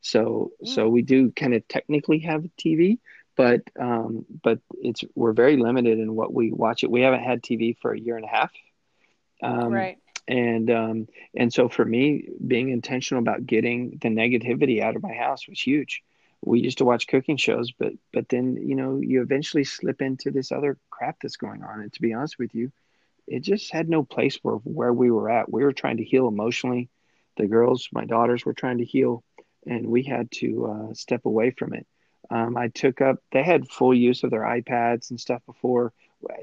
So, 0.00 0.52
so 0.64 0.88
we 0.88 1.02
do 1.02 1.32
kind 1.32 1.54
of 1.54 1.66
technically 1.68 2.20
have 2.20 2.44
a 2.44 2.48
TV, 2.60 2.98
but 3.36 3.62
um, 3.78 4.24
but 4.42 4.60
it's 4.80 5.02
we're 5.14 5.32
very 5.32 5.56
limited 5.56 5.98
in 5.98 6.14
what 6.14 6.32
we 6.32 6.52
watch 6.52 6.84
it. 6.84 6.90
We 6.90 7.00
haven't 7.02 7.24
had 7.24 7.42
TV 7.42 7.76
for 7.80 7.92
a 7.92 7.98
year 7.98 8.16
and 8.16 8.24
a 8.24 8.28
half. 8.28 8.52
Um, 9.42 9.72
right. 9.72 9.98
and 10.28 10.70
um, 10.70 11.08
and 11.34 11.52
so 11.52 11.68
for 11.68 11.84
me, 11.84 12.28
being 12.46 12.70
intentional 12.70 13.20
about 13.20 13.46
getting 13.46 13.98
the 14.00 14.08
negativity 14.08 14.80
out 14.80 14.94
of 14.94 15.02
my 15.02 15.14
house 15.14 15.48
was 15.48 15.60
huge. 15.60 16.02
We 16.42 16.60
used 16.60 16.78
to 16.78 16.84
watch 16.84 17.06
cooking 17.06 17.36
shows, 17.36 17.72
but 17.72 17.92
but 18.12 18.28
then 18.28 18.56
you 18.56 18.74
know 18.74 19.00
you 19.00 19.22
eventually 19.22 19.64
slip 19.64 20.02
into 20.02 20.30
this 20.30 20.52
other 20.52 20.78
crap 20.90 21.16
that's 21.20 21.36
going 21.36 21.62
on. 21.62 21.80
And 21.80 21.92
to 21.92 22.02
be 22.02 22.14
honest 22.14 22.38
with 22.38 22.54
you, 22.54 22.72
it 23.26 23.40
just 23.40 23.72
had 23.72 23.88
no 23.88 24.04
place 24.04 24.38
where 24.42 24.56
where 24.56 24.92
we 24.92 25.10
were 25.10 25.30
at. 25.30 25.50
We 25.50 25.64
were 25.64 25.72
trying 25.72 25.98
to 25.98 26.04
heal 26.04 26.28
emotionally. 26.28 26.88
The 27.36 27.46
girls, 27.46 27.88
my 27.92 28.04
daughters, 28.04 28.44
were 28.44 28.54
trying 28.54 28.78
to 28.78 28.84
heal, 28.84 29.22
and 29.66 29.86
we 29.86 30.02
had 30.04 30.30
to 30.32 30.66
uh, 30.66 30.94
step 30.94 31.26
away 31.26 31.50
from 31.50 31.74
it. 31.74 31.86
Um, 32.30 32.56
I 32.56 32.68
took 32.68 33.00
up. 33.00 33.18
They 33.32 33.42
had 33.42 33.68
full 33.68 33.94
use 33.94 34.22
of 34.24 34.30
their 34.30 34.42
iPads 34.42 35.10
and 35.10 35.20
stuff 35.20 35.42
before. 35.46 35.92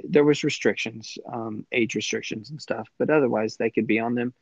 There 0.04 0.24
was 0.24 0.44
restrictions, 0.44 1.18
um, 1.32 1.66
age 1.72 1.96
restrictions 1.96 2.50
and 2.52 2.62
stuff, 2.62 2.88
but 3.00 3.10
otherwise 3.10 3.58
they 3.58 3.70
could 3.70 3.88
be 3.88 4.00
on 4.00 4.16
them. 4.16 4.34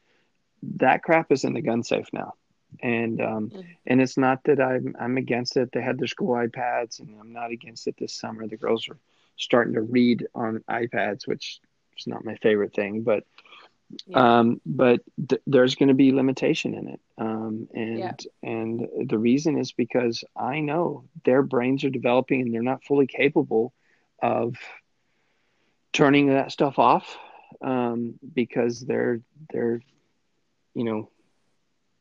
That 0.78 1.04
crap 1.04 1.32
is 1.32 1.44
in 1.44 1.54
the 1.54 1.62
gun 1.62 1.84
safe 1.84 2.08
now, 2.14 2.34
and 2.82 3.22
um, 3.22 3.52
Mhm. 3.52 3.78
and 3.86 4.02
it's 4.02 4.18
not 4.18 4.44
that 4.46 4.60
I'm 4.62 4.96
I'm 5.00 5.18
against 5.18 5.58
it. 5.58 5.70
They 5.74 5.82
had 5.82 5.98
their 6.00 6.08
school 6.08 6.34
iPads, 6.36 7.00
and 7.00 7.10
I'm 7.20 7.32
not 7.32 7.52
against 7.52 7.88
it 7.88 7.96
this 8.00 8.14
summer. 8.14 8.48
The 8.48 8.58
girls 8.58 8.88
are 8.90 8.98
starting 9.38 9.74
to 9.74 9.82
read 9.82 10.26
on 10.34 10.64
iPads, 10.70 11.28
which 11.28 11.60
is 11.98 12.08
not 12.08 12.24
my 12.26 12.36
favorite 12.36 12.74
thing, 12.74 13.02
but 13.04 13.24
Yeah. 14.06 14.20
um, 14.20 14.60
but 14.66 15.00
th- 15.30 15.42
there's 15.46 15.76
going 15.76 15.90
to 15.90 15.94
be 15.96 16.12
limitation 16.12 16.74
in 16.74 16.88
it, 16.88 17.00
um, 17.18 17.68
and 17.74 18.20
Yeah. 18.20 18.40
and 18.44 18.88
the 19.08 19.18
reason 19.18 19.58
is 19.58 19.72
because 19.72 20.24
I 20.36 20.60
know 20.60 21.04
their 21.26 21.42
brains 21.44 21.84
are 21.84 21.90
developing 21.90 22.42
and 22.42 22.54
they're 22.54 22.62
not 22.64 22.84
fully 22.84 23.08
capable 23.08 23.74
of 24.22 24.56
turning 25.94 26.28
that 26.28 26.52
stuff 26.52 26.80
off 26.80 27.18
um, 27.62 28.14
because 28.34 28.82
they're 28.82 29.20
they're 29.52 29.82
you 30.74 30.84
know 30.84 31.10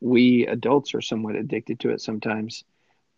we 0.01 0.47
adults 0.47 0.95
are 0.95 1.01
somewhat 1.01 1.37
addicted 1.37 1.81
to 1.81 1.91
it 1.91 2.01
sometimes 2.01 2.65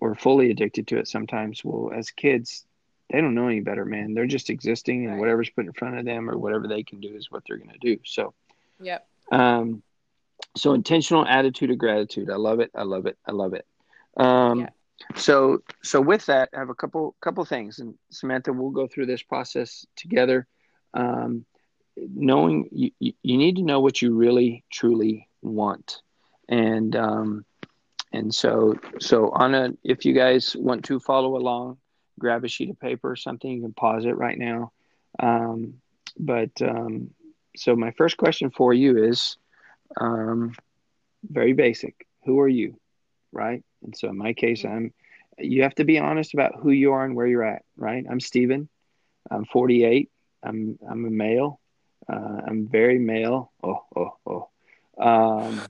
or 0.00 0.14
fully 0.14 0.50
addicted 0.50 0.86
to 0.88 0.98
it 0.98 1.06
sometimes 1.08 1.64
well 1.64 1.92
as 1.96 2.10
kids 2.10 2.64
they 3.10 3.20
don't 3.20 3.34
know 3.34 3.46
any 3.48 3.60
better 3.60 3.84
man 3.84 4.14
they're 4.14 4.26
just 4.26 4.50
existing 4.50 5.04
and 5.04 5.12
Right. 5.14 5.20
whatever's 5.20 5.50
put 5.50 5.66
in 5.66 5.72
front 5.72 5.98
of 5.98 6.04
them 6.04 6.28
or 6.28 6.36
whatever 6.38 6.66
they 6.66 6.82
can 6.82 7.00
do 7.00 7.14
is 7.14 7.30
what 7.30 7.42
they're 7.46 7.58
going 7.58 7.70
to 7.70 7.78
do 7.78 7.98
so 8.04 8.34
Yep. 8.80 9.06
um, 9.30 9.82
so 10.56 10.74
intentional 10.74 11.24
attitude 11.26 11.70
of 11.70 11.78
gratitude. 11.78 12.28
I 12.28 12.36
love 12.36 12.60
it. 12.60 12.70
I 12.74 12.82
love 12.82 13.06
it. 13.06 13.16
I 13.26 13.32
love 13.32 13.54
it. 13.54 13.64
Um, 14.16 14.60
Yeah. 14.60 14.68
So 15.16 15.62
so 15.82 16.00
with 16.00 16.26
that, 16.26 16.50
I 16.54 16.58
have 16.58 16.68
a 16.68 16.74
couple 16.74 17.16
couple 17.20 17.44
things, 17.44 17.78
and 17.78 17.94
Samantha, 18.10 18.52
we'll 18.52 18.70
go 18.70 18.86
through 18.86 19.06
this 19.06 19.22
process 19.22 19.86
together. 19.96 20.46
Um, 20.94 21.44
knowing 21.96 22.68
you, 22.72 22.90
you 23.00 23.12
you 23.22 23.36
need 23.38 23.56
to 23.56 23.62
know 23.62 23.80
what 23.80 24.00
you 24.02 24.14
really 24.14 24.64
truly 24.70 25.28
want, 25.42 26.02
and 26.48 26.94
um, 26.96 27.44
and 28.12 28.34
so 28.34 28.74
so 29.00 29.30
on 29.30 29.54
a 29.54 29.70
if 29.82 30.04
you 30.04 30.12
guys 30.12 30.54
want 30.56 30.84
to 30.86 31.00
follow 31.00 31.36
along, 31.36 31.78
grab 32.18 32.44
a 32.44 32.48
sheet 32.48 32.70
of 32.70 32.80
paper 32.80 33.10
or 33.10 33.16
something. 33.16 33.50
You 33.50 33.62
can 33.62 33.72
pause 33.72 34.04
it 34.04 34.16
right 34.16 34.38
now. 34.38 34.72
Um, 35.18 35.74
but 36.18 36.50
um, 36.60 37.10
so 37.56 37.76
my 37.76 37.90
first 37.92 38.16
question 38.16 38.50
for 38.50 38.72
you 38.72 39.02
is 39.02 39.36
um, 40.00 40.54
very 41.28 41.52
basic. 41.52 42.06
Who 42.24 42.40
are 42.40 42.48
you? 42.48 42.78
Right. 43.32 43.62
And 43.82 43.96
so 43.96 44.08
in 44.08 44.18
my 44.18 44.32
case, 44.32 44.64
I'm, 44.64 44.92
you 45.38 45.62
have 45.62 45.74
to 45.76 45.84
be 45.84 45.98
honest 45.98 46.34
about 46.34 46.60
who 46.60 46.70
you 46.70 46.92
are 46.92 47.04
and 47.04 47.16
where 47.16 47.26
you're 47.26 47.44
at. 47.44 47.62
Right. 47.76 48.04
I'm 48.08 48.20
Stephen. 48.20 48.68
I'm 49.30 49.44
48. 49.44 50.10
I'm, 50.42 50.78
I'm 50.88 51.04
a 51.04 51.10
male. 51.10 51.60
Uh, 52.08 52.40
I'm 52.46 52.68
very 52.68 52.98
male. 52.98 53.52
Oh, 53.62 53.84
oh, 53.96 54.16
oh. 54.26 54.48
Um, 55.02 55.62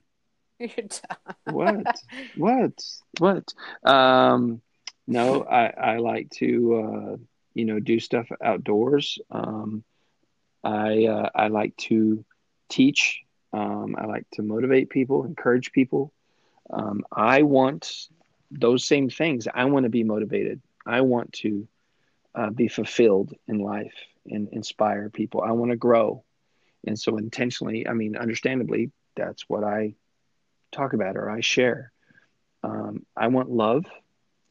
You're 0.59 0.69
done. 0.69 1.35
what? 1.55 1.95
What? 2.37 2.73
What? 3.19 3.53
Um, 3.83 4.61
no, 5.07 5.43
I, 5.43 5.65
I 5.67 5.97
like 5.97 6.29
to, 6.37 6.75
uh, 6.75 7.17
you 7.53 7.65
know, 7.65 7.79
do 7.79 7.99
stuff 7.99 8.27
outdoors. 8.41 9.19
Um, 9.29 9.83
I, 10.63 11.05
uh, 11.05 11.29
I 11.35 11.47
like 11.49 11.75
to 11.77 12.23
teach. 12.69 13.21
Um, 13.51 13.95
I 13.99 14.05
like 14.05 14.25
to 14.33 14.41
motivate 14.41 14.89
people, 14.89 15.25
encourage 15.25 15.71
people. 15.71 16.13
Um, 16.69 17.03
I 17.11 17.43
want 17.43 18.07
those 18.49 18.85
same 18.85 19.09
things. 19.09 19.47
I 19.53 19.65
want 19.65 19.83
to 19.83 19.89
be 19.89 20.03
motivated. 20.03 20.61
I 20.85 21.01
want 21.01 21.33
to 21.33 21.67
uh, 22.33 22.49
be 22.49 22.67
fulfilled 22.67 23.33
in 23.47 23.59
life 23.59 23.93
and 24.25 24.47
inspire 24.51 25.09
people. 25.09 25.41
I 25.41 25.51
want 25.51 25.71
to 25.71 25.77
grow. 25.77 26.23
And 26.85 26.97
so, 26.99 27.17
intentionally, 27.17 27.87
I 27.87 27.93
mean, 27.93 28.17
understandably, 28.17 28.91
that's 29.15 29.43
what 29.47 29.63
I 29.63 29.95
talk 30.73 30.93
about 30.93 31.15
or 31.15 31.29
I 31.29 31.41
share. 31.41 31.91
Um, 32.63 33.05
I 33.15 33.27
want 33.27 33.49
love. 33.49 33.85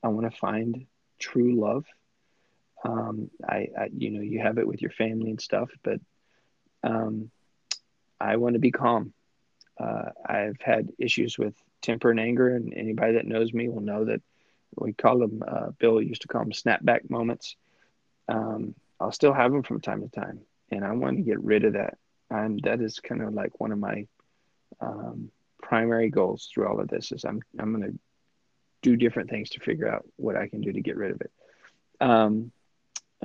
I 0.03 0.09
want 0.09 0.31
to 0.31 0.39
find 0.39 0.86
true 1.19 1.61
love. 1.61 1.85
Um, 2.85 3.31
I, 3.47 3.69
I, 3.78 3.90
you 3.97 4.11
know, 4.11 4.20
you 4.20 4.40
have 4.40 4.59
it 4.59 4.66
with 4.66 4.82
your 4.82 4.90
family 4.90 5.31
and 5.31 5.40
stuff, 5.40 5.70
but 5.82 6.01
um, 6.82 7.31
I 8.20 8.36
want 8.36 8.55
to 8.55 8.59
be 8.59 8.73
calm. 8.73 9.12
Uh, 9.78 10.11
I've 10.24 10.61
had 10.61 10.90
issues 10.99 11.39
with 11.39 11.55
temper 11.81 12.11
and 12.11 12.20
anger, 12.20 12.55
and 12.55 12.74
anybody 12.74 13.15
that 13.15 13.27
knows 13.27 13.53
me 13.53 13.69
will 13.69 13.81
know 13.81 14.05
that 14.05 14.20
we 14.77 14.93
call 14.93 15.19
them. 15.19 15.43
Uh, 15.47 15.70
Bill 15.78 16.01
used 16.03 16.23
to 16.23 16.28
call 16.28 16.43
them 16.43 16.53
snapback 16.53 17.09
moments. 17.09 17.57
Um, 18.28 18.74
I'll 19.01 19.12
still 19.12 19.32
have 19.32 19.53
them 19.53 19.62
from 19.62 19.81
time 19.81 20.03
to 20.03 20.09
time, 20.09 20.40
and 20.70 20.85
I 20.85 20.93
want 20.93 21.16
to 21.16 21.23
get 21.23 21.43
rid 21.43 21.65
of 21.65 21.74
that. 21.74 21.99
And 22.31 22.61
that 22.65 22.81
is 22.81 22.99
kind 23.01 23.23
of 23.23 23.35
like 23.35 23.61
one 23.61 23.73
of 23.73 23.78
my 23.78 24.07
um, 24.81 25.31
primary 25.73 26.11
goals 26.11 26.51
through 26.53 26.69
all 26.69 26.81
of 26.81 26.89
this. 26.89 27.12
Is 27.12 27.24
I'm 27.24 27.40
I'm 27.59 27.73
going 27.73 27.90
to 27.90 27.99
do 28.82 28.94
different 28.94 29.31
things 29.31 29.49
to 29.51 29.61
figure 29.61 29.89
out 29.89 30.05
what 30.16 30.36
I 30.36 30.47
can 30.47 30.61
do 30.61 30.70
to 30.70 30.82
get 30.82 30.99
rid 30.99 31.12
of 31.12 31.23
it. 31.23 31.31
Um, 31.99 32.53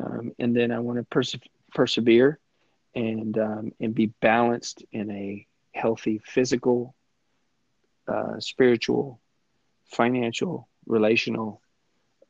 um, 0.02 0.32
and 0.40 0.56
then 0.56 0.72
I 0.72 0.80
want 0.80 0.98
to 0.98 1.04
perse- 1.04 1.50
persevere 1.74 2.40
and 2.96 3.38
um, 3.38 3.74
and 3.82 3.94
be 3.94 4.06
balanced 4.22 4.86
in 4.94 5.12
a 5.12 5.46
healthy 5.74 6.22
physical, 6.24 6.96
uh, 8.08 8.40
spiritual, 8.40 9.20
financial, 9.92 10.70
relational, 10.86 11.62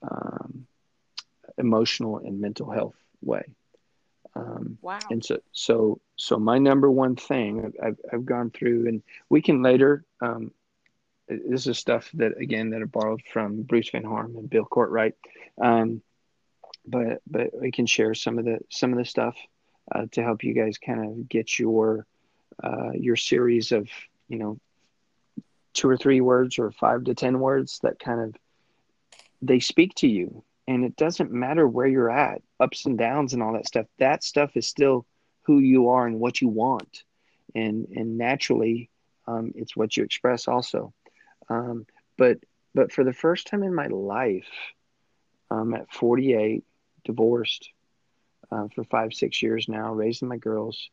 um, 0.02 0.66
emotional, 1.60 2.18
and 2.18 2.42
mental 2.42 2.72
health 2.72 2.96
way. 3.22 3.44
Um, 4.38 4.78
Wow. 4.82 5.00
and 5.10 5.24
so, 5.24 5.40
so, 5.52 6.00
so 6.16 6.38
my 6.38 6.58
number 6.58 6.92
one 6.92 7.16
thing 7.16 7.74
I've, 7.82 8.00
I've 8.12 8.26
gone 8.26 8.52
through, 8.52 8.88
and 8.88 9.02
we 9.30 9.42
can 9.42 9.62
later. 9.64 10.06
Um, 10.22 10.52
this 11.28 11.68
is 11.68 11.78
stuff 11.78 12.10
that 12.14 12.38
again 12.38 12.70
that 12.70 12.82
I 12.82 12.86
borrowed 12.86 13.22
from 13.34 13.64
Bruce 13.64 13.90
Van 13.90 14.04
Harm 14.04 14.38
and 14.38 14.50
Bill 14.50 14.64
Courtwright, 14.66 15.14
um, 15.62 16.02
but 16.86 17.22
but 17.28 17.50
we 17.60 17.72
can 17.72 17.86
share 17.86 18.14
some 18.14 18.40
of 18.40 18.46
the 18.46 18.60
some 18.70 18.94
of 18.94 18.98
the 18.98 19.06
stuff 19.06 19.36
uh, 19.94 20.06
to 20.12 20.24
help 20.24 20.44
you 20.44 20.54
guys 20.54 20.78
kind 20.78 21.04
of 21.04 21.28
get 21.28 21.60
your 21.60 22.06
uh, 22.64 22.92
your 22.94 23.16
series 23.18 23.72
of 23.72 23.90
you 24.30 24.38
know 24.38 24.60
two 25.74 25.90
or 25.90 25.98
three 25.98 26.22
words 26.22 26.60
or 26.60 26.72
five 26.72 27.04
to 27.06 27.14
ten 27.14 27.40
words 27.40 27.80
that 27.84 28.00
kind 28.00 28.22
of 28.22 28.36
they 29.42 29.60
speak 29.60 29.94
to 29.96 30.08
you 30.08 30.44
and 30.68 30.84
it 30.84 30.96
doesn't 30.96 31.32
matter 31.32 31.68
where 31.68 31.88
you're 31.88 32.12
at 32.12 32.42
ups 32.60 32.86
and 32.86 32.98
downs 32.98 33.34
and 33.34 33.42
all 33.42 33.54
that 33.54 33.68
stuff 33.68 33.86
that 34.00 34.24
stuff 34.24 34.56
is 34.56 34.68
still 34.68 35.06
who 35.44 35.60
you 35.60 35.90
are 35.90 36.06
and 36.06 36.20
what 36.20 36.42
you 36.42 36.50
want. 36.50 37.04
And 37.56 37.88
and 37.96 38.18
naturally 38.18 38.90
um, 39.28 39.54
it's 39.56 39.76
what 39.76 39.96
you 39.96 40.04
express 40.04 40.48
also. 40.48 40.94
Um, 41.50 41.86
but 42.18 42.38
but 42.74 42.92
for 42.92 43.04
the 43.04 43.14
first 43.14 43.48
time 43.48 43.64
in 43.64 43.74
my 43.74 43.88
life 43.88 44.50
i'm 45.50 45.74
at 45.74 45.92
48 45.94 46.66
divorced 47.06 47.70
uh, 48.52 48.68
for 48.76 48.84
five 48.84 49.14
six 49.14 49.42
years 49.42 49.68
now 49.68 49.94
raising 49.94 50.28
my 50.28 50.38
girls. 50.38 50.90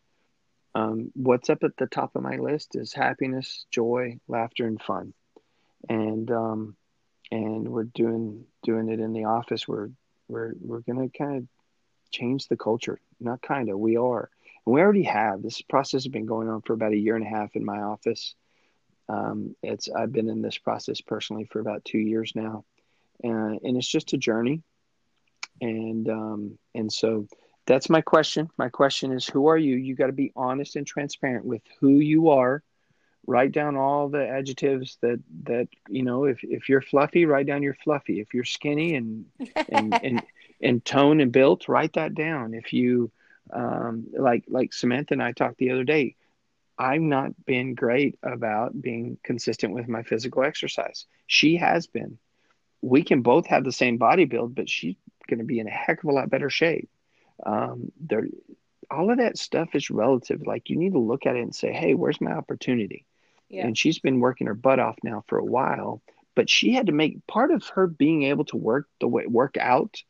Um, 0.77 1.13
what's 1.15 1.51
up 1.51 1.63
at 1.63 1.77
the 1.77 1.87
top 1.87 2.17
of 2.17 2.23
my 2.23 2.37
list 2.37 2.75
is 2.75 2.93
happiness 2.93 3.67
joy 3.71 4.19
laughter 4.29 4.67
and 4.67 4.81
fun. 4.81 5.13
And 5.89 6.31
um, 6.31 6.77
and 7.31 7.69
we're 7.69 7.85
doing 7.85 8.45
doing 8.63 8.89
it 8.89 9.01
in 9.01 9.13
the 9.13 9.25
office. 9.25 9.67
We're 9.67 9.91
we're 10.29 10.53
we're 10.61 10.81
gonna 10.81 11.09
kind 11.09 11.37
of 11.39 11.45
change 12.11 12.49
the 12.49 12.57
culture. 12.57 12.99
Not 13.21 13.43
kind 13.43 13.69
of, 13.69 13.79
we 13.79 13.97
are. 13.97 14.31
And 14.67 14.75
we 14.75 14.81
already 14.81 15.03
have. 15.05 15.43
This 15.43 15.61
process 15.63 16.05
has 16.05 16.09
been 16.09 16.27
going 16.27 16.49
on 16.49 16.63
for 16.63 16.73
about 16.73 16.93
a 16.93 16.99
year 16.99 17.17
and 17.17 17.25
a 17.25 17.29
half 17.29 17.57
in 17.57 17.65
my 17.65 17.81
office. 17.81 18.35
Um, 19.09 19.55
it's 19.63 19.89
I've 19.91 20.13
been 20.13 20.29
in 20.29 20.43
this 20.43 20.59
process 20.59 21.01
personally 21.01 21.45
for 21.45 21.61
about 21.61 21.85
two 21.85 21.99
years 21.99 22.33
now, 22.35 22.65
and 23.23 23.61
and 23.63 23.77
it's 23.77 23.89
just 23.89 24.13
a 24.13 24.19
journey. 24.19 24.63
And 25.61 26.09
um, 26.09 26.59
and 26.75 26.93
so 26.93 27.27
that's 27.67 27.91
my 27.91 28.01
question. 28.01 28.51
My 28.57 28.69
question 28.69 29.13
is, 29.13 29.27
who 29.27 29.47
are 29.49 29.59
you? 29.59 29.77
You 29.77 29.95
got 29.95 30.07
to 30.07 30.13
be 30.13 30.33
honest 30.37 30.77
and 30.77 30.87
transparent 30.87 31.45
with 31.45 31.63
who 31.81 31.99
you 31.99 32.31
are. 32.31 32.63
Write 33.27 33.53
down 33.53 33.77
all 33.77 34.09
the 34.09 34.27
adjectives 34.27 34.99
that 35.01 35.21
that 35.45 35.69
you 35.89 36.03
know. 36.03 36.25
If 36.25 36.43
if 36.43 36.69
you're 36.69 36.81
fluffy, 36.81 37.25
write 37.27 37.47
down 37.47 37.63
you're 37.63 37.75
fluffy. 37.75 38.21
If 38.21 38.35
you're 38.35 38.45
skinny 38.45 38.95
and 38.95 39.27
and 39.69 39.95
and 40.03 40.23
and 40.63 40.85
tone 40.85 41.21
and 41.21 41.33
built, 41.33 41.69
write 41.69 41.95
that 41.95 42.15
down. 42.15 42.55
If 42.55 42.73
you 42.73 43.11
um, 43.53 44.07
like 44.13 44.45
like 44.49 44.73
Samantha 44.73 45.15
and 45.15 45.23
I 45.23 45.33
talked 45.33 45.59
the 45.59 45.71
other 45.71 45.85
day, 45.85 46.17
I've 46.79 47.01
not 47.01 47.47
been 47.47 47.75
great 47.75 48.19
about 48.23 48.81
being 48.81 49.19
consistent 49.23 49.75
with 49.75 49.89
my 49.89 50.03
physical 50.03 50.45
exercise. 50.45 51.07
She 51.27 51.57
has 51.57 51.87
been. 51.87 52.19
We 52.83 53.03
can 53.03 53.23
both 53.23 53.47
have 53.47 53.65
the 53.65 53.73
same 53.73 53.97
body 53.97 54.27
build, 54.27 54.55
but 54.55 54.69
she's 54.69 54.97
going 55.27 55.39
to 55.39 55.45
be 55.45 55.59
in 55.59 55.67
a 55.67 55.71
heck 55.71 56.03
of 56.03 56.11
a 56.11 56.13
lot 56.13 56.29
better 56.29 56.51
shape 56.51 56.91
um, 57.45 57.91
there 58.01 58.27
all 58.91 59.11
of 59.11 59.19
that 59.19 59.39
stuff 59.39 59.75
is 59.75 59.91
relative 59.91 60.47
like 60.47 60.69
you 60.69 60.77
need 60.77 60.93
to 60.93 60.99
look 60.99 61.27
at 61.27 61.37
it 61.37 61.43
and 61.43 61.55
say 61.55 61.73
hey 61.73 61.95
where's 61.95 62.21
my 62.21 62.33
opportunity 62.33 63.05
yeah. 63.55 63.67
and 63.67 63.79
she's 63.79 63.99
been 63.99 64.21
working 64.21 64.47
her 64.47 64.55
butt 64.55 64.79
off 64.79 64.97
now 65.03 65.25
for 65.27 65.39
a 65.39 65.45
while 65.45 66.03
but 66.35 66.51
she 66.51 66.73
had 66.73 66.87
to 66.87 66.93
make 66.93 67.27
part 67.27 67.51
of 67.51 67.67
her 67.69 67.87
being 67.87 68.25
able 68.25 68.45
to 68.45 68.57
work 68.57 68.87
the 69.01 69.09
way 69.09 69.27
work 69.27 69.57
out 69.57 70.03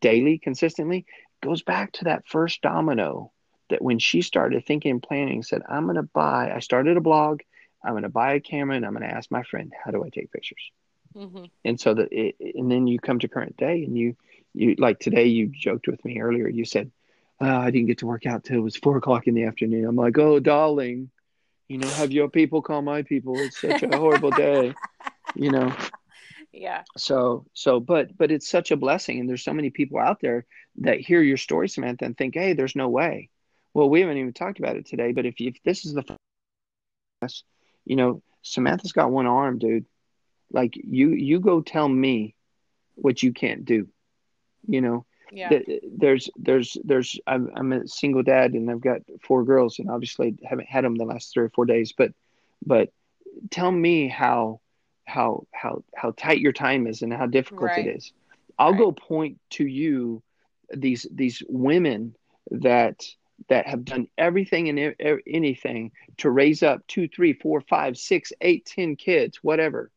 daily 0.00 0.38
consistently 0.38 1.04
goes 1.42 1.62
back 1.62 1.92
to 1.92 2.04
that 2.04 2.26
first 2.26 2.62
domino 2.62 3.30
that 3.70 3.82
when 3.82 3.98
she 3.98 4.22
started 4.22 4.64
thinking 4.64 4.92
and 4.92 5.02
planning 5.02 5.42
said 5.42 5.62
i'm 5.68 5.84
going 5.84 5.96
to 5.96 6.02
buy 6.02 6.52
i 6.54 6.58
started 6.58 6.96
a 6.96 7.00
blog 7.00 7.40
i'm 7.84 7.92
going 7.92 8.02
to 8.02 8.08
buy 8.08 8.34
a 8.34 8.40
camera 8.40 8.76
and 8.76 8.84
i'm 8.84 8.94
going 8.94 9.08
to 9.08 9.14
ask 9.14 9.30
my 9.30 9.42
friend 9.42 9.72
how 9.84 9.90
do 9.90 10.04
i 10.04 10.08
take 10.08 10.32
pictures 10.32 10.70
mm-hmm. 11.14 11.44
and 11.64 11.80
so 11.80 11.94
that 11.94 12.08
it, 12.12 12.36
and 12.54 12.70
then 12.70 12.86
you 12.86 12.98
come 12.98 13.18
to 13.18 13.28
current 13.28 13.56
day 13.56 13.84
and 13.84 13.96
you 13.96 14.16
you 14.54 14.74
like 14.78 14.98
today 14.98 15.26
you 15.26 15.46
joked 15.46 15.88
with 15.88 16.04
me 16.04 16.20
earlier 16.20 16.48
you 16.48 16.64
said 16.64 16.90
oh, 17.40 17.46
i 17.46 17.70
didn't 17.70 17.86
get 17.86 17.98
to 17.98 18.06
work 18.06 18.26
out 18.26 18.44
till 18.44 18.56
it 18.56 18.60
was 18.60 18.76
four 18.76 18.96
o'clock 18.96 19.26
in 19.26 19.34
the 19.34 19.44
afternoon 19.44 19.84
i'm 19.84 19.96
like 19.96 20.18
oh 20.18 20.38
darling 20.38 21.10
you 21.68 21.78
know 21.78 21.88
have 21.88 22.12
your 22.12 22.28
people 22.28 22.62
call 22.62 22.82
my 22.82 23.02
people. 23.02 23.38
It's 23.38 23.60
such 23.60 23.82
a 23.82 23.96
horrible 23.96 24.30
day 24.30 24.74
you 25.34 25.50
know. 25.50 25.74
Yeah. 26.56 26.84
So 26.96 27.46
so 27.52 27.80
but 27.80 28.16
but 28.16 28.30
it's 28.30 28.48
such 28.48 28.70
a 28.70 28.76
blessing 28.76 29.18
and 29.18 29.28
there's 29.28 29.42
so 29.42 29.52
many 29.52 29.70
people 29.70 29.98
out 29.98 30.20
there 30.20 30.46
that 30.82 31.00
hear 31.00 31.20
your 31.20 31.36
story 31.36 31.68
samantha 31.68 32.04
and 32.04 32.16
think 32.16 32.34
hey 32.34 32.52
there's 32.52 32.76
no 32.76 32.88
way. 32.88 33.28
Well 33.72 33.90
we 33.90 34.02
haven't 34.02 34.18
even 34.18 34.32
talked 34.32 34.60
about 34.60 34.76
it 34.76 34.86
today 34.86 35.10
but 35.10 35.26
if, 35.26 35.34
if 35.38 35.60
this 35.64 35.84
is 35.84 35.94
the 35.94 36.16
you 37.84 37.96
know 37.96 38.22
samantha's 38.42 38.92
got 38.92 39.10
one 39.10 39.26
arm 39.26 39.58
dude. 39.58 39.86
Like 40.52 40.74
you 40.76 41.08
you 41.08 41.40
go 41.40 41.60
tell 41.60 41.88
me 41.88 42.36
what 42.94 43.20
you 43.20 43.32
can't 43.32 43.64
do 43.64 43.88
you 44.68 44.80
know 44.80 45.06
yeah. 45.32 45.60
there's 45.96 46.30
there's 46.36 46.76
there's 46.84 47.18
I'm, 47.26 47.50
I'm 47.56 47.72
a 47.72 47.88
single 47.88 48.22
dad 48.22 48.52
and 48.52 48.70
I've 48.70 48.80
got 48.80 49.00
four 49.22 49.44
girls 49.44 49.78
and 49.78 49.90
obviously 49.90 50.36
haven't 50.44 50.68
had 50.68 50.84
them 50.84 50.96
the 50.96 51.04
last 51.04 51.32
three 51.32 51.44
or 51.44 51.50
four 51.50 51.66
days 51.66 51.92
but 51.92 52.12
but 52.64 52.92
tell 53.50 53.70
me 53.70 54.08
how 54.08 54.60
how 55.04 55.46
how 55.52 55.82
how 55.94 56.12
tight 56.16 56.40
your 56.40 56.52
time 56.52 56.86
is 56.86 57.02
and 57.02 57.12
how 57.12 57.26
difficult 57.26 57.70
right. 57.70 57.86
it 57.86 57.96
is 57.96 58.12
I'll 58.58 58.72
right. 58.72 58.78
go 58.78 58.92
point 58.92 59.38
to 59.50 59.66
you 59.66 60.22
these 60.72 61.06
these 61.10 61.42
women 61.48 62.14
that 62.50 63.04
that 63.48 63.66
have 63.66 63.84
done 63.84 64.08
everything 64.16 64.68
and 64.68 64.94
anything 65.26 65.90
to 66.18 66.30
raise 66.30 66.62
up 66.62 66.86
two, 66.86 67.08
three, 67.08 67.32
four, 67.32 67.60
five, 67.60 67.96
six, 67.96 68.32
eight, 68.40 68.64
ten 68.64 68.96
kids, 68.96 69.38
whatever, 69.42 69.90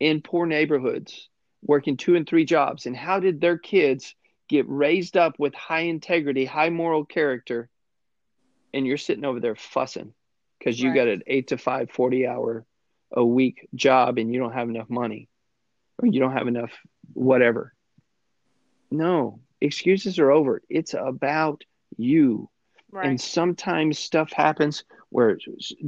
in 0.00 0.22
poor 0.22 0.46
neighborhoods 0.46 1.28
working 1.64 1.96
two 1.96 2.14
and 2.14 2.28
three 2.28 2.44
jobs 2.44 2.86
and 2.86 2.96
how 2.96 3.18
did 3.18 3.40
their 3.40 3.58
kids 3.58 4.14
get 4.48 4.66
raised 4.68 5.16
up 5.16 5.38
with 5.38 5.54
high 5.54 5.80
integrity 5.80 6.44
high 6.44 6.70
moral 6.70 7.04
character 7.04 7.68
and 8.72 8.86
you're 8.86 8.96
sitting 8.96 9.24
over 9.24 9.40
there 9.40 9.56
fussing 9.56 10.12
because 10.58 10.80
you 10.80 10.90
right. 10.90 10.96
got 10.96 11.08
an 11.08 11.22
8 11.26 11.48
to 11.48 11.58
5 11.58 11.90
40 11.90 12.26
hour 12.26 12.66
a 13.12 13.24
week 13.24 13.68
job 13.74 14.18
and 14.18 14.32
you 14.32 14.40
don't 14.40 14.52
have 14.52 14.68
enough 14.68 14.90
money 14.90 15.28
or 15.98 16.08
you 16.08 16.20
don't 16.20 16.32
have 16.32 16.48
enough 16.48 16.70
whatever. 17.12 17.72
No 18.90 19.40
excuses 19.60 20.18
are 20.18 20.30
over. 20.30 20.62
It's 20.68 20.94
about 20.94 21.64
you. 21.96 22.50
Right. 22.90 23.08
and 23.08 23.20
sometimes 23.20 23.98
stuff 23.98 24.30
happens 24.30 24.84
where 25.08 25.36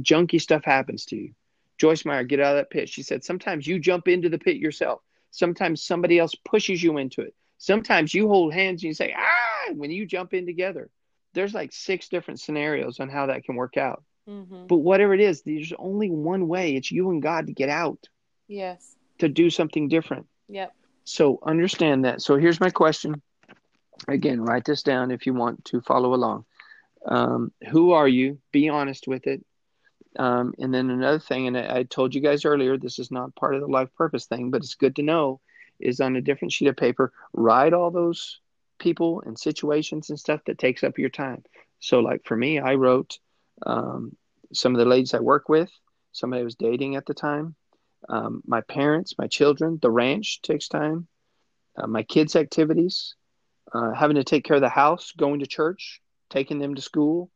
junky 0.01 0.41
stuff 0.41 0.65
happens 0.65 1.05
to 1.05 1.15
you. 1.15 1.33
Joyce 1.77 2.03
meyer 2.03 2.25
get 2.25 2.41
out 2.41 2.57
of 2.57 2.57
that 2.57 2.69
pit. 2.69 2.89
She 2.89 3.01
said 3.01 3.23
sometimes 3.23 3.65
you 3.65 3.79
jump 3.79 4.09
into 4.09 4.27
the 4.27 4.37
pit 4.37 4.57
yourself 4.57 5.01
Sometimes 5.31 5.83
somebody 5.83 6.19
else 6.19 6.33
pushes 6.45 6.81
you 6.81 6.97
into 6.97 7.21
it. 7.21 7.33
Sometimes 7.57 8.13
you 8.13 8.27
hold 8.27 8.53
hands 8.53 8.83
and 8.83 8.89
you 8.89 8.93
say, 8.93 9.13
ah, 9.17 9.73
when 9.73 9.91
you 9.91 10.05
jump 10.05 10.33
in 10.33 10.45
together. 10.45 10.89
There's 11.33 11.53
like 11.53 11.71
six 11.73 12.09
different 12.09 12.39
scenarios 12.39 12.99
on 12.99 13.09
how 13.09 13.27
that 13.27 13.43
can 13.43 13.55
work 13.55 13.77
out. 13.77 14.03
Mm-hmm. 14.27 14.67
But 14.67 14.77
whatever 14.77 15.13
it 15.13 15.21
is, 15.21 15.41
there's 15.41 15.73
only 15.77 16.09
one 16.09 16.47
way. 16.47 16.75
It's 16.75 16.91
you 16.91 17.09
and 17.11 17.21
God 17.21 17.47
to 17.47 17.53
get 17.53 17.69
out. 17.69 17.99
Yes. 18.47 18.95
To 19.19 19.29
do 19.29 19.49
something 19.49 19.87
different. 19.87 20.27
Yep. 20.49 20.73
So 21.03 21.39
understand 21.43 22.05
that. 22.05 22.21
So 22.21 22.37
here's 22.37 22.59
my 22.59 22.69
question. 22.69 23.21
Again, 24.07 24.41
write 24.41 24.65
this 24.65 24.83
down 24.83 25.11
if 25.11 25.25
you 25.25 25.33
want 25.33 25.65
to 25.65 25.81
follow 25.81 26.13
along. 26.13 26.45
Um, 27.05 27.51
who 27.69 27.91
are 27.91 28.07
you? 28.07 28.39
Be 28.51 28.69
honest 28.69 29.07
with 29.07 29.27
it. 29.27 29.43
Um, 30.17 30.53
and 30.57 30.73
then 30.73 30.89
another 30.89 31.19
thing, 31.19 31.47
and 31.47 31.57
I, 31.57 31.77
I, 31.77 31.83
told 31.83 32.15
you 32.15 32.21
guys 32.21 32.43
earlier, 32.43 32.75
this 32.77 32.97
is 32.97 33.11
not 33.11 33.35
part 33.35 33.53
of 33.53 33.61
the 33.61 33.67
life 33.67 33.89
purpose 33.95 34.25
thing, 34.25 34.49
but 34.49 34.61
it's 34.63 34.73
good 34.73 34.95
to 34.95 35.03
know, 35.03 35.39
is 35.79 36.01
on 36.01 36.15
a 36.15 36.21
different 36.21 36.51
sheet 36.51 36.67
of 36.67 36.75
paper, 36.75 37.13
write 37.33 37.73
all 37.73 37.91
those 37.91 38.39
people 38.79 39.21
and 39.25 39.37
situations 39.37 40.09
and 40.09 40.19
stuff 40.19 40.41
that 40.47 40.57
takes 40.57 40.83
up 40.83 40.97
your 40.97 41.09
time. 41.09 41.43
So, 41.79 41.99
like 41.99 42.25
for 42.25 42.35
me, 42.35 42.59
I 42.59 42.75
wrote 42.75 43.19
um, 43.65 44.15
some 44.53 44.73
of 44.73 44.79
the 44.79 44.85
ladies 44.85 45.13
I 45.13 45.19
work 45.19 45.49
with, 45.49 45.69
somebody 46.13 46.41
I 46.41 46.45
was 46.45 46.55
dating 46.55 46.95
at 46.95 47.05
the 47.05 47.13
time, 47.13 47.55
um, 48.09 48.41
my 48.45 48.61
parents, 48.61 49.15
my 49.17 49.27
children, 49.27 49.77
the 49.81 49.91
ranch 49.91 50.41
takes 50.41 50.67
time, 50.67 51.07
uh, 51.77 51.87
my 51.87 52.03
kids' 52.03 52.35
activities, 52.35 53.15
uh, 53.73 53.93
having 53.93 54.15
to 54.15 54.23
take 54.23 54.43
care 54.43 54.55
of 54.55 54.61
the 54.61 54.69
house, 54.69 55.13
going 55.15 55.39
to 55.39 55.47
church, 55.47 56.01
taking 56.29 56.59
them 56.59 56.75
to 56.75 56.81
school. 56.81 57.29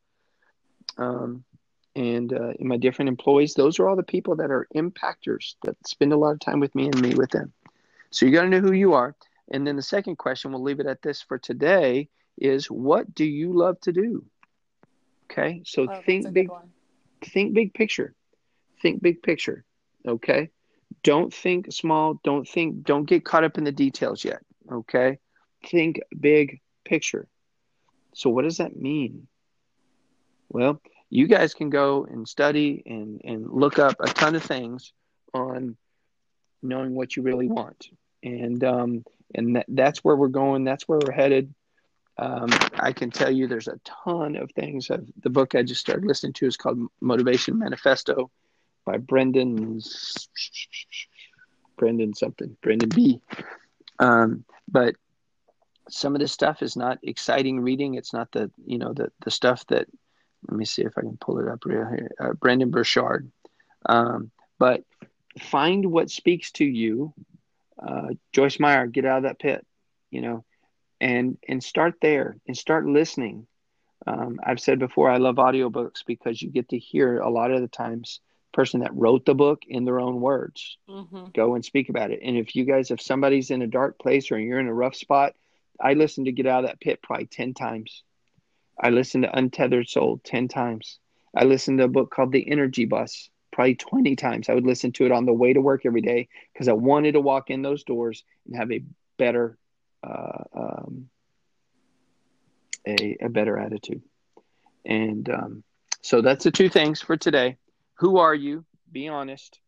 Um, 0.97 1.43
and 1.95 2.33
uh, 2.33 2.53
my 2.59 2.77
different 2.77 3.09
employees 3.09 3.53
those 3.53 3.79
are 3.79 3.87
all 3.87 3.95
the 3.95 4.03
people 4.03 4.35
that 4.37 4.51
are 4.51 4.67
impactors 4.75 5.55
that 5.63 5.75
spend 5.85 6.13
a 6.13 6.17
lot 6.17 6.31
of 6.31 6.39
time 6.39 6.59
with 6.59 6.73
me 6.75 6.85
and 6.85 7.01
me 7.01 7.13
with 7.13 7.31
them. 7.31 7.51
So 8.11 8.25
you 8.25 8.31
got 8.31 8.43
to 8.43 8.49
know 8.49 8.59
who 8.59 8.73
you 8.73 8.93
are. 8.93 9.15
And 9.51 9.65
then 9.65 9.75
the 9.75 9.81
second 9.81 10.17
question 10.17 10.51
we'll 10.51 10.63
leave 10.63 10.79
it 10.79 10.85
at 10.85 11.01
this 11.01 11.21
for 11.21 11.37
today 11.37 12.09
is 12.37 12.67
what 12.67 13.13
do 13.13 13.25
you 13.25 13.53
love 13.53 13.79
to 13.81 13.91
do? 13.91 14.25
Okay 15.29 15.61
so 15.65 15.87
oh, 15.89 16.01
think 16.05 16.31
big 16.33 16.49
think 17.23 17.53
big 17.53 17.73
picture. 17.73 18.13
Think 18.81 19.01
big 19.01 19.21
picture 19.21 19.65
okay? 20.07 20.49
Don't 21.03 21.33
think 21.33 21.71
small 21.71 22.19
don't 22.23 22.47
think 22.47 22.83
don't 22.83 23.05
get 23.05 23.25
caught 23.25 23.43
up 23.43 23.57
in 23.57 23.63
the 23.63 23.71
details 23.71 24.23
yet 24.23 24.41
okay? 24.71 25.19
Think 25.65 25.99
big 26.17 26.61
picture. 26.85 27.27
So 28.13 28.29
what 28.29 28.43
does 28.43 28.57
that 28.57 28.75
mean? 28.75 29.27
Well 30.49 30.81
you 31.11 31.27
guys 31.27 31.53
can 31.53 31.69
go 31.69 32.07
and 32.09 32.27
study 32.27 32.81
and, 32.85 33.21
and 33.25 33.47
look 33.51 33.77
up 33.77 33.97
a 33.99 34.07
ton 34.07 34.33
of 34.33 34.41
things 34.41 34.93
on 35.33 35.75
knowing 36.63 36.95
what 36.95 37.15
you 37.15 37.21
really 37.21 37.47
want. 37.47 37.89
And 38.23 38.63
um, 38.63 39.03
and 39.35 39.57
that, 39.57 39.65
that's 39.67 40.03
where 40.03 40.15
we're 40.15 40.29
going. 40.29 40.63
That's 40.63 40.87
where 40.87 40.99
we're 41.05 41.11
headed. 41.11 41.53
Um, 42.17 42.49
I 42.75 42.93
can 42.93 43.11
tell 43.11 43.29
you 43.29 43.47
there's 43.47 43.67
a 43.67 43.79
ton 43.83 44.35
of 44.37 44.51
things. 44.51 44.89
I've, 44.89 45.05
the 45.21 45.29
book 45.29 45.53
I 45.53 45.63
just 45.63 45.81
started 45.81 46.05
listening 46.05 46.33
to 46.33 46.45
is 46.45 46.55
called 46.55 46.79
Motivation 47.01 47.59
Manifesto 47.59 48.31
by 48.85 48.97
Brendon 48.97 49.81
Brendon 51.77 52.13
something 52.13 52.55
Brendon 52.61 52.89
B. 52.89 53.21
Um, 53.99 54.45
but 54.69 54.95
some 55.89 56.15
of 56.15 56.21
this 56.21 56.31
stuff 56.31 56.61
is 56.61 56.77
not 56.77 56.99
exciting 57.03 57.59
reading. 57.59 57.95
It's 57.95 58.13
not 58.13 58.31
the 58.31 58.49
you 58.65 58.77
know 58.77 58.93
the 58.93 59.11
the 59.25 59.31
stuff 59.31 59.65
that 59.67 59.87
let 60.47 60.57
me 60.57 60.65
see 60.65 60.83
if 60.83 60.97
I 60.97 61.01
can 61.01 61.17
pull 61.17 61.39
it 61.39 61.47
up 61.47 61.65
real 61.65 61.85
here. 61.87 62.11
Uh, 62.19 62.33
Brendon 62.33 62.71
Burchard. 62.71 63.31
Um, 63.85 64.31
but 64.59 64.83
find 65.39 65.91
what 65.91 66.11
speaks 66.11 66.51
to 66.53 66.65
you. 66.65 67.13
Uh, 67.81 68.09
Joyce 68.31 68.59
Meyer, 68.59 68.87
get 68.87 69.05
out 69.05 69.17
of 69.17 69.23
that 69.23 69.39
pit, 69.39 69.65
you 70.11 70.21
know, 70.21 70.43
and 70.99 71.37
and 71.47 71.63
start 71.63 71.95
there 72.01 72.37
and 72.47 72.55
start 72.55 72.85
listening. 72.85 73.47
Um, 74.05 74.39
I've 74.43 74.59
said 74.59 74.79
before, 74.79 75.09
I 75.09 75.17
love 75.17 75.35
audiobooks 75.35 76.05
because 76.05 76.41
you 76.41 76.49
get 76.49 76.69
to 76.69 76.77
hear 76.77 77.19
a 77.19 77.29
lot 77.29 77.51
of 77.51 77.61
the 77.61 77.67
times 77.67 78.19
person 78.51 78.81
that 78.81 78.95
wrote 78.95 79.25
the 79.25 79.35
book 79.35 79.61
in 79.67 79.85
their 79.85 79.99
own 79.99 80.19
words. 80.19 80.77
Mm-hmm. 80.89 81.27
Go 81.33 81.55
and 81.55 81.63
speak 81.63 81.89
about 81.89 82.11
it. 82.11 82.19
And 82.23 82.37
if 82.37 82.55
you 82.55 82.65
guys, 82.65 82.91
if 82.91 83.01
somebody's 83.01 83.51
in 83.51 83.61
a 83.61 83.67
dark 83.67 83.99
place 83.99 84.31
or 84.31 84.39
you're 84.39 84.59
in 84.59 84.67
a 84.67 84.73
rough 84.73 84.95
spot, 84.95 85.33
I 85.79 85.93
listened 85.93 86.25
to 86.25 86.31
Get 86.31 86.47
Out 86.47 86.63
of 86.63 86.69
That 86.69 86.79
Pit 86.79 86.99
probably 87.01 87.27
10 87.27 87.53
times. 87.53 88.03
I 88.81 88.89
listened 88.89 89.23
to 89.23 89.37
Untethered 89.37 89.87
Soul 89.87 90.19
10 90.23 90.47
times. 90.47 90.97
I 91.35 91.43
listened 91.45 91.77
to 91.77 91.85
a 91.85 91.89
book 91.89 92.11
called 92.11 92.31
The 92.31 92.49
Energy 92.51 92.85
Bus 92.85 93.29
probably 93.51 93.75
20 93.75 94.15
times. 94.15 94.49
I 94.49 94.53
would 94.53 94.65
listen 94.65 94.91
to 94.93 95.05
it 95.05 95.11
on 95.11 95.25
the 95.25 95.33
way 95.33 95.53
to 95.53 95.61
work 95.61 95.85
every 95.85 96.01
day 96.01 96.29
because 96.51 96.67
I 96.67 96.73
wanted 96.73 97.13
to 97.13 97.21
walk 97.21 97.49
in 97.49 97.61
those 97.61 97.83
doors 97.83 98.23
and 98.47 98.55
have 98.55 98.71
a 98.71 98.83
better, 99.17 99.57
uh, 100.03 100.43
um, 100.53 101.09
a, 102.87 103.17
a 103.21 103.29
better 103.29 103.57
attitude. 103.57 104.01
And 104.85 105.29
um, 105.29 105.63
so 106.01 106.21
that's 106.21 106.43
the 106.43 106.51
two 106.51 106.69
things 106.69 107.01
for 107.01 107.17
today. 107.17 107.57
Who 107.95 108.17
are 108.17 108.33
you? 108.33 108.65
Be 108.91 109.07
honest. 109.07 109.59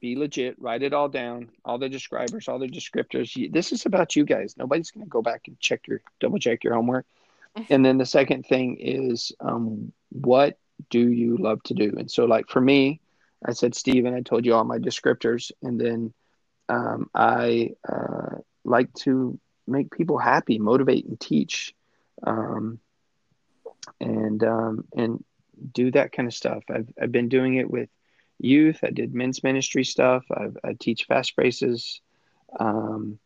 Be 0.00 0.16
legit. 0.16 0.56
Write 0.58 0.82
it 0.82 0.94
all 0.94 1.08
down. 1.08 1.50
All 1.64 1.76
the 1.76 1.88
describers, 1.88 2.48
all 2.48 2.58
the 2.58 2.68
descriptors. 2.68 3.52
This 3.52 3.72
is 3.72 3.84
about 3.84 4.16
you 4.16 4.24
guys. 4.24 4.56
Nobody's 4.56 4.90
going 4.90 5.04
to 5.04 5.10
go 5.10 5.20
back 5.20 5.42
and 5.46 5.60
check 5.60 5.86
your 5.86 6.00
double 6.20 6.38
check 6.38 6.64
your 6.64 6.74
homework. 6.74 7.04
And 7.68 7.84
then 7.84 7.98
the 7.98 8.06
second 8.06 8.46
thing 8.46 8.76
is 8.80 9.32
um, 9.40 9.92
what 10.10 10.58
do 10.88 11.10
you 11.10 11.36
love 11.36 11.62
to 11.64 11.74
do? 11.74 11.94
And 11.98 12.10
so, 12.10 12.24
like 12.24 12.48
for 12.48 12.60
me, 12.60 13.00
I 13.44 13.52
said 13.52 13.74
Stephen. 13.74 14.14
I 14.14 14.20
told 14.20 14.46
you 14.46 14.54
all 14.54 14.64
my 14.64 14.78
descriptors, 14.78 15.50
and 15.62 15.80
then 15.80 16.12
um, 16.68 17.10
I 17.14 17.72
uh, 17.88 18.38
like 18.64 18.92
to 18.94 19.38
make 19.66 19.90
people 19.90 20.18
happy, 20.18 20.58
motivate, 20.58 21.06
and 21.06 21.18
teach. 21.18 21.74
Um, 22.26 22.78
and 24.00 24.42
um, 24.44 24.84
and 24.94 25.24
do 25.72 25.90
that 25.92 26.12
kind 26.12 26.28
of 26.28 26.34
stuff. 26.34 26.62
I've 26.70 26.88
I've 27.00 27.12
been 27.12 27.28
doing 27.28 27.56
it 27.56 27.70
with 27.70 27.88
youth. 28.38 28.78
I 28.82 28.90
did 28.90 29.14
men's 29.14 29.42
ministry 29.42 29.84
stuff. 29.84 30.24
I've, 30.34 30.56
I 30.64 30.74
teach 30.78 31.08
Fastbraces, 31.08 32.00
um, 32.58 33.18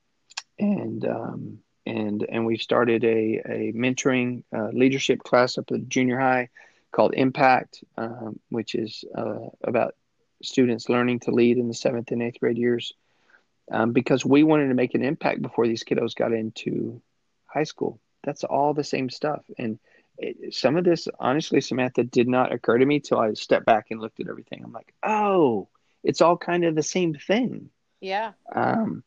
and 0.59 1.05
um, 1.07 1.59
and 1.87 2.25
and 2.29 2.47
we've 2.47 2.63
started 2.63 3.05
a 3.05 3.43
a 3.45 3.73
mentoring 3.73 4.43
uh, 4.55 4.69
leadership 4.73 5.23
class 5.23 5.59
up 5.59 5.71
at 5.71 5.89
junior 5.89 6.19
high 6.19 6.49
called 6.93 7.15
Impact, 7.15 7.83
um, 7.97 8.39
which 8.51 8.75
is 8.75 9.05
uh, 9.17 9.49
about 9.63 9.95
students 10.43 10.89
learning 10.89 11.21
to 11.21 11.31
lead 11.33 11.59
in 11.59 11.69
the 11.69 11.75
seventh 11.75 12.11
and 12.13 12.23
eighth 12.23 12.41
grade 12.41 12.59
years. 12.59 12.93
Um, 13.71 13.93
because 13.93 14.27
we 14.27 14.43
wanted 14.43 14.69
to 14.69 14.75
make 14.75 14.95
an 14.95 15.03
impact 15.03 15.41
before 15.41 15.67
these 15.67 15.85
kiddos 15.85 16.15
got 16.15 16.35
into 16.35 17.01
high 17.47 17.65
school. 17.65 17.99
That's 18.23 18.45
all 18.45 18.75
the 18.75 18.85
same 18.85 19.09
stuff, 19.09 19.43
and 19.59 19.79
it, 20.19 20.55
some 20.55 20.77
of 20.77 20.85
this, 20.85 21.09
honestly, 21.19 21.61
Samantha, 21.61 22.05
did 22.05 22.29
not 22.29 22.53
occur 22.53 22.79
to 22.79 22.87
me 22.87 23.01
till 23.01 23.19
I 23.19 23.33
stepped 23.35 23.67
back 23.67 23.87
and 23.91 24.01
looked 24.01 24.21
at 24.21 24.29
everything. 24.29 24.63
I'm 24.65 24.73
like, 24.73 24.95
oh, 25.03 25.69
it's 26.03 26.21
all 26.21 26.37
kind 26.37 26.65
of 26.65 26.75
the 26.75 26.83
same 26.83 27.15
thing. 27.15 27.71
Yeah. 28.01 28.33
Um, 28.55 29.03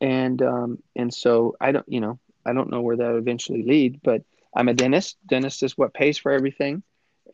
and 0.00 0.40
um, 0.42 0.82
and 0.96 1.12
so 1.12 1.56
I 1.60 1.72
don't, 1.72 1.88
you 1.88 2.00
know, 2.00 2.18
I 2.44 2.52
don't 2.52 2.70
know 2.70 2.80
where 2.80 2.96
that 2.96 3.16
eventually 3.16 3.62
lead, 3.62 4.00
but 4.02 4.22
I'm 4.54 4.68
a 4.68 4.74
dentist. 4.74 5.16
Dentist 5.26 5.62
is 5.62 5.76
what 5.76 5.94
pays 5.94 6.18
for 6.18 6.32
everything, 6.32 6.82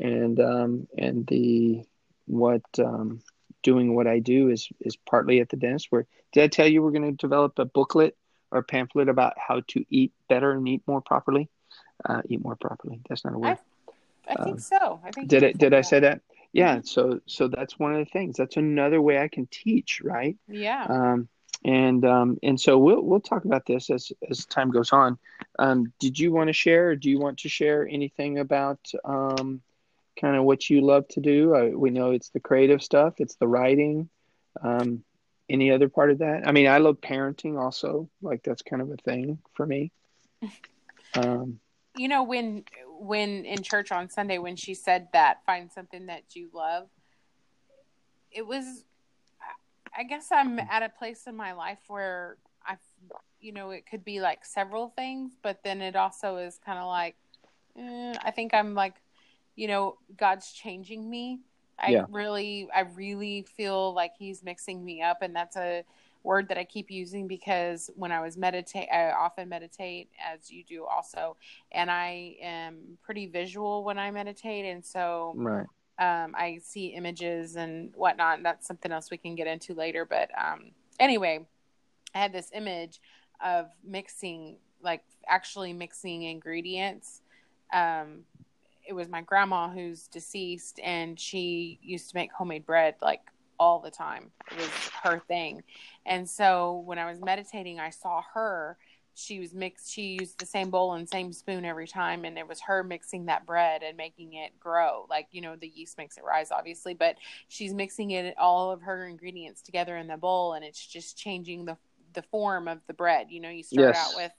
and 0.01 0.39
um, 0.41 0.89
and 0.97 1.27
the 1.27 1.85
what 2.27 2.63
um, 2.79 3.21
doing 3.63 3.95
what 3.95 4.07
I 4.07 4.19
do 4.19 4.49
is 4.51 4.69
is 4.81 4.97
partly 4.97 5.41
at 5.41 5.49
the 5.49 5.57
dentist. 5.57 5.89
Where 5.91 6.07
did 6.33 6.45
I 6.45 6.49
tell 6.49 6.67
you 6.67 6.83
we're 6.83 6.91
going 6.91 7.11
to 7.11 7.13
develop 7.13 7.59
a 7.59 7.65
booklet 7.65 8.17
or 8.51 8.59
a 8.59 8.65
pamphlet 8.65 9.09
about 9.09 9.35
how 9.39 9.63
to 9.69 9.85
eat 9.91 10.13
better 10.29 10.53
and 10.53 10.69
eat 10.69 10.83
more 10.87 11.01
properly? 11.01 11.49
uh, 12.05 12.23
eat 12.29 12.43
more 12.43 12.57
properly. 12.57 13.01
That's 13.09 13.25
not 13.25 13.35
a 13.35 13.39
word. 13.39 13.59
I, 14.29 14.33
I 14.33 14.45
think 14.45 14.57
um, 14.57 14.61
so. 14.61 15.01
I 15.05 15.11
think 15.11 15.29
did 15.29 15.43
it? 15.43 15.59
Did 15.59 15.75
I 15.75 15.81
say 15.81 16.01
that? 16.01 16.21
Yeah. 16.53 16.77
Mm-hmm. 16.77 16.87
So 16.87 17.21
so 17.27 17.49
that's 17.49 17.79
one 17.79 17.95
of 17.95 17.99
the 17.99 18.11
things. 18.11 18.37
That's 18.37 18.57
another 18.57 19.01
way 19.01 19.19
I 19.19 19.29
can 19.29 19.47
teach, 19.51 20.01
right? 20.03 20.37
Yeah. 20.49 20.87
Um, 20.89 21.29
and 21.67 22.05
um, 22.05 22.39
and 22.45 22.59
so 22.61 22.79
we'll 22.79 23.03
we'll 23.03 23.21
talk 23.21 23.45
about 23.45 23.67
this 23.67 23.91
as 23.91 24.13
as 24.31 24.47
time 24.47 24.71
goes 24.71 24.93
on. 24.93 25.19
Um, 25.59 25.93
did 25.99 26.17
you 26.17 26.33
want 26.33 26.49
to 26.49 26.53
share? 26.53 26.91
Or 26.91 26.97
do 26.97 27.11
you 27.11 27.19
want 27.19 27.41
to 27.41 27.49
share 27.49 27.87
anything 27.89 28.39
about 28.39 28.79
um, 29.05 29.61
kind 30.19 30.37
of 30.37 30.45
what 30.45 30.71
you 30.71 30.81
love 30.81 31.09
to 31.09 31.21
do? 31.21 31.55
Uh, 31.55 31.77
we 31.77 31.91
know 31.91 32.13
it's 32.13 32.29
the 32.29 32.39
creative 32.39 32.83
stuff. 32.83 33.15
It's 33.19 33.35
the 33.35 33.49
writing. 33.49 34.09
Um, 34.63 35.03
any 35.51 35.73
other 35.73 35.89
part 35.89 36.13
of 36.13 36.19
that? 36.19 36.47
I 36.47 36.53
mean, 36.53 36.69
I 36.69 36.79
love 36.79 37.01
parenting 37.01 37.59
also. 37.59 38.09
Like 38.23 38.45
that's 38.45 38.63
kind 38.63 38.81
of 38.81 38.91
a 38.93 38.97
thing 38.97 39.39
for 39.55 39.67
me. 39.67 39.91
Um, 41.15 41.61
you 41.97 42.09
know 42.09 42.25
when 42.25 42.65
when 42.99 43.47
in 43.47 43.63
church 43.63 43.91
on 43.91 44.11
Sunday 44.11 44.37
when 44.37 44.57
she 44.57 44.75
said 44.75 45.09
that 45.15 45.45
find 45.47 45.73
something 45.73 46.07
that 46.07 46.23
you 46.35 46.51
love 46.53 46.89
it 48.31 48.47
was 48.47 48.85
I 49.97 50.03
guess 50.03 50.29
I'm 50.31 50.59
at 50.59 50.83
a 50.83 50.89
place 50.89 51.27
in 51.27 51.37
my 51.37 51.53
life 51.53 51.79
where 51.89 52.37
I 52.65 52.77
you 53.41 53.53
know 53.53 53.71
it 53.71 53.85
could 53.89 54.05
be 54.05 54.21
like 54.21 54.45
several 54.45 54.89
things 54.97 55.33
but 55.43 55.63
then 55.63 55.81
it 55.81 55.97
also 55.97 56.37
is 56.37 56.59
kind 56.65 56.79
of 56.79 56.87
like 56.87 57.17
eh, 57.79 58.15
I 58.23 58.31
think 58.31 58.55
I'm 58.55 58.75
like 58.75 58.95
you 59.55 59.69
know 59.69 59.99
God's 60.17 60.53
changing 60.53 61.09
me 61.09 61.41
I 61.79 61.93
yeah. 61.93 62.07
really 62.11 62.69
I 62.75 62.81
really 62.81 63.47
feel 63.57 63.95
like 63.95 64.13
he's 64.19 64.43
mixing 64.43 64.85
me 64.85 65.03
up 65.03 65.23
and 65.23 65.35
that's 65.35 65.57
a 65.57 65.85
word 66.27 66.49
that 66.49 66.59
I 66.59 66.65
keep 66.65 66.91
using 66.91 67.27
because 67.27 67.89
when 67.95 68.13
I 68.13 68.21
was 68.21 68.37
meditate, 68.37 68.89
I 68.93 69.13
often 69.13 69.49
meditate 69.49 70.11
as 70.23 70.51
you 70.51 70.65
do 70.65 70.85
also, 70.85 71.37
and 71.73 71.91
I 71.91 72.37
am 72.43 72.99
pretty 73.03 73.27
visual 73.27 73.85
when 73.85 73.99
I 73.99 74.11
meditate, 74.11 74.67
and 74.67 74.85
so 74.85 75.33
right. 75.37 75.67
Um, 75.99 76.35
I 76.37 76.61
see 76.63 76.89
images 76.89 77.57
and 77.57 77.93
whatnot. 77.95 78.39
And 78.39 78.47
that's 78.47 78.67
something 78.67 78.93
else 78.93 79.11
we 79.11 79.17
can 79.17 79.35
get 79.35 79.47
into 79.47 79.75
later. 79.75 80.05
But 80.05 80.31
um, 80.37 80.73
anyway, 81.01 81.47
I 82.15 82.19
had 82.19 82.33
this 82.33 82.51
image 82.55 83.01
of 83.45 83.67
mixing, 83.85 84.57
like 84.83 85.03
actually 85.29 85.73
mixing 85.73 86.23
ingredients. 86.23 87.23
Um, 87.73 88.25
it 88.87 88.93
was 88.93 89.09
my 89.09 89.21
grandma 89.21 89.69
who's 89.69 90.07
deceased, 90.07 90.79
and 90.83 91.19
she 91.19 91.79
used 91.83 92.11
to 92.11 92.17
make 92.17 92.33
homemade 92.33 92.65
bread 92.65 92.95
like 93.03 93.23
all 93.59 93.81
the 93.81 93.91
time. 93.91 94.31
It 94.53 94.59
was 94.59 94.71
her 95.03 95.19
thing. 95.27 95.63
And 96.05 96.29
so 96.29 96.83
when 96.85 96.99
I 96.99 97.11
was 97.11 97.21
meditating, 97.21 97.81
I 97.81 97.91
saw 97.91 98.23
her. 98.35 98.77
She 99.19 99.41
was 99.41 99.55
mixed, 99.55 99.91
she 99.91 100.19
used 100.21 100.39
the 100.39 100.47
same 100.47 100.69
bowl 100.69 100.93
and 100.93 101.09
same 101.09 101.33
spoon 101.33 101.65
every 101.65 101.89
time. 101.89 102.27
And 102.27 102.37
it 102.37 102.47
was 102.47 102.61
her 102.61 102.85
mixing 102.85 103.27
that 103.27 103.47
bread 103.47 103.83
and 103.83 103.97
making 103.97 104.35
it 104.35 104.61
grow. 104.61 105.07
Like, 105.09 105.29
you 105.33 105.41
know, 105.41 105.57
the 105.57 105.73
yeast 105.75 105.97
makes 105.97 106.19
it 106.19 106.25
rise, 106.25 106.53
obviously, 106.53 106.93
but 106.93 107.17
she's 107.49 107.73
mixing 107.73 108.11
it, 108.11 108.35
all 108.37 108.71
of 108.71 108.83
her 108.83 109.07
ingredients 109.07 109.63
together 109.63 109.97
in 109.97 110.07
the 110.07 110.19
bowl. 110.19 110.53
And 110.53 110.63
it's 110.65 110.87
just 110.87 111.17
changing 111.17 111.65
the, 111.65 111.79
the 112.13 112.23
form 112.23 112.69
of 112.69 112.81
the 112.87 112.95
bread. 112.95 113.29
You 113.31 113.41
know, 113.41 113.49
you 113.49 113.63
start 113.63 113.95
yes. 113.95 114.09
out 114.09 114.17
with, 114.17 114.33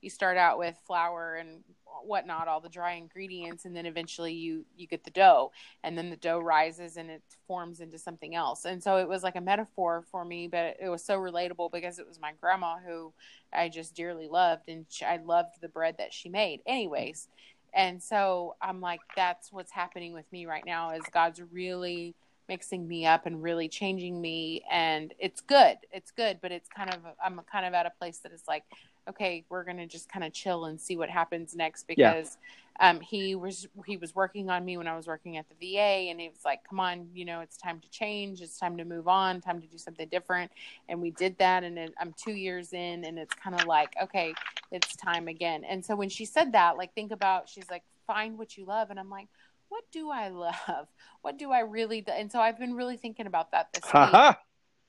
you 0.00 0.10
start 0.10 0.36
out 0.36 0.58
with 0.58 0.76
flour 0.84 1.36
and 1.36 1.62
whatnot, 2.04 2.48
all 2.48 2.60
the 2.60 2.68
dry 2.68 2.92
ingredients, 2.92 3.64
and 3.64 3.74
then 3.76 3.86
eventually 3.86 4.32
you 4.32 4.64
you 4.76 4.86
get 4.86 5.04
the 5.04 5.10
dough, 5.10 5.52
and 5.82 5.96
then 5.96 6.10
the 6.10 6.16
dough 6.16 6.40
rises 6.40 6.96
and 6.96 7.10
it 7.10 7.22
forms 7.46 7.80
into 7.80 7.98
something 7.98 8.34
else. 8.34 8.64
And 8.64 8.82
so 8.82 8.96
it 8.96 9.08
was 9.08 9.22
like 9.22 9.36
a 9.36 9.40
metaphor 9.40 10.04
for 10.10 10.24
me, 10.24 10.48
but 10.48 10.76
it 10.80 10.88
was 10.88 11.04
so 11.04 11.18
relatable 11.18 11.72
because 11.72 11.98
it 11.98 12.06
was 12.06 12.20
my 12.20 12.32
grandma 12.40 12.76
who 12.84 13.12
I 13.52 13.68
just 13.68 13.94
dearly 13.94 14.28
loved, 14.28 14.68
and 14.68 14.86
she, 14.88 15.04
I 15.04 15.18
loved 15.18 15.60
the 15.60 15.68
bread 15.68 15.96
that 15.98 16.12
she 16.12 16.28
made. 16.28 16.60
Anyways, 16.66 17.28
and 17.72 18.02
so 18.02 18.56
I'm 18.62 18.80
like, 18.80 19.00
that's 19.16 19.52
what's 19.52 19.72
happening 19.72 20.12
with 20.12 20.30
me 20.32 20.46
right 20.46 20.64
now. 20.64 20.90
Is 20.90 21.04
God's 21.12 21.40
really 21.52 22.14
mixing 22.48 22.86
me 22.86 23.06
up 23.06 23.26
and 23.26 23.42
really 23.42 23.68
changing 23.68 24.20
me 24.20 24.62
and 24.70 25.14
it's 25.18 25.40
good 25.40 25.78
it's 25.92 26.10
good 26.10 26.38
but 26.42 26.52
it's 26.52 26.68
kind 26.68 26.92
of 26.92 27.00
i'm 27.24 27.40
kind 27.50 27.64
of 27.64 27.72
at 27.72 27.86
a 27.86 27.90
place 27.98 28.18
that 28.18 28.32
is 28.32 28.42
like 28.46 28.64
okay, 29.08 29.44
we're 29.48 29.64
gonna 29.64 29.86
just 29.86 30.08
kind 30.08 30.24
of 30.24 30.32
chill 30.32 30.66
and 30.66 30.80
see 30.80 30.96
what 30.96 31.10
happens 31.10 31.54
next 31.54 31.86
because 31.86 32.38
yeah. 32.80 32.90
um, 32.90 33.00
he 33.00 33.34
was 33.34 33.66
he 33.86 33.96
was 33.96 34.14
working 34.14 34.50
on 34.50 34.64
me 34.64 34.76
when 34.76 34.86
I 34.86 34.96
was 34.96 35.06
working 35.06 35.36
at 35.36 35.46
the 35.48 35.54
VA, 35.54 36.10
and 36.10 36.20
he 36.20 36.28
was 36.28 36.44
like, 36.44 36.60
"Come 36.68 36.80
on, 36.80 37.08
you 37.14 37.24
know, 37.24 37.40
it's 37.40 37.56
time 37.56 37.80
to 37.80 37.90
change. 37.90 38.40
It's 38.40 38.58
time 38.58 38.76
to 38.78 38.84
move 38.84 39.08
on. 39.08 39.40
Time 39.40 39.60
to 39.60 39.66
do 39.66 39.78
something 39.78 40.08
different." 40.08 40.50
And 40.88 41.00
we 41.00 41.10
did 41.10 41.36
that, 41.38 41.64
and 41.64 41.78
it, 41.78 41.94
I'm 41.98 42.14
two 42.16 42.32
years 42.32 42.72
in, 42.72 43.04
and 43.04 43.18
it's 43.18 43.34
kind 43.34 43.58
of 43.58 43.66
like, 43.66 43.94
okay, 44.02 44.34
it's 44.70 44.96
time 44.96 45.28
again. 45.28 45.64
And 45.64 45.84
so 45.84 45.94
when 45.96 46.08
she 46.08 46.24
said 46.24 46.52
that, 46.52 46.76
like, 46.76 46.94
think 46.94 47.12
about, 47.12 47.48
she's 47.48 47.70
like, 47.70 47.82
"Find 48.06 48.38
what 48.38 48.56
you 48.56 48.64
love," 48.64 48.90
and 48.90 48.98
I'm 48.98 49.10
like. 49.10 49.28
What 49.70 49.84
do 49.90 50.08
I 50.10 50.28
love? 50.68 50.86
What 51.22 51.36
do 51.36 51.50
I 51.50 51.60
really? 51.60 52.02
Do? 52.02 52.12
And 52.12 52.30
so 52.30 52.38
I've 52.38 52.60
been 52.60 52.74
really 52.74 52.96
thinking 52.96 53.26
about 53.26 53.50
that 53.52 53.72
this 53.72 53.82
week. 53.82 54.36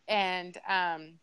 And 0.08 0.56
um, 0.68 1.14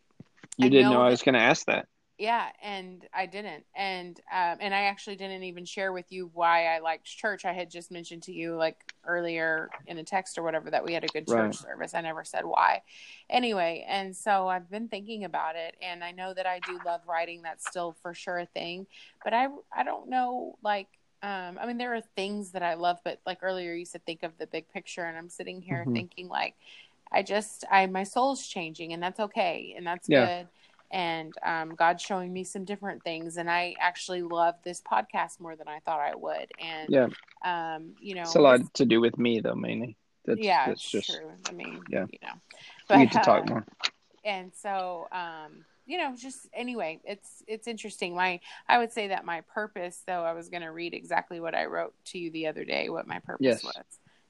you 0.57 0.65
I 0.65 0.69
didn't 0.69 0.91
know, 0.91 0.93
know 0.93 1.01
I 1.01 1.09
was 1.09 1.21
going 1.21 1.35
to 1.35 1.39
ask 1.39 1.67
that 1.67 1.87
yeah 2.17 2.49
and 2.61 3.07
i 3.13 3.25
didn't 3.25 3.65
and 3.75 4.19
um, 4.31 4.57
and 4.59 4.73
i 4.73 4.83
actually 4.83 5.15
didn't 5.15 5.43
even 5.43 5.65
share 5.65 5.91
with 5.91 6.11
you 6.11 6.29
why 6.33 6.67
i 6.67 6.79
liked 6.79 7.05
church 7.05 7.43
i 7.43 7.53
had 7.53 7.69
just 7.71 7.91
mentioned 7.91 8.21
to 8.23 8.31
you 8.31 8.55
like 8.55 8.85
earlier 9.05 9.71
in 9.87 9.97
a 9.97 10.03
text 10.03 10.37
or 10.37 10.43
whatever 10.43 10.69
that 10.71 10.83
we 10.83 10.93
had 10.93 11.03
a 11.03 11.09
good 11.09 11.27
church 11.27 11.33
right. 11.33 11.57
service 11.57 11.93
i 11.93 12.01
never 12.01 12.23
said 12.23 12.45
why 12.45 12.81
anyway 13.29 13.83
and 13.89 14.15
so 14.15 14.47
i've 14.47 14.69
been 14.69 14.87
thinking 14.87 15.25
about 15.25 15.55
it 15.55 15.75
and 15.81 16.03
i 16.03 16.11
know 16.11 16.33
that 16.33 16.45
i 16.45 16.59
do 16.59 16.79
love 16.85 17.01
writing 17.07 17.41
that's 17.41 17.65
still 17.65 17.95
for 18.01 18.13
sure 18.13 18.37
a 18.39 18.45
thing 18.45 18.85
but 19.23 19.33
i 19.33 19.47
i 19.75 19.83
don't 19.83 20.09
know 20.09 20.55
like 20.63 20.87
um, 21.23 21.57
I 21.57 21.65
mean, 21.67 21.77
there 21.77 21.95
are 21.95 22.01
things 22.01 22.51
that 22.51 22.63
I 22.63 22.73
love, 22.73 22.99
but 23.05 23.21
like 23.25 23.39
earlier 23.43 23.71
you 23.73 23.85
said, 23.85 24.05
think 24.05 24.23
of 24.23 24.37
the 24.37 24.45
big 24.45 24.67
picture, 24.67 25.05
and 25.05 25.17
I'm 25.17 25.29
sitting 25.29 25.61
here 25.61 25.87
Mhm. 25.87 25.93
thinking 25.93 26.27
like, 26.27 26.53
I 27.13 27.23
just, 27.23 27.63
I 27.71 27.85
my 27.85 28.03
soul's 28.03 28.45
changing, 28.45 28.91
and 28.91 29.01
that's 29.01 29.21
okay, 29.21 29.73
and 29.77 29.87
that's 29.87 30.09
Yeah. 30.09 30.25
good. 30.25 30.47
And 30.93 31.33
um, 31.43 31.73
God's 31.75 32.03
showing 32.03 32.31
me 32.31 32.43
some 32.43 32.63
different 32.65 33.03
things, 33.03 33.37
and 33.37 33.49
I 33.49 33.75
actually 33.79 34.21
love 34.21 34.55
this 34.63 34.79
podcast 34.81 35.39
more 35.39 35.55
than 35.55 35.67
I 35.67 35.79
thought 35.79 35.99
I 35.99 36.13
would. 36.15 36.51
And 36.61 36.89
Yeah. 36.89 37.07
um, 37.43 37.95
you 37.99 38.13
know, 38.15 38.21
It's 38.21 38.35
a 38.35 38.41
lot 38.41 38.73
to 38.75 38.85
do 38.85 39.01
with 39.01 39.17
me 39.17 39.39
though, 39.41 39.55
mainly. 39.55 39.97
That's, 40.25 40.39
yeah, 40.39 40.67
that's 40.67 40.81
it's 40.83 40.91
just 40.91 41.09
true. 41.09 41.31
I 41.49 41.51
mean, 41.51 41.81
yeah. 41.89 42.05
you 42.11 42.19
know, 42.21 42.33
we 42.95 43.05
get 43.05 43.11
to 43.13 43.19
uh, 43.19 43.23
talk 43.23 43.49
more. 43.49 43.65
and 44.23 44.51
so 44.53 45.07
um 45.11 45.65
you 45.85 45.97
know 45.97 46.15
just 46.15 46.47
anyway 46.53 46.97
it's 47.03 47.43
it's 47.45 47.67
interesting 47.67 48.15
my 48.15 48.39
i 48.69 48.77
would 48.77 48.89
say 48.93 49.09
that 49.09 49.25
my 49.25 49.41
purpose 49.53 50.01
though 50.07 50.23
i 50.23 50.31
was 50.31 50.47
going 50.47 50.61
to 50.63 50.71
read 50.71 50.93
exactly 50.93 51.41
what 51.41 51.53
i 51.53 51.65
wrote 51.65 51.93
to 52.05 52.17
you 52.17 52.31
the 52.31 52.47
other 52.47 52.63
day 52.63 52.87
what 52.87 53.05
my 53.05 53.19
purpose 53.19 53.39
Yes. 53.41 53.63
was 53.65 53.83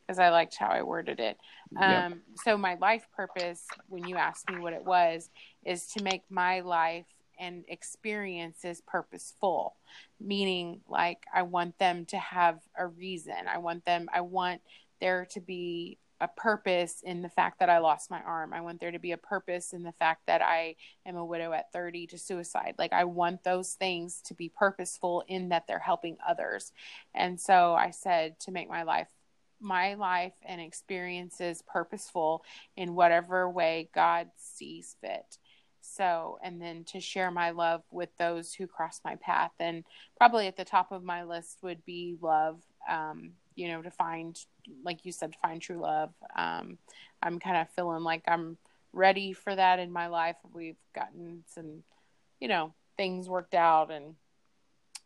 because 0.06 0.20
i 0.20 0.30
liked 0.30 0.56
how 0.56 0.68
i 0.68 0.82
worded 0.82 1.20
it 1.20 1.38
Yeah. 1.72 2.06
um 2.06 2.22
so 2.36 2.58
my 2.58 2.76
life 2.76 3.08
purpose 3.16 3.66
when 3.88 4.08
you 4.08 4.16
asked 4.16 4.50
me 4.50 4.60
what 4.60 4.74
it 4.74 4.86
was 4.86 5.30
is 5.66 5.88
to 5.88 6.04
make 6.04 6.24
my 6.30 6.62
life 6.62 7.08
and 7.40 7.66
experiences 7.68 8.82
purposeful 8.86 9.76
meaning 10.20 10.82
like 10.88 11.24
i 11.34 11.42
want 11.42 11.78
them 11.80 12.06
to 12.06 12.18
have 12.18 12.60
a 12.78 12.86
reason 12.88 13.36
i 13.48 13.58
want 13.58 13.86
them 13.86 14.08
i 14.14 14.22
want 14.22 14.62
there 15.00 15.26
to 15.26 15.42
be 15.42 15.98
a 16.24 16.28
purpose 16.30 17.02
in 17.04 17.22
the 17.22 17.30
fact 17.30 17.60
that 17.60 17.70
I 17.70 17.80
lost 17.80 18.10
my 18.10 18.22
arm. 18.22 18.54
I 18.54 18.62
want 18.62 18.80
there 18.80 18.92
to 18.92 19.00
be 19.00 19.12
a 19.12 19.18
purpose 19.18 19.74
in 19.74 19.84
the 19.84 19.92
fact 19.92 20.22
that 20.28 20.42
I 20.42 20.76
am 21.06 21.18
a 21.18 21.26
widow 21.26 21.52
at 21.52 21.74
30 21.74 22.08
to 22.08 22.18
suicide. 22.18 22.76
Like 22.78 22.94
I 22.94 23.04
want 23.04 23.44
those 23.44 23.74
things 23.74 24.22
to 24.26 24.34
be 24.34 24.48
purposeful 24.48 25.26
in 25.28 25.50
that 25.50 25.68
they're 25.68 25.80
helping 25.80 26.16
others. 26.26 26.72
And 27.14 27.40
so 27.40 27.74
I 27.74 27.90
said 27.90 28.40
to 28.42 28.52
make 28.52 28.70
my 28.70 28.84
life 28.84 29.10
my 29.64 29.96
life 29.96 30.34
and 30.46 30.62
experiences 30.62 31.64
purposeful 31.66 32.44
in 32.76 32.96
whatever 32.96 33.50
way 33.50 33.90
God 33.96 34.28
sees 34.38 34.96
fit. 35.02 35.38
So, 35.82 36.40
and 36.44 36.62
then 36.62 36.84
to 36.86 37.00
share 37.00 37.32
my 37.32 37.52
love 37.52 37.82
with 37.92 38.10
those 38.18 38.54
who 38.54 38.68
cross 38.68 39.02
my 39.04 39.16
path. 39.16 39.52
And 39.60 39.84
probably 40.18 40.48
at 40.48 40.58
the 40.58 40.66
top 40.66 40.92
of 40.92 41.04
my 41.04 41.24
list 41.24 41.60
would 41.64 41.84
be 41.86 42.18
love. 42.22 42.62
Um, 42.90 43.32
you 43.56 43.68
know, 43.68 43.82
to 43.82 43.92
find, 43.92 44.36
like 44.84 45.06
you 45.06 45.12
said, 45.12 45.34
to 45.34 45.40
find 45.40 45.62
true 45.62 45.80
love. 45.80 46.12
Um, 46.36 46.80
I'm 47.22 47.40
kind 47.40 47.58
of 47.58 47.70
feeling 47.76 48.04
like 48.04 48.24
I'm 48.28 48.58
ready 48.94 49.34
for 49.34 49.56
that 49.56 49.80
in 49.80 49.92
my 49.92 50.08
life. 50.08 50.38
We've 50.52 50.80
gotten 50.96 51.44
some, 51.48 51.84
you 52.40 52.48
know, 52.48 52.74
things 52.98 53.30
worked 53.30 53.54
out 53.54 53.92
and, 53.92 54.16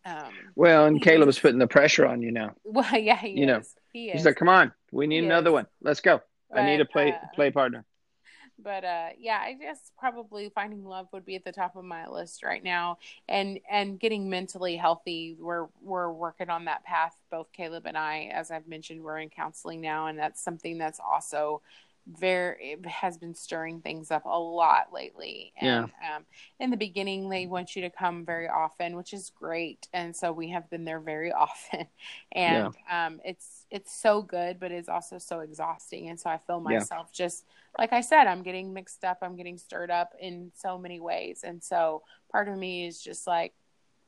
um, 0.05 0.33
Well, 0.55 0.85
and 0.85 0.97
He 0.97 1.01
Caleb's 1.01 1.35
is- 1.37 1.41
putting 1.41 1.59
the 1.59 1.67
pressure 1.67 2.05
on 2.05 2.21
you 2.21 2.31
now. 2.31 2.55
well, 2.63 2.97
yeah, 2.97 3.17
he 3.17 3.29
You 3.29 3.45
know, 3.45 3.57
is. 3.57 3.75
He 3.93 4.09
is. 4.09 4.13
He's 4.17 4.25
like, 4.25 4.35
"Come 4.37 4.49
on, 4.49 4.71
we 4.91 5.07
need 5.07 5.21
He 5.21 5.25
another 5.25 5.51
one. 5.51 5.67
Let's 5.81 6.01
go. 6.01 6.21
I 6.53 6.65
need 6.65 6.79
a 6.81 6.85
play 6.85 7.11
uh, 7.13 7.17
play 7.35 7.51
partner." 7.51 7.83
but 8.63 8.83
uh 8.83 9.09
yeah 9.19 9.39
i 9.43 9.53
guess 9.53 9.91
probably 9.99 10.49
finding 10.49 10.83
love 10.83 11.07
would 11.13 11.23
be 11.23 11.35
at 11.35 11.45
the 11.45 11.51
top 11.51 11.75
of 11.75 11.85
my 11.85 12.07
list 12.07 12.41
right 12.41 12.63
now 12.63 12.97
and 13.29 13.59
and 13.69 13.99
getting 13.99 14.31
mentally 14.31 14.75
healthy 14.75 15.35
we're 15.39 15.67
we're 15.83 16.11
working 16.11 16.49
on 16.49 16.65
that 16.65 16.83
path 16.83 17.15
both 17.29 17.51
caleb 17.53 17.85
and 17.85 17.95
i 17.95 18.31
as 18.33 18.49
i've 18.49 18.67
mentioned 18.67 19.03
we're 19.03 19.19
in 19.19 19.29
counseling 19.29 19.79
now 19.79 20.07
and 20.07 20.17
that's 20.17 20.41
something 20.43 20.79
that's 20.79 20.99
also 20.99 21.61
very 22.09 22.77
has 22.85 23.17
been 23.17 23.35
stirring 23.35 23.81
things 23.81 24.11
up 24.11 24.23
a 24.25 24.39
lot 24.39 24.93
lately 24.93 25.51
and 25.57 25.91
um 26.13 26.25
in 26.59 26.69
the 26.71 26.77
beginning 26.77 27.29
they 27.29 27.45
want 27.47 27.75
you 27.75 27.81
to 27.81 27.89
come 27.89 28.25
very 28.25 28.47
often 28.47 28.95
which 28.95 29.13
is 29.13 29.31
great 29.37 29.87
and 29.93 30.15
so 30.15 30.31
we 30.31 30.49
have 30.49 30.69
been 30.69 30.85
there 30.85 31.01
very 31.01 31.31
often 31.33 31.85
and 32.31 32.75
um 32.89 33.19
it's 33.25 33.65
it's 33.71 33.93
so 33.93 34.21
good 34.21 34.59
but 34.59 34.71
it's 34.71 34.89
also 34.89 35.17
so 35.17 35.41
exhausting 35.41 36.07
and 36.09 36.19
so 36.19 36.29
i 36.29 36.37
feel 36.37 36.59
Yeah. 36.63 36.85
myself 36.85 37.11
just 37.11 37.45
like 37.77 37.93
I 37.93 38.01
said, 38.01 38.25
I'm 38.25 38.41
getting 38.41 38.73
mixed 38.73 39.03
up. 39.03 39.19
I'm 39.21 39.35
getting 39.35 39.57
stirred 39.59 39.91
up 39.91 40.13
in 40.19 40.51
so 40.55 40.79
many 40.79 40.99
ways. 40.99 41.41
And 41.43 41.63
so 41.63 42.01
part 42.31 42.47
of 42.47 42.57
me 42.57 42.87
is 42.87 42.99
just 42.99 43.27
like, 43.27 43.53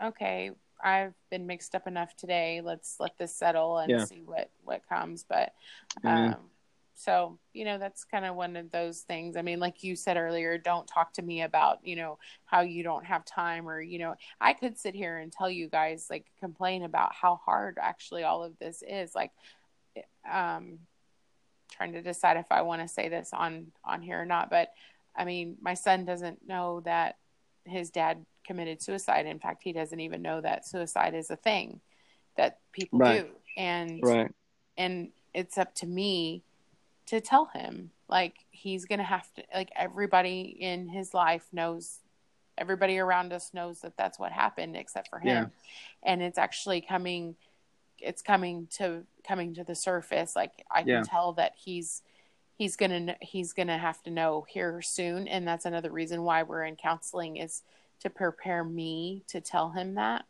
okay, 0.01 0.51
I've 0.83 1.13
been 1.29 1.45
mixed 1.45 1.75
up 1.75 1.85
enough 1.85 2.15
today. 2.15 2.61
Let's 2.63 2.95
let 2.99 3.17
this 3.19 3.35
settle 3.35 3.77
and 3.77 3.91
Yeah. 3.91 4.01
see 4.01 4.23
what, 4.25 4.49
what 4.63 4.87
comes. 4.89 5.23
But, 5.27 5.53
um, 6.03 6.49
so, 6.99 7.39
you 7.53 7.63
know, 7.63 7.77
that's 7.77 8.03
kind 8.03 8.25
of 8.25 8.35
one 8.35 8.57
of 8.57 8.71
those 8.71 8.99
things. 8.99 9.37
I 9.37 9.41
mean, 9.41 9.61
like 9.61 9.85
you 9.85 9.95
said 9.95 10.17
earlier, 10.17 10.57
don't 10.57 10.85
talk 10.85 11.13
to 11.13 11.21
me 11.21 11.43
about, 11.43 11.79
you 11.81 11.95
know, 11.95 12.19
how 12.43 12.59
you 12.59 12.83
don't 12.83 13.05
have 13.05 13.23
time 13.23 13.69
or, 13.69 13.79
you 13.79 13.99
know, 13.99 14.15
I 14.41 14.51
could 14.51 14.77
sit 14.77 14.93
here 14.93 15.17
and 15.17 15.31
tell 15.31 15.49
you 15.49 15.69
guys, 15.69 16.07
like, 16.09 16.25
complain 16.41 16.83
about 16.83 17.15
how 17.15 17.37
hard 17.37 17.77
actually 17.81 18.23
all 18.23 18.43
of 18.43 18.59
this 18.59 18.83
is. 18.85 19.15
Like, 19.15 19.31
um, 20.29 20.79
trying 21.71 21.93
to 21.93 22.01
decide 22.01 22.35
if 22.35 22.51
I 22.51 22.63
want 22.63 22.81
to 22.81 22.87
say 22.89 23.07
this 23.07 23.29
on 23.31 23.67
on 23.85 24.01
here 24.01 24.21
or 24.21 24.25
not. 24.25 24.49
But 24.49 24.73
I 25.15 25.23
mean, 25.23 25.55
my 25.61 25.75
son 25.75 26.03
doesn't 26.03 26.45
know 26.45 26.81
that 26.81 27.15
his 27.63 27.91
dad 27.91 28.25
committed 28.45 28.81
suicide. 28.81 29.25
In 29.25 29.39
fact, 29.39 29.63
he 29.63 29.71
doesn't 29.71 30.01
even 30.01 30.21
know 30.21 30.41
that 30.41 30.67
suicide 30.67 31.15
is 31.15 31.29
a 31.29 31.37
thing 31.37 31.79
that 32.35 32.59
people 32.73 32.99
Right. 32.99 33.21
do. 33.21 33.29
And 33.55 34.03
Right. 34.03 34.31
and 34.77 35.11
it's 35.33 35.57
up 35.57 35.73
to 35.75 35.85
me 35.85 36.43
to 37.09 37.19
tell 37.19 37.45
him 37.45 37.89
like 38.07 38.35
he's 38.51 38.85
going 38.85 38.99
to 38.99 39.05
have 39.05 39.31
to 39.33 39.43
like 39.53 39.71
everybody 39.75 40.55
in 40.59 40.87
his 40.87 41.13
life 41.13 41.47
knows 41.51 41.97
everybody 42.55 42.99
around 42.99 43.33
us 43.33 43.51
knows 43.53 43.79
that 43.81 43.97
that's 43.97 44.19
what 44.19 44.31
happened 44.31 44.75
except 44.75 45.09
for 45.09 45.17
him. 45.19 45.51
And 46.03 46.21
it's 46.21 46.37
actually 46.37 46.81
coming 46.81 47.35
it's 47.99 48.21
coming 48.21 48.67
to 48.77 49.03
coming 49.27 49.55
to 49.55 49.63
the 49.63 49.75
surface. 49.75 50.35
Like 50.35 50.51
i 50.71 50.83
can 50.83 51.03
tell 51.03 51.33
that 51.33 51.53
he's 51.55 52.03
he's 52.57 52.75
gonna 52.75 53.15
he's 53.21 53.53
gonna 53.53 53.77
have 53.77 54.03
to 54.03 54.11
know 54.11 54.45
here 54.47 54.81
soon. 54.81 55.27
And 55.27 55.47
that's 55.47 55.65
another 55.65 55.91
reason 55.91 56.23
why 56.23 56.43
we're 56.43 56.65
in 56.65 56.75
counseling 56.75 57.37
is 57.37 57.63
to 58.01 58.09
prepare 58.09 58.63
me 58.63 59.23
to 59.27 59.41
tell 59.41 59.71
him 59.71 59.95
that. 59.95 60.25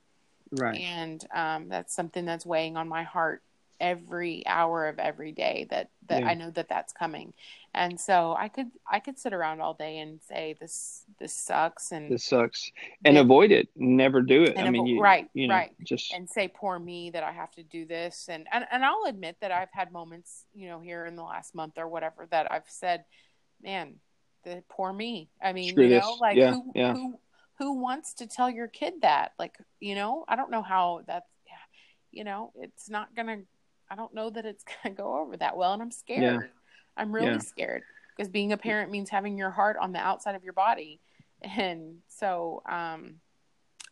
Right. 0.52 0.80
and 0.80 1.24
um, 1.32 1.70
that's 1.70 1.94
something 1.94 2.26
that's 2.26 2.44
weighing 2.44 2.76
on 2.76 2.88
my 2.88 3.04
heart 3.04 3.44
every 3.80 4.46
hour 4.46 4.88
of 4.88 5.00
every 5.00 5.32
day 5.32 5.68
that 5.70 5.90
that 6.08 6.22
Yeah. 6.22 6.30
I 6.30 6.34
know 6.34 6.50
that 6.52 6.68
that's 6.70 6.92
coming 6.92 7.34
and 7.74 8.00
so 8.00 8.36
I 8.38 8.48
could 8.50 8.68
I 8.90 9.00
could 9.00 9.18
sit 9.20 9.32
around 9.32 9.62
all 9.62 9.74
day 9.74 10.00
and 10.00 10.20
say 10.22 10.56
this 10.60 11.06
this 11.20 11.34
sucks 11.34 11.92
and 11.92 12.12
This 12.12 12.24
sucks. 12.26 12.72
And 13.06 13.18
avoid 13.18 13.52
it. 13.52 13.70
Never 13.76 14.22
do 14.22 14.44
it. 14.44 14.58
I 14.58 14.70
mean, 14.70 14.84
avo- 14.84 14.90
you, 14.90 15.00
right, 15.02 15.30
you 15.34 15.48
know, 15.48 15.54
right. 15.54 15.72
just 15.84 16.12
and 16.14 16.28
say 16.30 16.48
poor 16.48 16.80
me 16.80 17.12
that 17.12 17.24
I 17.24 17.32
have 17.32 17.52
to 17.52 17.64
do 17.64 17.86
this 17.86 18.28
and, 18.30 18.48
and 18.52 18.66
and 18.72 18.84
I'll 18.84 19.06
admit 19.08 19.38
that 19.42 19.52
I've 19.52 19.72
had 19.72 19.92
moments 19.92 20.46
you 20.54 20.68
know 20.68 20.80
here 20.80 21.06
in 21.06 21.16
the 21.16 21.24
last 21.24 21.54
month 21.56 21.78
or 21.78 21.88
whatever 21.88 22.28
that 22.32 22.52
I've 22.52 22.64
said 22.68 23.06
man 23.62 23.96
the 24.44 24.64
poor 24.70 24.92
me 24.92 25.30
I 25.42 25.54
mean 25.54 25.70
Screw 25.72 25.84
you 25.86 25.90
know 26.00 26.12
this. 26.12 26.20
like 26.20 26.38
Yeah, 26.38 26.52
who 26.54 26.72
yeah. 26.76 26.94
who 26.94 27.20
who 27.60 27.74
wants 27.80 28.16
to 28.16 28.26
tell 28.28 28.50
your 28.50 28.68
kid 28.68 28.96
that 29.04 29.34
like 29.38 29.56
you 29.80 29.94
know 29.96 30.26
I 30.28 30.36
don't 30.36 30.50
know 30.52 30.64
how 30.64 31.02
that's 31.06 31.28
you 32.12 32.24
know 32.24 32.52
it's 32.56 32.90
not 32.90 33.14
gonna 33.16 33.42
I 33.90 33.96
don't 33.96 34.14
know 34.14 34.30
that 34.30 34.46
it's 34.46 34.64
gonna 34.84 34.96
go 34.96 35.18
over 35.20 35.38
that 35.38 35.58
well 35.58 35.74
and 35.74 35.82
I'm 35.82 35.92
scared 35.92 36.24
Yeah. 36.24 36.48
I'm 36.98 37.12
really 37.14 37.34
Yeah. 37.34 37.38
scared 37.40 37.84
because 38.16 38.30
being 38.30 38.52
a 38.52 38.58
parent 38.58 38.92
means 38.92 39.10
having 39.10 39.38
your 39.38 39.50
heart 39.52 39.78
on 39.80 39.92
the 39.92 40.00
outside 40.00 40.36
of 40.36 40.44
your 40.44 40.54
body 40.54 41.00
and 41.42 41.98
so 42.10 42.62
um 42.70 43.16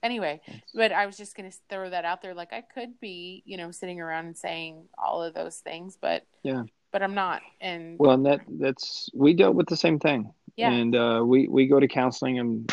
anyway 0.03 0.39
but 0.75 0.91
i 0.91 1.05
was 1.05 1.15
just 1.15 1.33
going 1.35 1.49
to 1.49 1.57
throw 1.69 1.89
that 1.89 2.03
out 2.03 2.21
there 2.21 2.33
like 2.33 2.51
i 2.51 2.59
could 2.61 2.99
be 2.99 3.41
you 3.45 3.55
know 3.55 3.71
sitting 3.71 4.01
around 4.01 4.25
and 4.25 4.37
saying 4.37 4.83
all 4.97 5.23
of 5.23 5.33
those 5.33 5.57
things 5.59 5.97
but 5.99 6.23
Yeah. 6.43 6.63
but 6.91 7.01
i'm 7.01 7.13
not 7.15 7.41
and 7.61 7.97
well, 7.97 8.11
and 8.11 8.25
that 8.25 8.41
that's 8.59 9.09
we 9.13 9.33
dealt 9.33 9.55
with 9.55 9.67
the 9.67 9.77
same 9.77 9.97
thing. 9.97 10.33
yeah 10.57 10.71
And 10.71 10.93
uh, 10.95 11.23
we 11.25 11.47
we 11.47 11.67
go 11.67 11.79
to 11.79 11.87
counseling. 11.87 12.37
and 12.39 12.71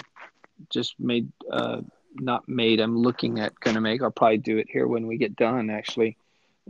just 0.70 0.94
made 0.98 1.30
uh, 1.52 1.80
not 2.20 2.48
made. 2.48 2.80
I'm 2.80 2.96
looking 2.96 3.38
at 3.40 3.58
going 3.60 3.74
to 3.74 3.80
make. 3.80 4.02
I'll 4.02 4.10
probably 4.10 4.38
do 4.38 4.56
it 4.58 4.66
here 4.70 4.86
when 4.86 5.06
we 5.06 5.18
get 5.18 5.34
done 5.36 5.68
actually, 5.70 6.16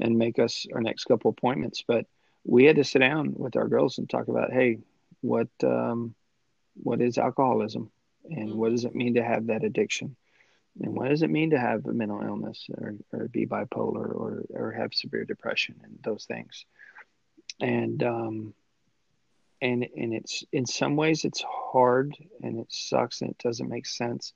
and 0.00 0.18
make 0.18 0.38
us 0.38 0.66
our 0.72 0.80
next 0.80 1.04
couple 1.04 1.30
appointments. 1.30 1.84
But 1.86 2.06
we 2.44 2.64
had 2.64 2.76
to 2.76 2.84
sit 2.84 2.98
down 2.98 3.34
with 3.36 3.56
our 3.56 3.68
girls 3.68 3.98
and 3.98 4.08
talk 4.08 4.28
about, 4.28 4.52
hey, 4.52 4.78
what 5.20 5.48
um, 5.62 6.14
what 6.82 7.00
is 7.00 7.18
alcoholism, 7.18 7.90
and 8.24 8.54
what 8.54 8.70
does 8.70 8.84
it 8.84 8.94
mean 8.94 9.14
to 9.14 9.22
have 9.22 9.46
that 9.46 9.64
addiction, 9.64 10.16
and 10.82 10.94
what 10.94 11.08
does 11.08 11.22
it 11.22 11.30
mean 11.30 11.50
to 11.50 11.58
have 11.58 11.86
a 11.86 11.92
mental 11.92 12.20
illness 12.20 12.66
or, 12.76 12.94
or 13.12 13.28
be 13.28 13.46
bipolar 13.46 14.08
or 14.08 14.44
or 14.50 14.72
have 14.72 14.92
severe 14.92 15.24
depression 15.24 15.76
and 15.84 15.98
those 16.02 16.24
things, 16.24 16.66
and 17.60 18.02
um, 18.02 18.54
and 19.62 19.86
and 19.96 20.12
it's 20.12 20.44
in 20.52 20.66
some 20.66 20.96
ways 20.96 21.24
it's 21.24 21.42
hard 21.42 22.14
and 22.42 22.60
it 22.60 22.66
sucks 22.68 23.22
and 23.22 23.30
it 23.30 23.38
doesn't 23.38 23.68
make 23.68 23.86
sense. 23.86 24.34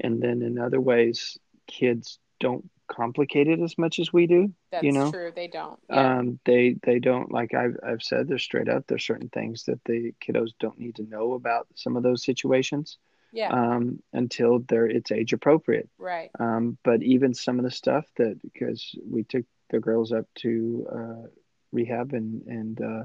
And 0.00 0.22
then 0.22 0.42
in 0.42 0.58
other 0.58 0.80
ways 0.80 1.36
kids 1.66 2.18
don't 2.38 2.70
complicate 2.88 3.48
it 3.48 3.60
as 3.60 3.76
much 3.78 3.98
as 3.98 4.12
we 4.12 4.26
do 4.26 4.52
that's 4.72 4.82
you 4.82 4.92
know 4.92 5.10
true 5.10 5.32
they 5.34 5.46
don't 5.46 5.78
yeah. 5.90 6.18
um 6.18 6.38
they 6.44 6.74
they 6.82 6.98
don't 6.98 7.30
like 7.30 7.54
i've 7.54 7.76
i've 7.86 8.02
said 8.02 8.26
they're 8.26 8.38
straight 8.38 8.68
up 8.68 8.84
there's 8.86 9.04
certain 9.04 9.28
things 9.28 9.64
that 9.64 9.78
the 9.84 10.12
kiddos 10.24 10.50
don't 10.58 10.78
need 10.78 10.96
to 10.96 11.02
know 11.04 11.34
about 11.34 11.66
some 11.74 11.96
of 11.96 12.02
those 12.02 12.24
situations 12.24 12.98
Yeah. 13.32 13.50
Um, 13.52 14.02
until 14.12 14.60
they're 14.68 14.86
it's 14.88 15.12
age 15.12 15.34
appropriate. 15.34 15.88
right. 15.98 16.30
Um, 16.40 16.78
but 16.82 17.02
even 17.02 17.34
some 17.34 17.58
of 17.58 17.64
the 17.64 17.70
stuff 17.70 18.06
that 18.16 18.40
because 18.42 18.94
we 19.06 19.22
took 19.22 19.44
the 19.70 19.80
girls 19.80 20.12
up 20.12 20.24
to 20.36 20.86
uh, 20.90 21.28
rehab 21.70 22.14
and 22.14 22.42
and 22.46 22.80
uh, 22.80 23.04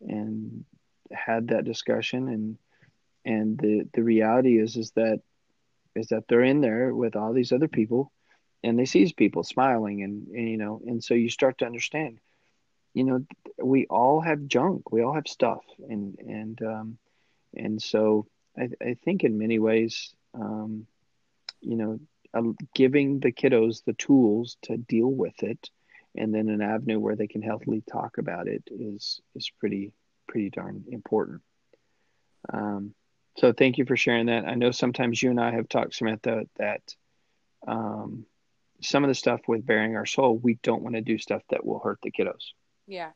and 0.00 0.64
had 1.10 1.48
that 1.48 1.64
discussion 1.64 2.28
and 2.28 2.58
and 3.24 3.58
the 3.58 3.88
the 3.94 4.02
reality 4.02 4.60
is 4.60 4.76
is 4.76 4.90
that 4.92 5.20
is 5.94 6.08
that 6.08 6.24
they're 6.28 6.44
in 6.44 6.60
there 6.60 6.94
with 6.94 7.16
all 7.16 7.32
these 7.32 7.52
other 7.52 7.68
people 7.68 8.12
and 8.62 8.78
they 8.78 8.84
see 8.84 9.12
people 9.16 9.42
smiling 9.42 10.02
and, 10.02 10.28
and 10.28 10.48
you 10.48 10.56
know 10.56 10.80
and 10.86 11.02
so 11.02 11.14
you 11.14 11.28
start 11.30 11.58
to 11.58 11.66
understand 11.66 12.18
you 12.94 13.04
know 13.04 13.24
we 13.62 13.86
all 13.86 14.20
have 14.20 14.46
junk 14.46 14.92
we 14.92 15.02
all 15.02 15.14
have 15.14 15.26
stuff 15.26 15.62
and 15.88 16.18
and 16.18 16.62
um 16.62 16.98
and 17.54 17.80
so 17.82 18.26
i 18.58 18.68
i 18.80 18.94
think 19.04 19.24
in 19.24 19.38
many 19.38 19.58
ways 19.58 20.14
um 20.34 20.86
you 21.60 21.76
know 21.76 21.98
uh, 22.34 22.42
giving 22.74 23.20
the 23.20 23.32
kiddos 23.32 23.84
the 23.84 23.92
tools 23.94 24.56
to 24.62 24.76
deal 24.76 25.08
with 25.08 25.42
it 25.42 25.70
and 26.16 26.34
then 26.34 26.48
an 26.48 26.60
avenue 26.60 26.98
where 26.98 27.16
they 27.16 27.26
can 27.26 27.42
healthily 27.42 27.82
talk 27.90 28.18
about 28.18 28.48
it 28.48 28.62
is 28.70 29.20
is 29.34 29.50
pretty 29.60 29.92
pretty 30.28 30.50
darn 30.50 30.84
important. 30.90 31.42
Um 32.52 32.94
so 33.38 33.52
thank 33.52 33.78
you 33.78 33.86
for 33.86 33.96
sharing 33.96 34.26
that. 34.26 34.44
I 34.46 34.54
know 34.54 34.70
sometimes 34.72 35.22
you 35.22 35.30
and 35.30 35.40
i 35.40 35.50
have 35.52 35.68
talked 35.68 35.94
samantha 35.94 36.46
that 36.58 36.82
um 37.66 38.26
some 38.82 39.04
of 39.04 39.08
the 39.08 39.14
stuff 39.14 39.40
with 39.48 39.64
bearing 39.66 39.96
our 39.96 40.06
soul 40.06 40.36
we 40.36 40.54
don't 40.62 40.82
want 40.82 40.94
to 40.94 41.00
do 41.00 41.18
stuff 41.18 41.42
that 41.50 41.64
will 41.64 41.78
hurt 41.78 41.98
the 42.02 42.10
kiddos 42.10 42.52
Yeah. 42.86 43.10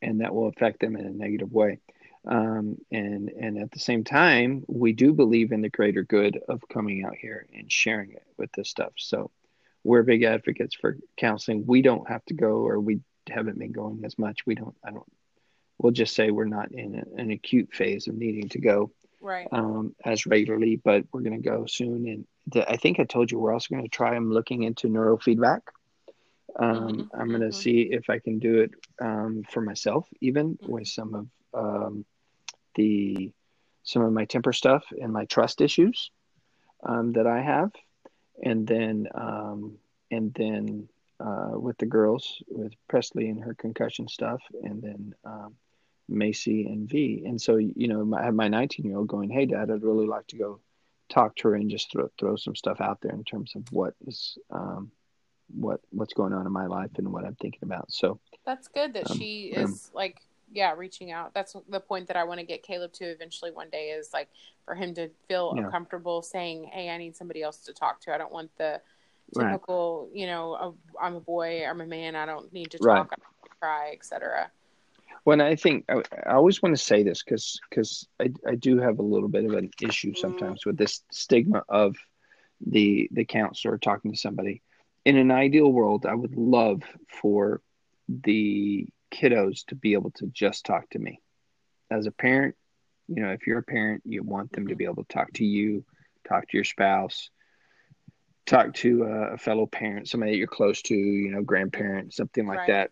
and 0.00 0.20
that 0.20 0.34
will 0.34 0.48
affect 0.48 0.80
them 0.80 0.96
in 0.96 1.06
a 1.06 1.10
negative 1.10 1.50
way. 1.52 1.78
Um, 2.24 2.76
and 2.92 3.30
and 3.30 3.58
at 3.58 3.72
the 3.72 3.80
same 3.80 4.04
time, 4.04 4.62
we 4.68 4.92
do 4.92 5.12
believe 5.12 5.50
in 5.50 5.60
the 5.60 5.68
greater 5.68 6.04
good 6.04 6.38
of 6.48 6.62
coming 6.72 7.04
out 7.04 7.16
here 7.16 7.46
and 7.52 7.70
sharing 7.70 8.12
it 8.12 8.22
with 8.38 8.52
this 8.52 8.68
stuff. 8.68 8.92
So 8.96 9.32
we're 9.82 10.04
big 10.04 10.22
advocates 10.22 10.76
for 10.80 10.98
counseling. 11.16 11.64
We 11.66 11.82
don't 11.82 12.08
have 12.08 12.24
to 12.26 12.34
go, 12.34 12.64
or 12.68 12.78
we 12.78 13.00
haven't 13.28 13.58
been 13.58 13.72
going 13.72 14.04
as 14.04 14.16
much. 14.18 14.46
We 14.46 14.54
don't. 14.54 14.76
I 14.86 14.92
don't. 14.92 15.10
We'll 15.78 15.90
just 15.92 16.14
say 16.14 16.30
we're 16.30 16.44
not 16.44 16.70
in 16.70 16.94
a, 16.94 17.20
an 17.20 17.32
acute 17.32 17.70
phase 17.72 18.06
of 18.06 18.14
needing 18.14 18.48
to 18.50 18.60
go 18.60 18.92
Right. 19.20 19.48
um, 19.50 19.96
as 20.04 20.24
regularly, 20.24 20.76
but 20.76 21.04
we're 21.12 21.22
going 21.22 21.42
to 21.42 21.48
go 21.48 21.66
soon. 21.66 22.06
And 22.06 22.24
I 22.54 22.76
think 22.76 22.98
I 22.98 23.04
told 23.04 23.30
you 23.30 23.38
we're 23.38 23.52
also 23.52 23.68
going 23.74 23.82
to 23.84 23.88
try. 23.88 24.14
I'm 24.14 24.30
looking 24.30 24.62
into 24.62 24.88
neurofeedback. 24.88 25.60
Um, 26.58 27.04
Mhm, 27.04 27.10
I'm 27.14 27.28
going 27.28 27.40
to 27.40 27.48
mhm. 27.48 27.54
see 27.54 27.88
if 27.90 28.08
I 28.10 28.18
can 28.18 28.38
do 28.38 28.60
it 28.60 28.70
um, 29.00 29.42
for 29.50 29.60
myself, 29.60 30.08
even 30.20 30.58
with 30.62 30.86
some 30.88 31.14
of 31.14 31.26
um, 31.54 32.04
the 32.74 33.32
some 33.84 34.02
of 34.02 34.12
my 34.12 34.24
temper 34.24 34.52
stuff 34.52 34.84
and 35.00 35.12
my 35.12 35.24
trust 35.26 35.60
issues 35.60 36.10
um, 36.84 37.12
that 37.12 37.26
I 37.26 37.40
have, 37.40 37.70
and 38.42 38.66
then 38.66 39.08
um, 39.14 39.78
and 40.10 40.32
then 40.34 40.88
uh, 41.20 41.52
with 41.58 41.78
the 41.78 41.86
girls 41.86 42.42
with 42.48 42.72
Presley 42.88 43.28
and 43.28 43.42
her 43.42 43.54
concussion 43.54 44.08
stuff, 44.08 44.42
and 44.62 44.82
then 44.82 45.14
um, 45.24 45.54
Macy 46.08 46.66
and 46.66 46.88
V. 46.88 47.22
And 47.26 47.40
so 47.40 47.56
you 47.56 47.88
know, 47.88 48.14
I 48.16 48.24
have 48.24 48.34
my 48.34 48.48
19 48.48 48.86
year 48.86 48.96
old 48.98 49.08
going, 49.08 49.30
"Hey, 49.30 49.46
Dad, 49.46 49.70
I'd 49.70 49.82
really 49.82 50.06
like 50.06 50.26
to 50.28 50.36
go 50.38 50.60
talk 51.12 51.36
to 51.36 51.48
her 51.48 51.54
and 51.54 51.70
just 51.70 51.92
throw 51.92 52.08
throw 52.18 52.36
some 52.36 52.54
stuff 52.54 52.80
out 52.80 53.00
there 53.00 53.12
in 53.12 53.24
terms 53.24 53.52
of 53.56 53.70
what 53.72 53.94
is." 54.06 54.38
Um, 54.50 54.90
what 55.54 55.80
what's 55.90 56.14
going 56.14 56.32
on 56.32 56.46
in 56.46 56.52
my 56.52 56.66
life 56.66 56.90
and 56.96 57.12
what 57.12 57.24
I'm 57.24 57.34
thinking 57.36 57.60
about. 57.62 57.92
So 57.92 58.18
That's 58.46 58.68
good 58.68 58.94
that 58.94 59.10
Um, 59.10 59.18
she 59.18 59.54
um, 59.56 59.64
is 59.64 59.90
like, 59.92 60.22
yeah, 60.52 60.72
reaching 60.76 61.10
out. 61.10 61.34
That's 61.34 61.54
the 61.68 61.80
point 61.80 62.08
that 62.08 62.16
I 62.16 62.24
want 62.24 62.40
to 62.40 62.46
get 62.46 62.62
Caleb 62.62 62.92
to 62.94 63.04
eventually 63.04 63.50
one 63.50 63.68
day 63.70 63.90
is 63.90 64.12
like 64.12 64.28
for 64.64 64.74
him 64.74 64.94
to 64.94 65.08
feel 65.28 65.54
Yeah. 65.56 65.70
comfortable 65.70 66.22
saying, 66.22 66.64
"Hey, 66.64 66.88
I 66.90 66.98
need 66.98 67.16
somebody 67.16 67.42
else 67.42 67.58
to 67.64 67.72
talk 67.72 68.00
to. 68.02 68.14
I 68.14 68.18
don't 68.18 68.32
want 68.32 68.50
the 68.56 68.80
Right. 69.34 69.52
typical, 69.52 70.10
you 70.12 70.26
know, 70.26 70.76
I'm 71.00 71.14
a 71.16 71.20
boy, 71.20 71.66
I'm 71.66 71.80
a 71.80 71.86
man, 71.86 72.14
I 72.14 72.26
don't 72.26 72.52
need 72.52 72.70
to 72.72 72.78
Right. 72.78 72.96
talk, 72.98 73.12
I 73.12 73.16
don't 73.16 73.34
need 73.44 73.50
to 73.50 73.56
cry, 73.60 73.92
etc." 73.92 74.50
when 75.24 75.40
I 75.40 75.56
think 75.56 75.84
I, 75.88 76.02
I 76.26 76.34
always 76.34 76.62
want 76.62 76.76
to 76.76 76.82
say 76.82 77.02
this 77.02 77.22
because 77.22 77.60
because 77.68 78.06
I, 78.20 78.30
I 78.46 78.54
do 78.56 78.78
have 78.78 78.98
a 78.98 79.02
little 79.02 79.28
bit 79.28 79.44
of 79.44 79.52
an 79.52 79.70
issue 79.80 80.14
sometimes 80.14 80.66
with 80.66 80.76
this 80.76 81.02
stigma 81.12 81.62
of 81.68 81.96
the 82.66 83.08
the 83.12 83.24
counselor 83.24 83.78
talking 83.78 84.12
to 84.12 84.18
somebody. 84.18 84.62
In 85.04 85.16
an 85.16 85.30
ideal 85.32 85.70
world, 85.70 86.06
I 86.06 86.14
would 86.14 86.36
love 86.36 86.82
for 87.08 87.60
the 88.08 88.86
kiddos 89.12 89.64
to 89.66 89.74
be 89.74 89.94
able 89.94 90.10
to 90.12 90.26
just 90.26 90.64
talk 90.64 90.88
to 90.90 90.98
me. 90.98 91.18
As 91.90 92.06
a 92.06 92.12
parent, 92.12 92.54
you 93.08 93.22
know, 93.22 93.30
if 93.30 93.46
you're 93.46 93.58
a 93.58 93.64
parent, 93.64 94.02
you 94.04 94.22
want 94.22 94.52
them 94.52 94.68
to 94.68 94.76
be 94.76 94.84
able 94.84 95.04
to 95.04 95.12
talk 95.12 95.32
to 95.34 95.44
you, 95.44 95.84
talk 96.26 96.48
to 96.48 96.56
your 96.56 96.64
spouse, 96.64 97.30
talk 98.46 98.74
to 98.74 99.02
a 99.02 99.38
fellow 99.38 99.66
parent, 99.66 100.08
somebody 100.08 100.32
that 100.32 100.38
you're 100.38 100.46
close 100.46 100.82
to, 100.82 100.94
you 100.94 101.30
know, 101.30 101.42
grandparent, 101.42 102.14
something 102.14 102.46
like 102.46 102.60
Right. 102.60 102.66
that. 102.68 102.90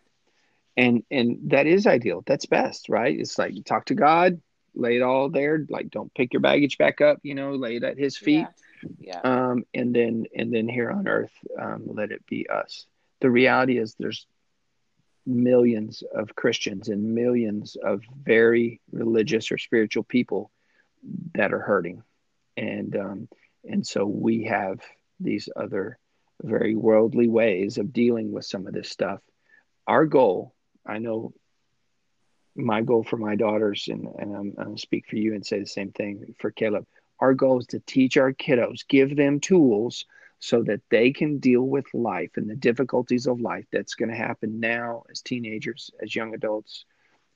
And 0.77 1.03
and 1.11 1.37
that 1.51 1.67
is 1.67 1.85
ideal. 1.85 2.23
That's 2.25 2.45
best, 2.45 2.89
right? 2.89 3.19
It's 3.19 3.37
like 3.37 3.53
you 3.53 3.61
talk 3.63 3.85
to 3.85 3.95
God, 3.95 4.41
lay 4.73 4.95
it 4.97 5.01
all 5.01 5.29
there, 5.29 5.65
like 5.69 5.89
don't 5.91 6.13
pick 6.13 6.33
your 6.33 6.39
baggage 6.41 6.77
back 6.77 7.01
up, 7.01 7.19
you 7.23 7.35
know, 7.35 7.55
lay 7.55 7.75
it 7.75 7.83
at 7.83 7.97
his 7.97 8.17
feet 8.17 8.47
Yeah. 8.47 8.47
Yeah. 8.99 9.19
um, 9.23 9.63
and 9.73 9.93
then 9.93 10.25
and 10.35 10.53
then 10.53 10.67
here 10.67 10.89
on 10.89 11.07
earth 11.07 11.33
um, 11.59 11.83
let 11.87 12.11
it 12.11 12.25
be 12.25 12.47
us 12.49 12.85
the 13.19 13.29
reality 13.29 13.77
is 13.77 13.95
there's 13.99 14.25
millions 15.25 16.03
of 16.15 16.35
christians 16.35 16.89
and 16.89 17.13
millions 17.13 17.77
of 17.83 18.01
very 18.23 18.81
religious 18.91 19.51
or 19.51 19.57
spiritual 19.59 20.03
people 20.03 20.49
that 21.35 21.53
are 21.53 21.59
hurting 21.59 22.01
and 22.57 22.95
um, 22.95 23.27
and 23.63 23.85
so 23.85 24.05
we 24.05 24.45
have 24.45 24.79
these 25.19 25.47
other 25.55 25.99
very 26.41 26.75
worldly 26.75 27.27
ways 27.27 27.77
of 27.77 27.93
dealing 27.93 28.31
with 28.31 28.45
some 28.45 28.65
of 28.65 28.73
this 28.73 28.89
stuff 28.89 29.19
our 29.85 30.05
goal 30.05 30.55
i 30.85 30.97
know 30.97 31.33
my 32.53 32.81
goal 32.81 33.01
for 33.01 33.15
my 33.15 33.35
daughters 33.35 33.87
and, 33.87 34.07
and 34.19 34.55
I'm, 34.57 34.75
to 34.75 34.81
speak 34.81 35.07
for 35.07 35.15
you 35.15 35.33
and 35.33 35.45
say 35.45 35.59
the 35.59 35.65
same 35.65 35.91
thing 35.91 36.35
for 36.39 36.51
caleb 36.51 36.85
our 37.21 37.35
goal 37.35 37.59
is 37.59 37.67
to 37.67 37.79
teach 37.79 38.17
our 38.17 38.33
kiddos, 38.33 38.85
give 38.87 39.15
them 39.15 39.39
tools 39.39 40.05
so 40.39 40.63
that 40.63 40.81
they 40.89 41.11
can 41.11 41.37
deal 41.37 41.61
with 41.61 41.85
life 41.93 42.31
and 42.35 42.49
the 42.49 42.55
difficulties 42.55 43.27
of 43.27 43.39
life 43.39 43.65
that's 43.71 43.93
going 43.93 44.09
to 44.09 44.15
happen 44.15 44.59
now 44.59 45.03
as 45.09 45.21
teenagers, 45.21 45.91
as 46.01 46.15
young 46.15 46.33
adults, 46.33 46.85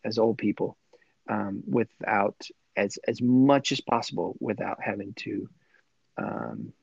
as 0.04 0.18
old 0.18 0.40
people, 0.40 0.76
um, 1.30 1.64
without 1.68 2.36
as 2.76 2.98
as 3.08 3.22
much 3.22 3.72
as 3.72 3.80
possible 3.80 4.36
without 4.42 4.80
having 4.84 5.14
to 5.14 5.48
um, 6.18 6.74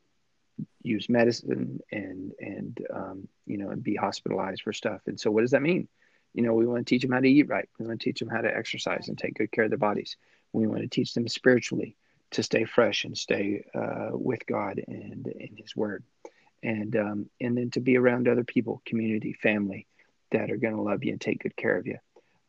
use 0.83 1.09
medicine 1.09 1.81
and 1.91 2.33
and 2.41 2.87
um, 2.95 3.29
you 3.47 3.59
know 3.59 3.71
and 3.71 3.83
be 3.83 3.97
hospitalized 3.97 4.63
for 4.63 4.73
stuff. 4.73 5.01
And 5.07 5.19
so, 5.19 5.31
what 5.33 5.41
does 5.41 5.51
that 5.51 5.61
mean? 5.63 5.89
You 6.35 6.43
know, 6.43 6.55
we 6.55 6.67
want 6.67 6.87
to 6.87 6.91
teach 6.91 7.03
them 7.03 7.13
how 7.13 7.21
to 7.21 7.29
eat 7.29 7.49
right. 7.49 7.69
We 7.79 7.87
want 7.87 8.01
to 8.01 8.05
teach 8.05 8.21
them 8.21 8.29
how 8.29 8.41
to 8.41 8.57
exercise 8.57 9.09
and 9.09 9.19
take 9.19 9.35
good 9.35 9.53
care 9.53 9.65
of 9.65 9.71
their 9.71 9.79
bodies. 9.79 10.17
We 10.53 10.67
want 10.67 10.81
to 10.81 10.89
teach 10.89 11.15
them 11.15 11.29
spiritually 11.29 11.97
to 12.33 12.43
stay 12.43 12.65
fresh 12.65 13.05
and 13.05 13.17
stay 13.17 13.65
uh, 13.75 14.11
with 14.13 14.47
God 14.47 14.83
and 14.87 15.27
in 15.27 15.57
His 15.57 15.77
Word, 15.77 16.05
and 16.63 16.97
um, 16.97 17.31
and 17.41 17.57
then 17.57 17.71
to 17.73 17.81
be 17.81 17.97
around 17.97 18.29
other 18.29 18.45
people, 18.45 18.83
community, 18.87 19.33
family 19.35 19.87
that 20.31 20.51
are 20.51 20.57
going 20.57 20.75
to 20.75 20.83
love 20.83 21.05
you 21.05 21.13
and 21.13 21.21
take 21.21 21.43
good 21.43 21.57
care 21.57 21.77
of 21.77 21.87
you, 21.87 21.99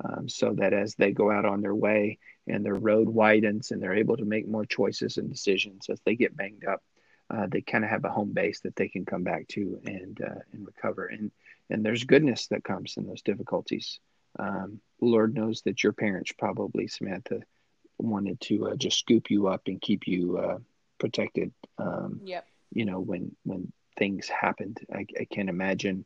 um, 0.04 0.30
so 0.30 0.54
that 0.54 0.74
as 0.74 0.96
they 0.96 1.12
go 1.12 1.32
out 1.32 1.46
on 1.46 1.62
their 1.62 1.76
way 1.76 2.18
and 2.48 2.66
their 2.66 2.76
road 2.76 3.10
widens 3.10 3.72
and 3.72 3.82
they're 3.82 3.94
able 3.94 4.18
to 4.18 4.26
make 4.26 4.48
more 4.48 4.66
choices 4.66 5.18
and 5.18 5.30
decisions 5.30 5.88
as 5.90 6.00
they 6.06 6.16
get 6.16 6.36
banged 6.36 6.66
up, 6.66 6.82
uh, 7.30 7.48
they 7.50 7.62
kind 7.62 7.84
of 7.84 7.90
have 7.90 8.06
a 8.06 8.10
home 8.10 8.32
base 8.32 8.62
that 8.62 8.76
they 8.76 8.88
can 8.88 9.06
come 9.06 9.24
back 9.24 9.48
to 9.50 9.80
and 9.86 10.22
uh, 10.22 10.40
and 10.52 10.66
recover. 10.66 11.06
And 11.06 11.32
and 11.70 11.84
there's 11.86 12.04
goodness 12.04 12.48
that 12.48 12.64
comes 12.64 12.96
in 12.98 13.06
those 13.08 13.22
difficulties. 13.22 14.00
Um, 14.40 14.82
Lord 15.02 15.34
knows 15.34 15.62
that 15.64 15.84
your 15.84 15.94
parents 15.94 16.32
probably, 16.38 16.88
Samantha, 16.88 17.42
wanted 17.98 18.40
to 18.42 18.70
uh, 18.70 18.76
just 18.76 19.00
scoop 19.00 19.30
you 19.30 19.48
up 19.48 19.62
and 19.68 19.82
keep 19.82 20.08
you 20.08 20.38
uh, 20.38 20.58
protected. 21.00 21.52
Um, 21.78 22.22
Yep. 22.24 22.46
you 22.72 22.86
know, 22.86 23.00
when 23.00 23.36
when 23.44 23.72
things 23.98 24.28
happened, 24.28 24.80
I, 24.94 25.06
I 25.20 25.26
can't 25.26 25.50
imagine 25.50 26.06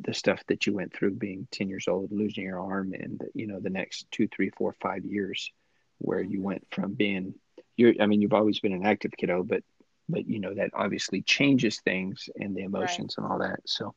the 0.00 0.14
stuff 0.14 0.42
that 0.48 0.66
you 0.66 0.72
went 0.74 0.92
through 0.92 1.14
being 1.14 1.46
10 1.50 1.68
years 1.68 1.86
old, 1.88 2.10
losing 2.12 2.44
your 2.44 2.60
arm, 2.60 2.92
and 2.94 3.20
you 3.34 3.46
know 3.46 3.60
the 3.60 3.70
next 3.70 4.06
two, 4.10 4.28
three, 4.28 4.50
four, 4.50 4.74
five 4.80 5.04
years, 5.04 5.50
where 5.98 6.22
you 6.22 6.40
Mhm. 6.40 6.42
went 6.42 6.66
from 6.70 6.94
being 6.94 7.34
you're. 7.76 7.94
I 8.00 8.06
mean, 8.06 8.20
you've 8.20 8.32
always 8.34 8.60
been 8.60 8.72
an 8.72 8.86
active 8.86 9.12
kiddo, 9.16 9.42
but 9.42 9.62
but 10.08 10.26
you 10.26 10.40
know 10.40 10.54
that 10.54 10.70
obviously 10.74 11.22
changes 11.22 11.80
things 11.80 12.28
and 12.36 12.54
the 12.54 12.62
emotions 12.62 13.14
and 13.16 13.26
all 13.26 13.38
that. 13.38 13.60
So, 13.66 13.94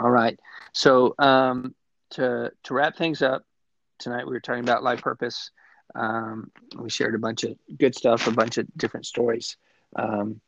all 0.00 0.10
right. 0.10 0.38
So 0.72 1.14
um, 1.18 1.74
to 2.10 2.52
to 2.64 2.74
wrap 2.74 2.96
things 2.96 3.22
up 3.22 3.44
tonight, 3.98 4.26
we 4.26 4.32
were 4.32 4.40
talking 4.40 4.62
about 4.62 4.82
life 4.82 5.02
purpose. 5.02 5.50
Um, 5.94 6.50
we 6.76 6.90
shared 6.90 7.14
a 7.14 7.18
bunch 7.18 7.44
of 7.44 7.56
good 7.78 7.94
stuff, 7.94 8.26
a 8.26 8.32
bunch 8.32 8.58
of 8.58 8.66
different 8.76 9.06
stories. 9.06 9.56
Um, 9.96 10.40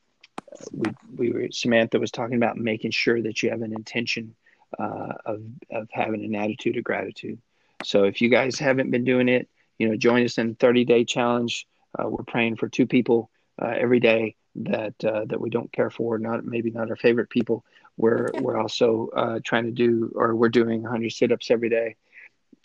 we 0.72 0.92
we 1.16 1.30
were 1.30 1.48
Samantha 1.50 1.98
was 1.98 2.10
talking 2.10 2.36
about 2.36 2.56
making 2.56 2.90
sure 2.90 3.20
that 3.22 3.42
you 3.42 3.50
have 3.50 3.62
an 3.62 3.72
intention 3.72 4.34
uh, 4.78 5.14
of 5.24 5.42
of 5.70 5.88
having 5.90 6.24
an 6.24 6.34
attitude 6.34 6.76
of 6.76 6.84
gratitude. 6.84 7.38
So 7.84 8.04
if 8.04 8.20
you 8.20 8.28
guys 8.28 8.58
haven't 8.58 8.90
been 8.90 9.04
doing 9.04 9.28
it, 9.28 9.48
you 9.78 9.88
know, 9.88 9.96
join 9.96 10.24
us 10.24 10.38
in 10.38 10.50
the 10.50 10.54
30 10.56 10.84
day 10.84 11.04
challenge. 11.04 11.66
Uh, 11.98 12.08
we're 12.08 12.22
praying 12.24 12.56
for 12.56 12.68
two 12.68 12.86
people 12.86 13.30
uh, 13.60 13.74
every 13.76 13.98
day 13.98 14.36
that 14.56 15.02
uh, 15.04 15.24
that 15.26 15.40
we 15.40 15.50
don't 15.50 15.72
care 15.72 15.90
for, 15.90 16.18
not 16.18 16.44
maybe 16.44 16.70
not 16.70 16.90
our 16.90 16.96
favorite 16.96 17.30
people. 17.30 17.64
We're 18.00 18.30
we're 18.40 18.58
also 18.58 19.08
uh, 19.14 19.40
trying 19.44 19.64
to 19.64 19.70
do, 19.70 20.12
or 20.14 20.34
we're 20.34 20.48
doing 20.48 20.82
100 20.82 21.10
sit-ups 21.12 21.50
every 21.50 21.68
day. 21.68 21.96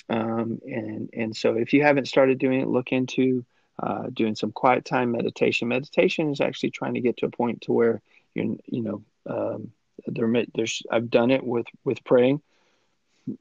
Um, 0.10 0.60
and 0.66 1.10
and 1.14 1.36
so 1.36 1.56
if 1.56 1.74
you 1.74 1.84
haven't 1.84 2.08
started 2.08 2.38
doing 2.40 2.62
it, 2.62 2.68
look 2.68 2.92
into 2.92 3.46
uh, 3.82 4.04
doing 4.14 4.36
some 4.36 4.52
quiet 4.52 4.86
time 4.86 5.12
meditation. 5.12 5.68
Meditation 5.68 6.32
is 6.32 6.42
actually 6.42 6.72
trying 6.72 6.94
to 6.94 7.02
get 7.02 7.18
to 7.18 7.26
a 7.26 7.32
point 7.32 7.62
to 7.62 7.74
where 7.74 8.02
you're 8.34 8.56
you 8.66 8.82
know 8.82 9.04
um, 9.28 9.72
there 10.08 10.32
there's 10.54 10.82
I've 10.92 11.10
done 11.10 11.32
it 11.32 11.44
with 11.44 11.68
with 11.84 12.04
praying 12.04 12.42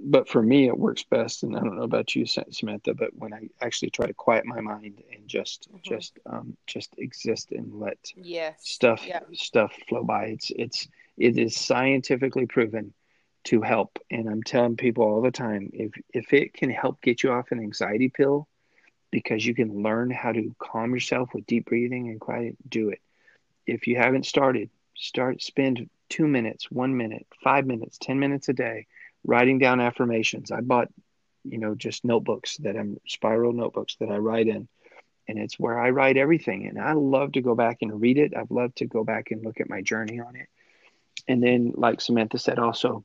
but 0.00 0.28
for 0.28 0.42
me 0.42 0.66
it 0.66 0.78
works 0.78 1.02
best 1.02 1.42
and 1.42 1.56
i 1.56 1.60
don't 1.60 1.76
know 1.76 1.82
about 1.82 2.14
you 2.14 2.24
samantha 2.26 2.94
but 2.94 3.10
when 3.16 3.32
i 3.34 3.48
actually 3.60 3.90
try 3.90 4.06
to 4.06 4.14
quiet 4.14 4.46
my 4.46 4.60
mind 4.60 5.02
and 5.12 5.28
just 5.28 5.68
mm-hmm. 5.68 5.78
just 5.82 6.18
um 6.26 6.56
just 6.66 6.94
exist 6.98 7.52
and 7.52 7.78
let 7.78 7.98
yes 8.16 8.54
stuff 8.60 9.06
stuff 9.32 9.72
flow 9.88 10.02
by 10.02 10.24
it's 10.24 10.50
it's 10.56 10.88
it 11.16 11.38
is 11.38 11.56
scientifically 11.56 12.46
proven 12.46 12.92
to 13.44 13.60
help 13.60 13.98
and 14.10 14.28
i'm 14.28 14.42
telling 14.42 14.76
people 14.76 15.04
all 15.04 15.22
the 15.22 15.30
time 15.30 15.70
if 15.72 15.92
if 16.12 16.32
it 16.32 16.54
can 16.54 16.70
help 16.70 17.00
get 17.02 17.22
you 17.22 17.30
off 17.30 17.52
an 17.52 17.60
anxiety 17.60 18.08
pill 18.08 18.48
because 19.10 19.46
you 19.46 19.54
can 19.54 19.82
learn 19.82 20.10
how 20.10 20.32
to 20.32 20.54
calm 20.58 20.92
yourself 20.92 21.30
with 21.34 21.46
deep 21.46 21.66
breathing 21.66 22.08
and 22.08 22.20
quiet 22.20 22.56
do 22.68 22.88
it 22.88 23.00
if 23.66 23.86
you 23.86 23.96
haven't 23.96 24.26
started 24.26 24.70
start 24.96 25.42
spend 25.42 25.88
two 26.08 26.26
minutes 26.26 26.70
one 26.70 26.96
minute 26.96 27.26
five 27.42 27.66
minutes 27.66 27.98
ten 27.98 28.18
minutes 28.18 28.48
a 28.48 28.52
day 28.52 28.86
writing 29.24 29.58
down 29.58 29.80
affirmations. 29.80 30.50
I 30.50 30.60
bought, 30.60 30.88
you 31.44 31.58
know, 31.58 31.74
just 31.74 32.04
notebooks 32.04 32.58
that 32.58 32.76
I'm 32.76 32.98
spiral 33.06 33.52
notebooks 33.52 33.96
that 34.00 34.10
I 34.10 34.18
write 34.18 34.48
in. 34.48 34.68
And 35.26 35.38
it's 35.38 35.58
where 35.58 35.78
I 35.78 35.90
write 35.90 36.18
everything. 36.18 36.66
And 36.66 36.78
I 36.78 36.92
love 36.92 37.32
to 37.32 37.40
go 37.40 37.54
back 37.54 37.78
and 37.80 38.00
read 38.00 38.18
it. 38.18 38.36
I've 38.36 38.50
loved 38.50 38.76
to 38.76 38.86
go 38.86 39.04
back 39.04 39.30
and 39.30 39.42
look 39.42 39.60
at 39.60 39.70
my 39.70 39.80
journey 39.80 40.20
on 40.20 40.36
it. 40.36 40.48
And 41.28 41.42
then, 41.42 41.72
like 41.76 42.00
Samantha 42.00 42.38
said, 42.38 42.58
also, 42.58 43.04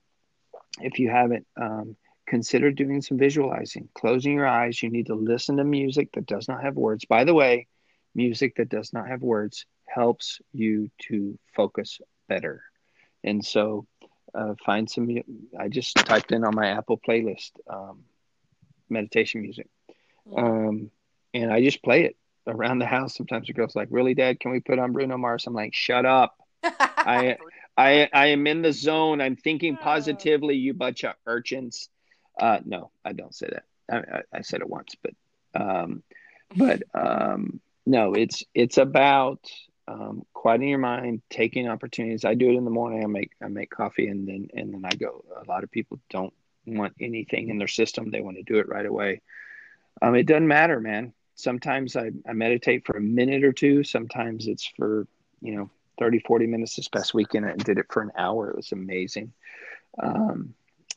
if 0.82 1.00
you 1.00 1.10
haven't, 1.10 1.48
um, 1.60 1.96
consider 2.28 2.72
doing 2.72 3.02
some 3.02 3.18
visualizing, 3.18 3.90
closing 3.96 4.34
your 4.34 4.48
eyes. 4.48 4.82
You 4.82 4.90
need 4.90 5.08
to 5.08 5.16
listen 5.16 5.58
to 5.58 5.64
music 5.64 6.12
that 6.14 6.28
does 6.28 6.48
not 6.48 6.64
have 6.64 6.76
words. 6.76 7.06
By 7.06 7.24
the 7.24 7.34
way, 7.34 7.68
music 8.14 8.56
that 8.58 8.70
does 8.70 8.94
not 8.94 9.08
have 9.08 9.22
words 9.22 9.66
helps 9.88 10.40
you 10.54 10.90
to 11.08 11.38
focus 11.56 12.00
better. 12.28 12.64
And 13.24 13.44
so 13.44 13.88
uh, 14.34 14.54
find 14.64 14.90
some. 14.90 15.10
I 15.60 15.68
just 15.68 15.96
typed 15.96 16.32
in 16.32 16.44
on 16.44 16.56
my 16.56 16.68
Apple 16.68 17.00
playlist 17.06 17.52
um, 17.68 18.04
meditation 18.90 19.42
music, 19.42 19.68
um, 20.38 20.92
and 21.34 21.52
I 21.52 21.64
just 21.64 21.84
play 21.84 22.04
it 22.04 22.16
around 22.48 22.80
the 22.80 22.86
house. 22.86 23.16
Sometimes 23.16 23.48
the 23.48 23.54
girl's 23.54 23.76
like, 23.76 23.88
"Really, 23.92 24.14
Dad? 24.14 24.40
Can 24.40 24.52
we 24.52 24.60
put 24.60 24.80
on 24.80 24.94
Bruno 24.94 25.18
Mars?" 25.18 25.46
I'm 25.48 25.54
like, 25.54 25.74
"Shut 25.74 26.06
up! 26.06 26.36
I, 26.64 27.38
I, 27.80 28.10
I 28.12 28.28
am 28.28 28.46
in 28.46 28.62
the 28.62 28.74
zone. 28.74 29.22
I'm 29.22 29.38
thinking 29.38 29.78
positively. 29.78 30.56
You 30.56 30.74
bunch 30.74 31.04
of 31.06 31.14
urchins." 31.26 31.90
Uh, 32.40 32.60
no, 32.66 32.92
I 33.06 33.14
don't 33.14 33.34
say 33.34 33.48
that. 33.52 33.64
I, 33.92 34.18
I, 34.18 34.22
I 34.40 34.42
said 34.42 34.62
it 34.62 34.70
once, 34.70 34.96
but, 35.02 35.14
um, 35.60 36.04
but 36.56 36.84
um, 36.94 37.60
no, 37.86 38.14
it's 38.14 38.44
it's 38.54 38.78
about 38.78 39.40
um, 39.88 40.24
quieting 40.34 40.70
your 40.70 40.80
mind, 40.80 41.22
taking 41.30 41.68
opportunities. 41.68 42.26
I 42.26 42.36
do 42.36 42.50
it 42.50 42.56
in 42.56 42.66
the 42.66 42.72
morning. 42.72 43.04
I 43.04 43.08
make 43.08 43.32
I 43.42 43.48
make 43.48 43.70
coffee 43.70 44.08
and 44.08 44.28
then 44.28 44.50
and 44.54 44.74
then 44.74 44.84
I 44.86 44.96
go. 44.96 45.24
A 45.42 45.50
lot 45.50 45.64
of 45.64 45.72
people 45.72 46.00
don't 46.10 46.34
want 46.66 46.94
anything 47.00 47.50
in 47.50 47.58
their 47.58 47.68
system. 47.68 48.12
They 48.12 48.22
want 48.22 48.38
to 48.38 48.44
do 48.44 48.60
it 48.60 48.68
right 48.68 48.86
away. 48.86 49.22
Um, 50.02 50.16
it 50.16 50.28
doesn't 50.28 50.48
matter, 50.48 50.80
man. 50.80 51.14
Sometimes 51.36 51.96
I, 51.96 52.12
I 52.28 52.34
meditate 52.34 52.86
for 52.86 52.98
a 52.98 53.02
minute 53.02 53.44
or 53.44 53.54
two. 53.54 53.84
Sometimes 53.84 54.48
it's 54.48 54.66
for, 54.66 55.08
you 55.42 55.56
know, 55.56 55.70
30, 56.00 56.20
40 56.20 56.48
minutes 56.48 56.76
this 56.76 56.88
past 56.88 57.14
weekend. 57.14 57.46
and 57.46 57.64
did 57.64 57.78
it 57.78 57.88
for 57.92 58.02
an 58.02 58.12
hour. 58.18 58.50
It 58.50 58.56
was 58.56 58.72
amazing. 58.72 59.34
Um, 60.02 60.54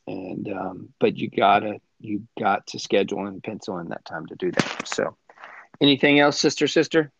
and, 0.07 0.51
um, 0.51 0.93
but 0.99 1.17
you 1.17 1.29
gotta, 1.29 1.79
you 1.99 2.23
got 2.39 2.67
to 2.67 2.79
schedule 2.79 3.25
and 3.25 3.43
pencil 3.43 3.77
in 3.77 3.89
that 3.89 4.05
time 4.05 4.25
to 4.27 4.35
do 4.35 4.51
that. 4.51 4.87
So 4.87 5.15
anything 5.79 6.19
else, 6.19 6.39
sister, 6.39 6.67
sister? 6.67 7.11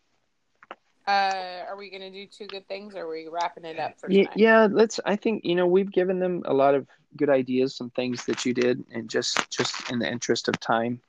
Uh, 1.06 1.64
are 1.68 1.76
we 1.76 1.90
going 1.90 2.00
to 2.00 2.10
do 2.10 2.26
two 2.26 2.46
good 2.46 2.66
things, 2.66 2.94
or 2.94 3.00
are 3.00 3.10
we 3.10 3.28
wrapping 3.28 3.66
it 3.66 3.78
up 3.78 4.00
for 4.00 4.08
tonight? 4.08 4.30
Yeah, 4.36 4.68
let's. 4.70 4.98
I 5.04 5.16
think 5.16 5.44
you 5.44 5.54
know 5.54 5.66
we've 5.66 5.92
given 5.92 6.18
them 6.18 6.42
a 6.46 6.54
lot 6.54 6.74
of 6.74 6.86
good 7.14 7.28
ideas, 7.28 7.76
some 7.76 7.90
things 7.90 8.24
that 8.24 8.46
you 8.46 8.54
did, 8.54 8.82
and 8.90 9.10
just 9.10 9.50
just 9.50 9.90
in 9.90 9.98
the 9.98 10.10
interest 10.10 10.48
of 10.48 10.58
time, 10.60 11.02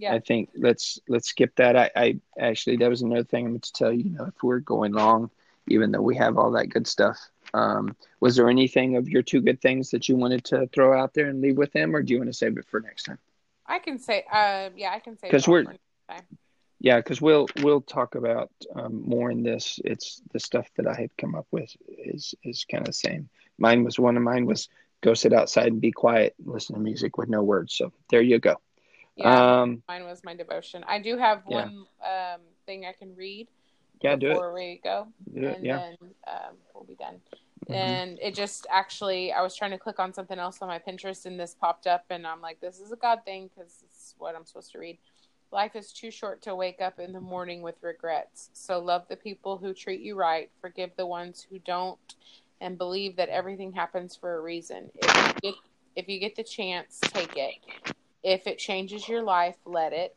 yeah. 0.00 0.14
I 0.14 0.20
think 0.20 0.48
let's 0.56 0.98
let's 1.08 1.28
skip 1.28 1.56
that. 1.56 1.76
I, 1.76 1.90
I 1.94 2.20
actually 2.38 2.76
that 2.78 2.88
was 2.88 3.02
another 3.02 3.24
thing 3.24 3.44
I'm 3.44 3.52
going 3.52 3.60
to 3.60 3.72
tell 3.72 3.92
you. 3.92 4.04
You 4.04 4.10
know, 4.10 4.24
if 4.24 4.42
we're 4.42 4.60
going 4.60 4.92
long, 4.92 5.30
even 5.70 5.90
though 5.92 6.02
we 6.02 6.16
have 6.16 6.36
all 6.36 6.50
that 6.52 6.68
good 6.68 6.86
stuff, 6.86 7.18
um, 7.54 7.96
was 8.20 8.36
there 8.36 8.48
anything 8.48 8.96
of 8.96 9.08
your 9.08 9.22
two 9.22 9.40
good 9.40 9.60
things 9.60 9.90
that 9.90 10.08
you 10.08 10.16
wanted 10.16 10.44
to 10.44 10.66
throw 10.68 10.98
out 10.98 11.14
there 11.14 11.28
and 11.28 11.40
leave 11.40 11.56
with 11.56 11.72
them, 11.72 11.94
or 11.94 12.02
do 12.02 12.12
you 12.12 12.20
want 12.20 12.30
to 12.30 12.34
save 12.34 12.58
it 12.58 12.66
for 12.68 12.80
next 12.80 13.04
time? 13.04 13.18
I 13.66 13.78
can 13.78 13.98
say, 13.98 14.24
uh, 14.32 14.70
yeah, 14.76 14.92
I 14.92 14.98
can 14.98 15.16
say 15.16 15.28
because 15.28 15.46
we're 15.46 15.64
yeah, 16.80 16.96
because 16.96 17.20
we'll 17.20 17.46
we'll 17.62 17.82
talk 17.82 18.14
about 18.14 18.50
um, 18.74 19.02
more 19.06 19.30
in 19.30 19.42
this. 19.42 19.78
It's 19.84 20.22
the 20.32 20.40
stuff 20.40 20.66
that 20.76 20.86
I 20.86 20.94
had 20.94 21.16
come 21.18 21.34
up 21.34 21.46
with 21.50 21.74
is 21.88 22.34
is 22.42 22.64
kind 22.64 22.80
of 22.80 22.86
the 22.86 22.92
same. 22.94 23.28
Mine 23.58 23.84
was 23.84 23.98
one 23.98 24.16
of 24.16 24.22
mine 24.22 24.46
was 24.46 24.68
go 25.02 25.12
sit 25.14 25.32
outside 25.32 25.66
and 25.66 25.80
be 25.80 25.92
quiet, 25.92 26.34
listen 26.44 26.74
to 26.74 26.80
music 26.80 27.18
with 27.18 27.28
no 27.28 27.42
words. 27.42 27.74
So 27.74 27.92
there 28.10 28.22
you 28.22 28.38
go. 28.38 28.56
Yeah, 29.16 29.60
um, 29.60 29.82
mine 29.88 30.04
was 30.04 30.22
my 30.24 30.34
devotion. 30.34 30.82
I 30.86 31.00
do 31.00 31.18
have 31.18 31.42
one 31.44 31.84
um, 32.02 32.40
thing 32.64 32.86
I 32.86 32.92
can 32.92 33.14
read. 33.14 33.48
Yeah, 34.02 34.16
do 34.16 34.28
it 34.28 34.30
before 34.30 34.54
we 34.54 34.80
go, 34.82 35.08
do 35.34 35.48
it, 35.48 35.56
and 35.56 35.64
yeah. 35.64 35.76
then 35.76 35.96
um, 36.26 36.56
we'll 36.74 36.84
be 36.84 36.94
done. 36.94 37.16
Mm-hmm. 37.64 37.72
And 37.74 38.18
it 38.22 38.34
just 38.34 38.66
actually, 38.70 39.32
I 39.32 39.42
was 39.42 39.54
trying 39.54 39.72
to 39.72 39.78
click 39.78 39.98
on 39.98 40.14
something 40.14 40.38
else 40.38 40.58
on 40.62 40.68
my 40.68 40.78
Pinterest, 40.78 41.26
and 41.26 41.38
this 41.38 41.54
popped 41.54 41.86
up, 41.86 42.04
and 42.08 42.26
I'm 42.26 42.40
like, 42.40 42.60
this 42.60 42.80
is 42.80 42.92
a 42.92 42.96
God 42.96 43.20
thing 43.24 43.50
because 43.54 43.84
it's 43.84 44.14
what 44.18 44.34
I'm 44.34 44.46
supposed 44.46 44.72
to 44.72 44.78
read. 44.78 44.98
Life 45.52 45.76
is 45.76 45.92
too 45.92 46.10
short 46.10 46.42
to 46.42 46.54
wake 46.54 46.80
up 46.80 46.98
in 46.98 47.12
the 47.12 47.20
morning 47.20 47.60
with 47.60 47.74
regrets. 47.82 48.50
So 48.52 48.78
love 48.78 49.02
the 49.08 49.16
people 49.16 49.58
who 49.58 49.74
treat 49.74 50.00
you 50.00 50.16
right, 50.16 50.48
forgive 50.60 50.90
the 50.96 51.06
ones 51.06 51.46
who 51.50 51.58
don't, 51.58 51.98
and 52.60 52.78
believe 52.78 53.16
that 53.16 53.28
everything 53.28 53.72
happens 53.72 54.16
for 54.16 54.36
a 54.36 54.40
reason. 54.40 54.90
If 54.94 55.16
you 55.16 55.32
get, 55.42 55.54
if 55.96 56.08
you 56.08 56.20
get 56.20 56.36
the 56.36 56.44
chance, 56.44 57.00
take 57.02 57.36
it. 57.36 57.54
If 58.22 58.46
it 58.46 58.58
changes 58.58 59.08
your 59.08 59.22
life, 59.22 59.56
let 59.64 59.92
it. 59.92 60.14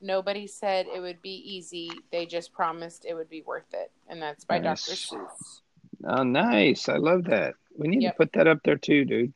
Nobody 0.00 0.46
said 0.46 0.86
it 0.86 1.00
would 1.00 1.20
be 1.22 1.34
easy. 1.56 1.90
They 2.10 2.26
just 2.26 2.52
promised 2.52 3.04
it 3.04 3.14
would 3.14 3.28
be 3.28 3.42
worth 3.42 3.72
it. 3.74 3.90
And 4.08 4.20
that's 4.20 4.44
by 4.44 4.58
nice. 4.58 4.86
Dr. 4.86 5.16
Seuss. 5.16 5.60
Oh, 6.04 6.22
nice. 6.22 6.88
I 6.88 6.96
love 6.96 7.24
that. 7.24 7.54
We 7.76 7.88
need 7.88 8.02
yep. 8.02 8.14
to 8.14 8.16
put 8.16 8.32
that 8.32 8.46
up 8.46 8.58
there 8.64 8.76
too, 8.76 9.04
dude. 9.04 9.32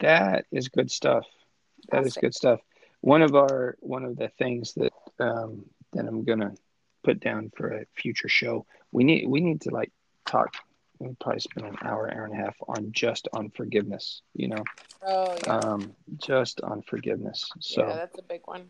That 0.00 0.46
is 0.50 0.68
good 0.68 0.90
stuff. 0.90 1.26
That 1.90 2.06
is 2.06 2.14
good 2.14 2.34
stuff 2.34 2.60
one 3.00 3.22
of 3.22 3.34
our 3.34 3.76
one 3.80 4.04
of 4.04 4.16
the 4.16 4.28
things 4.38 4.74
that 4.74 4.92
um, 5.20 5.64
that 5.92 6.06
I'm 6.06 6.24
gonna 6.24 6.54
put 7.04 7.20
down 7.20 7.50
for 7.56 7.72
a 7.72 7.86
future 7.96 8.28
show. 8.28 8.66
We 8.92 9.04
need 9.04 9.28
we 9.28 9.40
need 9.40 9.62
to 9.62 9.70
like 9.70 9.92
talk. 10.26 10.54
We 10.98 11.14
probably 11.20 11.40
spend 11.40 11.66
an 11.66 11.76
hour, 11.82 12.12
hour 12.12 12.24
and 12.24 12.34
a 12.34 12.36
half 12.36 12.56
on 12.66 12.90
just 12.90 13.28
on 13.32 13.50
forgiveness. 13.50 14.22
You 14.34 14.48
know, 14.48 14.64
oh 15.06 15.36
yeah, 15.46 15.58
um, 15.58 15.94
just 16.16 16.60
on 16.60 16.82
forgiveness. 16.82 17.48
So 17.60 17.86
yeah, 17.86 17.94
that's 17.94 18.18
a 18.18 18.22
big 18.22 18.42
one. 18.46 18.66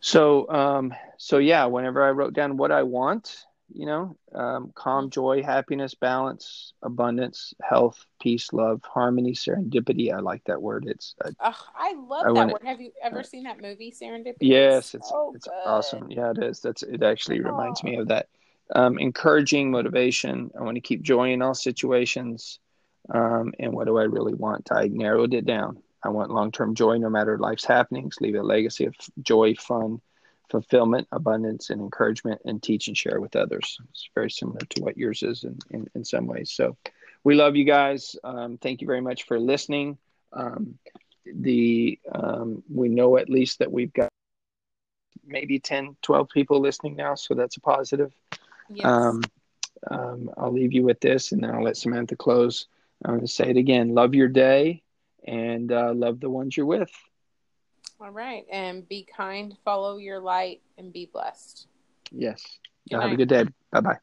So 0.00 0.48
um, 0.50 0.94
so 1.18 1.38
yeah, 1.38 1.66
whenever 1.66 2.02
I 2.02 2.10
wrote 2.10 2.34
down 2.34 2.56
what 2.56 2.72
I 2.72 2.82
want, 2.82 3.44
you 3.72 3.86
know 3.86 4.16
um, 4.34 4.72
calm 4.74 5.10
joy 5.10 5.42
happiness 5.42 5.94
balance 5.94 6.72
abundance 6.82 7.54
health 7.62 8.04
peace 8.20 8.52
love 8.52 8.82
harmony 8.84 9.32
serendipity 9.32 10.12
i 10.12 10.18
like 10.18 10.42
that 10.44 10.60
word. 10.60 10.86
It's 10.88 11.14
uh, 11.24 11.30
oh, 11.40 11.64
i 11.76 11.94
love 11.94 12.26
I 12.26 12.32
that 12.32 12.52
word. 12.52 12.62
Have 12.64 12.80
you 12.80 12.92
ever 13.02 13.20
uh, 13.20 13.22
seen 13.22 13.44
that 13.44 13.60
movie 13.60 13.92
serendipity? 13.92 14.36
Yes 14.40 14.94
it's 14.94 15.08
so 15.08 15.32
it's 15.34 15.48
awesome. 15.64 16.10
Yeah 16.10 16.30
it 16.30 16.42
is. 16.42 16.60
That's 16.60 16.82
it 16.82 17.02
actually 17.02 17.40
oh. 17.40 17.50
reminds 17.50 17.82
me 17.82 17.96
of 17.96 18.08
that. 18.08 18.28
Um, 18.74 18.98
encouraging 18.98 19.70
motivation. 19.70 20.50
I 20.58 20.62
want 20.62 20.76
to 20.76 20.80
keep 20.80 21.02
joy 21.02 21.32
in 21.32 21.42
all 21.42 21.54
situations. 21.54 22.60
Um, 23.12 23.52
and 23.58 23.72
what 23.72 23.86
do 23.86 23.98
i 23.98 24.02
really 24.02 24.34
want? 24.34 24.70
I 24.70 24.88
narrowed 24.88 25.34
it 25.34 25.46
down 25.46 25.82
i 26.02 26.08
want 26.08 26.30
long-term 26.30 26.74
joy 26.74 26.96
no 26.96 27.10
matter 27.10 27.38
life's 27.38 27.64
happenings 27.64 28.16
leave 28.20 28.34
a 28.34 28.42
legacy 28.42 28.84
of 28.84 28.94
joy 29.22 29.54
fun 29.54 30.00
fulfillment, 30.50 31.06
abundance, 31.12 31.70
and 31.70 31.80
encouragement, 31.80 32.40
and 32.44 32.62
teach 32.62 32.88
and 32.88 32.96
share 32.96 33.20
with 33.20 33.36
others. 33.36 33.78
It's 33.90 34.08
very 34.14 34.30
similar 34.30 34.58
to 34.58 34.82
what 34.82 34.98
yours 34.98 35.22
is 35.22 35.44
in, 35.44 35.58
in, 35.70 35.86
in 35.94 36.04
some 36.04 36.26
ways. 36.26 36.50
So 36.50 36.76
we 37.24 37.34
love 37.34 37.56
you 37.56 37.64
guys. 37.64 38.16
Um, 38.24 38.58
thank 38.58 38.80
you 38.80 38.86
very 38.86 39.00
much 39.00 39.24
for 39.24 39.38
listening. 39.38 39.96
Um, 40.32 40.78
the 41.24 41.98
um, 42.12 42.62
we 42.72 42.88
know 42.88 43.16
at 43.16 43.30
least 43.30 43.60
that 43.60 43.70
we've 43.70 43.92
got 43.92 44.08
maybe 45.26 45.60
10 45.60 45.96
12 46.02 46.28
people 46.30 46.60
listening 46.60 46.96
now 46.96 47.14
so 47.14 47.34
that's 47.34 47.56
a 47.56 47.60
positive 47.60 48.12
yes. 48.68 48.84
Um, 48.84 49.22
um, 49.90 50.30
i'll 50.36 50.52
leave 50.52 50.72
you 50.72 50.82
with 50.82 50.98
this 51.00 51.30
and 51.30 51.42
then 51.42 51.50
i'll 51.50 51.62
let 51.62 51.76
samantha 51.76 52.16
close 52.16 52.66
i'm 53.04 53.12
going 53.12 53.20
to 53.20 53.28
say 53.28 53.50
it 53.50 53.56
again 53.56 53.94
love 53.94 54.14
your 54.14 54.28
day 54.28 54.82
and 55.26 55.72
uh, 55.72 55.92
love 55.94 56.20
the 56.20 56.30
ones 56.30 56.56
you're 56.56 56.66
with 56.66 56.90
all 58.00 58.10
right. 58.10 58.46
And 58.50 58.88
be 58.88 59.06
kind, 59.16 59.56
follow 59.64 59.98
your 59.98 60.20
light, 60.20 60.62
and 60.78 60.92
be 60.92 61.06
blessed. 61.12 61.66
Yes. 62.10 62.42
Have 62.90 63.12
a 63.12 63.16
good 63.16 63.28
day. 63.28 63.44
Bye 63.70 63.80
bye. 63.80 63.98